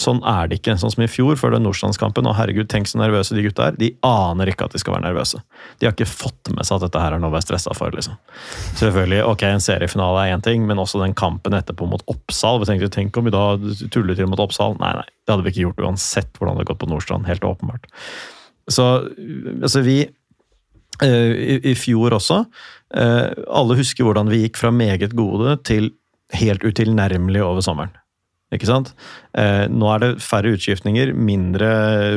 Sånn 0.00 0.18
er 0.26 0.48
det 0.50 0.58
ikke. 0.58 0.74
Sånn 0.80 0.90
som 0.90 1.04
i 1.04 1.10
fjor, 1.10 1.36
før 1.38 1.54
den 1.54 1.64
Nordstrandskampen. 1.66 2.26
Og 2.26 2.34
herregud, 2.34 2.66
tenk 2.70 2.90
så 2.90 2.98
nervøse 2.98 3.36
de 3.36 3.44
gutta 3.46 3.68
er. 3.68 3.78
De 3.78 3.92
aner 4.06 4.50
ikke 4.50 4.66
at 4.66 4.74
de 4.74 4.80
skal 4.82 4.96
være 4.96 5.06
nervøse. 5.06 5.38
De 5.78 5.86
har 5.86 5.94
ikke 5.94 6.08
fått 6.10 6.50
med 6.50 6.66
seg 6.66 6.80
at 6.80 6.88
dette 6.88 7.02
her 7.02 7.14
er 7.14 7.22
noe 7.22 7.30
å 7.30 7.36
være 7.36 7.46
stressa 7.46 7.76
for. 7.78 7.94
liksom. 7.94 8.18
Selvfølgelig, 8.80 9.22
ok, 9.30 9.46
En 9.54 9.62
seriefinale 9.62 10.26
er 10.26 10.34
én 10.34 10.42
ting, 10.42 10.66
men 10.66 10.82
også 10.82 11.02
den 11.02 11.14
kampen 11.14 11.54
etterpå 11.54 11.86
mot 11.90 12.02
Oppsal. 12.10 12.58
Vi 12.62 12.70
tenkte, 12.72 12.90
Tenk 12.94 13.16
om 13.16 13.28
vi 13.28 13.34
da 13.34 13.44
tuller 13.94 14.18
til 14.18 14.30
mot 14.30 14.42
Oppsal. 14.42 14.76
Nei, 14.82 14.92
nei, 14.98 15.06
det 15.06 15.34
hadde 15.34 15.46
vi 15.46 15.54
ikke 15.54 15.68
gjort 15.68 15.86
uansett 15.86 16.34
hvordan 16.34 16.56
det 16.58 16.64
hadde 16.64 16.72
gått 16.72 16.82
på 16.82 16.90
Nordstrand. 16.90 17.30
Helt 17.30 17.46
åpenbart. 17.46 17.86
Så 18.66 18.84
altså, 19.62 19.84
vi 19.86 20.00
eh, 21.04 21.32
i, 21.38 21.60
I 21.70 21.78
fjor 21.78 22.18
også. 22.18 22.42
Eh, 22.92 23.30
alle 23.48 23.78
husker 23.80 24.06
hvordan 24.06 24.30
vi 24.32 24.44
gikk 24.44 24.60
fra 24.60 24.72
meget 24.74 25.16
gode 25.16 25.58
til 25.66 25.92
helt 26.34 26.64
utilnærmelig 26.66 27.44
over 27.44 27.64
sommeren. 27.64 27.94
Ikke 28.54 28.68
sant? 28.68 28.92
Eh, 29.34 29.64
nå 29.72 29.88
er 29.90 30.02
det 30.02 30.10
færre 30.22 30.52
utskiftninger, 30.54 31.10
mindre 31.16 31.70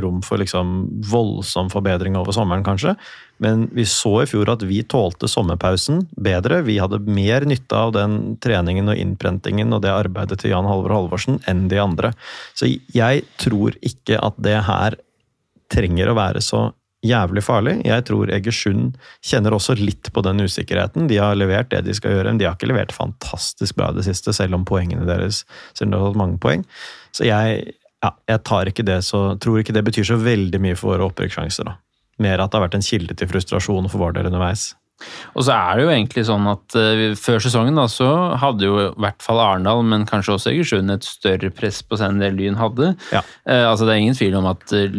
rom 0.04 0.20
for 0.26 0.38
liksom 0.42 0.84
voldsom 1.10 1.72
forbedring 1.74 2.18
over 2.20 2.36
sommeren, 2.36 2.66
kanskje. 2.66 2.94
Men 3.42 3.68
vi 3.74 3.88
så 3.90 4.22
i 4.22 4.28
fjor 4.30 4.52
at 4.54 4.66
vi 4.68 4.84
tålte 4.86 5.30
sommerpausen 5.32 6.04
bedre. 6.14 6.62
Vi 6.68 6.78
hadde 6.82 7.02
mer 7.06 7.46
nytte 7.50 7.78
av 7.78 7.96
den 7.96 8.38
treningen 8.44 8.92
og 8.92 9.02
innprentingen 9.02 9.74
og 9.74 9.84
det 9.86 9.94
arbeidet 9.94 10.42
til 10.42 10.54
Jan 10.54 10.70
Halvor 10.70 10.94
Halvorsen 10.94 11.42
enn 11.50 11.68
de 11.72 11.82
andre. 11.82 12.14
Så 12.58 12.70
jeg 12.70 13.26
tror 13.42 13.78
ikke 13.82 14.22
at 14.22 14.38
det 14.42 14.60
her 14.68 15.00
trenger 15.74 16.12
å 16.12 16.18
være 16.18 16.44
så 16.44 16.68
jævlig 17.08 17.44
farlig. 17.46 17.78
Jeg 17.88 18.06
tror 18.10 18.32
Egersund 18.34 18.98
kjenner 19.26 19.56
også 19.56 19.78
litt 19.80 20.12
på 20.14 20.24
den 20.26 20.44
usikkerheten. 20.44 21.10
De 21.12 21.20
har 21.22 21.38
levert 21.40 21.72
det 21.74 21.84
de 21.88 21.96
skal 21.98 22.16
gjøre, 22.16 22.34
men 22.34 22.42
de 22.42 22.48
har 22.48 22.58
ikke 22.58 22.70
levert 22.72 22.96
fantastisk 22.96 23.78
bra 23.80 23.92
i 23.92 24.00
det 24.00 24.08
siste, 24.08 24.36
selv 24.36 24.58
om 24.58 24.66
poengene 24.68 25.08
deres 25.08 25.44
selv 25.74 25.90
om 25.90 25.94
de 25.94 26.00
har 26.00 26.10
hatt 26.10 26.22
mange 26.24 26.40
poeng. 26.44 26.66
Så 27.16 27.28
jeg, 27.28 27.76
ja, 28.04 28.14
jeg 28.30 28.44
tar 28.48 28.72
ikke 28.72 28.86
det 28.88 29.02
så, 29.08 29.30
tror 29.42 29.62
ikke 29.62 29.76
det 29.76 29.86
betyr 29.88 30.12
så 30.12 30.20
veldig 30.22 30.62
mye 30.64 30.80
for 30.80 30.94
våre 30.94 31.08
opprykkssjanser. 31.10 31.72
Mer 32.24 32.42
at 32.42 32.52
det 32.52 32.60
har 32.60 32.68
vært 32.68 32.78
en 32.80 32.86
kilde 32.86 33.16
til 33.18 33.30
frustrasjon 33.30 33.90
for 33.92 34.06
vår 34.06 34.18
del 34.18 34.30
underveis. 34.32 34.72
Og 35.38 35.46
så 35.46 35.54
er 35.54 35.78
det 35.78 35.84
jo 35.86 35.92
egentlig 35.94 36.24
sånn 36.26 36.48
at 36.50 36.78
uh, 36.78 37.04
før 37.20 37.44
sesongen 37.44 37.78
da, 37.78 37.86
så 37.92 38.10
hadde 38.42 38.66
jo 38.66 38.78
i 38.82 38.92
hvert 39.04 39.22
fall 39.24 39.42
Arendal, 39.44 39.84
men 39.86 40.08
kanskje 40.10 40.34
også 40.34 40.54
Egersund, 40.54 40.94
et 40.94 41.06
større 41.06 41.52
press 41.54 41.84
på 41.86 42.00
seg 42.00 42.14
enn 42.14 42.24
det 42.24 42.32
Lyn 42.34 42.58
hadde. 42.58 42.96
Ja. 43.14 43.22
Uh, 43.46 43.68
altså 43.70 43.86
Det 43.86 43.94
er 43.94 44.02
ingen 44.02 44.18
tvil 44.18 44.40
om 44.40 44.50
at 44.50 44.74
uh, 44.74 44.98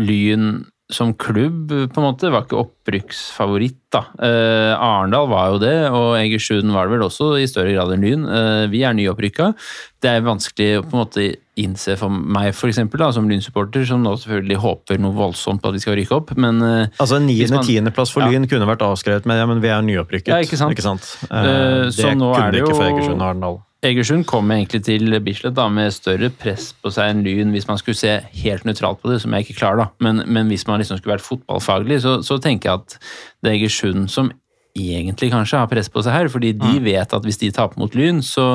Lyn 0.00 0.48
som 0.92 1.14
klubb 1.16 1.70
på 1.70 1.96
en 2.00 2.04
måte 2.04 2.28
var 2.30 2.44
ikke 2.44 2.58
opprykksfavoritt. 2.60 3.78
da. 3.94 4.02
Eh, 4.20 4.74
Arendal 4.74 5.28
var 5.30 5.52
jo 5.54 5.58
det, 5.62 5.74
og 5.90 6.16
Egersund 6.18 6.72
var 6.74 6.88
det 6.88 6.98
vel 6.98 7.06
også 7.06 7.30
i 7.40 7.46
større 7.48 7.72
grad 7.72 7.92
enn 7.94 8.02
Lyn. 8.04 8.26
Eh, 8.28 8.66
vi 8.68 8.82
er 8.84 8.92
nyopprykka. 8.92 9.54
Det 10.02 10.10
er 10.10 10.20
vanskelig 10.26 10.68
å 10.80 10.84
på 10.84 10.92
en 10.98 11.00
måte 11.06 11.26
innse 11.56 11.96
for 11.96 12.10
meg, 12.10 12.50
for 12.58 12.68
eksempel, 12.68 12.98
da, 12.98 13.12
som 13.14 13.28
Lyn-supporter, 13.30 13.86
som 13.86 14.02
nå 14.02 14.16
selvfølgelig 14.18 14.58
håper 14.60 14.98
noe 15.00 15.14
voldsomt 15.14 15.62
på 15.62 15.70
at 15.70 15.76
vi 15.78 15.84
skal 15.84 15.96
rykke 15.96 16.16
opp, 16.18 16.34
men 16.36 16.60
eh, 16.60 16.86
Altså 17.00 17.16
En 17.20 17.28
niende-tiendeplass 17.30 18.12
for 18.12 18.26
Ja. 18.26 18.32
Lyn 18.34 18.48
kunne 18.50 18.66
vært 18.68 18.82
avskrevet 18.84 19.24
med 19.30 19.38
ja, 19.38 19.46
men 19.46 19.62
vi 19.62 19.68
er 19.70 19.80
nyopprykket. 19.86 20.34
Ja, 20.34 20.42
ikke 20.42 20.58
sant? 20.84 21.16
Eh, 21.30 21.38
Eh, 21.44 21.84
det 21.86 21.94
så 21.94 22.10
nå 22.12 22.34
kunne 22.34 22.48
er 22.48 22.50
det 22.52 22.60
jo, 22.60 22.66
ikke 22.66 22.76
for 22.76 22.90
Egersund 22.90 23.22
og 23.22 23.28
Arendal. 23.30 23.62
Egersund 23.84 24.24
kom 24.28 24.48
egentlig 24.54 24.80
til 24.86 25.12
Bislett 25.24 25.56
da, 25.56 25.66
med 25.72 25.92
større 25.92 26.30
press 26.32 26.70
på 26.80 26.92
seg 26.94 27.10
enn 27.12 27.24
Lyn, 27.26 27.52
hvis 27.52 27.66
man 27.68 27.80
skulle 27.80 27.98
se 27.98 28.14
helt 28.40 28.64
nøytralt 28.64 29.02
på 29.02 29.10
det, 29.12 29.20
som 29.22 29.34
jeg 29.34 29.44
ikke 29.44 29.58
klarer, 29.58 29.84
da. 29.84 29.86
Men, 30.04 30.22
men 30.26 30.48
hvis 30.52 30.66
man 30.68 30.80
liksom 30.80 31.00
skulle 31.00 31.16
vært 31.16 31.26
fotballfaglig, 31.26 32.00
så, 32.04 32.16
så 32.24 32.38
tenker 32.42 32.70
jeg 32.70 32.82
at 32.82 32.96
det 33.44 33.52
er 33.52 33.58
Egersund 33.58 34.08
som 34.12 34.32
egentlig 34.74 35.30
kanskje 35.30 35.60
har 35.60 35.70
press 35.70 35.90
på 35.92 36.02
seg 36.02 36.16
her, 36.16 36.30
fordi 36.32 36.54
de 36.58 36.78
vet 36.82 37.12
at 37.14 37.26
hvis 37.26 37.40
de 37.42 37.52
taper 37.54 37.78
mot 37.80 37.94
Lyn, 37.94 38.22
så 38.24 38.46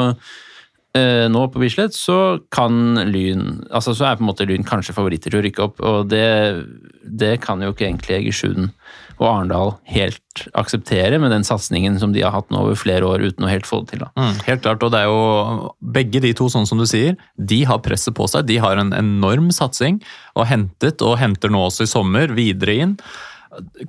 eh, 0.98 1.28
nå 1.32 1.46
på 1.54 1.62
Bislett, 1.62 1.96
så 1.96 2.40
kan 2.52 3.00
Lyn 3.08 3.62
altså 3.70 3.94
Så 3.96 4.08
er 4.08 4.18
på 4.18 4.26
en 4.26 4.32
måte 4.32 4.48
Lyn 4.50 4.68
kanskje 4.68 4.98
favoritter 4.98 5.32
til 5.32 5.40
å 5.40 5.46
rykke 5.46 5.68
opp, 5.68 5.86
og 5.86 6.10
det, 6.12 6.66
det 7.04 7.38
kan 7.46 7.62
jo 7.64 7.72
ikke 7.76 7.88
egentlig 7.88 8.18
Egersund 8.18 8.74
og 9.20 9.28
Arendal 9.28 9.74
helt 9.92 10.44
akseptere 10.58 11.18
med 11.20 11.34
den 11.34 11.44
satsingen 11.48 11.98
som 12.00 12.14
de 12.16 12.24
har 12.24 12.32
hatt 12.32 12.48
nå 12.54 12.62
over 12.64 12.78
flere 12.80 13.08
år 13.08 13.26
uten 13.28 13.44
å 13.44 13.50
helt 13.52 13.68
få 13.68 13.82
det 13.84 13.98
til. 13.98 14.06
Mm, 14.16 14.38
helt 14.48 14.64
klart, 14.64 14.86
og 14.86 14.94
det 14.94 15.02
er 15.02 15.10
jo 15.12 15.74
begge 15.98 16.22
de 16.24 16.32
to, 16.38 16.48
sånn 16.52 16.68
som 16.70 16.80
du 16.80 16.86
sier, 16.88 17.18
de 17.36 17.60
har 17.68 17.82
presset 17.84 18.16
på 18.16 18.30
seg. 18.32 18.48
De 18.48 18.60
har 18.64 18.80
en 18.80 18.94
enorm 18.96 19.52
satsing, 19.56 20.00
og 20.40 20.48
hentet, 20.48 21.04
og 21.04 21.20
henter 21.20 21.52
nå 21.52 21.66
også 21.68 21.84
i 21.84 21.92
sommer, 21.92 22.32
videre 22.38 22.78
inn. 22.86 22.96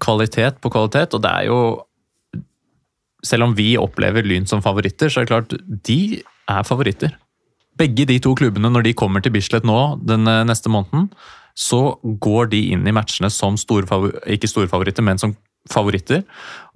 Kvalitet 0.03 0.59
på 0.59 0.73
kvalitet, 0.75 1.15
og 1.15 1.25
det 1.27 1.37
er 1.37 1.49
jo 1.53 1.61
Selv 3.21 3.45
om 3.45 3.51
vi 3.53 3.75
opplever 3.77 4.25
Lyn 4.25 4.47
som 4.49 4.63
favoritter, 4.65 5.11
så 5.13 5.21
er 5.21 5.27
det 5.27 5.29
klart, 5.29 5.51
de 5.85 6.23
er 6.49 6.63
favoritter. 6.65 7.11
Begge 7.77 8.07
de 8.09 8.17
to 8.17 8.33
klubbene, 8.33 8.71
når 8.73 8.87
de 8.87 8.95
kommer 8.97 9.21
til 9.21 9.35
Bislett 9.35 9.67
nå 9.69 9.77
den 10.01 10.25
eh, 10.25 10.41
neste 10.49 10.73
måneden, 10.73 11.11
så 11.61 11.81
går 12.03 12.51
de 12.55 12.61
inn 12.75 12.87
i 12.89 12.95
matchene 12.95 13.29
som 13.33 13.59
store 13.61 13.85
ikke 14.33 14.49
store 14.49 14.71
favoritter, 14.71 15.05
men 15.05 15.21
som 15.21 15.35
favoritter. 15.69 16.23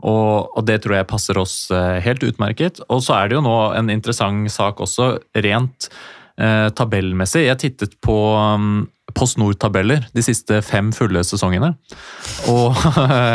Og, 0.05 0.51
og 0.53 0.67
det 0.69 0.83
tror 0.85 0.99
jeg 0.99 1.09
passer 1.09 1.39
oss 1.41 1.57
eh, 1.73 2.01
helt 2.05 2.25
utmerket. 2.27 2.83
Og 2.93 3.01
så 3.05 3.17
er 3.17 3.31
det 3.31 3.39
jo 3.39 3.45
nå 3.47 3.57
en 3.79 3.93
interessant 3.93 4.51
sak 4.53 4.83
også, 4.85 5.15
rent 5.47 5.89
eh, 6.37 6.69
tabellmessig. 6.77 7.47
Jeg 7.47 7.61
tittet 7.63 7.97
på 8.05 8.17
um, 8.37 8.85
Post 9.17 9.39
Nord-tabeller 9.41 10.05
de 10.13 10.25
siste 10.27 10.61
fem 10.67 10.93
fulle 10.97 11.25
sesongene. 11.25 11.73
Og, 12.53 12.77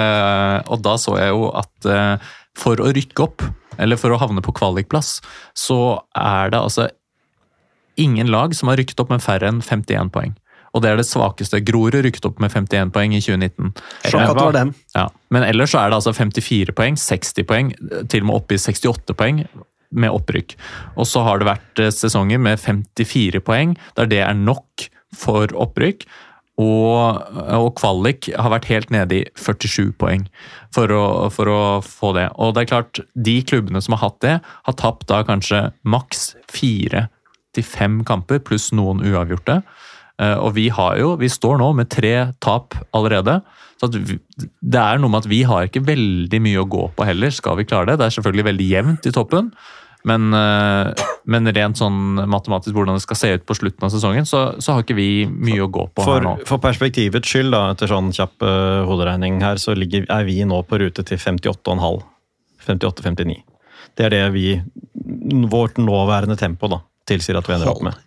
og 0.72 0.86
da 0.86 0.95
så 1.02 1.18
jeg 1.18 1.34
jo 1.34 1.50
at 1.58 1.89
eh, 1.89 2.30
for 2.60 2.82
å 2.84 2.91
rykke 2.93 3.26
opp, 3.26 3.45
eller 3.80 3.97
for 3.97 4.12
å 4.14 4.20
havne 4.22 4.43
på 4.43 4.54
kvalikplass, 4.58 5.18
så 5.58 6.02
er 6.14 6.54
det 6.54 6.62
altså 6.62 6.89
ingen 8.00 8.30
lag 8.32 8.54
som 8.56 8.70
har 8.72 8.80
rykket 8.80 9.02
opp 9.02 9.12
med 9.12 9.24
færre 9.24 9.50
enn 9.50 9.64
51 9.64 10.12
poeng. 10.14 10.36
Og 10.74 10.84
det 10.84 10.92
er 10.92 11.00
det 11.00 11.08
svakeste. 11.10 11.62
Grorud 11.66 11.98
rykket 12.06 12.28
opp 12.30 12.40
med 12.44 12.54
51 12.54 12.94
poeng 12.96 13.16
i 13.18 13.22
2019. 13.24 13.74
Sjokk 14.06 14.22
at 14.22 14.38
det 14.38 14.46
var 14.46 14.58
dem. 14.60 14.76
Ja, 14.96 15.08
Men 15.34 15.48
ellers 15.48 15.74
så 15.74 15.82
er 15.82 15.92
det 15.92 16.00
altså 16.00 16.14
54 16.14 16.76
poeng, 16.78 17.00
60 17.00 17.50
poeng, 17.50 17.74
til 18.12 18.24
og 18.24 18.30
med 18.30 18.40
oppe 18.42 18.58
i 18.58 18.62
68 18.62 19.18
poeng 19.18 19.44
med 19.90 20.14
opprykk. 20.14 20.56
Og 21.02 21.08
så 21.10 21.24
har 21.26 21.42
det 21.42 21.50
vært 21.50 21.82
eh, 21.82 21.94
sesonger 21.94 22.42
med 22.42 22.62
54 22.62 23.42
poeng, 23.46 23.76
der 23.98 24.10
det 24.10 24.24
er 24.26 24.38
nok 24.38 24.90
for 25.18 25.50
opprykk. 25.58 26.06
Og, 26.60 27.22
og 27.56 27.70
kvalik 27.80 28.28
har 28.36 28.52
vært 28.52 28.68
helt 28.68 28.90
nede 28.92 29.22
i 29.22 29.28
47 29.40 29.94
poeng 30.02 30.26
for 30.76 30.92
å, 30.92 31.04
for 31.32 31.48
å 31.48 31.60
få 31.86 32.12
det. 32.18 32.28
Og 32.36 32.52
det 32.56 32.66
er 32.66 32.72
klart, 32.74 33.00
de 33.16 33.38
klubbene 33.48 33.80
som 33.82 33.96
har 33.96 34.04
hatt 34.10 34.20
det, 34.26 34.34
har 34.68 34.78
tapt 34.82 35.08
da 35.08 35.22
kanskje 35.28 35.70
maks 35.88 36.34
fire 36.52 37.08
til 37.56 37.64
fem 37.66 38.02
kamper, 38.06 38.42
pluss 38.44 38.70
noen 38.76 39.00
uavgjorte. 39.08 39.62
Eh, 40.20 40.38
Og 40.38 40.54
vi 40.58 40.68
har 40.70 41.00
jo, 41.00 41.16
vi 41.20 41.30
står 41.32 41.60
nå 41.62 41.72
med 41.78 41.90
tre 41.92 42.34
tap 42.44 42.76
allerede. 42.96 43.40
Så 43.80 43.88
det 43.96 44.80
er 44.80 45.00
noe 45.00 45.12
med 45.12 45.24
at 45.24 45.30
vi 45.32 45.44
har 45.48 45.68
ikke 45.70 45.86
veldig 45.88 46.40
mye 46.44 46.64
å 46.64 46.68
gå 46.68 46.90
på 46.98 47.06
heller, 47.08 47.32
skal 47.32 47.56
vi 47.60 47.68
klare 47.68 47.94
det. 47.94 48.02
Det 48.02 48.10
er 48.10 48.16
selvfølgelig 48.18 48.50
veldig 48.50 48.68
jevnt 48.68 49.08
i 49.08 49.14
toppen, 49.16 49.54
men, 50.08 50.34
eh, 50.36 51.06
men 51.32 51.48
rent 51.56 51.80
sånn 51.80 52.20
matematisk 52.28 52.76
hvordan 52.76 53.00
det 53.00 53.04
skal 53.04 53.20
se 53.20 53.32
ut 53.36 53.46
på 53.48 53.56
slutten 53.56 53.88
av 53.88 53.94
sesongen, 53.94 54.28
så, 54.28 54.44
så 54.60 54.76
har 54.76 54.84
ikke 54.84 54.98
vi 55.00 55.10
mye 55.28 55.64
å 55.64 55.72
gå 55.72 55.88
på 55.96 56.08
her 56.08 56.24
nå. 56.24 56.36
for 56.48 56.60
perspektivets 56.64 57.32
skyld, 57.32 57.52
da, 57.56 57.70
etter 57.72 57.92
sånn 57.92 58.12
kjapp 58.16 58.44
uh, 58.44 58.84
hoderegning 58.88 59.40
her, 59.44 59.60
så 59.60 59.76
ligger, 59.76 60.08
er 60.12 60.28
vi 60.28 60.42
nå 60.48 60.60
på 60.68 60.80
rute 60.84 61.04
til 61.08 61.20
58,5. 61.20 62.04
58-59. 62.68 63.40
Det 63.96 64.06
er 64.08 64.14
det 64.14 64.26
vi 64.36 64.48
Vårt 65.50 65.80
nåværende 65.80 66.36
tempo 66.38 66.68
da, 66.70 66.82
tilsier 67.10 67.39
at 67.39 67.49
vi 67.49 67.55
ender 67.57 67.72
opp 67.74 67.82
med. 67.89 67.97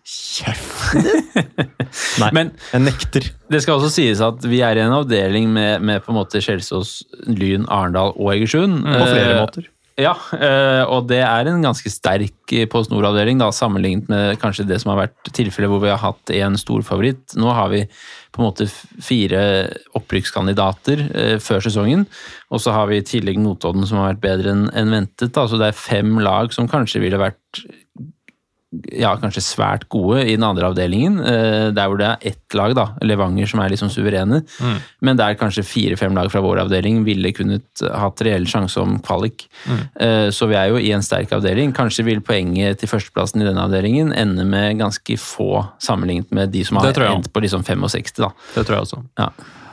Nei, 2.22 2.30
Men 2.34 2.50
jeg 2.72 2.84
nekter. 2.86 3.28
det 3.52 3.60
skal 3.64 3.78
også 3.78 3.92
sies 3.98 4.22
at 4.24 4.44
vi 4.48 4.62
er 4.64 4.78
i 4.78 4.84
en 4.86 4.94
avdeling 5.02 5.50
med, 5.52 5.84
med 5.84 6.02
på 6.04 6.12
en 6.14 6.20
måte 6.22 6.40
Kjelsås, 6.44 7.00
Lyn, 7.28 7.66
Arendal 7.72 8.14
og 8.16 8.32
Egersund. 8.36 8.82
På 8.86 9.04
flere 9.06 9.32
Eh, 9.36 9.40
måter. 9.42 9.68
Ja, 10.00 10.14
eh, 10.32 10.82
og 10.88 11.04
det 11.10 11.18
er 11.20 11.50
en 11.50 11.60
ganske 11.62 11.90
sterk 11.92 12.52
eh, 12.56 12.64
Post 12.72 12.88
Nord-avdeling, 12.90 13.42
sammenlignet 13.52 14.08
med 14.08 14.38
kanskje 14.40 14.64
det 14.66 14.78
som 14.80 14.94
har 14.94 15.02
vært 15.02 15.32
tilfellet 15.36 15.68
hvor 15.68 15.82
vi 15.84 15.90
har 15.92 16.00
hatt 16.00 16.32
en 16.32 16.56
stor 16.58 16.80
favoritt. 16.86 17.34
Nå 17.36 17.52
har 17.52 17.68
vi 17.74 17.82
på 18.32 18.40
en 18.40 18.46
måte 18.48 18.64
fire 19.04 19.42
opprykkskandidater 19.98 21.04
før 21.44 21.60
sesongen, 21.60 22.06
og 22.48 22.62
så 22.64 22.72
har 22.72 22.88
vi 22.88 23.02
i 23.02 23.04
tillegg 23.04 23.36
Notodden 23.44 23.84
som 23.84 24.00
har 24.00 24.14
vært 24.14 24.24
bedre 24.24 24.54
enn 24.56 24.64
enn 24.72 24.94
ventet. 24.96 25.34
Da. 25.36 25.44
Så 25.44 25.60
det 25.60 25.68
er 25.68 25.76
fem 25.76 26.16
lag 26.24 26.56
som 26.56 26.70
kanskje 26.72 27.04
ville 27.04 27.20
vært 27.20 27.60
ja, 28.96 29.12
kanskje 29.20 29.42
svært 29.44 29.86
gode 29.92 30.22
i 30.24 30.34
den 30.36 30.46
andre 30.46 30.70
avdelingen, 30.70 31.18
eh, 31.20 31.68
der 31.74 31.90
hvor 31.90 32.00
det 32.00 32.08
er 32.08 32.26
ett 32.32 32.56
lag, 32.56 32.74
da, 32.76 32.86
Levanger, 33.04 33.48
som 33.48 33.62
er 33.62 33.72
liksom 33.72 33.90
suverene. 33.92 34.42
Men 35.04 35.18
der 35.20 35.36
kanskje 35.40 35.64
fire-fem 35.66 36.14
lag 36.16 36.30
fra 36.32 36.42
vår 36.44 36.62
avdeling 36.64 37.02
ville 37.06 37.32
kunnet 37.36 37.82
hatt 37.82 38.22
reell 38.24 38.46
sjanse 38.48 38.80
om 38.80 38.98
kvalik. 39.04 39.46
Mm. 39.66 39.80
Så 40.34 40.48
vi 40.50 40.56
er 40.58 40.68
jo 40.72 40.80
i 40.80 40.92
en 40.94 41.04
sterk 41.04 41.32
avdeling. 41.34 41.72
Kanskje 41.76 42.04
vil 42.06 42.20
poenget 42.24 42.80
til 42.80 42.90
førsteplassen 42.90 43.42
i 43.42 43.48
denne 43.48 43.64
avdelingen 43.64 44.12
ende 44.12 44.44
med 44.48 44.80
ganske 44.80 45.16
få 45.20 45.64
sammenlignet 45.82 46.32
med 46.34 46.52
de 46.52 46.64
som 46.66 46.80
har 46.80 46.92
endt 47.08 47.32
på 47.32 47.42
liksom 47.44 47.64
65, 47.66 48.20
da. 48.20 48.30
Det 48.54 48.66
tror 48.66 48.78
jeg 48.78 48.88
også. 48.88 49.02
Ja. 49.20 49.30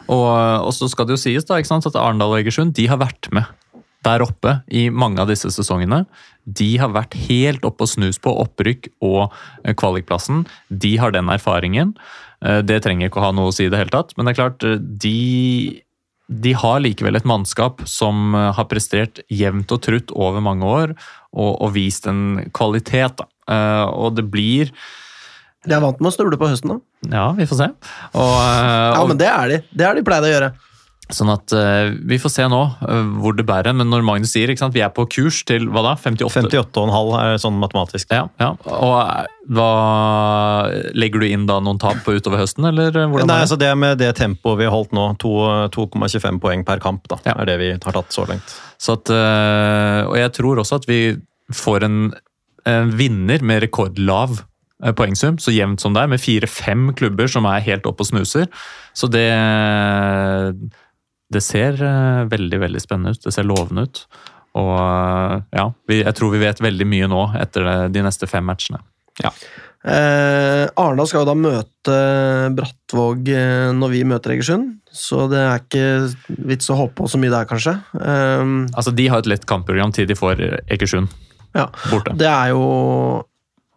Og, 0.10 0.30
og 0.66 0.74
så 0.74 0.89
skal 0.89 1.08
det 1.08 1.18
jo 1.18 1.22
sies 1.22 1.45
da, 1.45 1.60
ikke 1.60 1.70
sant, 1.70 1.88
at 1.89 1.97
Arendal 2.00 2.34
og 2.34 2.41
Egersund 2.41 2.74
de 2.78 2.88
har 2.89 3.00
vært 3.02 3.30
med 3.36 3.47
der 4.06 4.24
oppe 4.24 4.62
i 4.72 4.88
mange 4.89 5.20
av 5.20 5.28
disse 5.32 5.50
sesongene. 5.52 6.06
De 6.47 6.70
har 6.80 6.93
vært 6.95 7.18
helt 7.28 7.66
oppe 7.68 7.84
og 7.86 7.91
snus 7.91 8.18
på 8.24 8.32
opprykk 8.45 8.88
og 9.06 9.34
eh, 9.64 9.74
kvalikplassen. 9.78 10.45
De 10.72 10.95
har 11.02 11.12
den 11.12 11.28
erfaringen. 11.34 11.91
Eh, 12.45 12.62
Det 12.64 12.80
trenger 12.86 13.10
ikke 13.10 13.20
å 13.20 13.28
ha 13.28 13.32
noe 13.36 13.52
å 13.52 13.56
si 13.56 13.66
i 13.68 13.70
det 13.74 13.78
hele 13.82 13.93
tatt, 13.93 14.16
men 14.18 14.26
det 14.26 14.34
er 14.34 14.39
klart, 14.39 14.64
eh, 14.64 14.80
de, 14.80 15.82
de 16.30 16.54
har 16.54 16.80
likevel 16.80 17.20
et 17.20 17.28
mannskap 17.28 17.84
som 17.89 18.34
har 18.38 18.70
prestert 18.72 19.20
jevnt 19.30 19.72
og 19.76 19.82
trutt 19.84 20.12
over 20.16 20.39
mange 20.41 20.64
år, 20.66 20.95
og, 21.36 21.52
og 21.60 21.76
vist 21.76 22.08
en 22.10 22.45
kvalitet. 22.56 23.20
Eh, 23.50 23.86
Og 24.00 24.16
det 24.16 24.26
blir 24.32 24.72
De 25.68 25.74
er 25.76 25.82
vant 25.84 26.00
med 26.00 26.08
å 26.08 26.16
snuble 26.16 26.38
på 26.39 26.47
høsten, 26.47 26.72
da. 26.72 26.80
Ja, 27.12 27.28
vi 27.36 27.45
får 27.50 27.58
se. 27.60 27.68
Og, 28.16 28.34
uh, 28.39 28.95
Ja, 28.95 29.04
men 29.10 29.18
det 29.20 29.28
er 29.28 29.47
de. 29.52 29.58
Det 29.76 29.86
har 29.86 29.95
de 29.97 30.04
pleid 30.08 30.24
å 30.24 30.30
gjøre. 30.32 30.50
Sånn 31.10 31.32
at 31.34 31.49
uh, 31.57 31.89
Vi 32.05 32.20
får 32.22 32.32
se 32.36 32.43
nå 32.51 32.57
uh, 32.70 33.07
hvor 33.18 33.34
det 33.34 33.45
bærer. 33.49 33.74
Men 33.74 33.89
når 33.89 34.03
Magnus 34.05 34.34
sier 34.36 34.51
ikke 34.51 34.62
sant, 34.62 34.76
vi 34.78 34.84
er 34.86 34.91
på 34.93 35.07
kurs 35.10 35.39
til 35.49 35.66
hva 35.74 35.82
da? 35.88 35.93
58? 35.97 36.30
58,5 36.70 37.14
er 37.18 37.39
sånn 37.41 37.57
matematisk. 37.62 38.12
Ja, 38.14 38.28
ja. 38.41 38.51
Og 38.70 38.93
eh, 39.01 39.30
hva 39.49 39.70
Legger 40.93 41.24
du 41.24 41.26
inn 41.26 41.47
da 41.49 41.57
noen 41.66 41.80
tap 41.82 42.03
på 42.05 42.14
utover 42.14 42.43
høsten, 42.43 42.68
eller 42.70 42.93
hvordan 42.93 43.26
Nei, 43.26 43.39
er 43.39 43.41
det? 43.41 43.45
altså 43.47 43.57
det 43.57 43.72
med 43.82 43.97
det 44.01 44.12
tempoet 44.20 44.60
vi 44.60 44.68
har 44.68 44.76
holdt 44.76 44.93
nå, 44.93 45.07
2,25 45.24 46.38
poeng 46.43 46.66
per 46.68 46.82
kamp, 46.84 47.07
da, 47.10 47.18
Ja. 47.26 47.34
er 47.41 47.49
det 47.49 47.57
vi 47.62 47.72
har 47.74 47.95
tatt 47.97 48.14
så 48.14 48.28
langt. 48.30 48.53
Så 48.78 48.99
at, 48.99 49.10
uh, 49.10 50.05
og 50.12 50.18
jeg 50.20 50.34
tror 50.38 50.62
også 50.62 50.78
at 50.84 50.86
vi 50.89 50.99
får 51.49 51.88
en, 51.88 51.97
en 52.70 52.93
vinner 52.99 53.41
med 53.41 53.64
rekordlav 53.66 54.43
poengsum, 54.95 55.39
så 55.41 55.51
jevnt 55.51 55.82
som 55.82 55.95
det 55.97 56.05
er, 56.05 56.12
med 56.14 56.22
fire-fem 56.24 56.93
klubber 56.95 57.28
som 57.28 57.49
er 57.49 57.66
helt 57.66 57.89
oppe 57.89 58.05
og 58.05 58.12
snuser. 58.14 58.45
Så 58.95 59.10
det 59.12 59.26
Det 61.30 61.41
ser 61.45 61.80
eh, 61.86 62.25
veldig, 62.30 62.59
veldig 62.65 62.82
spennende 62.82 63.13
ut. 63.15 63.23
Det 63.25 63.34
ser 63.36 63.47
lovende 63.47 63.86
ut. 63.88 64.03
Og 64.59 64.75
eh, 64.75 65.36
ja, 65.59 65.65
vi, 65.89 66.01
jeg 66.01 66.17
tror 66.17 66.34
vi 66.34 66.43
vet 66.43 66.61
veldig 66.63 66.88
mye 66.89 67.09
nå 67.11 67.25
etter 67.39 67.89
de 67.93 68.05
neste 68.05 68.30
fem 68.30 68.45
matchene. 68.49 68.82
Eh, 69.80 70.65
Arendal 70.75 71.07
skal 71.07 71.21
jo 71.23 71.30
da 71.30 71.36
møte 71.39 71.97
Brattvåg 72.55 73.30
eh, 73.32 73.69
når 73.75 73.93
vi 73.93 74.01
møter 74.07 74.34
Egersund, 74.36 74.73
så 74.91 75.23
det 75.32 75.39
er 75.39 75.61
ikke 75.61 76.41
vits 76.49 76.67
å 76.67 76.75
håpe 76.82 76.97
på 76.97 77.07
så 77.07 77.19
mye 77.21 77.32
der, 77.32 77.47
kanskje. 77.47 77.77
Eh, 77.95 78.43
Altså, 78.75 78.91
De 78.95 79.07
har 79.07 79.23
et 79.23 79.30
lett 79.32 79.47
kampprogram 79.47 79.93
til 79.95 80.09
de 80.09 80.17
får 80.19 80.43
Egersund 80.67 81.07
ja. 81.55 81.69
borte. 81.91 82.15
Det 82.19 82.27
er 82.27 82.51
jo 82.51 82.65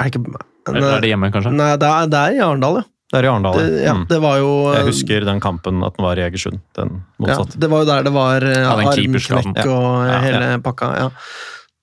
Er 0.00 0.09
det 0.09 0.16
ikke 0.16 0.42
Eller 0.72 0.96
er 0.96 1.05
det 1.05 1.12
hjemme, 1.12 1.30
kanskje? 1.34 1.55
Nei, 1.55 1.70
det 1.78 1.88
er, 1.88 2.11
det 2.11 2.18
er 2.24 2.38
i 2.38 2.42
Arendal, 2.48 2.82
ja. 2.82 2.88
Det 3.13 3.21
er 3.21 3.27
i 3.27 3.29
Arendal. 3.29 3.59
Det, 3.61 3.81
ja. 3.85 3.93
Mm. 3.93 4.05
Det 4.09 4.19
var 4.25 4.39
jo 4.41 4.53
Jeg 4.73 4.89
husker 4.89 5.27
den 5.29 5.41
kampen 5.45 5.83
at 5.85 5.99
den 5.99 6.07
var 6.07 6.17
i 6.17 6.25
Egersund. 6.25 6.63
Den 6.79 7.03
ja. 7.29 7.37
Det 7.45 7.69
var 7.69 7.85
jo 7.85 7.91
der 7.91 8.07
det 8.07 8.13
var 8.15 8.47
eh, 8.49 8.61
Ja, 8.63 8.71
armknekk 8.73 9.65
og 9.67 9.89
Ja, 10.09 10.21
hele 10.25 10.55
pakka. 10.65 10.93
ja. 10.97 11.11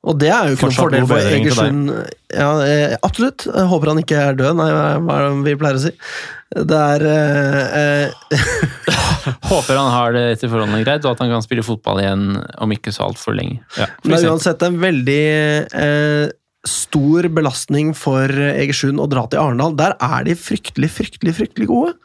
Og 0.08 0.16
det 0.16 0.30
er 0.32 0.48
jo 0.48 0.56
ikke 0.56 0.70
noen 0.70 0.78
fordel 0.78 1.06
for. 1.10 1.30
Egersund. 1.38 1.90
Ja, 2.32 2.50
eh, 2.64 2.94
absolutt. 3.04 3.44
Jeg 3.52 3.68
håper 3.68 3.92
han 3.92 4.00
ikke 4.00 4.20
er 4.30 4.38
død, 4.40 4.56
nei, 4.56 4.70
hva 4.72 5.18
er 5.18 5.26
det 5.26 5.32
vi 5.44 5.56
pleier 5.60 5.80
å 5.80 5.82
si? 5.84 5.92
Det 6.56 6.78
er 6.96 7.04
eh, 7.06 8.06
eh, 8.08 8.46
Håper 9.52 9.76
han 9.76 9.92
har 9.94 10.16
det 10.16 10.24
etter 10.38 10.50
forholdene 10.50 10.82
greit, 10.86 11.04
og 11.04 11.12
at 11.14 11.22
han 11.22 11.34
kan 11.34 11.44
spille 11.46 11.66
fotball 11.68 12.00
igjen 12.02 12.24
om 12.64 12.74
ikke 12.74 12.94
så 12.96 13.10
altfor 13.10 13.36
lenge. 13.38 13.60
Ja. 13.78 13.90
Men 14.02 14.16
det 14.16 14.22
er 14.24 14.32
uansett 14.32 14.64
en 14.66 14.80
veldig 14.82 15.20
eh, 15.84 16.32
stor 16.68 17.30
belastning 17.32 17.94
for 17.96 18.28
Egersund 18.30 19.00
å 19.00 19.08
dra 19.12 19.26
til 19.30 19.42
Arendal. 19.42 19.78
Der 19.80 19.96
er 20.04 20.28
de 20.28 20.36
fryktelig, 20.36 20.92
fryktelig, 20.98 21.38
fryktelig 21.40 21.70
gode. 21.72 21.96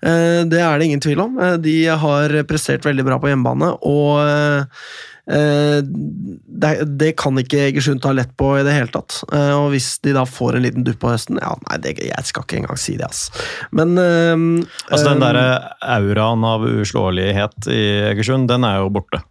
Eh, 0.00 0.42
det 0.48 0.60
er 0.64 0.78
det 0.78 0.88
ingen 0.88 1.02
tvil 1.02 1.20
om. 1.26 1.38
Eh, 1.38 1.56
de 1.60 1.76
har 2.02 2.34
prestert 2.48 2.86
veldig 2.86 3.06
bra 3.06 3.20
på 3.20 3.30
hjemmebane, 3.30 3.72
og 3.86 4.20
eh, 4.24 4.86
det, 5.30 6.70
det 6.98 7.12
kan 7.20 7.38
ikke 7.38 7.60
Egersund 7.68 8.02
ta 8.02 8.10
lett 8.16 8.32
på 8.40 8.48
i 8.58 8.64
det 8.66 8.72
hele 8.74 8.90
tatt. 8.90 9.20
Og 9.30 9.68
hvis 9.70 9.92
de 10.02 10.14
da 10.16 10.24
får 10.26 10.58
en 10.58 10.64
liten 10.64 10.82
dupp 10.82 10.98
på 11.04 11.12
høsten 11.12 11.38
Ja, 11.38 11.52
nei, 11.68 11.76
det, 11.84 11.92
jeg 12.02 12.26
skal 12.26 12.42
ikke 12.42 12.58
engang 12.58 12.80
si 12.80 12.96
det, 12.98 13.06
ass. 13.06 13.28
Men 13.70 13.94
Altså 13.94 15.04
Den 15.12 15.22
derre 15.22 15.44
der 15.44 15.68
auraen 16.00 16.42
av 16.48 16.66
uslåelighet 16.66 17.70
i 17.70 17.84
Egersund, 18.10 18.50
den 18.50 18.66
er 18.66 18.80
jo 18.80 18.90
borte. 18.96 19.22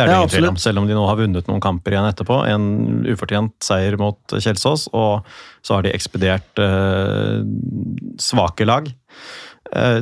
Det 0.00 0.06
er 0.06 0.08
det 0.08 0.14
Ja, 0.16 0.22
ingen 0.24 0.32
tvil 0.32 0.48
om, 0.48 0.56
selv 0.62 0.80
om 0.80 0.86
de 0.88 0.96
nå 0.96 1.02
har 1.06 1.18
vunnet 1.20 1.50
noen 1.50 1.60
kamper 1.60 1.92
igjen 1.94 2.08
etterpå. 2.08 2.38
En 2.48 2.64
ufortjent 3.12 3.52
seier 3.64 3.98
mot 4.00 4.16
Kjelsås, 4.32 4.88
og 4.96 5.28
så 5.62 5.76
har 5.76 5.84
de 5.84 5.92
ekspedert 5.92 6.62
eh, 6.64 7.44
svake 8.20 8.64
lag. 8.68 8.88
Eh, 9.76 10.00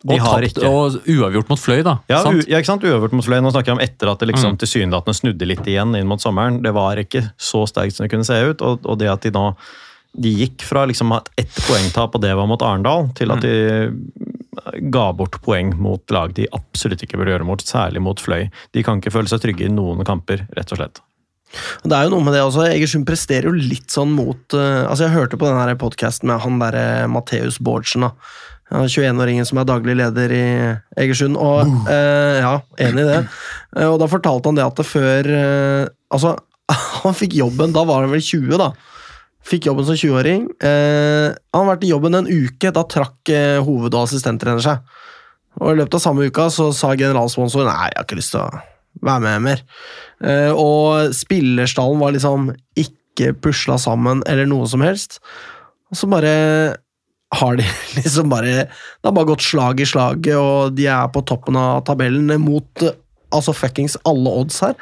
de 0.00 0.16
og, 0.16 0.22
har 0.24 0.40
tapt, 0.40 0.56
ikke 0.56 0.68
og 0.72 0.94
uavgjort 1.12 1.50
mot 1.52 1.60
Fløy, 1.60 1.82
da. 1.84 1.98
ja, 2.08 2.22
ja, 2.48 2.56
ikke 2.62 2.70
sant? 2.70 2.84
uavgjort 2.88 3.12
mot 3.18 3.26
Fløy. 3.26 3.36
Nå 3.44 3.50
snakker 3.52 3.74
jeg 3.74 3.76
om 3.76 3.82
etter 3.84 4.08
at 4.14 4.22
det 4.22 4.30
liksom 4.30 4.54
Mm. 4.54 4.58
tilsynelatende 4.62 5.16
snudde 5.18 5.48
litt 5.50 5.66
igjen 5.68 5.92
inn 5.98 6.08
mot 6.08 6.22
sommeren. 6.24 6.62
Det 6.64 6.72
var 6.72 6.96
ikke 6.96 7.26
så 7.36 7.66
sterkt 7.68 7.98
som 7.98 8.06
det 8.06 8.10
kunne 8.14 8.24
se 8.24 8.40
ut. 8.40 8.62
Og, 8.64 8.80
og 8.88 8.96
det 8.98 9.10
at 9.12 9.20
de 9.28 9.30
nå 9.36 9.50
de 10.16 10.32
gikk 10.40 10.64
fra 10.66 10.86
liksom 10.88 11.12
at 11.14 11.28
ett 11.38 11.52
poengtap, 11.68 12.16
og 12.16 12.20
det 12.24 12.32
var 12.34 12.48
mot 12.50 12.62
Arendal, 12.66 13.10
til 13.14 13.30
at 13.30 13.44
de 13.44 13.52
ga 14.92 15.04
bort 15.16 15.38
poeng 15.44 15.74
mot 15.78 16.02
lag 16.14 16.34
de 16.36 16.48
absolutt 16.56 17.04
ikke 17.04 17.20
burde 17.20 17.34
gjøre 17.36 17.46
mot, 17.46 17.62
særlig 17.62 18.02
mot 18.02 18.20
Fløy. 18.20 18.48
De 18.74 18.82
kan 18.86 18.98
ikke 18.98 19.14
føle 19.14 19.30
seg 19.30 19.44
trygge 19.44 19.68
i 19.68 19.72
noen 19.72 20.02
kamper, 20.06 20.46
rett 20.56 20.74
og 20.74 20.80
slett. 20.80 21.02
Det 21.82 21.96
er 21.96 22.06
jo 22.06 22.12
noe 22.12 22.22
med 22.22 22.36
det 22.36 22.44
også. 22.44 22.68
Egersund 22.68 23.08
presterer 23.08 23.48
jo 23.50 23.54
litt 23.56 23.90
sånn 23.90 24.12
mot 24.14 24.54
uh, 24.54 24.86
Altså, 24.86 25.08
jeg 25.08 25.16
hørte 25.16 25.38
på 25.40 25.48
den 25.50 25.80
podkasten 25.80 26.30
med 26.30 26.42
han 26.44 26.60
derre 26.62 27.08
Matheus 27.10 27.58
Bårdsen, 27.62 28.06
da. 28.06 28.12
Ja, 28.70 28.84
21-åringen 28.86 29.46
som 29.48 29.58
er 29.58 29.66
daglig 29.66 29.96
leder 29.98 30.30
i 30.30 30.44
Egersund. 31.02 31.38
Og 31.40 31.90
eh, 31.90 32.38
ja, 32.38 32.52
enig 32.86 33.02
i 33.02 33.08
det. 33.08 33.18
Eh, 33.74 33.88
og 33.88 33.98
da 33.98 34.06
fortalte 34.10 34.46
han 34.46 34.60
det 34.60 34.66
at 34.66 34.78
det 34.78 34.86
før 34.86 35.30
eh, 35.34 35.88
Altså, 36.10 36.36
han 37.02 37.16
fikk 37.18 37.34
jobben, 37.38 37.74
da 37.74 37.82
var 37.86 38.04
han 38.04 38.14
vel 38.14 38.22
20, 38.22 38.54
da. 38.62 38.70
Fikk 39.46 39.70
jobben 39.70 39.86
som 39.88 39.96
20-åring. 39.96 40.48
Eh, 40.62 41.30
han 41.32 41.62
har 41.64 41.70
vært 41.72 41.86
i 41.86 41.92
jobben 41.92 42.18
en 42.18 42.28
uke, 42.28 42.72
da 42.74 42.84
trakk 42.84 43.32
eh, 43.32 43.60
hoved- 43.64 43.94
og 43.94 44.04
assistenttrener 44.04 44.64
seg. 44.64 44.82
Og 45.60 45.72
i 45.72 45.78
løpet 45.80 45.96
av 45.96 46.04
samme 46.04 46.28
uka 46.28 46.48
så 46.52 46.68
sa 46.76 46.92
generalsponsoren 46.98 47.70
nei, 47.70 47.88
jeg 47.90 47.98
har 47.98 48.06
ikke 48.06 48.20
lyst 48.20 48.34
til 48.36 48.44
å 48.44 48.60
være 49.06 49.24
med 49.24 49.46
mer. 49.48 49.64
Eh, 50.22 50.52
og 50.52 51.14
spillerstallen 51.16 52.02
var 52.02 52.14
liksom 52.14 52.52
ikke 52.78 53.32
pusla 53.42 53.78
sammen 53.80 54.22
eller 54.30 54.48
noe 54.50 54.68
som 54.70 54.84
helst. 54.84 55.18
Og 55.90 55.98
så 55.98 56.08
bare 56.10 56.34
har 57.40 57.58
de 57.58 57.66
liksom 57.98 58.30
bare 58.30 58.66
Det 58.66 59.06
har 59.06 59.14
bare 59.14 59.32
gått 59.32 59.46
slag 59.46 59.80
i 59.80 59.88
slaget, 59.88 60.34
og 60.36 60.76
de 60.76 60.88
er 60.90 61.12
på 61.14 61.24
toppen 61.26 61.58
av 61.58 61.84
tabellen 61.88 62.30
mot 62.42 62.84
eh, 62.86 62.96
altså 63.30 63.54
fuckings 63.54 63.96
alle 64.08 64.32
odds 64.42 64.60
her. 64.64 64.76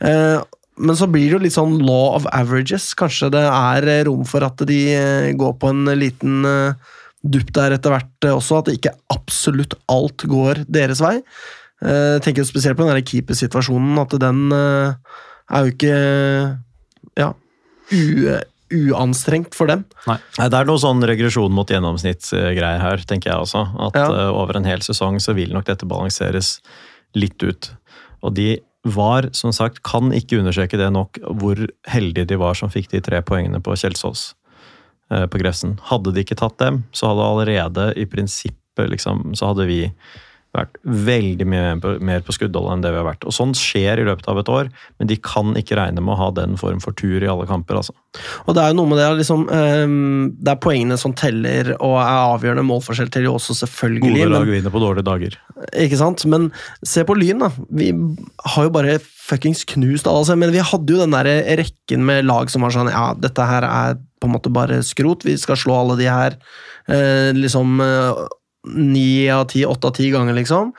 Eh, 0.00 0.38
men 0.78 0.96
så 0.96 1.06
blir 1.10 1.26
det 1.28 1.34
jo 1.36 1.42
litt 1.42 1.54
sånn 1.56 1.78
law 1.84 2.14
of 2.16 2.26
averages. 2.32 2.90
Kanskje 2.98 3.30
det 3.34 3.42
er 3.44 3.86
eh, 3.88 4.04
rom 4.08 4.24
for 4.28 4.44
at 4.46 4.62
de 4.68 4.78
eh, 4.94 5.32
går 5.38 5.56
på 5.60 5.70
en 5.74 5.84
liten 5.98 6.44
eh, 6.48 6.74
dupp 7.24 7.50
der 7.56 7.74
etter 7.76 7.90
hvert 7.96 8.28
også, 8.30 8.60
at 8.62 8.70
ikke 8.72 8.92
absolutt 9.14 9.74
alt 9.90 10.22
går 10.30 10.62
deres 10.70 11.00
vei. 11.04 11.16
Eh, 11.82 12.18
Jeg 12.18 12.22
tenker 12.28 12.46
spesielt 12.48 12.78
på 12.78 12.86
den 12.88 13.02
keepersituasjonen, 13.06 13.98
at 14.02 14.14
den 14.22 14.46
er 14.54 15.64
jo 15.66 15.72
ikke 15.74 15.96
ja, 17.18 17.32
u, 17.92 18.38
uanstrengt 18.92 19.54
for 19.56 19.70
dem. 19.70 19.84
Nei, 20.06 20.18
Det 20.36 20.58
er 20.58 20.68
noe 20.68 20.78
sånn 20.82 21.00
regresjon 21.08 21.52
mot 21.56 21.70
gjennomsnittsgreier 21.72 22.82
her, 22.82 23.02
tenker 23.08 23.32
jeg 23.32 23.46
også. 23.46 23.62
At 23.88 23.96
Ja. 23.96 24.30
over 24.30 24.56
en 24.60 24.68
hel 24.68 24.80
sesong 24.84 25.18
så 25.24 25.34
vil 25.34 25.52
nok 25.56 25.64
dette 25.70 25.88
balanseres 25.88 26.58
litt 27.16 27.40
ut. 27.42 27.70
Og 28.22 28.34
de 28.34 28.58
var, 28.86 29.28
som 29.32 29.52
sagt, 29.52 29.82
kan 29.82 30.12
ikke 30.14 30.38
understreke 30.38 30.78
det 30.78 30.90
nok, 30.94 31.18
hvor 31.40 31.60
heldige 31.90 32.28
de 32.30 32.38
var 32.40 32.58
som 32.58 32.70
fikk 32.70 32.90
de 32.92 33.02
tre 33.04 33.20
poengene 33.26 33.60
på 33.64 33.74
Kjelsås 33.76 34.32
eh, 35.12 35.26
på 35.26 35.40
Grefsen. 35.42 35.78
Hadde 35.90 36.14
de 36.14 36.24
ikke 36.24 36.38
tatt 36.38 36.58
dem, 36.62 36.84
så 36.92 37.10
hadde 37.10 37.26
allerede 37.26 37.90
i 37.98 38.06
prinsippet 38.08 38.92
liksom, 38.94 39.34
så 39.38 39.50
hadde 39.50 39.66
vi 39.68 39.82
vært 40.58 40.78
veldig 41.08 41.46
mye 41.48 41.72
på, 41.82 41.94
mer 42.04 42.24
på 42.26 42.34
skuddhold 42.36 42.70
enn 42.72 42.84
det 42.84 42.92
vi 42.94 43.00
har 43.00 43.06
vært. 43.08 43.26
Og 43.28 43.34
sånn 43.34 43.54
skjer 43.56 44.02
i 44.02 44.06
løpet 44.08 44.28
av 44.30 44.40
et 44.42 44.52
år, 44.52 44.70
men 45.00 45.10
de 45.10 45.18
kan 45.22 45.54
ikke 45.58 45.78
regne 45.78 46.04
med 46.04 46.14
å 46.14 46.20
ha 46.20 46.28
den 46.36 46.58
form 46.60 46.82
for 46.84 46.96
tur 46.98 47.22
i 47.22 47.30
alle 47.30 47.48
kamper, 47.48 47.80
altså. 47.80 47.94
Og 48.46 48.56
det 48.56 48.62
er 48.62 48.72
jo 48.72 48.78
noe 48.78 48.90
med 48.90 48.98
det 48.98 49.08
liksom, 49.20 49.44
ehm, 49.52 50.32
Det 50.40 50.50
er 50.50 50.60
poengene 50.62 50.96
som 50.98 51.12
teller 51.12 51.74
og 51.76 51.98
er 52.00 52.22
avgjørende. 52.32 52.64
Målforskjell 52.66 53.12
til 53.12 53.28
jo 53.28 53.36
også, 53.36 53.56
selvfølgelig. 53.62 54.16
Gode 54.16 54.32
lag 54.32 54.48
vinner 54.48 54.74
på 54.74 54.82
dårlige 54.82 55.06
dager. 55.06 55.38
Ikke 55.84 56.00
sant? 56.00 56.24
Men 56.26 56.50
se 56.86 57.04
på 57.04 57.16
Lyn, 57.18 57.44
da. 57.44 57.50
Vi 57.70 57.92
har 58.54 58.68
jo 58.68 58.74
bare 58.74 58.98
fuckings 59.02 59.64
knust 59.68 60.08
alle. 60.08 60.24
Altså. 60.24 60.38
Men 60.40 60.54
vi 60.54 60.64
hadde 60.64 60.94
jo 60.94 61.02
den 61.02 61.14
der 61.16 61.28
rekken 61.60 62.06
med 62.08 62.26
lag 62.28 62.50
som 62.52 62.64
var 62.64 62.74
sånn 62.74 62.92
Ja, 62.92 63.12
dette 63.18 63.48
her 63.48 63.66
er 63.68 63.98
på 64.18 64.28
en 64.28 64.34
måte 64.34 64.52
bare 64.52 64.80
skrot. 64.86 65.26
Vi 65.26 65.36
skal 65.38 65.58
slå 65.60 65.76
alle 65.78 65.98
de 66.00 66.08
her 66.10 66.38
eh, 66.88 67.30
liksom 67.36 67.78
eh, 67.84 68.24
ni 68.74 69.28
av 69.32 69.46
ti, 69.52 69.64
åtte 69.66 69.90
av 69.90 69.96
ti 69.96 70.10
ganger, 70.14 70.36
liksom. 70.38 70.72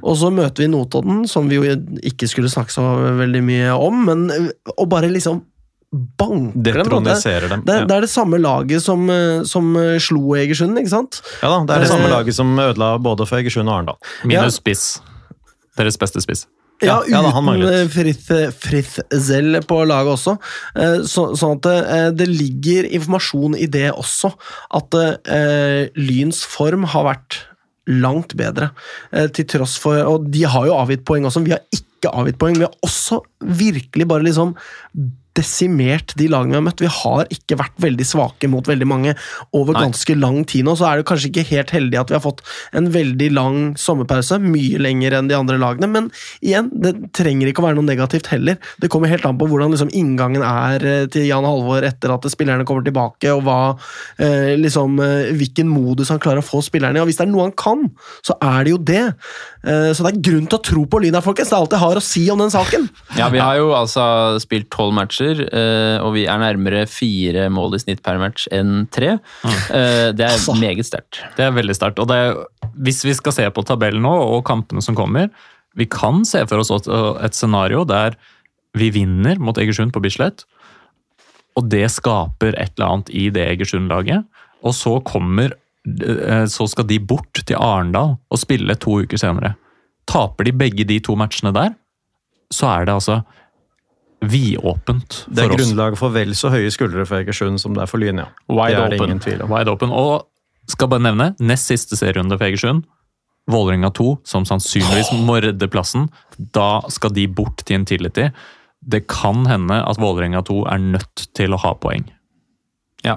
Og 0.00 0.18
så 0.20 0.32
møter 0.34 0.64
vi 0.64 0.72
Notodden, 0.72 1.24
som 1.30 1.48
vi 1.50 1.60
jo 1.60 1.76
ikke 2.06 2.28
skulle 2.30 2.52
snakke 2.52 2.74
så 2.74 2.84
veldig 3.20 3.42
mye 3.46 3.76
om, 3.76 4.04
men 4.08 4.28
å 4.76 4.88
bare 4.90 5.10
liksom 5.12 5.42
banker 5.90 6.84
dem. 6.84 7.04
Det, 7.04 7.48
dem. 7.48 7.62
det, 7.66 7.78
ja. 7.80 7.84
det 7.84 7.94
er 7.96 8.04
det 8.06 8.10
samme 8.10 8.38
laget 8.38 8.82
som, 8.82 9.08
eh, 9.10 9.42
som 9.42 9.72
eh, 9.76 9.96
slo 9.98 10.36
Egersund, 10.38 10.78
ikke 10.78 10.92
sant? 10.92 11.18
ja 11.42 11.50
da, 11.50 11.58
det 11.66 11.76
er 11.76 11.86
det 11.86 11.90
samme 11.90 12.06
Eh, 12.06 12.14
laget 12.14 12.36
som 12.36 12.52
ødela 12.58 12.92
både 13.02 13.26
for 13.26 13.40
Egersund 13.40 13.68
og 13.68 13.80
Arendal. 13.80 13.98
Minus 14.24 14.60
spiss. 14.60 14.84
Deres 15.78 15.98
beste 15.98 16.22
spiss. 16.22 16.46
Ja, 16.82 17.00
Ja, 17.08 17.20
uten 17.20 17.66
eh, 17.68 18.50
Frith, 18.56 19.00
Zell 19.12 19.60
på 19.68 19.82
laget 19.88 20.14
også. 20.14 20.36
Eh, 20.76 20.98
Så, 21.04 21.26
sånn 21.36 21.58
at 21.58 21.66
det, 21.68 22.16
det 22.22 22.28
ligger 22.30 22.88
informasjon 22.88 23.56
i 23.58 23.68
det 23.70 23.90
også. 23.92 24.32
At 24.78 24.96
eh, 25.00 25.90
Lyns 26.00 26.42
form 26.48 26.88
har 26.94 27.08
vært 27.10 27.42
langt 27.90 28.34
bedre. 28.38 28.70
Eh, 29.12 29.28
til 29.34 29.48
tross 29.50 29.76
for 29.80 30.00
Og 30.08 30.28
de 30.32 30.44
har 30.48 30.68
jo 30.68 30.76
avgitt 30.78 31.04
poeng 31.08 31.26
også. 31.28 31.44
Vi 31.44 31.54
har 31.56 31.64
ikke 31.74 32.12
avgitt 32.12 32.38
poeng. 32.40 32.56
Vi 32.58 32.66
har 32.68 32.76
også 32.86 33.20
virkelig 33.40 34.08
bare 34.08 34.24
liksom 34.28 34.54
desimert 35.38 36.14
de 36.18 36.28
lagene 36.30 36.54
vi 36.54 36.58
har 36.58 36.66
møtt. 36.66 36.82
Vi 36.82 36.90
har 36.90 37.30
ikke 37.32 37.58
vært 37.60 37.78
veldig 37.82 38.06
svake 38.06 38.50
mot 38.50 38.66
veldig 38.66 38.88
mange 38.88 39.14
over 39.56 39.76
Nei. 39.76 39.84
ganske 39.88 40.16
lang 40.18 40.42
tid 40.48 40.66
nå. 40.66 40.76
Så 40.78 40.88
er 40.88 41.00
det 41.00 41.08
kanskje 41.10 41.30
ikke 41.30 41.46
helt 41.52 41.74
heldig 41.74 42.00
at 42.00 42.12
vi 42.12 42.18
har 42.18 42.24
fått 42.24 42.42
en 42.76 42.90
veldig 42.92 43.30
lang 43.36 43.60
sommerpause, 43.80 44.40
mye 44.42 44.80
lenger 44.82 45.18
enn 45.18 45.30
de 45.30 45.38
andre 45.38 45.58
lagene. 45.60 45.90
Men 45.90 46.10
igjen, 46.40 46.70
det 46.82 46.94
trenger 47.16 47.50
ikke 47.50 47.64
å 47.64 47.68
være 47.68 47.78
noe 47.80 47.88
negativt 47.88 48.30
heller. 48.32 48.58
Det 48.82 48.90
kommer 48.92 49.12
helt 49.12 49.26
an 49.28 49.38
på 49.40 49.48
hvordan 49.50 49.74
liksom, 49.74 49.92
inngangen 49.96 50.44
er 50.46 50.86
eh, 50.86 51.06
til 51.12 51.28
Jan 51.28 51.46
Halvor 51.48 51.86
etter 51.86 52.14
at 52.14 52.28
spillerne 52.30 52.66
kommer 52.68 52.86
tilbake, 52.86 53.32
og 53.34 53.44
hva, 53.46 53.60
eh, 54.22 54.56
liksom, 54.60 54.98
eh, 55.04 55.32
hvilken 55.36 55.70
modus 55.70 56.12
han 56.12 56.22
klarer 56.22 56.42
å 56.42 56.46
få 56.46 56.62
spillerne 56.64 56.98
i. 56.98 57.04
Og 57.04 57.10
hvis 57.10 57.20
det 57.20 57.26
er 57.28 57.32
noe 57.32 57.48
han 57.48 57.56
kan, 57.56 57.86
så 58.26 58.36
er 58.40 58.64
det 58.64 58.74
jo 58.74 58.80
det. 58.90 59.04
Eh, 59.60 59.90
så 59.92 60.04
det 60.06 60.14
er 60.14 60.22
grunn 60.30 60.46
til 60.48 60.58
å 60.58 60.64
tro 60.64 60.84
på 60.88 61.00
Lyn 61.02 61.16
her, 61.18 61.24
folkens. 61.24 61.50
Det 61.50 61.56
er 61.56 61.60
alt 61.64 61.76
jeg 61.76 61.84
har 61.84 62.00
å 62.00 62.04
si 62.04 62.22
om 62.32 62.40
den 62.40 62.52
saken. 62.52 62.88
Ja, 63.18 63.28
Vi 63.30 63.42
har 63.42 63.58
jo 63.60 63.70
altså 63.76 64.04
spilt 64.42 64.70
tolv 64.72 64.94
matcher, 64.96 65.19
eh, 65.22 65.98
og 66.02 66.14
vi 66.16 66.24
er 66.26 66.38
nærmere 66.40 66.86
fire 66.88 67.48
mål 67.52 67.74
i 67.76 67.80
snitt 67.82 68.02
per 68.06 68.18
match 68.18 68.46
enn 68.52 68.86
tre. 68.90 69.18
Eh, 69.44 70.10
Det 70.12 70.24
er 70.26 70.32
Altså. 70.36 70.54
meget 70.58 70.84
sterkt. 70.86 71.20
Det 71.36 71.44
er 71.46 71.52
veldig 71.52 71.74
sterkt. 71.76 71.98
Og 71.98 72.08
det 72.08 72.16
er, 72.16 72.34
hvis 72.76 73.04
vi 73.04 73.14
skal 73.14 73.32
se 73.32 73.48
på 73.50 73.64
tabellen 73.64 74.02
nå, 74.02 74.10
og 74.36 74.44
kampene 74.44 74.82
som 74.82 74.94
kommer 74.96 75.30
Vi 75.76 75.86
kan 75.86 76.24
se 76.24 76.44
for 76.50 76.58
oss 76.58 76.70
et 77.22 77.34
scenario 77.34 77.84
der 77.84 78.16
vi 78.74 78.90
vinner 78.90 79.38
mot 79.38 79.56
Egersund 79.56 79.92
på 79.92 80.00
Bislett, 80.02 80.44
og 81.56 81.68
det 81.70 81.88
skaper 81.90 82.54
et 82.58 82.72
eller 82.78 82.86
annet 82.90 83.10
i 83.10 83.28
det 83.30 83.44
Egersund-laget. 83.56 84.24
Og 84.62 84.72
så 84.74 84.96
kommer 85.04 85.52
eh, 85.86 86.44
Så 86.46 86.68
skal 86.68 86.84
de 86.86 86.98
bort 86.98 87.32
til 87.46 87.56
Arendal 87.56 88.16
og 88.30 88.38
spille 88.38 88.74
to 88.76 89.00
uker 89.02 89.16
senere. 89.18 89.54
Taper 90.06 90.44
de 90.44 90.52
begge 90.52 90.84
de 90.84 90.98
to 91.00 91.14
matchene 91.14 91.52
der, 91.54 91.74
så 92.52 92.66
er 92.80 92.84
det 92.86 92.94
altså 92.94 93.20
vidåpent 94.22 95.24
Det 95.28 95.44
er 95.44 95.48
for 95.48 95.54
oss. 95.54 95.60
grunnlag 95.62 95.96
for 95.98 96.12
vel 96.14 96.34
så 96.36 96.50
høye 96.52 96.70
skuldre 96.72 97.06
for 97.08 97.20
Egersund 97.22 97.60
som 97.62 97.74
det 97.74 97.82
er 97.84 97.90
for 97.90 97.98
Lyn, 98.02 98.18
ja. 98.20 98.26
Wide 98.48 98.76
det 98.76 98.84
er 98.84 98.88
det 98.94 99.00
open. 99.00 99.08
ingen 99.10 99.20
tvil 99.24 99.42
om. 99.46 99.50
Wide 99.54 99.70
open. 99.72 99.90
Og 99.90 100.26
skal 100.70 100.88
bare 100.92 101.02
nevne, 101.02 101.30
nest 101.40 101.66
siste 101.70 101.96
serierunde 101.98 102.36
for 102.38 102.46
Egersund. 102.46 102.84
Vålerenga 103.50 103.90
2, 103.96 104.18
som 104.28 104.44
sannsynligvis 104.46 105.10
må 105.26 105.40
redde 105.42 105.66
plassen. 105.72 106.08
Da 106.54 106.82
skal 106.92 107.10
de 107.16 107.26
bort 107.26 107.64
til 107.66 107.80
Intility. 107.80 108.28
Det 108.86 109.06
kan 109.10 109.46
hende 109.48 109.80
at 109.82 109.98
Vålerenga 109.98 110.44
2 110.46 110.60
er 110.70 110.78
nødt 110.78 111.26
til 111.34 111.56
å 111.56 111.58
ha 111.64 111.74
poeng. 111.74 112.04
Ja. 113.04 113.16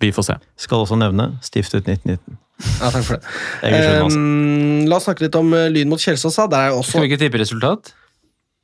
Vi 0.00 0.10
får 0.14 0.22
se. 0.30 0.34
Skal 0.56 0.84
også 0.84 0.96
nevne 0.98 1.38
stiftet 1.42 1.86
1919. 1.86 2.38
Ja, 2.80 2.90
takk 2.90 3.04
for 3.06 3.18
det. 3.18 3.22
Eh, 3.62 4.86
la 4.88 4.96
oss 4.98 5.04
snakke 5.06 5.26
litt 5.26 5.36
om 5.38 5.52
eh, 5.54 5.68
Lyn 5.70 5.90
mot 5.90 6.02
Kjelsås. 6.02 6.38
Der 6.50 6.58
er 6.58 6.72
jo 6.72 6.80
også 6.80 6.96
Skal 6.96 7.04
vi 7.04 7.10
ikke 7.12 7.20
tippe 7.22 7.38
resultat? 7.38 7.92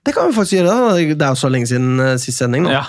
Det 0.05 0.13
kan 0.13 0.27
vi 0.29 0.35
faktisk 0.37 0.59
gjøre. 0.59 0.69
da. 0.69 0.97
Det 1.17 1.25
er 1.25 1.31
jo 1.33 1.39
så 1.41 1.49
lenge 1.49 1.67
siden 1.71 1.95
uh, 2.01 2.11
sist 2.21 2.37
sending 2.43 2.67
nå. 2.67 2.73
Ja. 2.75 2.83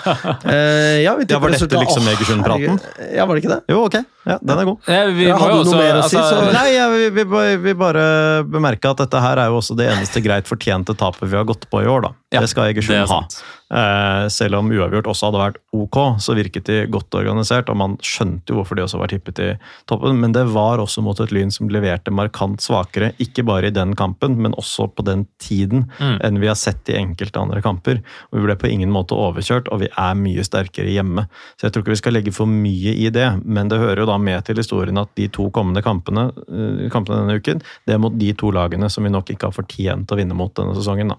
Uh, 0.44 1.00
ja, 1.00 1.14
vi 1.16 1.24
Ja, 1.32 1.38
var 1.40 1.54
dette 1.54 1.80
liksom 1.80 2.04
Egersund-praten? 2.12 2.80
Ja, 3.16 3.24
var 3.24 3.34
det 3.38 3.42
ikke 3.44 3.54
det? 3.54 3.60
Jo, 3.72 3.78
ok. 3.88 3.96
Ja, 4.26 4.36
den 4.42 4.58
er 4.60 4.68
god. 4.68 4.90
Ja, 4.90 5.00
vi 5.16 5.24
Ja, 5.30 5.36
må 5.38 5.46
hadde 5.46 5.56
jo 5.56 5.62
du 5.64 5.70
noe 5.70 5.76
også, 5.76 5.80
mer 5.80 6.00
å 6.02 6.08
si, 6.10 6.16
altså, 6.20 6.42
så- 6.42 6.52
Nei, 6.52 6.66
jeg 6.74 7.14
vi, 7.24 7.56
vi, 7.64 7.74
bare- 7.78 8.44
bemerke 8.44 8.90
at 8.92 9.00
dette 9.04 9.22
her 9.22 9.40
er 9.44 9.48
jo 9.52 9.60
også 9.62 9.76
det 9.78 9.86
eneste 9.94 10.20
greit 10.24 10.50
fortjente 10.50 10.96
tapet 10.98 11.24
vi 11.30 11.36
har 11.40 11.44
gått 11.48 11.64
på 11.72 11.80
i 11.84 11.88
år. 11.88 12.02
da. 12.08 12.12
Ja, 12.36 12.40
det 12.44 12.50
skal 12.52 12.68
Egersund 12.74 12.98
er 13.00 13.06
ha. 13.06 13.22
sant. 13.22 13.40
Eh, 13.66 14.28
selv 14.30 14.60
om 14.60 14.68
uavgjort 14.70 15.08
også 15.10 15.26
hadde 15.26 15.40
vært 15.40 15.56
ok, 15.74 15.96
så 16.22 16.36
virket 16.38 16.68
de 16.68 16.76
godt 16.92 17.16
organisert, 17.18 17.70
og 17.72 17.78
man 17.80 17.96
skjønte 17.98 18.52
jo 18.52 18.60
hvorfor 18.60 18.78
de 18.78 18.84
også 18.84 19.00
var 19.00 19.10
tippet 19.10 19.40
i 19.42 19.48
toppen. 19.90 20.20
Men 20.22 20.32
det 20.36 20.44
var 20.54 20.78
også 20.78 21.02
mot 21.02 21.18
et 21.20 21.32
Lyn 21.34 21.50
som 21.50 21.70
leverte 21.72 22.14
markant 22.14 22.62
svakere, 22.62 23.12
ikke 23.22 23.42
bare 23.46 23.72
i 23.72 23.74
den 23.74 23.96
kampen, 23.98 24.36
men 24.38 24.54
også 24.54 24.86
på 24.94 25.04
den 25.06 25.26
tiden 25.42 25.86
Mm. 25.96 26.18
enn 26.22 26.40
vi 26.40 26.46
har 26.46 26.54
sett 26.54 26.88
i 26.88 26.96
enkelte 26.98 27.40
andre 27.40 27.62
kamper. 27.62 28.02
Og 28.30 28.38
Vi 28.38 28.44
ble 28.46 28.56
på 28.56 28.70
ingen 28.70 28.90
måte 28.92 29.16
overkjørt, 29.16 29.68
og 29.72 29.80
vi 29.80 29.88
er 29.88 30.14
mye 30.14 30.44
sterkere 30.44 30.92
hjemme. 30.92 31.26
Så 31.56 31.66
jeg 31.66 31.72
tror 31.72 31.82
ikke 31.82 31.94
vi 31.94 32.02
skal 32.02 32.12
legge 32.12 32.32
for 32.32 32.46
mye 32.46 32.94
i 32.94 33.10
det, 33.10 33.44
men 33.44 33.68
det 33.68 33.78
hører 33.78 33.98
jo 34.04 34.06
da 34.06 34.18
med 34.18 34.44
til 34.44 34.56
historien 34.56 34.98
at 34.98 35.08
de 35.16 35.28
to 35.28 35.50
kommende 35.50 35.82
kampene, 35.82 36.28
eh, 36.48 36.88
kampene 36.90 37.26
denne 37.26 37.40
uken, 37.40 37.62
det 37.86 37.94
er 37.94 37.98
mot 37.98 38.16
de 38.16 38.32
to 38.32 38.50
lagene 38.50 38.90
som 38.90 39.04
vi 39.04 39.10
nok 39.10 39.26
ikke 39.30 39.48
har 39.50 39.56
fortjent 39.56 40.06
å 40.06 40.16
vinne 40.16 40.34
mot 40.34 40.54
denne 40.54 40.74
sesongen. 40.76 41.08
da. 41.08 41.16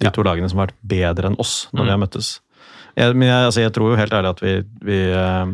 De 0.00 0.06
Ja. 0.06 0.10
to 0.10 0.22
lagene 0.26 0.48
som 0.50 0.58
har 0.58 0.68
vært 0.68 0.80
bedre 0.86 1.30
enn 1.30 1.38
oss 1.38 1.68
når 1.72 1.80
Mm. 1.80 1.86
vi 1.86 1.90
har 1.90 1.98
møttes. 2.06 2.40
Jeg, 2.96 3.14
men 3.16 3.28
jeg, 3.28 3.46
altså 3.46 3.60
jeg 3.62 3.72
tror 3.72 3.90
jo 3.90 3.96
helt 3.96 4.12
ærlig 4.12 4.30
at 4.30 4.40
vi, 4.40 4.54
vi 4.82 4.98
eh, 5.12 5.46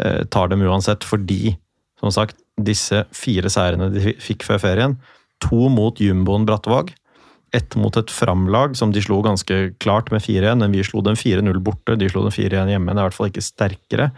eh, 0.00 0.24
tar 0.30 0.48
dem 0.48 0.60
uansett, 0.62 1.00
fordi 1.04 1.56
som 2.00 2.10
sagt, 2.10 2.36
disse 2.60 3.04
fire 3.12 3.48
seirene 3.50 3.92
de 3.92 4.12
fikk 4.20 4.42
før 4.44 4.58
ferien, 4.60 4.98
to 5.40 5.68
mot 5.68 5.96
jumboen 5.98 6.44
Brattevåg, 6.46 6.92
ett 7.54 7.74
mot 7.76 7.96
et 7.96 8.10
framlag 8.12 8.76
som 8.76 8.92
de 8.92 9.00
slo 9.00 9.22
ganske 9.22 9.74
klart 9.80 10.10
med 10.12 10.20
4-1, 10.20 10.58
men 10.58 10.72
vi 10.72 10.82
slo 10.84 11.00
dem 11.00 11.14
4-0 11.16 11.58
borte, 11.64 11.96
de 11.96 12.08
slo 12.10 12.22
dem 12.26 12.30
4-1 12.34 12.68
hjemme, 12.68 12.92
det 12.92 12.98
er 12.98 13.06
i 13.06 13.08
hvert 13.08 13.14
fall 13.16 13.30
ikke 13.30 13.46
sterkere, 13.46 14.10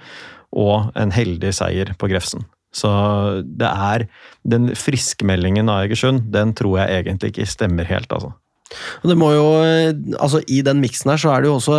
og 0.53 0.91
en 0.97 1.13
heldig 1.15 1.53
seier 1.55 1.95
på 1.97 2.09
Grefsen. 2.11 2.45
Så 2.75 3.43
det 3.45 3.67
er 3.71 4.09
Den 4.47 4.69
friskmeldingen 4.75 5.69
av 5.69 5.85
Egersund, 5.87 6.31
den 6.33 6.53
tror 6.55 6.79
jeg 6.81 7.05
egentlig 7.05 7.33
ikke 7.35 7.47
stemmer 7.47 7.85
helt, 7.85 8.09
altså. 8.13 8.33
Og 9.03 9.11
det 9.11 9.17
må 9.19 9.33
jo, 9.35 9.47
eh, 9.65 9.91
altså 10.21 10.41
I 10.49 10.61
den 10.67 10.81
miksen 10.85 11.11
her 11.13 11.21
så 11.23 11.33
er 11.35 11.43
det 11.45 11.51
jo 11.51 11.57
også 11.59 11.79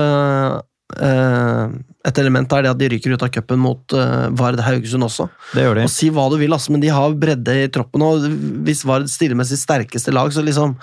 eh, 1.01 1.75
et 2.09 2.17
element 2.23 2.49
der 2.51 2.65
det 2.65 2.71
at 2.73 2.79
de 2.81 2.89
ryker 2.95 3.13
ut 3.15 3.23
av 3.25 3.29
cupen 3.33 3.61
mot 3.61 3.93
eh, 3.97 4.25
Vard 4.37 4.59
Haugesund 4.65 5.05
også. 5.07 5.29
Det 5.53 5.63
gjør 5.67 5.79
de. 5.81 5.85
Og 5.87 5.93
Si 5.93 6.09
hva 6.13 6.25
du 6.33 6.37
vil, 6.41 6.51
altså, 6.55 6.73
men 6.75 6.81
de 6.83 6.89
har 6.93 7.13
bredde 7.21 7.55
i 7.63 7.69
troppen. 7.73 8.01
og 8.03 8.25
Hvis 8.65 8.83
Vard 8.87 9.07
stiller 9.11 9.37
med 9.39 9.47
sitt 9.49 9.61
sterkeste 9.63 10.13
lag, 10.15 10.33
så 10.35 10.43
liksom 10.45 10.75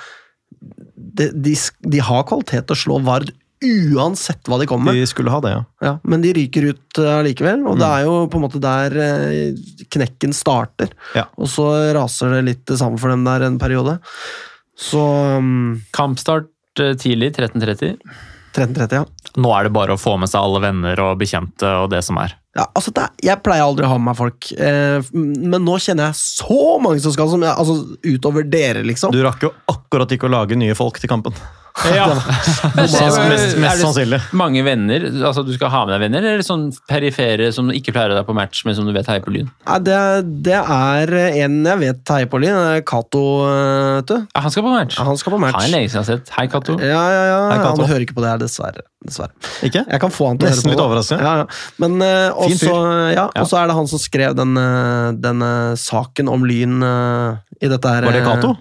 De, 1.18 1.28
de, 1.34 1.52
de 1.92 2.00
har 2.02 2.24
kvalitet 2.28 2.66
til 2.68 2.76
å 2.76 2.82
slå 2.86 2.98
Vard 3.06 3.30
uansett 3.58 4.46
hva 4.46 4.54
de 4.60 4.68
kommer 4.70 4.92
med. 4.92 5.00
De 5.02 5.06
skulle 5.10 5.32
ha 5.34 5.40
det, 5.42 5.50
ja. 5.50 5.62
Ja, 5.82 5.92
men 6.06 6.22
de 6.22 6.30
ryker 6.36 6.68
ut 6.70 6.98
allikevel, 7.02 7.64
og 7.66 7.80
det 7.80 7.88
Mm. 7.88 7.94
er 7.96 8.04
jo 8.06 8.12
på 8.30 8.38
en 8.38 8.44
måte 8.44 8.60
der 8.62 8.94
eh, 9.02 9.56
knekken 9.90 10.30
starter. 10.32 10.92
Ja. 11.18 11.24
Og 11.36 11.50
så 11.50 11.66
raser 11.96 12.36
det 12.36 12.44
litt 12.46 12.70
sammen 12.78 13.00
for 13.02 13.10
dem 13.10 13.24
der 13.26 13.42
en 13.48 13.58
periode. 13.58 13.96
Så 14.78 15.00
um, 15.38 15.80
Kampstart 15.96 16.50
eh, 16.80 16.94
tidlig, 17.00 17.32
13.30. 17.36 17.96
13.30, 18.54 18.94
ja. 18.94 19.04
Nå 19.38 19.50
er 19.54 19.66
det 19.68 19.72
bare 19.76 19.94
å 19.94 20.00
få 20.00 20.14
med 20.18 20.30
seg 20.30 20.40
alle 20.40 20.60
venner 20.64 20.98
og 21.04 21.18
bekjente 21.20 21.68
og 21.82 21.90
det 21.92 22.00
som 22.06 22.16
er. 22.22 22.32
ja 22.56 22.64
altså 22.74 22.90
det, 22.96 23.04
er- 23.04 23.26
jeg 23.28 23.42
pleier 23.44 23.66
aldri 23.66 23.84
å 23.86 23.90
ha 23.92 23.98
med 24.00 24.08
meg 24.08 24.16
folk, 24.18 24.48
eh, 24.56 25.10
men 25.14 25.62
nå 25.66 25.76
kjenner 25.84 26.08
jeg 26.08 26.18
så 26.22 26.78
mange 26.82 27.02
som 27.04 27.12
skal, 27.14 27.28
som 27.30 27.44
jeg, 27.44 27.52
altså 27.54 27.98
utover 28.08 28.46
dere, 28.48 28.82
liksom. 28.88 29.12
Du 29.14 29.20
rakk 29.26 29.44
jo 29.46 29.52
akkurat 29.70 30.10
ikke 30.16 30.26
å 30.30 30.32
lage 30.32 30.58
nye 30.58 30.74
folk 30.78 30.98
til 31.02 31.10
kampen. 31.12 31.36
Ja. 31.94 32.06
Mest, 32.74 32.96
mest, 32.98 33.54
Er 33.58 33.78
sannsynlig. 33.78 34.18
Mange 34.36 34.62
venner? 34.66 35.04
altså 35.28 35.44
Du 35.46 35.52
skal 35.54 35.70
ha 35.72 35.84
med 35.86 35.94
deg 35.94 36.02
venner, 36.06 36.24
eller 36.32 36.42
sånn 36.46 36.68
perifere 36.90 37.50
som 37.54 37.70
ikke 37.74 37.94
pleier 37.94 38.10
deg 38.16 38.26
på 38.26 38.34
match, 38.36 38.64
men 38.66 38.74
som 38.76 38.88
du 38.88 38.92
vet 38.96 39.06
heier 39.10 39.22
på 39.24 39.30
Lyn? 39.34 39.50
Ja, 39.66 39.78
det, 39.78 39.98
det 40.46 40.58
er 40.58 41.12
en 41.44 41.60
jeg 41.68 41.80
vet 41.84 42.12
heier 42.16 42.30
på 42.32 42.40
Lyn, 42.42 42.58
det 42.58 42.82
Cato, 42.88 43.22
eh, 43.46 43.94
vet 44.00 44.10
du. 44.10 44.16
Ja, 44.34 44.42
han 44.46 44.54
skal 44.54 44.66
på 44.66 44.74
match. 44.74 44.98
Ja, 44.98 45.06
Han 45.08 45.20
skal 45.22 45.36
på 45.36 45.40
match. 45.44 45.54
Han 45.58 45.68
er 45.68 45.74
lenge 45.76 45.88
siden 45.92 46.02
jeg 46.02 46.04
har 46.04 46.10
sett. 46.18 46.34
Hei, 46.38 46.46
Cato. 46.52 46.78
Ja, 46.82 47.02
ja, 47.14 47.24
ja. 47.30 47.40
Hei, 47.52 47.58
Cato. 47.62 47.82
Han 47.84 47.92
hører 47.94 48.06
ikke 48.08 48.18
på 48.18 48.24
det 48.26 48.32
her, 48.34 48.42
dessverre. 48.42 48.84
dessverre. 49.06 49.32
Ikke? 49.70 49.84
Jeg 49.86 50.00
kan 50.02 50.10
få 50.14 50.28
han 50.32 50.38
til 50.42 50.48
å 50.48 50.52
høre 50.52 50.64
på 50.66 50.72
litt 50.72 50.80
det. 50.82 50.86
overraskende. 50.88 51.22
Ja, 51.22 51.34
ja. 51.44 51.74
Men 51.84 51.98
Fin 52.02 52.54
også, 52.58 52.76
ja, 53.14 53.26
Ja. 53.28 53.28
og 53.42 53.46
så 53.50 53.62
er 53.62 53.70
det 53.70 53.78
han 53.78 53.86
som 53.94 54.02
skrev 54.02 54.34
den, 54.38 54.56
eh, 54.58 55.12
den 55.28 55.46
saken 55.78 56.28
om 56.32 56.42
Lyn 56.48 56.82
uh, 56.82 57.38
i 57.62 57.68
dette 57.70 57.86
her 57.94 58.02
Var 58.08 58.18
det 58.18 58.24
Cato? 58.26 58.56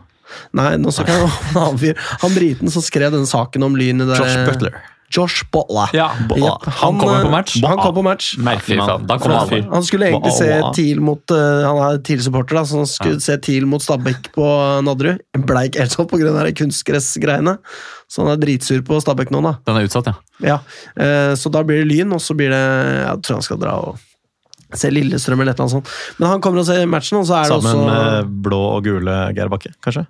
Nei, 0.57 0.75
nå 0.81 0.93
snakker 0.93 1.15
jeg 1.15 1.31
en 1.31 1.63
annen 1.63 1.81
fyr. 1.81 2.05
Han 2.23 2.37
briten 2.37 2.73
som 2.73 2.85
skrev 2.85 3.11
denne 3.15 3.29
saken 3.29 3.67
om 3.67 3.75
Lyn 3.79 4.03
i 4.05 4.07
det 4.09 4.19
Josh 4.19 4.39
Butler. 4.47 4.79
Josh 5.09 5.43
Butler. 5.51 5.89
Ja, 5.93 6.11
Jepp. 6.35 6.65
Han 6.81 6.99
kommer 6.99 7.23
på 7.23 7.29
match? 7.31 7.55
Han 7.63 7.77
kom 7.77 7.93
på 7.95 8.03
match. 8.03 8.33
Merkelig 8.37 8.79
kommer 8.79 9.19
Flott 9.23 9.69
Han 9.71 9.83
skulle 9.83 10.09
egentlig 10.09 10.33
se 10.35 10.49
TIL 10.75 10.99
mot 11.01 11.31
eh, 11.31 11.63
Han 11.63 11.79
er 11.85 12.01
TIL-supporter, 12.03 12.59
da, 12.59 12.65
så 12.67 12.81
han 12.81 12.89
skulle 12.91 13.21
se 13.23 13.37
TIL 13.43 13.67
mot 13.69 13.83
Stabæk 13.83 14.33
på 14.35 14.47
Nadderud. 14.83 15.23
Ble 15.47 15.63
ikke 15.69 15.85
helt 15.85 15.95
sånn 15.95 16.09
pga. 16.11 16.43
kunstgressgreiene. 16.59 17.55
Så 18.11 18.23
han 18.23 18.33
er 18.33 18.41
dritsur 18.41 18.83
på 18.87 18.99
Stabæk 19.03 19.31
nå, 19.31 19.41
da. 19.47 19.55
Den 19.67 19.79
er 19.79 19.87
utsatt, 19.87 20.11
ja. 20.11 20.17
Ja, 20.43 20.59
eh, 20.99 21.33
Så 21.39 21.51
da 21.55 21.63
blir 21.63 21.85
det 21.85 21.87
Lyn, 21.87 22.11
og 22.13 22.21
så 22.23 22.35
blir 22.35 22.51
det 22.51 22.59
Jeg 22.59 23.23
tror 23.23 23.39
han 23.39 23.47
skal 23.47 23.63
dra 23.63 23.79
og 23.87 24.03
se 24.75 24.91
Lillestrøm 24.91 25.39
eller 25.39 25.55
et 25.55 25.61
eller 25.61 25.69
annet 25.69 25.77
sånt. 25.77 26.19
Men 26.19 26.33
han 26.33 26.41
kommer 26.43 26.59
og 26.59 26.67
ser 26.67 26.83
matchen, 26.91 27.21
og 27.21 27.29
så 27.29 27.39
er 27.39 27.47
det 27.47 27.63
Sammen 27.63 27.87
med 27.87 28.37
blå 28.43 28.59
og 28.75 28.83
gule 28.83 29.15
Geir 29.37 29.47
Bakke, 29.47 29.71
kanskje? 29.79 30.03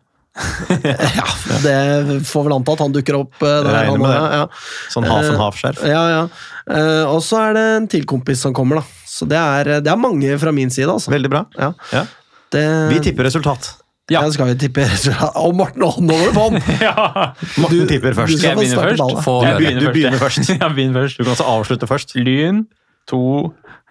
Ja, 1.17 1.25
det 1.63 2.21
får 2.27 2.43
vel 2.47 2.53
anta 2.57 2.75
at 2.77 2.81
han 2.85 2.93
dukker 2.95 3.17
opp 3.21 3.41
eh, 3.41 3.47
der. 3.65 3.71
Regner 3.73 3.91
Han, 3.91 4.03
med 4.03 4.13
det. 4.13 4.37
ja, 4.37 4.45
Sånn 4.93 5.07
half 5.09 5.29
and 5.31 5.41
half-skjerf. 5.41 5.81
ja, 5.87 6.03
ja. 6.13 6.21
Eh, 6.67 7.03
og 7.07 7.21
så 7.23 7.39
er 7.47 7.53
det 7.57 7.65
en 7.77 7.87
til 7.91 8.05
kompis 8.09 8.41
som 8.43 8.53
kommer, 8.57 8.81
da. 8.81 8.85
Så 9.07 9.25
det 9.29 9.39
er, 9.39 9.71
det 9.81 9.91
er 9.91 9.99
mange 9.99 10.37
fra 10.41 10.51
min 10.53 10.69
side, 10.73 10.89
altså. 10.91 11.11
Veldig 11.13 11.31
bra. 11.33 11.45
Ja. 11.57 11.71
Ja. 11.95 12.05
Det, 12.53 12.63
Vi 12.93 12.99
tipper 13.09 13.27
resultat. 13.27 13.73
Ja. 14.11 14.21
skal 14.31 14.47
vi 14.53 14.55
tippe 14.61 14.85
resultat. 14.87 15.33
Og 15.35 15.55
Morten, 15.59 15.81
du 16.07 16.13
på 16.35 16.45
den! 16.53 16.61
Morten 17.59 17.87
tipper 17.89 18.13
du 18.13 18.19
først. 18.21 18.37
skal 18.39 18.53
jeg 18.53 18.57
begynne 18.61 18.83
først? 18.83 19.01
ballet. 19.01 19.23
Få 19.25 19.37
Jeg 19.43 19.57
begynner- 19.57 19.81
du 19.81 19.91
begynner 19.91 20.21
først. 20.21 20.49
Jeg 20.61 20.73
begynner 20.77 21.01
først. 21.01 21.17
Du 21.17 21.23
kan 21.25 21.33
også 21.35 21.47
avslutte 21.57 21.87
først. 21.89 22.15
Lyn 22.15 22.65
2, 23.11 23.21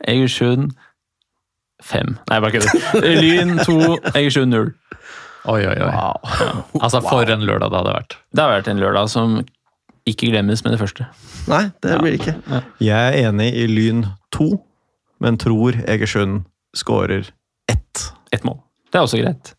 Egersund 0.08 0.70
5. 1.84 2.14
Nei, 2.30 2.38
bare 2.40 2.52
kødder. 2.54 3.10
Lyn 3.20 3.58
2, 3.60 3.76
Egersund 4.14 4.50
0. 4.56 4.72
Oi, 5.46 5.62
oi, 5.66 5.76
oi. 5.78 5.92
Altså, 6.84 7.00
for 7.04 7.28
en 7.30 7.44
lørdag 7.46 7.70
det 7.72 7.80
hadde 7.80 7.94
vært. 8.00 8.18
Det 8.34 8.42
har 8.42 8.52
vært 8.56 8.70
en 8.72 8.82
lørdag 8.82 9.10
som 9.12 9.38
ikke 10.06 10.30
glemmes 10.30 10.62
med 10.64 10.74
det 10.74 10.80
første. 10.82 11.06
Nei, 11.50 11.64
det 11.82 11.98
blir 12.02 12.14
det 12.14 12.20
ikke. 12.20 12.62
Jeg 12.82 12.94
er 13.22 13.28
enig 13.30 13.48
i 13.58 13.66
Lyn 13.70 14.04
2, 14.34 14.48
men 15.22 15.38
tror 15.42 15.78
Egersund 15.86 16.44
skårer 16.76 17.30
ett. 17.70 18.06
Ett 18.34 18.46
mål. 18.46 18.60
Det 18.90 19.00
er 19.00 19.06
også 19.06 19.20
greit. 19.22 19.54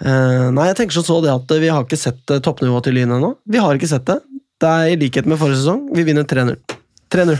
Eh, 0.00 0.46
nei, 0.54 0.68
jeg 0.70 0.78
tenker 0.78 1.02
så 1.04 1.18
det 1.24 1.32
at 1.32 1.56
vi 1.60 1.70
har 1.70 1.84
ikke 1.84 1.98
sett 1.98 2.32
eh, 2.32 2.42
toppnivået 2.44 2.86
til 2.86 2.96
Lyn 2.98 3.16
ennå. 3.18 3.34
Vi 3.50 3.60
har 3.62 3.76
ikke 3.76 3.90
sett 3.90 4.06
det. 4.08 4.20
Det 4.60 4.70
er 4.70 4.92
i 4.94 5.00
likhet 5.00 5.28
med 5.28 5.40
forrige 5.40 5.62
sesong. 5.62 5.88
Vi 5.96 6.04
vinner 6.06 6.26
3-0. 6.28 6.54
3-0. 7.10 7.36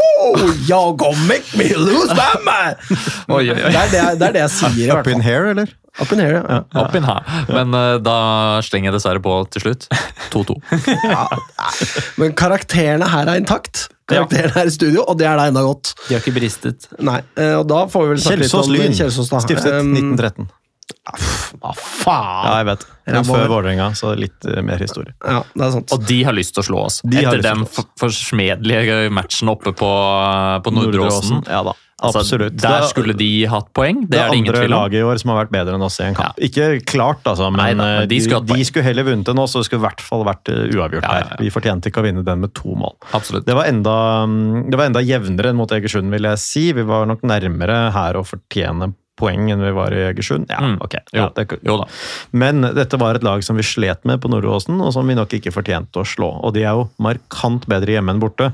Oh, 0.00 0.40
y'all 0.68 0.94
gonna 0.96 1.26
make 1.28 1.44
me 1.56 1.68
lose 1.76 2.14
my 2.16 2.32
mind! 2.44 2.76
Oi, 3.28 3.50
oi, 3.50 3.56
oi. 3.56 3.70
Det 3.72 3.80
er 3.80 3.90
det, 3.92 4.02
det 4.20 4.26
er 4.28 4.34
det 4.36 4.42
jeg 4.46 4.52
sier, 4.54 4.84
i 4.86 4.88
hvert 4.90 5.06
Up 5.06 5.12
in 5.12 5.24
here, 5.24 5.50
eller? 5.52 5.72
Up 5.98 6.12
in 6.14 6.20
here, 6.22 6.38
ja. 6.38 6.60
Opp 6.80 6.94
inn 6.94 7.04
her. 7.04 7.24
Men 7.50 7.74
uh, 7.74 7.96
da 8.02 8.16
slenger 8.64 8.90
jeg 8.90 8.98
dessverre 8.98 9.22
på 9.24 9.32
til 9.50 9.64
slutt. 9.64 9.88
2-2. 10.32 10.56
Men 12.20 12.36
karakterene 12.38 13.08
her 13.10 13.30
er 13.32 13.40
intakt. 13.40 13.88
Karakterene 14.10 14.54
her 14.54 14.70
i 14.70 14.74
studio, 14.74 15.04
og 15.08 15.18
det 15.20 15.26
er 15.30 15.36
da 15.40 15.48
enda 15.50 15.64
godt. 15.66 15.92
De 16.06 16.14
har 16.16 16.22
ikke 16.22 16.36
bristet. 16.38 16.88
Nei, 17.02 17.18
eh, 17.38 17.56
og 17.58 17.66
da 17.70 17.84
får 17.90 18.06
vi 18.06 18.14
vel 18.14 18.22
snakke 18.22 18.40
litt 18.44 18.48
Kjelsås 18.50 18.70
om 18.70 18.74
Lyn. 18.76 18.96
Kjelsås, 18.96 19.34
da. 19.34 19.42
Stiftet 19.44 19.76
Um, 19.80 19.92
1913. 19.98 20.50
Hva 21.60 21.70
faen? 21.74 22.46
Ja, 22.46 22.54
jeg 22.60 22.66
vet. 22.70 22.86
Men 23.10 23.26
før. 23.26 23.44
Vålerenga, 23.50 23.86
så 23.98 24.12
litt 24.18 24.46
eh, 24.46 24.60
mer 24.66 24.82
historie. 24.82 25.14
Ja, 25.22 25.42
det 25.54 25.66
er 25.66 25.74
sant. 25.76 25.94
Og 25.94 26.02
de 26.06 26.18
har 26.26 26.34
lyst 26.36 26.54
til 26.56 26.64
å 26.64 26.66
slå 26.66 26.82
oss. 26.88 26.98
De 27.06 27.22
Etter 27.22 27.42
den 27.44 27.62
forsmedelige 27.98 29.04
matchen 29.14 29.50
oppe 29.52 29.74
på, 29.76 29.90
på 30.64 30.74
Nordre 30.74 31.06
Åsen. 31.08 31.42
Ja 31.50 31.62
da, 31.66 31.74
Altså, 32.02 32.20
absolutt. 32.22 32.56
der 32.56 32.82
er- 32.82 32.88
skulle 32.88 33.14
de 33.16 33.44
hatt 33.46 33.68
poeng. 33.74 34.00
Det, 34.02 34.10
det 34.10 34.18
er 34.20 34.30
det 34.30 34.36
ingen 34.38 34.48
andre 34.54 34.60
tvil 34.64 34.72
om. 34.72 34.80
laget 34.80 34.98
i 35.00 35.02
år 35.04 35.18
som 35.20 35.30
har 35.30 35.44
vært 35.44 35.50
bedre 35.52 35.74
enn 35.74 35.82
oss 35.82 35.98
i 36.00 36.04
en 36.04 36.14
kamp. 36.14 36.36
Ikke 36.40 36.68
klart, 36.86 37.20
altså, 37.24 37.50
men, 37.52 37.60
Neida, 37.60 37.76
men 37.84 38.02
eh, 38.02 38.06
de 38.06 38.20
skulle 38.20 38.46
de, 38.46 38.64
skulle 38.64 38.84
heller 38.84 39.04
vunnet 39.04 39.28
enn 39.28 39.38
oss, 39.38 39.54
og 39.54 39.60
det 39.62 39.66
skulle 39.70 39.82
i 39.82 39.86
hvert 39.88 40.00
fall 40.00 40.24
vært 40.24 40.48
eh, 40.48 40.62
uavgjort 40.76 41.02
Ja, 41.04 41.12
ja, 41.12 41.18
ja. 41.20 41.28
her. 41.28 41.36
Vi 41.44 41.50
fortjente 41.50 41.90
ikke 41.92 42.00
å 42.00 42.06
vinne 42.08 42.24
den 42.24 42.40
med 42.40 42.54
to 42.54 42.72
mål. 42.74 42.96
Absolutt. 43.12 43.44
Det 43.46 43.54
var, 43.54 43.64
enda, 43.68 43.96
mm, 44.26 44.70
det 44.70 44.78
var 44.80 44.86
enda 44.86 45.00
jevnere 45.04 45.50
enn 45.52 45.56
mot 45.60 45.70
Egersund, 45.70 46.10
vil 46.10 46.22
jeg 46.30 46.38
si. 46.38 46.72
Vi 46.72 46.82
var 46.88 47.04
nok 47.06 47.20
nærmere 47.22 47.92
her 47.92 48.14
å 48.14 48.24
fortjene 48.24 48.94
poeng 49.20 49.50
enn 49.52 49.60
vi 49.60 49.70
var 49.76 49.92
i 49.92 50.00
Egersund. 50.14 50.46
Ja, 50.48 50.60
Mm. 50.64 50.78
ok. 50.80 50.94
Jo. 51.12 51.20
Ja, 51.20 51.28
det, 51.36 51.58
Jo 51.62 51.76
da. 51.76 51.84
men 52.32 52.62
dette 52.62 52.96
var 52.98 53.14
et 53.16 53.22
lag 53.22 53.42
som 53.44 53.54
vi 53.56 53.62
slet 53.62 54.02
med 54.08 54.18
på 54.22 54.30
Nordåsen, 54.32 54.80
og 54.80 54.94
som 54.94 55.06
vi 55.06 55.14
nok 55.14 55.28
ikke 55.36 55.52
fortjente 55.52 56.00
å 56.00 56.06
slå. 56.08 56.30
Og 56.42 56.54
de 56.54 56.60
er 56.64 56.72
jo 56.72 56.88
markant 56.98 57.66
bedre 57.68 57.92
hjemme 57.98 58.14
enn 58.14 58.20
borte. 58.22 58.52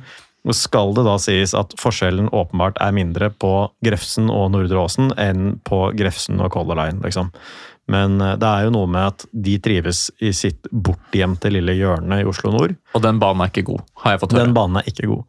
Skal 0.54 0.92
det 0.94 1.02
da 1.06 1.16
sies 1.18 1.54
at 1.58 1.72
forskjellen 1.80 2.28
åpenbart 2.30 2.76
er 2.82 2.92
mindre 2.94 3.30
på 3.34 3.52
Grefsen 3.84 4.28
og 4.30 4.52
Nordre 4.54 4.84
Åsen 4.84 5.10
enn 5.18 5.56
på 5.66 5.88
Grefsen 5.98 6.38
og 6.44 6.52
Color 6.54 6.78
Line, 6.78 7.02
liksom. 7.02 7.32
Men 7.90 8.20
eh, 8.20 8.34
det 8.38 8.48
er 8.48 8.66
jo 8.66 8.72
noe 8.74 8.90
med 8.90 9.12
at 9.12 9.26
de 9.32 9.58
trives 9.62 10.06
i 10.22 10.32
sitt 10.34 10.66
bortgjemte 10.70 11.50
lille 11.54 11.74
hjørne 11.78 12.22
i 12.22 12.26
Oslo 12.26 12.50
nord. 12.54 12.74
Og 12.94 13.04
den 13.04 13.20
banen 13.22 13.44
er 13.44 13.52
ikke 13.52 13.68
god, 13.70 13.86
har 14.02 14.16
jeg 14.16 14.22
fått 14.24 14.34
høre. 14.36 14.44
Den 14.48 14.56
banen 14.56 14.80
er 14.82 14.90
ikke 14.90 15.10
god. 15.12 15.24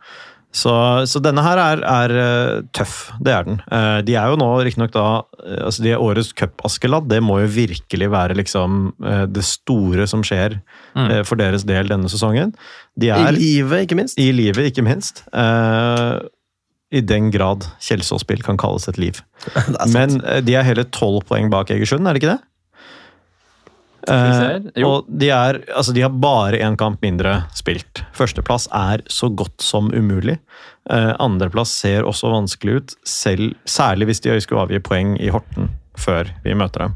Så, 0.57 0.71
så 1.05 1.19
denne 1.21 1.43
her 1.43 1.59
er, 1.61 1.81
er 1.85 2.13
eh, 2.21 2.61
tøff, 2.73 2.95
det 3.21 3.33
er 3.35 3.45
den. 3.45 3.59
Eh, 3.67 3.99
De 4.07 4.15
er 4.17 4.31
jo 4.31 4.39
nå 4.41 4.47
riktignok 4.65 4.93
da 4.95 5.07
altså 5.67 5.83
De 5.85 5.91
er 5.93 6.01
årets 6.01 6.31
cup-Askeladd. 6.37 7.09
Det 7.11 7.19
må 7.21 7.41
jo 7.43 7.51
virkelig 7.51 8.09
være 8.13 8.37
liksom 8.39 8.89
det 9.31 9.43
store 9.45 10.07
som 10.09 10.23
skjer 10.25 10.57
Mm. 10.97 11.11
eh, 11.11 11.21
for 11.27 11.39
deres 11.39 11.67
del 11.69 11.91
denne 11.91 12.09
sesongen. 12.09 12.55
De 12.97 13.11
I 13.11 13.13
er 13.13 13.37
livet, 13.37 13.85
ikke 13.85 13.99
minst. 13.99 14.17
i 14.17 14.31
livet, 14.33 14.71
ikke 14.71 14.85
minst. 14.85 15.21
Uh, 15.29 16.17
I 16.89 17.03
den 17.05 17.29
grad 17.33 17.67
Kjelsås-spill 17.83 18.41
kan 18.45 18.57
kalles 18.57 18.87
et 18.89 18.97
liv. 18.97 19.21
Men 19.95 20.21
eh, 20.23 20.41
de 20.41 20.57
er 20.57 20.65
hele 20.67 20.87
tolv 20.89 21.25
poeng 21.29 21.51
bak 21.53 21.69
Egersund, 21.75 22.07
er 22.07 22.15
det 22.17 22.23
ikke 22.23 22.35
det? 22.35 22.43
Eh, 24.07 24.83
og 24.87 25.07
de, 25.11 25.27
er, 25.35 25.59
altså 25.75 25.91
de 25.91 26.05
har 26.05 26.13
bare 26.15 26.61
én 26.63 26.77
kamp 26.79 27.01
mindre 27.03 27.41
spilt. 27.57 28.05
Førsteplass 28.15 28.69
er 28.71 29.03
så 29.11 29.27
godt 29.27 29.59
som 29.63 29.91
umulig. 29.91 30.37
Eh, 30.89 31.11
Andreplass 31.19 31.73
ser 31.75 32.07
også 32.07 32.31
vanskelig 32.31 32.79
ut, 32.79 32.95
selv, 33.03 33.51
særlig 33.67 34.07
hvis 34.07 34.23
de 34.23 34.37
skulle 34.43 34.63
avgi 34.63 34.79
poeng 34.79 35.17
i 35.19 35.31
Horten 35.33 35.73
før 35.97 36.29
vi 36.45 36.55
møter 36.57 36.85
dem. 36.85 36.95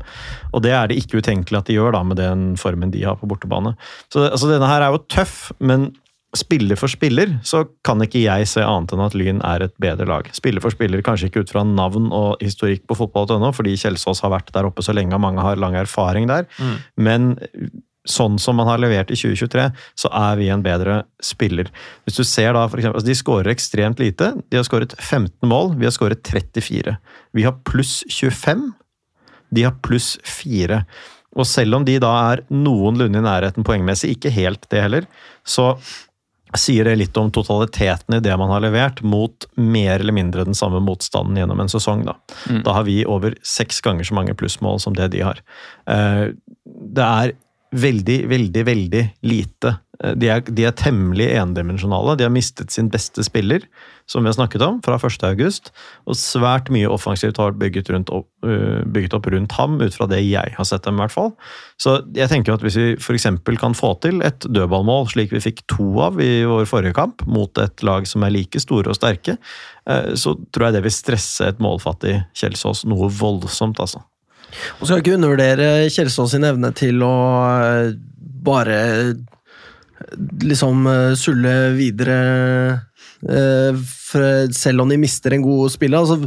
Og 0.52 0.64
det 0.66 0.76
er 0.78 0.90
det 0.90 1.00
ikke 1.02 1.22
utenkelig 1.22 1.62
at 1.62 1.70
de 1.70 1.78
gjør 1.80 1.98
da 1.98 2.04
med 2.08 2.20
den 2.22 2.46
formen 2.62 2.94
de 2.94 3.04
har 3.06 3.18
på 3.20 3.30
bortebane. 3.30 3.76
Så 4.14 4.28
altså, 4.30 4.50
denne 4.52 4.70
her 4.70 4.86
er 4.86 4.94
jo 4.94 5.04
tøff, 5.12 5.52
men 5.60 5.92
spiller 6.38 6.80
for 6.80 6.88
spiller 6.88 7.34
så 7.44 7.66
kan 7.84 8.00
ikke 8.04 8.22
jeg 8.24 8.48
se 8.48 8.64
annet 8.64 8.94
enn 8.96 9.04
at 9.04 9.16
Lyn 9.20 9.42
er 9.44 9.66
et 9.66 9.74
bedre 9.84 10.08
lag. 10.08 10.30
Spiller 10.36 10.64
for 10.64 10.72
spiller, 10.74 11.04
kanskje 11.04 11.28
ikke 11.28 11.44
ut 11.44 11.52
fra 11.52 11.66
navn 11.68 12.08
og 12.16 12.42
historikk 12.44 12.86
på 12.88 12.98
fotball.no, 13.02 13.52
fordi 13.56 13.76
Kjelsås 13.80 14.24
har 14.24 14.32
vært 14.34 14.54
der 14.56 14.70
oppe 14.70 14.86
så 14.86 14.96
lenge 14.96 15.18
og 15.18 15.24
mange 15.26 15.44
har 15.44 15.60
lang 15.60 15.76
erfaring 15.80 16.30
der. 16.32 16.48
Mm. 16.62 16.78
Men 17.04 17.32
sånn 18.10 18.40
som 18.42 18.58
man 18.58 18.70
har 18.70 18.82
levert 18.82 19.12
i 19.14 19.18
2023, 19.20 19.68
så 20.04 20.10
er 20.18 20.40
vi 20.40 20.50
en 20.54 20.64
bedre 20.66 21.02
spiller. 21.24 21.70
Hvis 22.06 22.18
du 22.18 22.24
ser 22.26 22.56
da, 22.58 22.66
for 22.70 22.82
eksempel, 22.82 22.98
altså 23.02 23.12
De 23.12 23.18
skårer 23.18 23.52
ekstremt 23.54 24.02
lite. 24.02 24.32
De 24.50 24.58
har 24.58 24.66
skåret 24.66 24.96
15 24.98 25.36
mål, 25.50 25.76
vi 25.78 25.88
har 25.90 25.94
skåret 25.94 26.24
34. 26.26 26.96
Vi 27.38 27.46
har 27.46 27.60
pluss 27.68 28.02
25. 28.10 28.72
De 29.54 29.64
har 29.68 29.76
pluss 29.84 30.16
fire. 30.24 30.84
Og 31.36 31.46
selv 31.48 31.76
om 31.76 31.86
de 31.88 31.98
da 32.04 32.12
er 32.34 32.42
noenlunde 32.52 33.20
i 33.22 33.26
nærheten 33.26 33.64
poengmessig, 33.68 34.16
ikke 34.18 34.32
helt 34.36 34.66
det 34.72 34.82
heller, 34.84 35.06
så 35.48 35.74
sier 36.60 36.84
det 36.84 36.98
litt 37.00 37.16
om 37.16 37.30
totaliteten 37.32 38.18
i 38.18 38.20
det 38.20 38.34
man 38.40 38.50
har 38.52 38.60
levert, 38.66 39.00
mot 39.08 39.46
mer 39.56 40.02
eller 40.02 40.12
mindre 40.18 40.44
den 40.44 40.58
samme 40.58 40.82
motstanden 40.84 41.38
gjennom 41.40 41.62
en 41.64 41.72
sesong. 41.72 42.04
Da, 42.04 42.18
Mm. 42.50 42.64
da 42.66 42.74
har 42.74 42.84
vi 42.84 43.06
over 43.06 43.36
seks 43.42 43.80
ganger 43.82 44.04
så 44.04 44.14
mange 44.18 44.34
plussmål 44.36 44.82
som 44.82 44.94
det 44.94 45.12
de 45.12 45.22
har. 45.22 45.40
Eh, 45.88 46.34
Det 46.94 47.04
er 47.04 47.32
veldig, 47.74 48.28
veldig, 48.28 48.66
veldig 48.66 49.14
lite. 49.24 49.78
Eh, 50.04 50.14
De 50.16 50.28
er, 50.30 50.42
de 50.42 50.66
er 50.66 50.72
temmelig 50.74 51.30
endimensjonale. 51.32 52.18
De 52.18 52.24
har 52.24 52.30
mistet 52.32 52.70
sin 52.72 52.90
beste 52.90 53.24
spiller, 53.24 53.62
som 54.12 54.26
vi 54.26 54.28
har 54.28 54.36
snakket 54.36 54.64
om, 54.66 54.80
fra 54.84 54.98
1. 55.00 55.24
august. 55.30 55.72
Og 56.10 56.18
svært 56.20 56.68
mye 56.74 56.90
offensivt 56.92 57.40
har 57.40 57.56
bygget, 57.56 57.88
opp- 58.12 58.28
øh, 58.44 58.84
bygget 58.92 59.16
opp 59.16 59.30
rundt 59.32 59.56
ham, 59.56 59.78
ut 59.80 59.96
fra 59.96 60.08
det 60.12 60.20
jeg 60.26 60.52
har 60.58 60.68
sett 60.68 60.84
dem, 60.84 61.00
i 61.00 61.06
hvert 61.06 61.16
fall. 61.16 61.32
Så 61.80 61.96
jeg 62.18 62.28
tenker 62.32 62.58
at 62.58 62.66
hvis 62.66 62.76
vi 62.80 62.88
f.eks. 63.00 63.30
kan 63.62 63.78
få 63.78 63.94
til 64.04 64.20
et 64.28 64.44
dødballmål, 64.44 65.08
slik 65.14 65.32
vi 65.32 65.44
fikk 65.44 65.64
to 65.72 65.88
av 66.04 66.20
i 66.20 66.44
vår 66.48 66.68
forrige 66.68 66.98
kamp, 66.98 67.24
mot 67.26 67.64
et 67.64 67.86
lag 67.88 68.08
som 68.10 68.28
er 68.28 68.36
like 68.36 68.60
store 68.60 68.92
og 68.92 69.00
sterke, 69.00 69.38
eh, 69.88 70.12
så 70.20 70.36
tror 70.52 70.68
jeg 70.68 70.80
det 70.80 70.86
vil 70.90 70.98
stresse 71.00 71.48
et 71.48 71.64
målfattig 71.64 72.20
Kjelsås 72.36 72.84
noe 72.92 73.08
voldsomt, 73.08 73.80
altså. 73.80 74.04
Og 74.82 74.88
skal 74.88 75.00
ikke 75.00 75.16
undervurdere 75.16 75.88
Kjelsås 75.88 76.36
sin 76.36 76.44
evne 76.44 76.74
til 76.76 77.00
å 77.08 77.16
eh, 77.64 77.94
bare 78.44 78.80
liksom 80.42 80.88
sulle 81.16 81.52
videre 81.78 82.16
selv 83.22 84.82
om 84.82 84.90
de 84.90 84.98
mister 84.98 85.36
en 85.36 85.44
god 85.46 85.70
spiller. 85.74 86.02
Altså, 86.02 86.18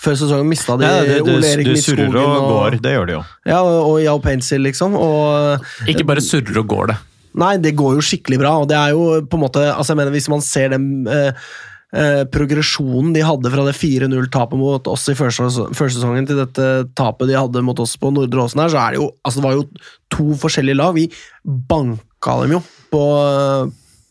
før 0.00 0.20
sesongen 0.20 0.48
mista 0.48 0.76
de 0.78 0.86
Ja, 0.86 1.00
det, 1.02 1.18
du, 1.26 1.32
Ole 1.34 1.50
Erik 1.50 1.72
du 1.72 1.80
surrer 1.82 2.14
og 2.14 2.46
går, 2.48 2.78
det 2.84 2.94
gjør 2.94 3.10
de 3.10 3.16
jo. 3.18 3.24
Ja, 3.50 3.58
og 3.64 3.98
Yao 4.04 4.22
Painsil, 4.22 4.62
liksom. 4.68 4.94
Og 4.94 5.90
Ikke 5.90 6.06
bare 6.06 6.24
surrer 6.24 6.62
og 6.62 6.70
går 6.70 6.92
det. 6.92 7.00
Nei, 7.42 7.54
det 7.58 7.74
går 7.78 7.96
jo 7.96 8.04
skikkelig 8.04 8.38
bra, 8.40 8.56
og 8.62 8.68
det 8.70 8.78
er 8.78 8.94
jo 8.94 9.22
på 9.26 9.38
en 9.38 9.42
måte 9.42 9.62
altså 9.66 9.92
jeg 9.92 9.98
mener 9.98 10.14
Hvis 10.14 10.30
man 10.30 10.42
ser 10.44 10.70
den 10.70 11.08
eh, 11.10 11.46
eh, 11.90 12.22
progresjonen 12.30 13.14
de 13.16 13.24
hadde 13.26 13.50
fra 13.50 13.64
det 13.66 13.74
4-0-tapet 13.74 14.60
mot 14.60 14.90
oss 14.92 15.08
i 15.10 15.16
første 15.18 15.66
førsesongen 15.74 16.28
til 16.30 16.38
dette 16.44 16.68
tapet 16.94 17.30
de 17.30 17.38
hadde 17.38 17.64
mot 17.66 17.80
oss 17.82 17.96
på 17.98 18.12
Nordre 18.14 18.46
Åsen 18.46 18.62
her, 18.62 18.70
så 18.70 18.82
er 18.84 18.94
det 18.94 19.02
jo 19.02 19.10
altså 19.22 19.40
det 19.42 19.48
var 19.48 19.56
jo 19.58 19.66
to 20.14 20.28
forskjellige 20.44 20.78
lag. 20.78 20.94
Vi 20.94 21.08
banka 21.42 22.38
dem 22.44 22.56
jo 22.58 22.62
på, 22.94 23.04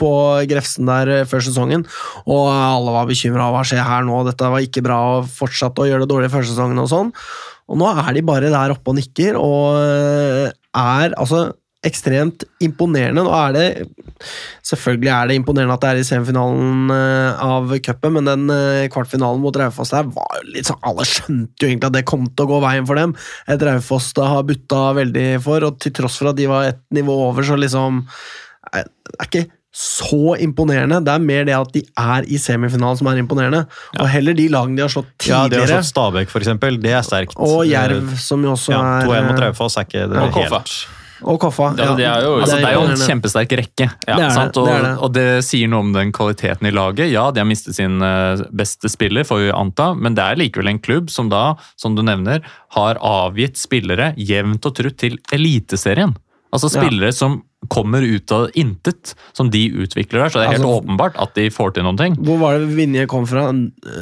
på 0.03 0.11
Grefsen 0.51 0.91
der 0.91 1.13
eh, 1.15 1.25
før 1.29 1.45
sesongen, 1.47 1.87
og 2.27 2.43
alle 2.51 2.97
var 2.99 3.09
bekymra. 3.09 3.49
Hva 3.55 3.63
skjer 3.67 3.87
her 3.87 4.05
nå? 4.07 4.19
Dette 4.27 4.51
var 4.51 4.67
ikke 4.67 4.83
bra, 4.85 4.99
og 5.17 5.31
fortsatte 5.31 5.85
å 5.85 5.89
gjøre 5.89 6.03
det 6.03 6.11
dårlig 6.11 6.31
før 6.33 6.47
sesongen 6.51 6.83
og 6.83 6.91
sånn. 6.91 7.15
Og 7.71 7.79
nå 7.79 7.89
er 7.95 8.13
de 8.17 8.27
bare 8.27 8.51
der 8.51 8.75
oppe 8.75 8.91
og 8.91 8.99
nikker, 8.99 9.39
og 9.39 9.79
eh, 9.79 10.53
er 10.83 11.15
altså 11.15 11.47
ekstremt 11.83 12.45
imponerende. 12.63 13.23
Nå 13.25 13.31
er 13.35 13.55
det 13.55 13.67
Selvfølgelig 14.63 15.09
er 15.11 15.27
det 15.27 15.35
imponerende 15.35 15.75
at 15.75 15.81
det 15.83 15.89
er 15.89 15.99
i 15.99 16.05
semifinalen 16.07 16.91
eh, 16.95 17.41
av 17.43 17.73
cupen, 17.83 18.13
men 18.15 18.29
den 18.29 18.53
eh, 18.53 18.85
kvartfinalen 18.93 19.41
mot 19.43 19.57
Raufoss 19.59 19.91
der 19.91 20.07
var 20.15 20.37
jo 20.39 20.53
litt 20.53 20.69
sånn 20.69 20.79
Alle 20.87 21.03
skjønte 21.07 21.65
jo 21.65 21.67
egentlig 21.67 21.89
at 21.89 21.97
det 21.97 22.05
kom 22.07 22.29
til 22.29 22.45
å 22.45 22.51
gå 22.53 22.61
veien 22.63 22.87
for 22.87 22.99
dem. 22.99 23.15
Et 23.51 23.65
Raufoss 23.67 24.13
det 24.15 24.29
har 24.31 24.47
butta 24.47 24.85
veldig 24.95 25.27
for, 25.43 25.67
og 25.67 25.81
til 25.83 25.95
tross 25.99 26.21
for 26.21 26.31
at 26.31 26.39
de 26.39 26.47
var 26.51 26.69
ett 26.71 26.81
nivå 26.95 27.17
over, 27.27 27.43
så 27.43 27.59
liksom 27.59 27.99
eh, 28.71 28.87
Det 28.87 29.19
er 29.19 29.29
ikke 29.29 29.45
så 29.73 30.35
imponerende. 30.37 30.99
Det 31.03 31.13
er 31.15 31.19
mer 31.25 31.45
det 31.49 31.55
at 31.57 31.71
de 31.73 31.81
er 31.97 32.27
i 32.29 32.37
semifinalen 32.37 32.97
som 32.99 33.07
er 33.09 33.17
imponerende. 33.23 33.63
Og 33.99 34.07
heller 34.13 34.33
de 34.37 34.47
lagene 34.53 34.77
de 34.77 34.83
har 34.85 34.89
slått 34.93 35.25
Ja, 35.25 35.47
de 35.49 35.57
har 35.57 35.65
tidligere. 35.65 35.79
slått 35.81 35.91
Stabæk, 35.93 36.29
for 36.29 36.39
eksempel. 36.45 36.77
Det 36.81 36.91
er 36.93 37.01
sterkt. 37.01 37.33
og 37.41 37.65
Jerv, 37.65 38.11
som 38.21 38.43
jo 38.45 38.51
også 38.53 38.69
Ja, 38.75 38.81
er 39.01 39.07
2-1 39.07 39.31
mot 39.31 39.39
eh, 39.39 39.45
Raufoss 39.47 39.77
er 39.81 39.87
ikke 39.89 40.09
det 40.11 40.17
Og 40.21 40.31
Koffa. 40.35 40.59
helt 40.61 40.87
Og 41.23 41.39
Koffa. 41.39 41.69
Ja, 41.79 41.95
det 41.95 42.05
er 42.05 42.21
jo- 42.21 42.39
Altså, 42.41 42.57
det 42.59 42.65
er 42.67 42.73
jo 42.73 42.81
en 42.81 42.97
kjempesterk 42.99 43.49
rekke. 43.57 43.87
Det 44.05 44.09
er 44.09 44.17
det, 44.17 44.31
sant? 44.33 44.57
Og, 44.57 44.65
det 44.67 44.73
er 44.75 44.81
det. 44.83 44.97
og 45.01 45.13
det 45.13 45.43
sier 45.45 45.67
noe 45.69 45.79
om 45.79 45.93
den 45.93 46.11
kvaliteten 46.11 46.67
i 46.67 46.71
laget. 46.71 47.09
Ja, 47.11 47.31
de 47.31 47.39
har 47.39 47.47
mistet 47.47 47.73
sin 47.75 48.01
eh, 48.01 48.43
beste 48.53 48.89
spiller, 48.91 49.23
får 49.23 49.39
vi 49.47 49.51
anta, 49.55 49.95
men 49.95 50.13
det 50.15 50.21
er 50.21 50.35
likevel 50.35 50.67
en 50.69 50.79
klubb 50.79 51.09
som 51.09 51.29
da, 51.29 51.55
som 51.77 51.95
du 51.95 52.03
nevner, 52.03 52.41
har 52.75 52.95
avgitt 53.01 53.55
spillere 53.55 54.13
jevnt 54.17 54.65
og 54.65 54.75
trutt 54.75 54.97
til 54.97 55.17
Eliteserien. 55.31 56.13
Altså 56.53 56.69
Ja. 56.69 56.83
spillere 56.83 57.11
som 57.13 57.41
kommer 57.69 58.03
ut 58.03 58.31
av 58.35 58.49
intet, 58.59 59.13
som 59.33 59.49
de 59.49 59.61
utvikler 59.71 60.19
der. 60.21 60.29
Så 60.29 60.33
det 60.39 60.43
er 60.45 60.51
helt 60.57 60.63
Altså- 60.65 60.81
åpenbart 60.83 61.15
at 61.17 61.33
de 61.33 61.49
får 61.49 61.73
til 61.73 61.83
noen 61.83 61.97
ting. 61.97 62.15
Hvor 62.17 62.37
var 62.37 62.59
det 62.59 62.67
Vinje 62.75 63.07
kom 63.07 63.25
fra? 63.25 63.47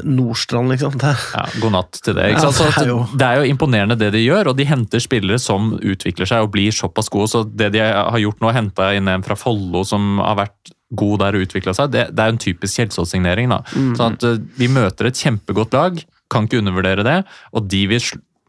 Nordstrand, 0.03 0.69
liksom. 0.73 0.97
Det. 0.97 1.15
Ja, 1.35 1.45
God 1.61 1.71
natt 1.75 1.99
til 2.03 2.13
det. 2.17 2.25
Ikke 2.33 2.43
Ja, 2.43 2.51
sant? 2.51 2.55
Så 2.55 2.79
det 2.79 2.83
er 2.83 2.91
jo- 2.91 3.07
det 3.15 3.21
er 3.27 3.35
jo 3.45 3.53
imponerende 3.55 3.97
det 3.97 4.11
de 4.11 4.25
gjør, 4.25 4.47
og 4.47 4.57
de 4.57 4.65
henter 4.65 4.99
spillere 4.99 5.39
som 5.39 5.77
utvikler 5.79 6.27
seg 6.27 6.43
og 6.43 6.51
blir 6.51 6.71
såpass 6.71 7.09
gode. 7.09 7.29
Så 7.29 7.43
det 7.55 7.71
de 7.73 7.79
har 7.79 8.17
gjort 8.19 8.39
nå, 8.41 8.51
henta 8.53 8.95
inn 8.95 9.07
en 9.07 9.21
fra 9.23 9.35
Follo 9.35 9.83
som 9.85 10.17
har 10.19 10.35
vært 10.35 10.71
god 10.95 11.19
der 11.19 11.35
og 11.37 11.47
utvikla 11.47 11.73
seg, 11.73 11.91
det, 11.91 12.15
det 12.15 12.19
er 12.19 12.29
en 12.29 12.37
typisk 12.37 12.75
Kjelsås-signering. 12.75 13.49
da. 13.49 13.61
Mm. 13.75 13.95
Sånn 13.95 14.13
at 14.13 14.23
eh, 14.23 14.37
Vi 14.57 14.67
møter 14.67 15.05
et 15.07 15.13
kjempegodt 15.15 15.71
lag, 15.73 16.03
kan 16.29 16.47
ikke 16.47 16.59
undervurdere 16.59 17.03
det, 17.03 17.25
og 17.53 17.67
de 17.69 17.85
vil 17.87 17.99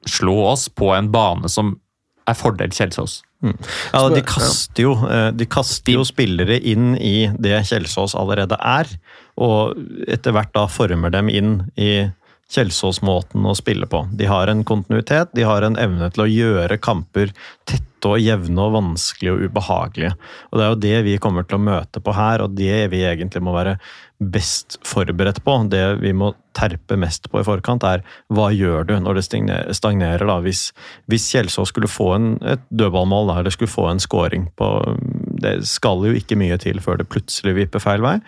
slå 0.07 0.51
oss 0.53 0.69
på 0.69 0.97
en 0.97 1.11
bane 1.13 1.49
som 1.49 1.77
er 2.27 2.35
fordel 2.35 2.71
Kjelsås. 2.71 3.23
Ja, 3.43 4.07
de 4.13 4.23
kaster 4.27 4.85
jo, 4.87 4.95
eh, 5.09 5.29
de 5.35 5.47
kaster 5.51 5.99
jo 5.99 6.07
spillere 6.07 6.59
inn 6.59 6.95
i 6.97 7.31
det 7.43 7.65
Kjelsås 7.69 8.15
allerede 8.19 8.59
er, 8.59 8.91
og 9.41 9.79
etter 10.07 10.35
hvert 10.37 10.53
da 10.55 10.69
former 10.71 11.13
dem 11.15 11.31
inn 11.33 11.55
i 11.77 12.11
Kjelsås-måten 12.53 13.47
å 13.49 13.55
spille 13.57 13.89
på. 13.89 14.05
De 14.13 14.29
har 14.29 14.51
en 14.53 14.61
kontinuitet, 14.69 15.31
de 15.33 15.47
har 15.49 15.65
en 15.65 15.79
evne 15.81 16.11
til 16.13 16.27
å 16.27 16.29
gjøre 16.29 16.81
kamper 16.85 17.33
tette 17.69 18.11
og 18.11 18.21
jevne 18.21 18.67
og 18.67 18.75
vanskelige 18.77 19.33
og 19.33 19.45
ubehagelige. 19.47 20.13
Og 20.51 20.59
Det 20.59 20.65
er 20.65 20.73
jo 20.73 20.81
det 20.85 20.99
vi 21.07 21.19
kommer 21.23 21.47
til 21.49 21.59
å 21.59 21.65
møte 21.65 22.03
på 22.05 22.13
her, 22.13 22.45
og 22.45 22.57
det 22.59 22.91
vi 22.93 23.05
egentlig 23.09 23.43
må 23.43 23.55
være 23.57 23.79
best 24.33 24.79
forberedt 24.87 25.43
på. 25.45 25.57
Det 25.73 25.83
vi 26.03 26.13
må 26.17 26.33
terpe 26.57 26.99
mest 27.01 27.29
på 27.33 27.41
i 27.41 27.47
forkant, 27.47 27.85
er 27.87 28.05
hva 28.33 28.51
gjør 28.55 28.87
du 28.89 28.95
når 29.01 29.19
det 29.19 29.25
stagnerer? 29.79 30.27
da? 30.29 30.39
Hvis, 30.45 30.69
hvis 31.11 31.31
Kjelsås 31.33 31.73
skulle 31.73 31.91
få 31.91 32.13
en, 32.17 32.33
et 32.45 32.65
dødballmål, 32.71 33.31
da, 33.31 33.39
eller 33.41 33.55
skulle 33.55 33.73
få 33.73 33.89
en 33.91 34.03
scoring 34.03 34.49
på 34.57 34.69
Det 35.43 35.57
skal 35.67 36.05
jo 36.07 36.15
ikke 36.15 36.39
mye 36.39 36.59
til 36.63 36.79
før 36.85 37.01
det 37.01 37.11
plutselig 37.11 37.57
vipper 37.57 37.83
feil 37.83 38.05
vei. 38.05 38.19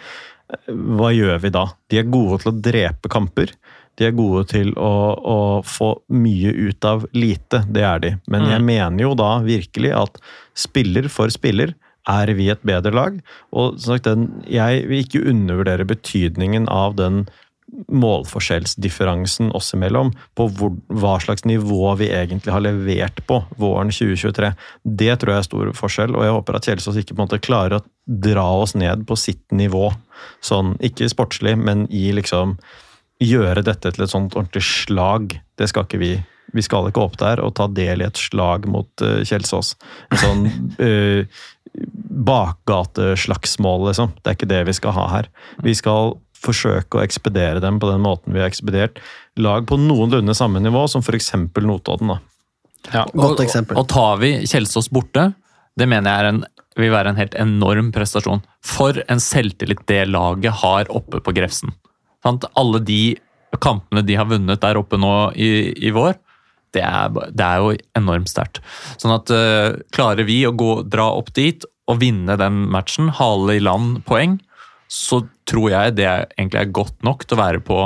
Hva 0.69 1.13
gjør 1.15 1.41
vi 1.41 1.53
da? 1.55 1.69
De 1.91 2.01
er 2.01 2.11
gode 2.11 2.43
til 2.43 2.53
å 2.53 2.59
drepe 2.59 3.11
kamper. 3.13 3.55
De 3.95 4.09
er 4.09 4.17
gode 4.17 4.49
til 4.51 4.73
å, 4.75 4.95
å 5.15 5.39
få 5.63 5.93
mye 6.11 6.51
ut 6.51 6.87
av 6.89 7.07
lite, 7.15 7.63
det 7.71 7.85
er 7.87 8.03
de. 8.03 8.13
Men 8.27 8.49
jeg 8.51 8.65
mener 8.67 9.07
jo 9.07 9.13
da 9.19 9.37
virkelig 9.45 9.93
at 9.95 10.19
spiller 10.59 11.07
for 11.13 11.31
spiller 11.31 11.77
er 12.11 12.35
vi 12.37 12.51
et 12.53 12.63
bedre 12.67 12.93
lag. 12.95 13.17
Og 13.57 13.81
sagt, 13.83 14.09
den, 14.09 14.29
jeg 14.51 14.85
vil 14.91 15.05
ikke 15.05 15.25
undervurdere 15.31 15.89
betydningen 15.89 16.69
av 16.73 16.99
den 17.01 17.25
målforskjellsdifferansen 17.89 19.51
oss 19.57 19.73
imellom, 19.75 20.13
på 20.37 20.47
hvor, 20.57 20.75
hva 20.93 21.17
slags 21.23 21.47
nivå 21.49 21.95
vi 21.99 22.11
egentlig 22.13 22.53
har 22.53 22.63
levert 22.63 23.23
på 23.27 23.41
våren 23.61 23.91
2023. 23.95 24.53
Det 24.85 25.17
tror 25.21 25.33
jeg 25.33 25.43
er 25.43 25.49
stor 25.49 25.73
forskjell, 25.81 26.15
og 26.15 26.27
jeg 26.27 26.37
håper 26.37 26.59
at 26.59 26.69
Kjelsås 26.69 27.01
ikke 27.01 27.17
på 27.17 27.23
en 27.23 27.27
måte 27.27 27.43
klarer 27.43 27.79
å 27.79 27.85
dra 28.05 28.47
oss 28.61 28.77
ned 28.79 29.07
på 29.09 29.17
sitt 29.19 29.45
nivå. 29.57 29.89
Sånn, 30.45 30.77
ikke 30.85 31.11
sportslig, 31.11 31.57
men 31.59 31.89
i 31.91 32.11
liksom 32.15 32.59
gjøre 33.23 33.65
dette 33.67 33.95
til 33.95 34.07
et 34.07 34.13
sånt 34.13 34.37
ordentlig 34.37 34.65
slag. 34.67 35.37
Det 35.59 35.71
skal 35.71 35.89
ikke 35.89 36.03
vi. 36.03 36.15
Vi 36.55 36.63
skal 36.63 36.91
ikke 36.91 37.03
opp 37.03 37.17
der 37.19 37.41
og 37.43 37.57
ta 37.59 37.67
del 37.73 38.03
i 38.03 38.07
et 38.07 38.21
slag 38.21 38.69
mot 38.71 39.03
uh, 39.03 39.23
Kjelsås. 39.27 39.75
En 40.13 40.21
sånn 40.21 40.45
uh, 40.79 41.43
bakgateslagsmål, 42.25 43.89
liksom. 43.89 44.13
Det 44.21 44.31
er 44.31 44.39
ikke 44.39 44.51
det 44.51 44.63
vi 44.69 44.77
skal 44.77 44.95
ha 44.97 45.09
her. 45.11 45.31
Vi 45.65 45.75
skal 45.77 46.15
forsøke 46.45 46.99
å 46.99 47.05
ekspedere 47.05 47.63
dem 47.65 47.81
på 47.81 47.89
den 47.91 48.03
måten 48.05 48.35
vi 48.35 48.43
har 48.43 48.51
ekspedert 48.51 49.01
lag 49.41 49.67
på 49.67 49.79
noenlunde 49.81 50.35
samme 50.37 50.61
nivå 50.63 50.85
som 50.91 51.03
f.eks. 51.05 51.33
Notodden. 51.65 52.15
da. 52.15 53.05
Godt 53.15 53.45
eksempel. 53.47 53.79
Og, 53.79 53.87
og 53.87 53.91
tar 53.91 54.21
vi 54.23 54.35
Kjelsås 54.47 54.91
borte, 54.93 55.31
det 55.75 55.89
mener 55.91 56.11
jeg 56.11 56.23
er 56.23 56.31
en, 56.31 56.43
vil 56.79 56.93
være 56.95 57.15
en 57.15 57.19
helt 57.19 57.37
enorm 57.41 57.91
prestasjon. 57.95 58.45
For 58.65 59.01
en 59.09 59.23
selvtillit 59.23 59.83
det 59.91 60.05
laget 60.11 60.61
har 60.63 60.91
oppe 60.95 61.23
på 61.25 61.35
Grefsen. 61.35 61.75
Sant? 62.25 62.47
Alle 62.61 62.81
de 62.85 63.17
kampene 63.63 64.03
de 64.07 64.17
har 64.19 64.29
vunnet 64.29 64.63
der 64.63 64.79
oppe 64.79 64.99
nå 65.01 65.15
i, 65.39 65.49
i 65.87 65.93
vår, 65.95 66.17
det 66.75 66.83
er, 66.85 67.13
det 67.31 67.45
er 67.47 67.63
jo 67.63 67.75
enormt 67.99 68.31
sterkt. 68.31 68.61
Sånn 69.01 69.15
at 69.15 69.31
uh, 69.35 69.77
klarer 69.95 70.27
vi 70.29 70.43
å 70.49 70.55
gå, 70.55 70.83
dra 70.91 71.11
opp 71.15 71.33
dit 71.37 71.65
og 71.91 72.01
vinne 72.01 72.37
den 72.41 72.65
matchen, 72.73 73.11
hale 73.19 73.59
i 73.59 73.63
land 73.63 74.03
poeng, 74.09 74.39
så 74.89 75.23
tror 75.49 75.71
jeg 75.73 75.97
det 75.99 76.09
egentlig 76.09 76.61
er 76.61 76.75
godt 76.77 76.97
nok 77.07 77.25
til 77.27 77.37
å 77.37 77.43
være 77.43 77.63
på 77.65 77.79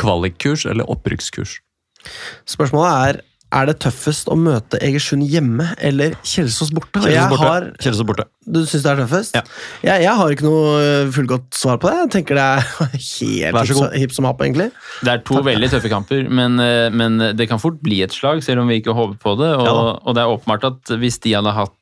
kvalikkurs 0.00 0.66
eller 0.68 0.88
opprykkskurs. 0.92 1.58
Spørsmålet 2.48 3.08
er 3.08 3.22
er 3.54 3.68
det 3.68 3.76
tøffest 3.84 4.26
å 4.32 4.34
møte 4.36 4.78
Egersund 4.82 5.22
hjemme 5.30 5.68
eller 5.78 6.16
Kjelsås 6.26 6.72
borte? 6.74 6.98
Kjelsås 7.04 7.28
borte. 7.30 7.46
har, 7.46 7.66
Kjelsås 7.78 8.06
borte. 8.08 8.24
du 8.42 8.58
syns 8.66 8.82
det 8.82 8.90
er 8.90 9.00
tøffest? 9.04 9.36
Ja. 9.38 9.42
Jeg, 9.86 10.02
jeg 10.02 10.14
har 10.18 10.34
ikke 10.34 10.46
noe 10.48 10.72
øh, 10.82 11.12
fullgodt 11.14 11.54
svar 11.54 11.78
på 11.82 11.88
det. 11.92 12.00
Jeg 12.02 12.10
tenker 12.16 12.40
det 12.40 12.46
er 12.46 12.66
helt 12.96 13.96
hipp 14.02 14.12
som- 14.16 14.26
happ, 14.26 14.42
egentlig. 14.42 14.70
Det 15.06 15.12
er 15.14 15.22
to 15.28 15.38
veldig 15.46 15.70
tøffe 15.76 15.92
kamper, 15.92 16.26
men, 16.28 16.58
eh, 16.60 16.90
men 16.90 17.18
det 17.38 17.46
kan 17.48 17.62
fort 17.62 17.78
bli 17.86 18.02
et 18.02 18.12
slag, 18.16 18.42
selv 18.42 18.64
om 18.64 18.68
vi 18.72 18.80
ikke 18.82 18.96
håper 18.98 19.16
på 19.22 19.36
det. 19.40 19.52
Og, 19.60 19.66
Ja 19.68 19.76
og 20.02 20.14
det 20.18 20.24
er 20.24 20.34
åpenbart 20.34 20.66
at 20.72 20.96
hvis 20.98 21.20
de 21.22 21.36
hadde 21.38 21.54
hatt 21.54 21.72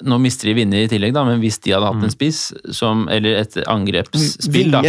Nå 0.00 0.16
mister 0.16 0.48
de 0.48 0.54
vinner 0.56 0.80
i 0.86 0.88
tillegg, 0.88 1.12
da, 1.12 1.20
men 1.28 1.42
hvis 1.42 1.58
de 1.60 1.74
hadde 1.74 1.84
hatt 1.90 2.04
en 2.06 2.12
spiss, 2.12 2.38
som, 2.72 3.02
eller 3.12 3.34
et 3.42 3.58
angrepsspill 3.68 4.70
da. 4.72 4.80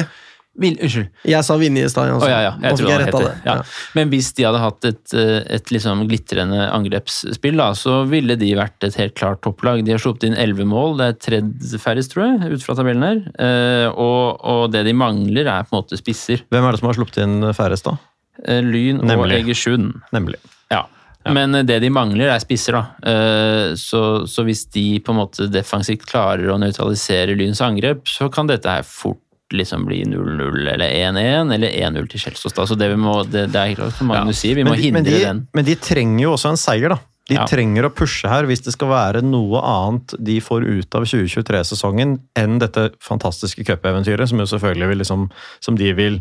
Vil, 0.60 0.76
Unnskyld. 0.84 1.08
Jeg 1.32 1.46
sa 1.48 1.56
Vinje 1.56 1.86
i 1.88 1.90
stad. 1.90 2.10
Altså. 2.12 2.28
Oh, 2.28 2.32
ja, 2.32 2.40
ja. 2.44 2.52
Jeg 2.60 2.76
tror 2.82 3.22
det. 3.24 3.30
ja. 3.46 3.54
Men 3.96 4.10
hvis 4.12 4.34
de 4.36 4.44
hadde 4.44 4.60
hatt 4.60 4.88
et, 4.90 5.14
eh, 5.16 5.38
et 5.56 5.72
liksom 5.72 6.04
glitrende 6.10 6.66
angrepsspill, 6.76 7.56
da, 7.62 7.70
så 7.80 8.02
ville 8.12 8.36
de 8.36 8.50
vært 8.60 8.84
et 8.84 8.98
helt 9.00 9.16
klart 9.16 9.40
topplag. 9.48 9.86
De 9.88 9.96
har 9.96 10.04
sluppet 10.04 10.28
inn 10.28 10.36
elleve 10.36 10.68
mål, 10.68 10.98
det 11.00 11.08
er 11.08 11.18
tredje 11.24 11.80
færrest, 11.80 12.12
tror 12.12 12.26
jeg, 12.28 12.52
ut 12.58 12.66
fra 12.68 12.76
tabellen 12.82 13.08
her. 13.08 13.22
Eh, 13.40 13.88
og, 13.96 14.44
og 14.44 14.64
det 14.76 14.84
de 14.90 14.94
mangler, 14.98 15.48
er 15.48 15.64
på 15.64 15.72
en 15.78 15.80
måte 15.86 16.00
spisser. 16.02 16.44
Hvem 16.52 16.68
er 16.68 16.76
det 16.76 16.84
som 16.84 16.92
har 16.92 17.00
sluppet 17.00 17.22
inn 17.24 17.38
færrest, 17.56 17.88
da? 17.88 17.96
Eh, 18.44 18.60
Lyn 18.68 19.00
og. 19.06 19.26
Egersund. 19.32 20.02
Nemlig. 20.12 20.42
Ja. 20.74 20.84
Men 21.32 21.56
eh, 21.56 21.64
det 21.64 21.80
de 21.80 21.96
mangler, 21.96 22.28
er 22.36 22.44
spisser, 22.44 22.76
da. 22.76 22.84
Eh, 23.08 23.74
Så, 23.80 24.28
så 24.28 24.44
hvis 24.44 24.66
de 24.76 25.00
på 25.00 25.16
en 25.16 25.22
måte 25.24 25.48
defensivt 25.48 26.04
klarer 26.12 26.52
å 26.52 26.60
nøytralisere 26.60 27.40
Lyns 27.40 27.64
angrep, 27.64 28.04
så 28.12 28.28
kan 28.34 28.52
dette 28.52 28.68
her 28.68 28.84
fort 28.84 29.22
liksom 29.56 29.86
bli 29.88 30.02
0-0 30.08 30.66
eller 30.74 30.88
1-1 30.88 31.54
eller 31.56 31.70
1-0 31.70 32.10
til 32.12 32.24
Kjelsås. 32.26 32.56
Så 32.70 32.76
det, 32.80 32.90
vi 32.94 33.00
må, 33.00 33.20
det, 33.28 33.48
det 33.54 33.62
er 33.62 33.76
klart 33.80 33.96
som 33.98 34.10
Magnus 34.12 34.40
sier, 34.42 34.56
vi 34.60 34.66
må 34.68 34.76
de, 34.76 34.82
hindre 34.88 35.02
men, 35.02 35.08
de, 35.12 35.24
den. 35.26 35.42
men 35.58 35.68
de 35.68 35.76
trenger 35.80 36.24
jo 36.26 36.36
også 36.36 36.54
en 36.54 36.62
seier, 36.62 36.94
da. 36.96 37.00
De 37.30 37.36
Ja. 37.38 37.46
trenger 37.48 37.86
å 37.88 37.92
pushe 37.96 38.28
her 38.28 38.44
hvis 38.50 38.64
det 38.66 38.74
skal 38.74 38.90
være 38.92 39.22
noe 39.24 39.62
annet 39.64 40.16
de 40.20 40.40
får 40.44 40.66
ut 40.68 40.96
av 40.98 41.06
2023-sesongen 41.08 42.18
enn 42.36 42.58
dette 42.60 42.90
fantastiske 43.00 43.64
cupeventyret, 43.68 44.28
som 44.28 44.42
jo 44.42 44.48
selvfølgelig 44.50 44.90
vil 44.90 45.00
liksom, 45.04 45.28
som 45.64 45.78
de 45.80 45.94
vil 45.96 46.18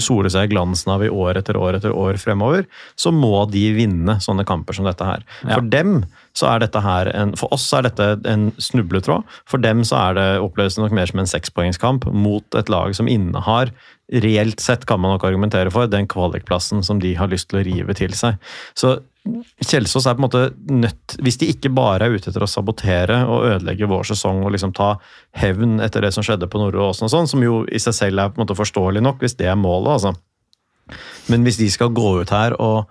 sole 0.00 0.30
seg 0.32 0.48
i 0.48 0.52
glansen 0.52 0.92
av 0.92 1.04
i 1.04 1.08
år 1.08 1.38
etter 1.40 1.56
år 1.56 1.78
etter 1.78 1.94
år 1.96 2.18
fremover, 2.20 2.66
så 3.00 3.12
må 3.14 3.46
de 3.50 3.62
vinne 3.76 4.18
sånne 4.20 4.44
kamper 4.48 4.76
som 4.76 4.88
dette 4.88 5.06
her. 5.06 5.24
Ja. 5.44 5.56
For 5.56 5.70
dem 5.72 6.02
så 6.36 6.50
er 6.52 6.62
dette 6.62 6.82
her 6.84 7.10
en, 7.14 7.32
For 7.40 7.52
oss 7.54 7.64
er 7.74 7.86
dette 7.88 8.12
en 8.28 8.50
snubletråd. 8.60 9.24
For 9.50 9.62
dem 9.62 9.82
så 9.88 9.96
er 10.10 10.18
det 10.18 10.28
oppleves 10.44 10.78
nok 10.78 10.92
mer 10.96 11.08
som 11.10 11.22
en 11.22 11.30
sekspoengskamp 11.30 12.06
mot 12.12 12.60
et 12.60 12.70
lag 12.72 12.94
som 12.96 13.08
innehar 13.10 13.72
reelt 14.10 14.60
sett 14.60 14.86
kan 14.90 15.00
man 15.00 15.14
nok 15.14 15.24
argumentere 15.28 15.70
for 15.70 15.90
den 15.90 16.08
kvalikplassen 16.10 16.82
som 16.86 17.00
de 17.02 17.14
har 17.18 17.30
lyst 17.30 17.50
til 17.50 17.60
å 17.60 17.64
rive 17.66 17.94
til 17.98 18.14
seg. 18.16 18.40
Så 18.74 18.98
Kjelsås 19.60 20.06
er 20.08 20.16
på 20.16 20.22
en 20.22 20.24
måte 20.24 20.40
nødt 20.72 21.14
Hvis 21.20 21.36
de 21.42 21.50
ikke 21.52 21.68
bare 21.76 22.06
er 22.06 22.14
ute 22.16 22.30
etter 22.30 22.44
å 22.44 22.48
sabotere 22.48 23.18
og 23.28 23.44
ødelegge 23.50 23.88
vår 23.90 24.08
sesong 24.08 24.40
og 24.46 24.54
liksom 24.54 24.72
ta 24.76 24.94
hevn 25.36 25.76
etter 25.84 26.06
det 26.06 26.12
som 26.16 26.24
skjedde 26.24 26.48
på 26.50 26.60
Nordre 26.60 26.86
Åsen 26.86 27.06
og 27.06 27.12
sånn, 27.12 27.28
som 27.28 27.44
jo 27.44 27.60
i 27.68 27.80
seg 27.82 27.96
selv 27.96 28.22
er 28.22 28.32
på 28.32 28.40
en 28.40 28.46
måte 28.46 28.56
forståelig 28.58 29.02
nok, 29.04 29.20
hvis 29.20 29.36
det 29.38 29.50
er 29.52 29.60
målet, 29.60 29.98
altså. 29.98 30.14
Men 31.30 31.44
hvis 31.46 31.60
de 31.60 31.68
skal 31.70 31.92
gå 31.94 32.14
ut 32.22 32.32
her 32.34 32.56
og 32.58 32.88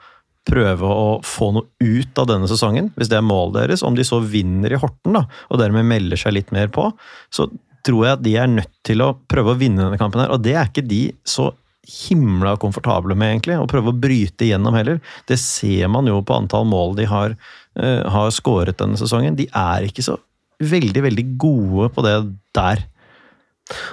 prøve 0.49 0.89
å 0.89 1.07
få 1.26 1.49
noe 1.56 1.68
ut 1.81 2.22
av 2.22 2.30
denne 2.30 2.49
sesongen, 2.49 2.91
hvis 2.95 3.10
det 3.11 3.18
er 3.19 3.26
målet 3.26 3.57
deres, 3.57 3.84
om 3.85 3.97
de 3.97 4.06
så 4.07 4.22
vinner 4.23 4.73
i 4.73 4.80
Horten 4.80 5.18
da, 5.18 5.26
og 5.49 5.61
dermed 5.61 5.88
melder 5.89 6.19
seg 6.19 6.38
litt 6.38 6.53
mer 6.56 6.72
på, 6.73 6.88
så 7.34 7.49
tror 7.85 8.06
jeg 8.06 8.18
at 8.18 8.23
de 8.26 8.35
er 8.39 8.51
nødt 8.51 8.72
til 8.85 9.03
å 9.03 9.14
prøve 9.30 9.53
å 9.53 9.60
vinne 9.60 9.84
denne 9.85 9.99
kampen 9.99 10.23
her, 10.23 10.31
og 10.34 10.43
det 10.45 10.56
er 10.56 10.69
ikke 10.69 10.85
de 10.88 11.03
så 11.27 11.49
himla 11.88 12.56
komfortable 12.61 13.15
med, 13.18 13.34
egentlig, 13.34 13.57
å 13.60 13.69
prøve 13.69 13.93
å 13.93 13.97
bryte 13.97 14.45
igjennom 14.45 14.76
heller. 14.77 14.99
Det 15.30 15.39
ser 15.41 15.89
man 15.91 16.10
jo 16.10 16.19
på 16.26 16.35
antall 16.38 16.68
mål 16.69 16.95
de 16.99 17.07
har, 17.10 17.35
uh, 17.80 18.03
har 18.14 18.34
skåret 18.35 18.77
denne 18.81 18.99
sesongen. 18.99 19.38
De 19.39 19.47
er 19.47 19.88
ikke 19.88 20.06
så 20.06 20.19
veldig, 20.60 21.03
veldig 21.07 21.26
gode 21.39 21.89
på 21.95 22.06
det 22.06 22.15
der. 22.57 22.84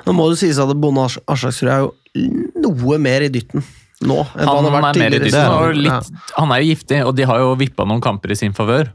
Nå 0.06 0.14
må 0.16 0.28
det 0.32 0.40
sies 0.40 0.58
at 0.60 0.72
Bonde 0.80 1.04
Aslaksrud 1.04 1.70
er 1.70 1.84
jo 1.84 1.90
noe 2.64 2.98
mer 3.02 3.26
i 3.26 3.32
dytten 3.32 3.64
nå 4.04 4.16
enn 4.36 4.48
Han, 4.48 4.58
han 4.58 4.66
har 4.66 4.74
vært 4.74 4.98
er 4.98 5.00
mer 5.00 5.14
i 5.14 5.18
tidligere. 5.20 5.48
i 5.48 5.72
dytten, 5.72 5.82
litt, 5.86 6.22
han 6.36 6.52
er 6.52 6.62
jo 6.62 6.70
giftig, 6.72 7.00
og 7.08 7.12
de 7.16 7.26
har 7.28 7.42
jo 7.42 7.52
vippa 7.60 7.86
noen 7.88 8.02
kamper 8.04 8.34
i 8.34 8.38
sin 8.38 8.56
favør. 8.56 8.90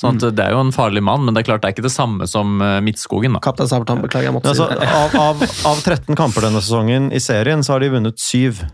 Sånn 0.00 0.16
at 0.18 0.34
Det 0.36 0.42
er 0.44 0.50
jo 0.56 0.60
en 0.64 0.72
farlig 0.74 1.02
mann, 1.06 1.24
men 1.24 1.34
det 1.36 1.44
er 1.44 1.48
klart 1.52 1.62
det 1.62 1.68
er 1.70 1.74
ikke 1.76 1.86
det 1.86 1.92
samme 1.94 2.26
som 2.30 2.60
eh, 2.62 2.80
Midtskogen. 2.82 3.32
da. 3.36 3.40
Kaptein 3.44 3.68
Sabeltann, 3.70 4.02
beklager, 4.02 4.30
jeg 4.30 4.34
måtte 4.36 4.50
Altså, 4.50 4.66
si 4.68 4.80
det. 4.80 4.88
av, 4.88 5.14
av, 5.16 5.44
av 5.70 5.82
13 5.84 6.16
kamper 6.18 6.48
denne 6.48 6.62
sesongen 6.64 7.12
i 7.14 7.20
serien, 7.22 7.62
så 7.62 7.76
har 7.76 7.80
de 7.84 7.92
vunnet 7.94 8.18
syv. 8.18 8.64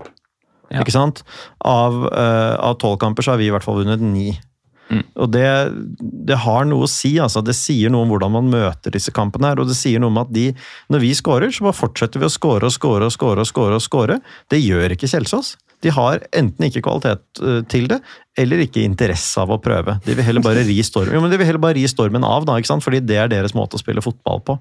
Ja. 0.70 0.80
Ikke 0.84 0.94
sant? 0.94 1.24
Av, 1.66 2.04
eh, 2.12 2.54
av 2.62 2.78
12 2.78 2.96
kamper 3.02 3.26
så 3.26 3.34
har 3.34 3.38
vi 3.42 3.48
i 3.50 3.52
hvert 3.54 3.66
fall 3.66 3.82
vunnet 3.82 4.00
ni. 4.00 4.30
Og 5.14 5.28
det, 5.30 5.46
det 6.02 6.34
har 6.42 6.64
noe 6.66 6.82
å 6.82 6.88
si. 6.90 7.12
altså 7.22 7.44
Det 7.46 7.54
sier 7.54 7.92
noe 7.94 8.02
om 8.02 8.10
hvordan 8.10 8.32
man 8.34 8.48
møter 8.50 8.90
disse 8.90 9.12
kampene. 9.14 9.52
her, 9.52 9.60
Og 9.62 9.68
det 9.70 9.76
sier 9.78 10.00
noe 10.02 10.10
om 10.10 10.18
at 10.18 10.32
de, 10.34 10.48
når 10.90 10.98
vi 11.04 11.10
scorer, 11.14 11.52
så 11.54 11.62
bare 11.68 11.78
fortsetter 11.78 12.18
vi 12.18 12.26
å 12.26 12.32
score 12.34 12.66
og 12.66 12.72
score 12.74 13.06
og 13.06 13.12
score. 13.14 13.38
og 13.38 13.46
score 13.46 13.76
og 13.78 13.84
score. 13.84 14.16
Det 14.50 14.58
gjør 14.58 14.96
ikke 14.96 15.06
Kjelsås. 15.06 15.52
De 15.80 15.88
har 15.96 16.20
enten 16.36 16.66
ikke 16.66 16.82
kvalitet 16.84 17.40
eh, 17.40 17.60
til 17.72 17.86
det, 17.88 18.00
eller 18.40 18.60
ikke 18.62 18.82
interesse 18.84 19.40
av 19.40 19.50
å 19.52 19.56
prøve. 19.60 19.94
De 20.04 20.14
vil 20.16 20.24
heller 20.24 20.44
bare 20.44 20.62
ri 20.64 20.76
stormen, 20.84 21.14
jo, 21.16 21.20
men 21.24 21.32
de 21.32 21.38
vil 21.40 21.48
heller 21.48 21.60
bare 21.62 21.76
ri 21.78 21.86
stormen 21.88 22.24
av, 22.24 22.44
da, 22.48 22.54
ikke 22.60 22.68
sant? 22.70 22.84
fordi 22.84 23.00
det 23.04 23.16
er 23.20 23.30
deres 23.32 23.54
måte 23.56 23.76
å 23.76 23.80
spille 23.80 24.00
fotball 24.04 24.42
på. 24.46 24.56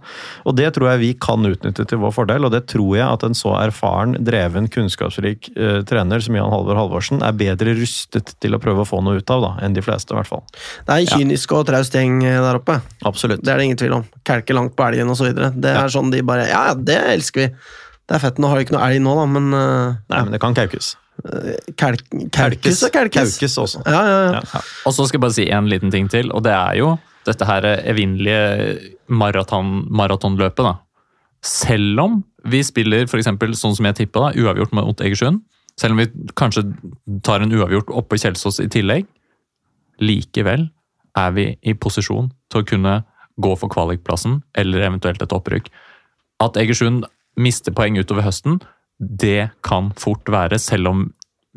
Og 0.48 0.56
Det 0.56 0.70
tror 0.76 0.90
jeg 0.94 1.02
vi 1.04 1.10
kan 1.20 1.44
utnytte 1.46 1.86
til 1.88 2.00
vår 2.02 2.14
fordel, 2.16 2.48
og 2.48 2.52
det 2.56 2.64
tror 2.72 2.96
jeg 2.98 3.06
at 3.06 3.24
en 3.28 3.36
så 3.38 3.54
erfaren, 3.60 4.16
dreven, 4.26 4.68
kunnskapsrik 4.72 5.52
uh, 5.60 5.82
trener 5.88 6.24
som 6.24 6.36
Jan 6.40 6.52
Halvor 6.52 6.80
Halvorsen 6.80 7.22
er 7.24 7.36
bedre 7.40 7.76
rustet 7.78 8.34
til 8.40 8.56
å 8.56 8.62
prøve 8.64 8.84
å 8.84 8.90
få 8.90 9.02
noe 9.06 9.20
ut 9.20 9.36
av 9.36 9.44
da, 9.46 9.52
enn 9.68 9.76
de 9.78 9.84
fleste. 9.86 10.16
i 10.16 10.20
hvert 10.20 10.32
fall. 10.32 10.44
Det 10.88 10.96
er 10.96 11.04
en 11.04 11.12
kynisk 11.20 11.54
og 11.56 11.68
traust 11.70 11.96
gjeng 11.96 12.24
eh, 12.24 12.40
der 12.44 12.60
oppe. 12.60 12.80
Absolutt. 13.08 13.44
Det 13.44 13.54
er 13.54 13.60
det 13.62 13.68
ingen 13.70 13.80
tvil 13.84 14.00
om. 14.00 14.08
Kelke 14.28 14.56
langt 14.58 14.76
på 14.80 14.88
elgen 14.88 15.12
osv. 15.14 15.30
Det 15.36 15.70
er 15.70 15.84
Ja. 15.84 15.88
sånn 15.92 16.12
de 16.12 16.24
bare 16.26 16.48
Ja, 16.50 16.66
ja, 16.72 16.74
det 16.76 16.98
elsker 17.16 17.46
vi. 17.46 17.52
Det 18.10 18.16
er 18.18 18.24
fett. 18.24 18.40
Nå 18.42 18.50
har 18.50 18.58
vi 18.58 18.66
ikke 18.66 18.74
noe 18.80 18.88
elg 18.90 19.04
nå, 19.06 19.14
da, 19.20 19.26
men 19.30 19.54
uh, 19.54 20.00
Nei, 20.10 20.24
men 20.26 20.34
det 20.34 20.40
kan 20.42 20.56
kaukes. 20.58 20.96
Kelk, 21.80 22.04
Kelkes 22.32 22.84
og 22.88 22.94
kelkes. 22.96 23.36
Kaukes 23.38 23.58
også. 23.62 23.84
Ja, 23.86 24.02
ja, 24.08 24.20
ja. 24.32 24.42
Ja. 24.44 24.62
Og 24.88 24.96
så 24.96 25.06
skal 25.08 25.20
jeg 25.20 25.26
bare 25.26 25.38
si 25.38 25.48
en 25.52 25.70
liten 25.72 25.92
ting 25.92 26.10
til, 26.12 26.32
og 26.32 26.44
det 26.48 26.54
er 26.56 26.80
jo 26.80 26.94
dette 27.28 27.46
her 27.46 27.66
evinnelige 27.92 28.96
maraton, 29.12 29.86
maratonløpet. 29.92 30.64
da. 30.66 30.78
Selv 31.46 32.00
om 32.00 32.24
vi 32.50 32.64
spiller 32.64 33.08
for 33.08 33.20
eksempel, 33.20 33.54
sånn 33.58 33.76
som 33.76 33.88
jeg 33.90 34.00
tippa, 34.04 34.32
uavgjort 34.34 34.74
mot 34.74 35.04
Egersund, 35.04 35.44
selv 35.80 35.96
om 35.96 36.02
vi 36.02 36.10
kanskje 36.40 36.66
tar 37.24 37.44
en 37.44 37.54
uavgjort 37.56 37.92
oppå 37.96 38.20
Kjelsås 38.20 38.60
i 38.64 38.70
tillegg, 38.72 39.08
likevel 40.00 40.70
er 41.20 41.32
vi 41.36 41.46
i 41.68 41.76
posisjon 41.76 42.32
til 42.52 42.62
å 42.62 42.68
kunne 42.68 42.96
gå 43.40 43.54
for 43.60 43.72
kvalikplassen 43.72 44.42
eller 44.60 44.88
eventuelt 44.88 45.22
et 45.24 45.36
opprykk. 45.36 45.70
At 46.44 46.60
Egersund 46.60 47.06
mister 47.40 47.76
poeng 47.76 48.00
utover 48.00 48.26
høsten, 48.26 48.60
det 49.00 49.50
kan 49.66 49.94
fort 50.00 50.28
være, 50.30 50.60
selv 50.62 50.92
om 50.92 51.08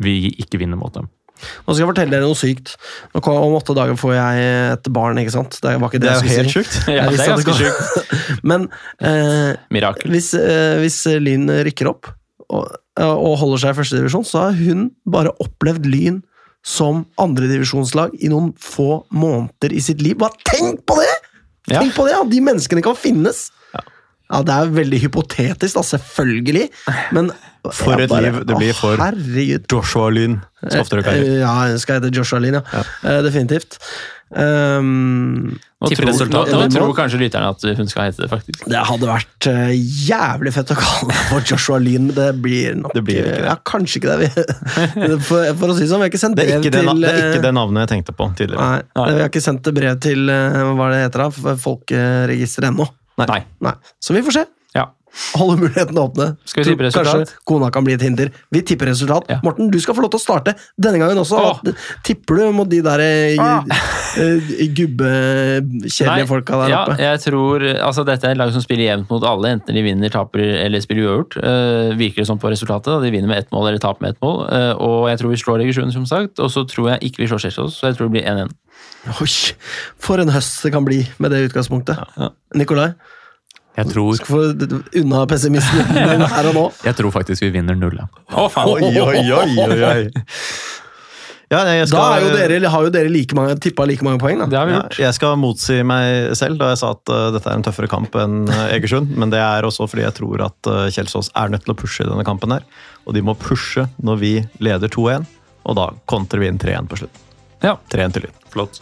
vi 0.02 0.32
ikke 0.40 0.60
vinner 0.62 0.78
mot 0.78 0.94
dem. 0.94 1.09
Nå 1.43 1.74
skal 1.74 1.82
jeg 1.82 1.90
fortelle 1.90 2.14
dere 2.14 2.28
noe 2.28 2.39
sykt. 2.39 2.77
Om 3.19 3.56
åtte 3.59 3.74
dager 3.74 3.98
får 3.98 4.14
jeg 4.14 4.43
et 4.77 4.90
barn, 4.94 5.19
ikke 5.19 5.35
sant? 5.35 5.56
Det 5.62 5.73
var 5.74 5.90
ikke 5.90 6.02
det, 6.02 6.12
Det 6.12 6.12
er 6.12 6.28
jo 6.28 6.36
helt 6.39 6.55
sjukt. 6.55 6.77
Ja, 6.97 7.06
det 7.10 7.19
er 7.19 7.32
ganske 7.35 7.56
sjukt. 7.59 8.12
Men 8.51 8.69
eh, 9.02 9.59
Mirakel. 9.74 10.12
hvis, 10.14 10.32
eh, 10.39 10.78
hvis 10.82 11.01
Lyn 11.23 11.51
rykker 11.66 11.90
opp 11.90 12.12
og, 12.52 12.69
og 13.01 13.35
holder 13.40 13.62
seg 13.64 13.74
i 13.74 13.78
førstedivisjon, 13.81 14.28
så 14.28 14.47
har 14.47 14.60
hun 14.60 14.90
bare 15.09 15.35
opplevd 15.43 15.89
Lyn 15.89 16.20
som 16.62 17.02
andredivisjonslag 17.19 18.14
i 18.23 18.31
noen 18.31 18.52
få 18.60 19.02
måneder 19.10 19.74
i 19.74 19.82
sitt 19.82 20.02
liv. 20.05 20.14
Bare 20.20 20.36
tenk 20.47 20.85
på 20.86 20.98
det! 21.01 21.10
Ja. 21.70 21.81
Tenk 21.81 21.97
på 21.97 22.06
det! 22.06 22.14
At 22.20 22.31
de 22.31 22.43
menneskene 22.44 22.85
kan 22.85 22.94
finnes! 22.98 23.48
Ja, 23.74 23.82
Det 24.41 24.55
er 24.57 24.71
veldig 24.73 25.01
hypotetisk, 25.03 25.75
da, 25.77 25.83
selvfølgelig, 25.85 26.69
men 27.13 27.29
For 27.71 27.93
et 28.01 28.09
et 28.11 28.23
liv 28.25 28.41
det 28.49 28.57
blir 28.57 28.73
for- 28.75 28.97
Å, 28.97 29.11
herregud. 29.11 29.69
Joshua 29.71 30.09
Lyn 30.11 30.41
Skofterud 30.65 31.05
Kari. 31.05 31.21
Eh, 31.21 31.39
Ja, 31.43 31.53
hun 31.69 31.79
skal 31.79 32.01
hete 32.01 32.11
Joshua 32.15 32.41
Lyn, 32.41 32.55
ja. 32.59 32.83
Eh, 33.05 33.21
definitivt. 33.23 33.77
Um, 34.33 35.59
Nå 35.83 35.91
tror, 35.93 36.69
tror 36.73 36.93
kanskje 36.97 37.19
lytterne 37.21 37.51
at 37.53 37.65
hun 37.77 37.89
skal 37.91 38.07
hete 38.09 38.23
det, 38.23 38.31
faktisk. 38.31 38.63
det 38.71 38.81
hadde 38.89 39.05
vært 39.11 39.49
uh, 39.51 39.75
jævlig 39.77 40.53
fett 40.55 40.73
å 40.73 40.77
kalle 40.79 41.11
det 41.11 41.25
for 41.29 41.45
Joshua 41.53 41.77
Lyn, 41.83 42.07
men 42.09 42.15
det 42.17 42.29
blir 42.41 42.79
nok 42.81 42.95
Det 42.97 43.03
blir 43.05 43.21
ikke 43.27 43.35
det. 43.35 43.45
Ja, 43.51 43.57
kanskje 43.69 44.01
ikke 44.01 44.15
det. 44.17 44.31
Vi, 44.33 45.11
for, 45.29 45.51
for 45.61 45.75
å 45.75 45.77
si 45.77 45.85
det 45.85 45.91
sånn, 45.93 46.01
vi 46.01 46.07
har 46.09 46.13
ikke 46.15 46.23
sendt 46.23 46.41
Det 46.41 46.47
brev 46.49 46.63
det, 46.65 46.73
til 46.73 46.89
det 47.03 47.13
er 47.13 47.21
ikke 47.21 47.43
eh, 47.43 47.45
det 47.45 47.53
navnet 47.59 47.85
jeg 47.85 47.93
tenkte 47.93 48.17
på 48.17 48.31
tidligere. 48.41 48.71
Nei, 48.71 48.81
Nei. 48.97 49.07
vi 49.13 49.21
har 49.27 49.29
ikke 49.35 49.45
sendt 49.45 49.73
brev 49.77 50.01
til 50.09 50.25
hva 50.33 50.91
det 50.95 51.05
heter 51.05 51.27
da, 51.27 51.57
Folkeregisteret 51.67 52.71
ennå. 52.73 52.89
Nei. 53.21 53.43
Nei. 53.61 53.75
Så 54.01 54.15
vi 54.17 54.23
får 54.23 54.39
se. 54.39 54.45
Ja. 55.13 55.39
Holder 55.41 55.59
muligheten 55.61 55.99
åpne. 55.99 56.27
Skal 56.49 56.65
vi 56.65 56.71
tippe 56.71 56.87
resultat? 56.87 57.13
Kanskje 57.13 57.43
kona 57.49 57.69
kan 57.75 57.85
bli 57.85 57.95
et 57.99 58.03
hinder. 58.05 58.31
Vi 58.53 58.63
tipper 58.65 58.89
resultat. 58.89 59.27
Ja. 59.29 59.41
Morten, 59.45 59.69
du 59.73 59.77
skal 59.81 59.97
få 59.97 60.05
lov 60.05 60.13
til 60.15 60.21
å 60.21 60.25
starte 60.25 60.55
denne 60.81 61.01
gangen 61.03 61.21
også. 61.21 61.37
Åh. 61.37 61.61
Tipper 62.07 62.41
du 62.41 62.47
mot 62.57 62.69
de 62.71 62.81
der 62.85 63.03
eh, 63.05 63.37
Ah. 63.43 63.61
eh, 64.17 64.53
gubbekjedelige 64.77 66.27
folka 66.29 66.59
der 66.63 66.73
ja, 66.73 66.81
oppe? 66.87 66.97
jeg 67.03 67.21
tror, 67.27 67.65
altså 67.89 68.05
Dette 68.09 68.29
er 68.29 68.37
et 68.37 68.41
lag 68.41 68.53
som 68.55 68.65
spiller 68.65 68.87
jevnt 68.89 69.11
mot 69.13 69.25
alle, 69.29 69.55
enten 69.57 69.77
de 69.77 69.85
vinner, 69.85 70.13
taper 70.13 70.43
eller 70.65 70.83
spiller 70.85 71.09
uavgjort. 71.09 71.39
Uh, 71.43 71.93
virker 71.99 72.23
det 72.23 72.29
som 72.29 72.41
på 72.41 72.51
resultatet. 72.53 72.91
da. 72.93 72.99
De 73.05 73.13
vinner 73.13 73.29
med 73.31 73.39
ett 73.45 73.53
mål 73.55 73.69
eller 73.71 73.83
taper 73.83 74.07
med 74.07 74.17
ett 74.17 74.23
mål. 74.25 74.43
Uh, 74.49 74.73
og 74.81 75.09
jeg 75.13 75.21
tror 75.23 75.33
vi 75.35 75.41
slår 75.45 75.65
Egersund, 75.67 75.93
som 75.95 76.07
sagt. 76.09 76.41
Og 76.43 76.51
så 76.53 76.65
tror 76.69 76.95
jeg 76.95 77.11
ikke 77.11 77.25
vi 77.25 77.31
slår 77.31 77.45
Kjelsås, 77.47 77.79
så 77.81 77.91
jeg 77.91 77.99
tror 77.99 78.09
det 78.11 78.17
blir 78.19 78.29
1-1. 78.29 78.53
Oi, 79.23 79.33
for 79.99 80.23
en 80.23 80.31
høst 80.31 80.63
det 80.65 80.73
kan 80.75 80.85
bli 80.87 81.03
med 81.23 81.35
det 81.35 81.45
utgangspunktet. 81.49 81.99
Nikolai, 82.59 82.93
Jeg 83.73 83.89
tror, 83.89 84.12
skal 84.19 84.28
få 84.28 84.69
unna 85.01 85.23
pessimismen 85.31 86.27
her 86.28 86.51
og 86.51 86.57
nå. 86.59 86.66
jeg 86.89 86.99
tror 86.99 87.15
faktisk 87.15 87.47
vi 87.47 87.55
vinner 87.55 87.78
null. 87.78 87.97
ja. 88.03 88.09
Oh, 88.36 88.51
faen! 88.53 88.69
Oi, 88.69 88.93
oi, 89.01 89.24
oi, 89.32 89.57
oi, 89.65 89.82
oi. 89.89 90.07
Ja, 91.53 91.59
nei, 91.69 91.82
skal... 91.85 91.99
Da 91.99 92.05
er 92.16 92.23
jo 92.24 92.28
dere, 92.32 92.69
har 92.73 92.85
jo 92.86 92.90
dere 92.94 93.11
like 93.12 93.36
mange, 93.36 93.59
tippa 93.61 93.85
like 93.85 94.05
mange 94.07 94.23
poeng, 94.23 94.39
da. 94.40 94.47
Det 94.49 94.57
har 94.57 94.69
vi 94.70 94.73
ja, 94.73 94.85
jeg 95.05 95.16
skal 95.19 95.35
motsi 95.36 95.82
meg 95.85 96.32
selv 96.39 96.57
da 96.62 96.70
jeg 96.70 96.81
sa 96.81 96.94
at 96.94 97.12
uh, 97.12 97.27
dette 97.35 97.51
er 97.51 97.59
en 97.59 97.66
tøffere 97.66 97.90
kamp 97.93 98.16
enn 98.16 98.47
uh, 98.49 98.70
Egersund. 98.73 99.12
Men 99.20 99.35
det 99.35 99.43
er 99.44 99.69
også 99.69 99.85
fordi 99.90 100.07
jeg 100.07 100.16
tror 100.16 100.47
at 100.47 100.70
uh, 100.70 100.86
Kjelsås 100.94 101.28
er 101.36 101.53
nødt 101.53 101.66
til 101.66 101.74
å 101.74 101.77
pushe 101.77 102.07
i 102.07 102.09
denne 102.09 102.24
kampen. 102.24 102.57
her. 102.57 102.65
Og 103.05 103.12
de 103.16 103.24
må 103.27 103.36
pushe 103.36 103.85
når 104.01 104.23
vi 104.23 104.32
leder 104.65 104.93
2-1, 104.97 105.28
og 105.69 105.77
da 105.77 105.90
kontrer 106.09 106.40
vi 106.40 106.49
inn 106.49 106.62
3-1 106.62 106.89
på 106.89 107.03
slutt. 107.03 107.23
Ja. 107.61 107.77
3-1 107.93 108.16
til 108.16 108.27
Lyn. 108.31 108.43
Flott. 108.55 108.81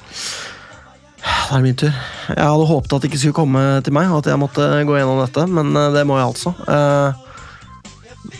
Da 1.20 1.56
er 1.56 1.58
det 1.58 1.64
min 1.66 1.76
tur. 1.80 1.92
Jeg 2.30 2.46
hadde 2.46 2.68
håpet 2.70 2.92
at 2.96 3.02
det 3.02 3.10
ikke 3.10 3.20
skulle 3.24 3.36
komme 3.40 3.62
til 3.84 3.92
meg, 3.96 4.12
at 4.14 4.28
jeg 4.30 4.40
måtte 4.40 4.68
gå 4.88 4.94
gjennom 4.96 5.20
dette, 5.24 5.44
men 5.50 5.74
eh, 5.76 5.90
det 5.96 6.04
må 6.08 6.16
jeg 6.20 6.28
altså. 6.30 6.52
Eh, 6.64 7.26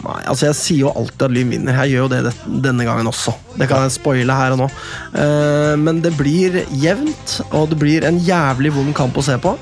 nei, 0.04 0.20
altså 0.30 0.46
Jeg 0.48 0.56
sier 0.60 0.80
jo 0.86 0.92
alltid 0.94 1.24
at 1.26 1.34
Lyn 1.34 1.50
vinner. 1.52 1.80
Jeg 1.82 1.94
gjør 1.94 2.06
jo 2.06 2.08
det 2.14 2.22
det- 2.28 2.62
denne 2.68 2.86
gangen 2.88 3.06
også. 3.10 3.34
Det 3.58 3.68
kan 3.68 3.82
jeg 3.84 3.96
spoile 3.98 4.32
her 4.36 4.54
og 4.56 4.62
nå. 4.64 4.70
Eh, 5.14 5.74
men 5.76 6.00
det 6.04 6.14
blir 6.16 6.62
jevnt, 6.70 7.40
og 7.52 7.68
det 7.70 7.78
blir 7.82 8.04
en 8.08 8.18
jævlig 8.20 8.72
vond 8.78 8.94
kamp 8.96 9.16
å 9.20 9.22
se 9.26 9.36
på. 9.38 9.56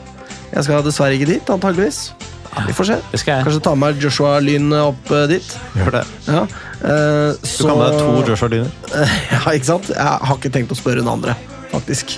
Jeg 0.52 0.64
skal 0.64 0.82
dessverre 0.86 1.18
ikke 1.18 1.26
dit, 1.34 1.50
antageligvis. 1.50 2.12
Ja, 2.54 2.62
vi 2.66 2.72
får 2.72 2.86
se. 2.88 2.96
Det. 3.12 3.24
Kanskje 3.44 3.60
ta 3.62 3.74
med 3.76 3.98
Joshua 4.00 4.38
Lyn 4.40 4.72
opp 4.72 5.10
dit. 5.28 5.44
Gjør 5.76 5.90
det. 5.98 6.04
Ja. 6.26 6.42
Eh, 6.78 7.34
Du 7.34 7.46
så 7.46 7.66
kan 7.68 7.78
med 7.78 7.90
deg 7.92 7.98
to 8.00 8.30
Joshua 8.30 8.48
Lyner. 8.48 8.70
ja, 9.34 9.42
ikke 9.52 9.64
sant? 9.68 9.88
Jeg 9.92 10.18
har 10.30 10.36
ikke 10.38 10.52
tenkt 10.54 10.72
å 10.72 10.78
spørre 10.78 11.02
hun 11.04 11.08
andre, 11.18 11.34
faktisk. 11.72 12.16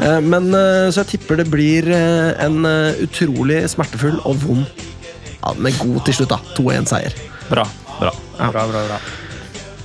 Eh, 0.00 0.20
Men 0.20 0.50
eh, 0.54 0.90
Så 0.92 1.02
jeg 1.02 1.12
tipper 1.16 1.36
det 1.42 1.48
blir 1.52 1.88
eh, 1.92 2.44
en 2.44 2.62
utrolig 3.02 3.62
smertefull 3.72 4.20
og 4.24 4.36
vond 4.44 4.64
ja, 5.42 5.52
Men 5.58 5.74
god 5.80 6.04
til 6.06 6.14
slutt, 6.20 6.30
da. 6.30 6.38
2-1-seier. 6.58 7.12
Bra. 7.50 7.66
Bra. 7.98 8.12
Bra, 8.38 8.50
bra, 8.70 8.86
bra. 8.86 9.00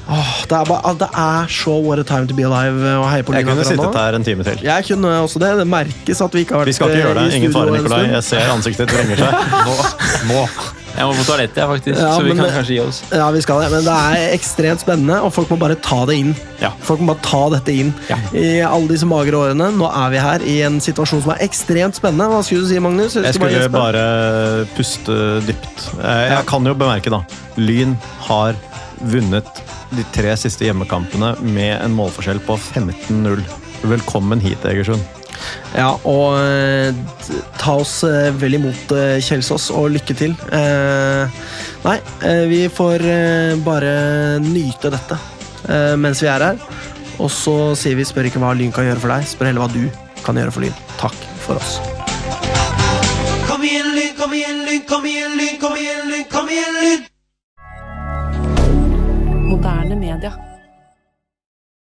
Det, 0.08 0.56
er 0.56 0.64
bare- 0.70 0.94
det 1.02 1.08
er 1.20 1.50
så 1.52 1.74
what 1.84 2.00
a 2.00 2.04
time 2.08 2.28
to 2.30 2.36
be 2.38 2.46
alive 2.48 2.80
å 2.96 3.04
heie 3.12 3.26
på 3.28 3.34
Jeg 3.36 3.44
kunne 3.44 3.66
sittet 3.68 3.84
nå. 3.84 3.92
her 3.98 4.16
en 4.16 4.24
time 4.24 4.44
til. 4.48 4.62
Jeg 4.64 4.86
kunne 4.88 5.10
også 5.26 5.42
det. 5.44 5.50
Det 5.60 5.66
merkes 5.68 6.22
at 6.24 6.32
vi 6.38 6.46
ikke 6.46 6.56
har 6.56 6.62
vært 6.64 6.70
Vi 6.72 6.76
skal 6.78 6.94
ikke 6.94 7.02
gjøre 7.02 7.26
det. 7.26 7.34
Ingen 7.42 7.52
fare, 7.58 7.74
Nikolai. 7.76 8.04
Jeg 8.14 8.24
ser 8.24 8.54
ansiktet 8.54 8.88
ditt 8.88 8.96
vrenger 8.96 9.20
seg. 9.20 9.34
Nå. 9.68 9.76
Nå. 10.32 10.46
Jeg 10.98 11.06
må 11.06 11.14
på 11.14 11.24
toalettet, 11.28 11.62
faktisk. 11.70 12.00
Ja, 12.00 12.08
så 12.16 12.24
vi 12.26 12.30
men 12.34 12.38
kan 12.40 12.46
det- 12.48 12.54
kanskje 12.58 12.74
gi 12.74 12.80
oss. 12.82 13.04
Ja, 13.14 13.30
vi 13.32 13.42
skal 13.42 13.60
det, 13.62 13.68
men 13.72 13.84
det 13.86 13.94
er 13.94 14.34
ekstremt 14.34 14.82
spennende, 14.82 15.20
og 15.22 15.32
folk 15.34 15.50
må 15.54 15.58
bare 15.62 15.76
ta 15.76 16.06
det 16.10 16.16
inn. 16.18 16.32
Ja. 16.60 16.72
Folk 16.82 17.00
må 17.00 17.14
bare 17.14 17.22
ta 17.22 17.42
dette 17.54 17.70
inn. 17.76 17.94
Ja. 18.10 18.18
I 18.34 18.62
alle 18.66 18.88
disse 18.90 19.06
magre 19.06 19.38
årene. 19.38 19.70
Nå 19.78 19.86
er 19.94 20.10
vi 20.10 20.18
her 20.18 20.40
i 20.42 20.56
en 20.66 20.80
situasjon 20.82 21.22
som 21.22 21.32
er 21.36 21.44
ekstremt 21.46 21.94
spennende. 22.00 22.26
Hva 22.32 22.42
skulle 22.44 22.66
du 22.66 22.72
si, 22.74 22.80
Magnus? 22.80 23.14
Jeg, 23.14 23.24
Jeg 23.30 23.34
skulle 23.36 23.70
bare, 23.70 23.94
bare 23.94 24.66
puste 24.76 25.20
dypt. 25.46 25.86
Eh, 26.04 26.30
Jeg 26.34 26.46
kan 26.50 26.66
jo 26.66 26.74
bemerke, 26.74 27.10
da. 27.14 27.22
Lyn 27.58 27.96
har 28.26 28.56
vunnet 29.06 29.46
de 29.96 30.04
tre 30.12 30.34
siste 30.36 30.66
hjemmekampene 30.66 31.36
med 31.42 31.80
en 31.86 31.94
målforskjell 31.96 32.40
på 32.40 32.58
15-0. 32.58 33.44
Velkommen 33.86 34.42
hit, 34.42 34.66
Egersund. 34.66 35.00
Ja, 35.76 35.92
og 36.08 36.38
eh, 36.40 36.96
ta 37.60 37.76
oss 37.82 38.00
eh, 38.08 38.32
vel 38.40 38.58
imot 38.58 38.94
eh, 38.96 39.18
Kjelsås, 39.24 39.70
og 39.76 39.92
lykke 39.96 40.16
til. 40.18 40.36
Eh, 40.56 41.40
nei, 41.86 41.98
vi 42.50 42.64
får 42.74 43.04
bare 43.66 43.94
nyte 44.44 44.92
dette 44.94 45.18
eh, 45.70 45.96
mens 46.00 46.24
vi 46.24 46.32
er 46.32 46.50
her. 46.50 46.58
Og 47.18 47.32
så 47.34 47.74
sier 47.78 47.98
vi 47.98 48.06
spør 48.06 48.30
ikke 48.30 48.42
hva 48.42 48.54
Lyn 48.58 48.74
kan 48.74 48.86
gjøre 48.88 49.02
for 49.02 49.14
deg, 49.14 49.26
spør 49.30 49.50
heller 49.50 49.66
hva 49.66 49.72
du 49.74 49.86
kan 50.26 50.38
gjøre 50.38 50.54
for 50.54 50.66
Lyn. 50.66 50.76
Takk 51.02 51.18
for 51.46 51.62
oss. 51.62 51.78
Kom 53.48 53.64
igjen, 53.66 53.94
Lyn, 53.96 54.14
kom 54.20 54.34
igjen, 54.38 54.66
Lyn, 54.68 54.84
kom 54.90 55.06
igjen, 55.08 55.38
Lyn, 55.40 55.56
kom 55.62 55.78
igjen, 55.80 56.04
Lyn, 56.12 56.26
kom 56.34 56.52
igjen, 56.52 56.74
Lyn! 56.84 57.08
Moderne 59.48 59.96
media. 59.98 60.34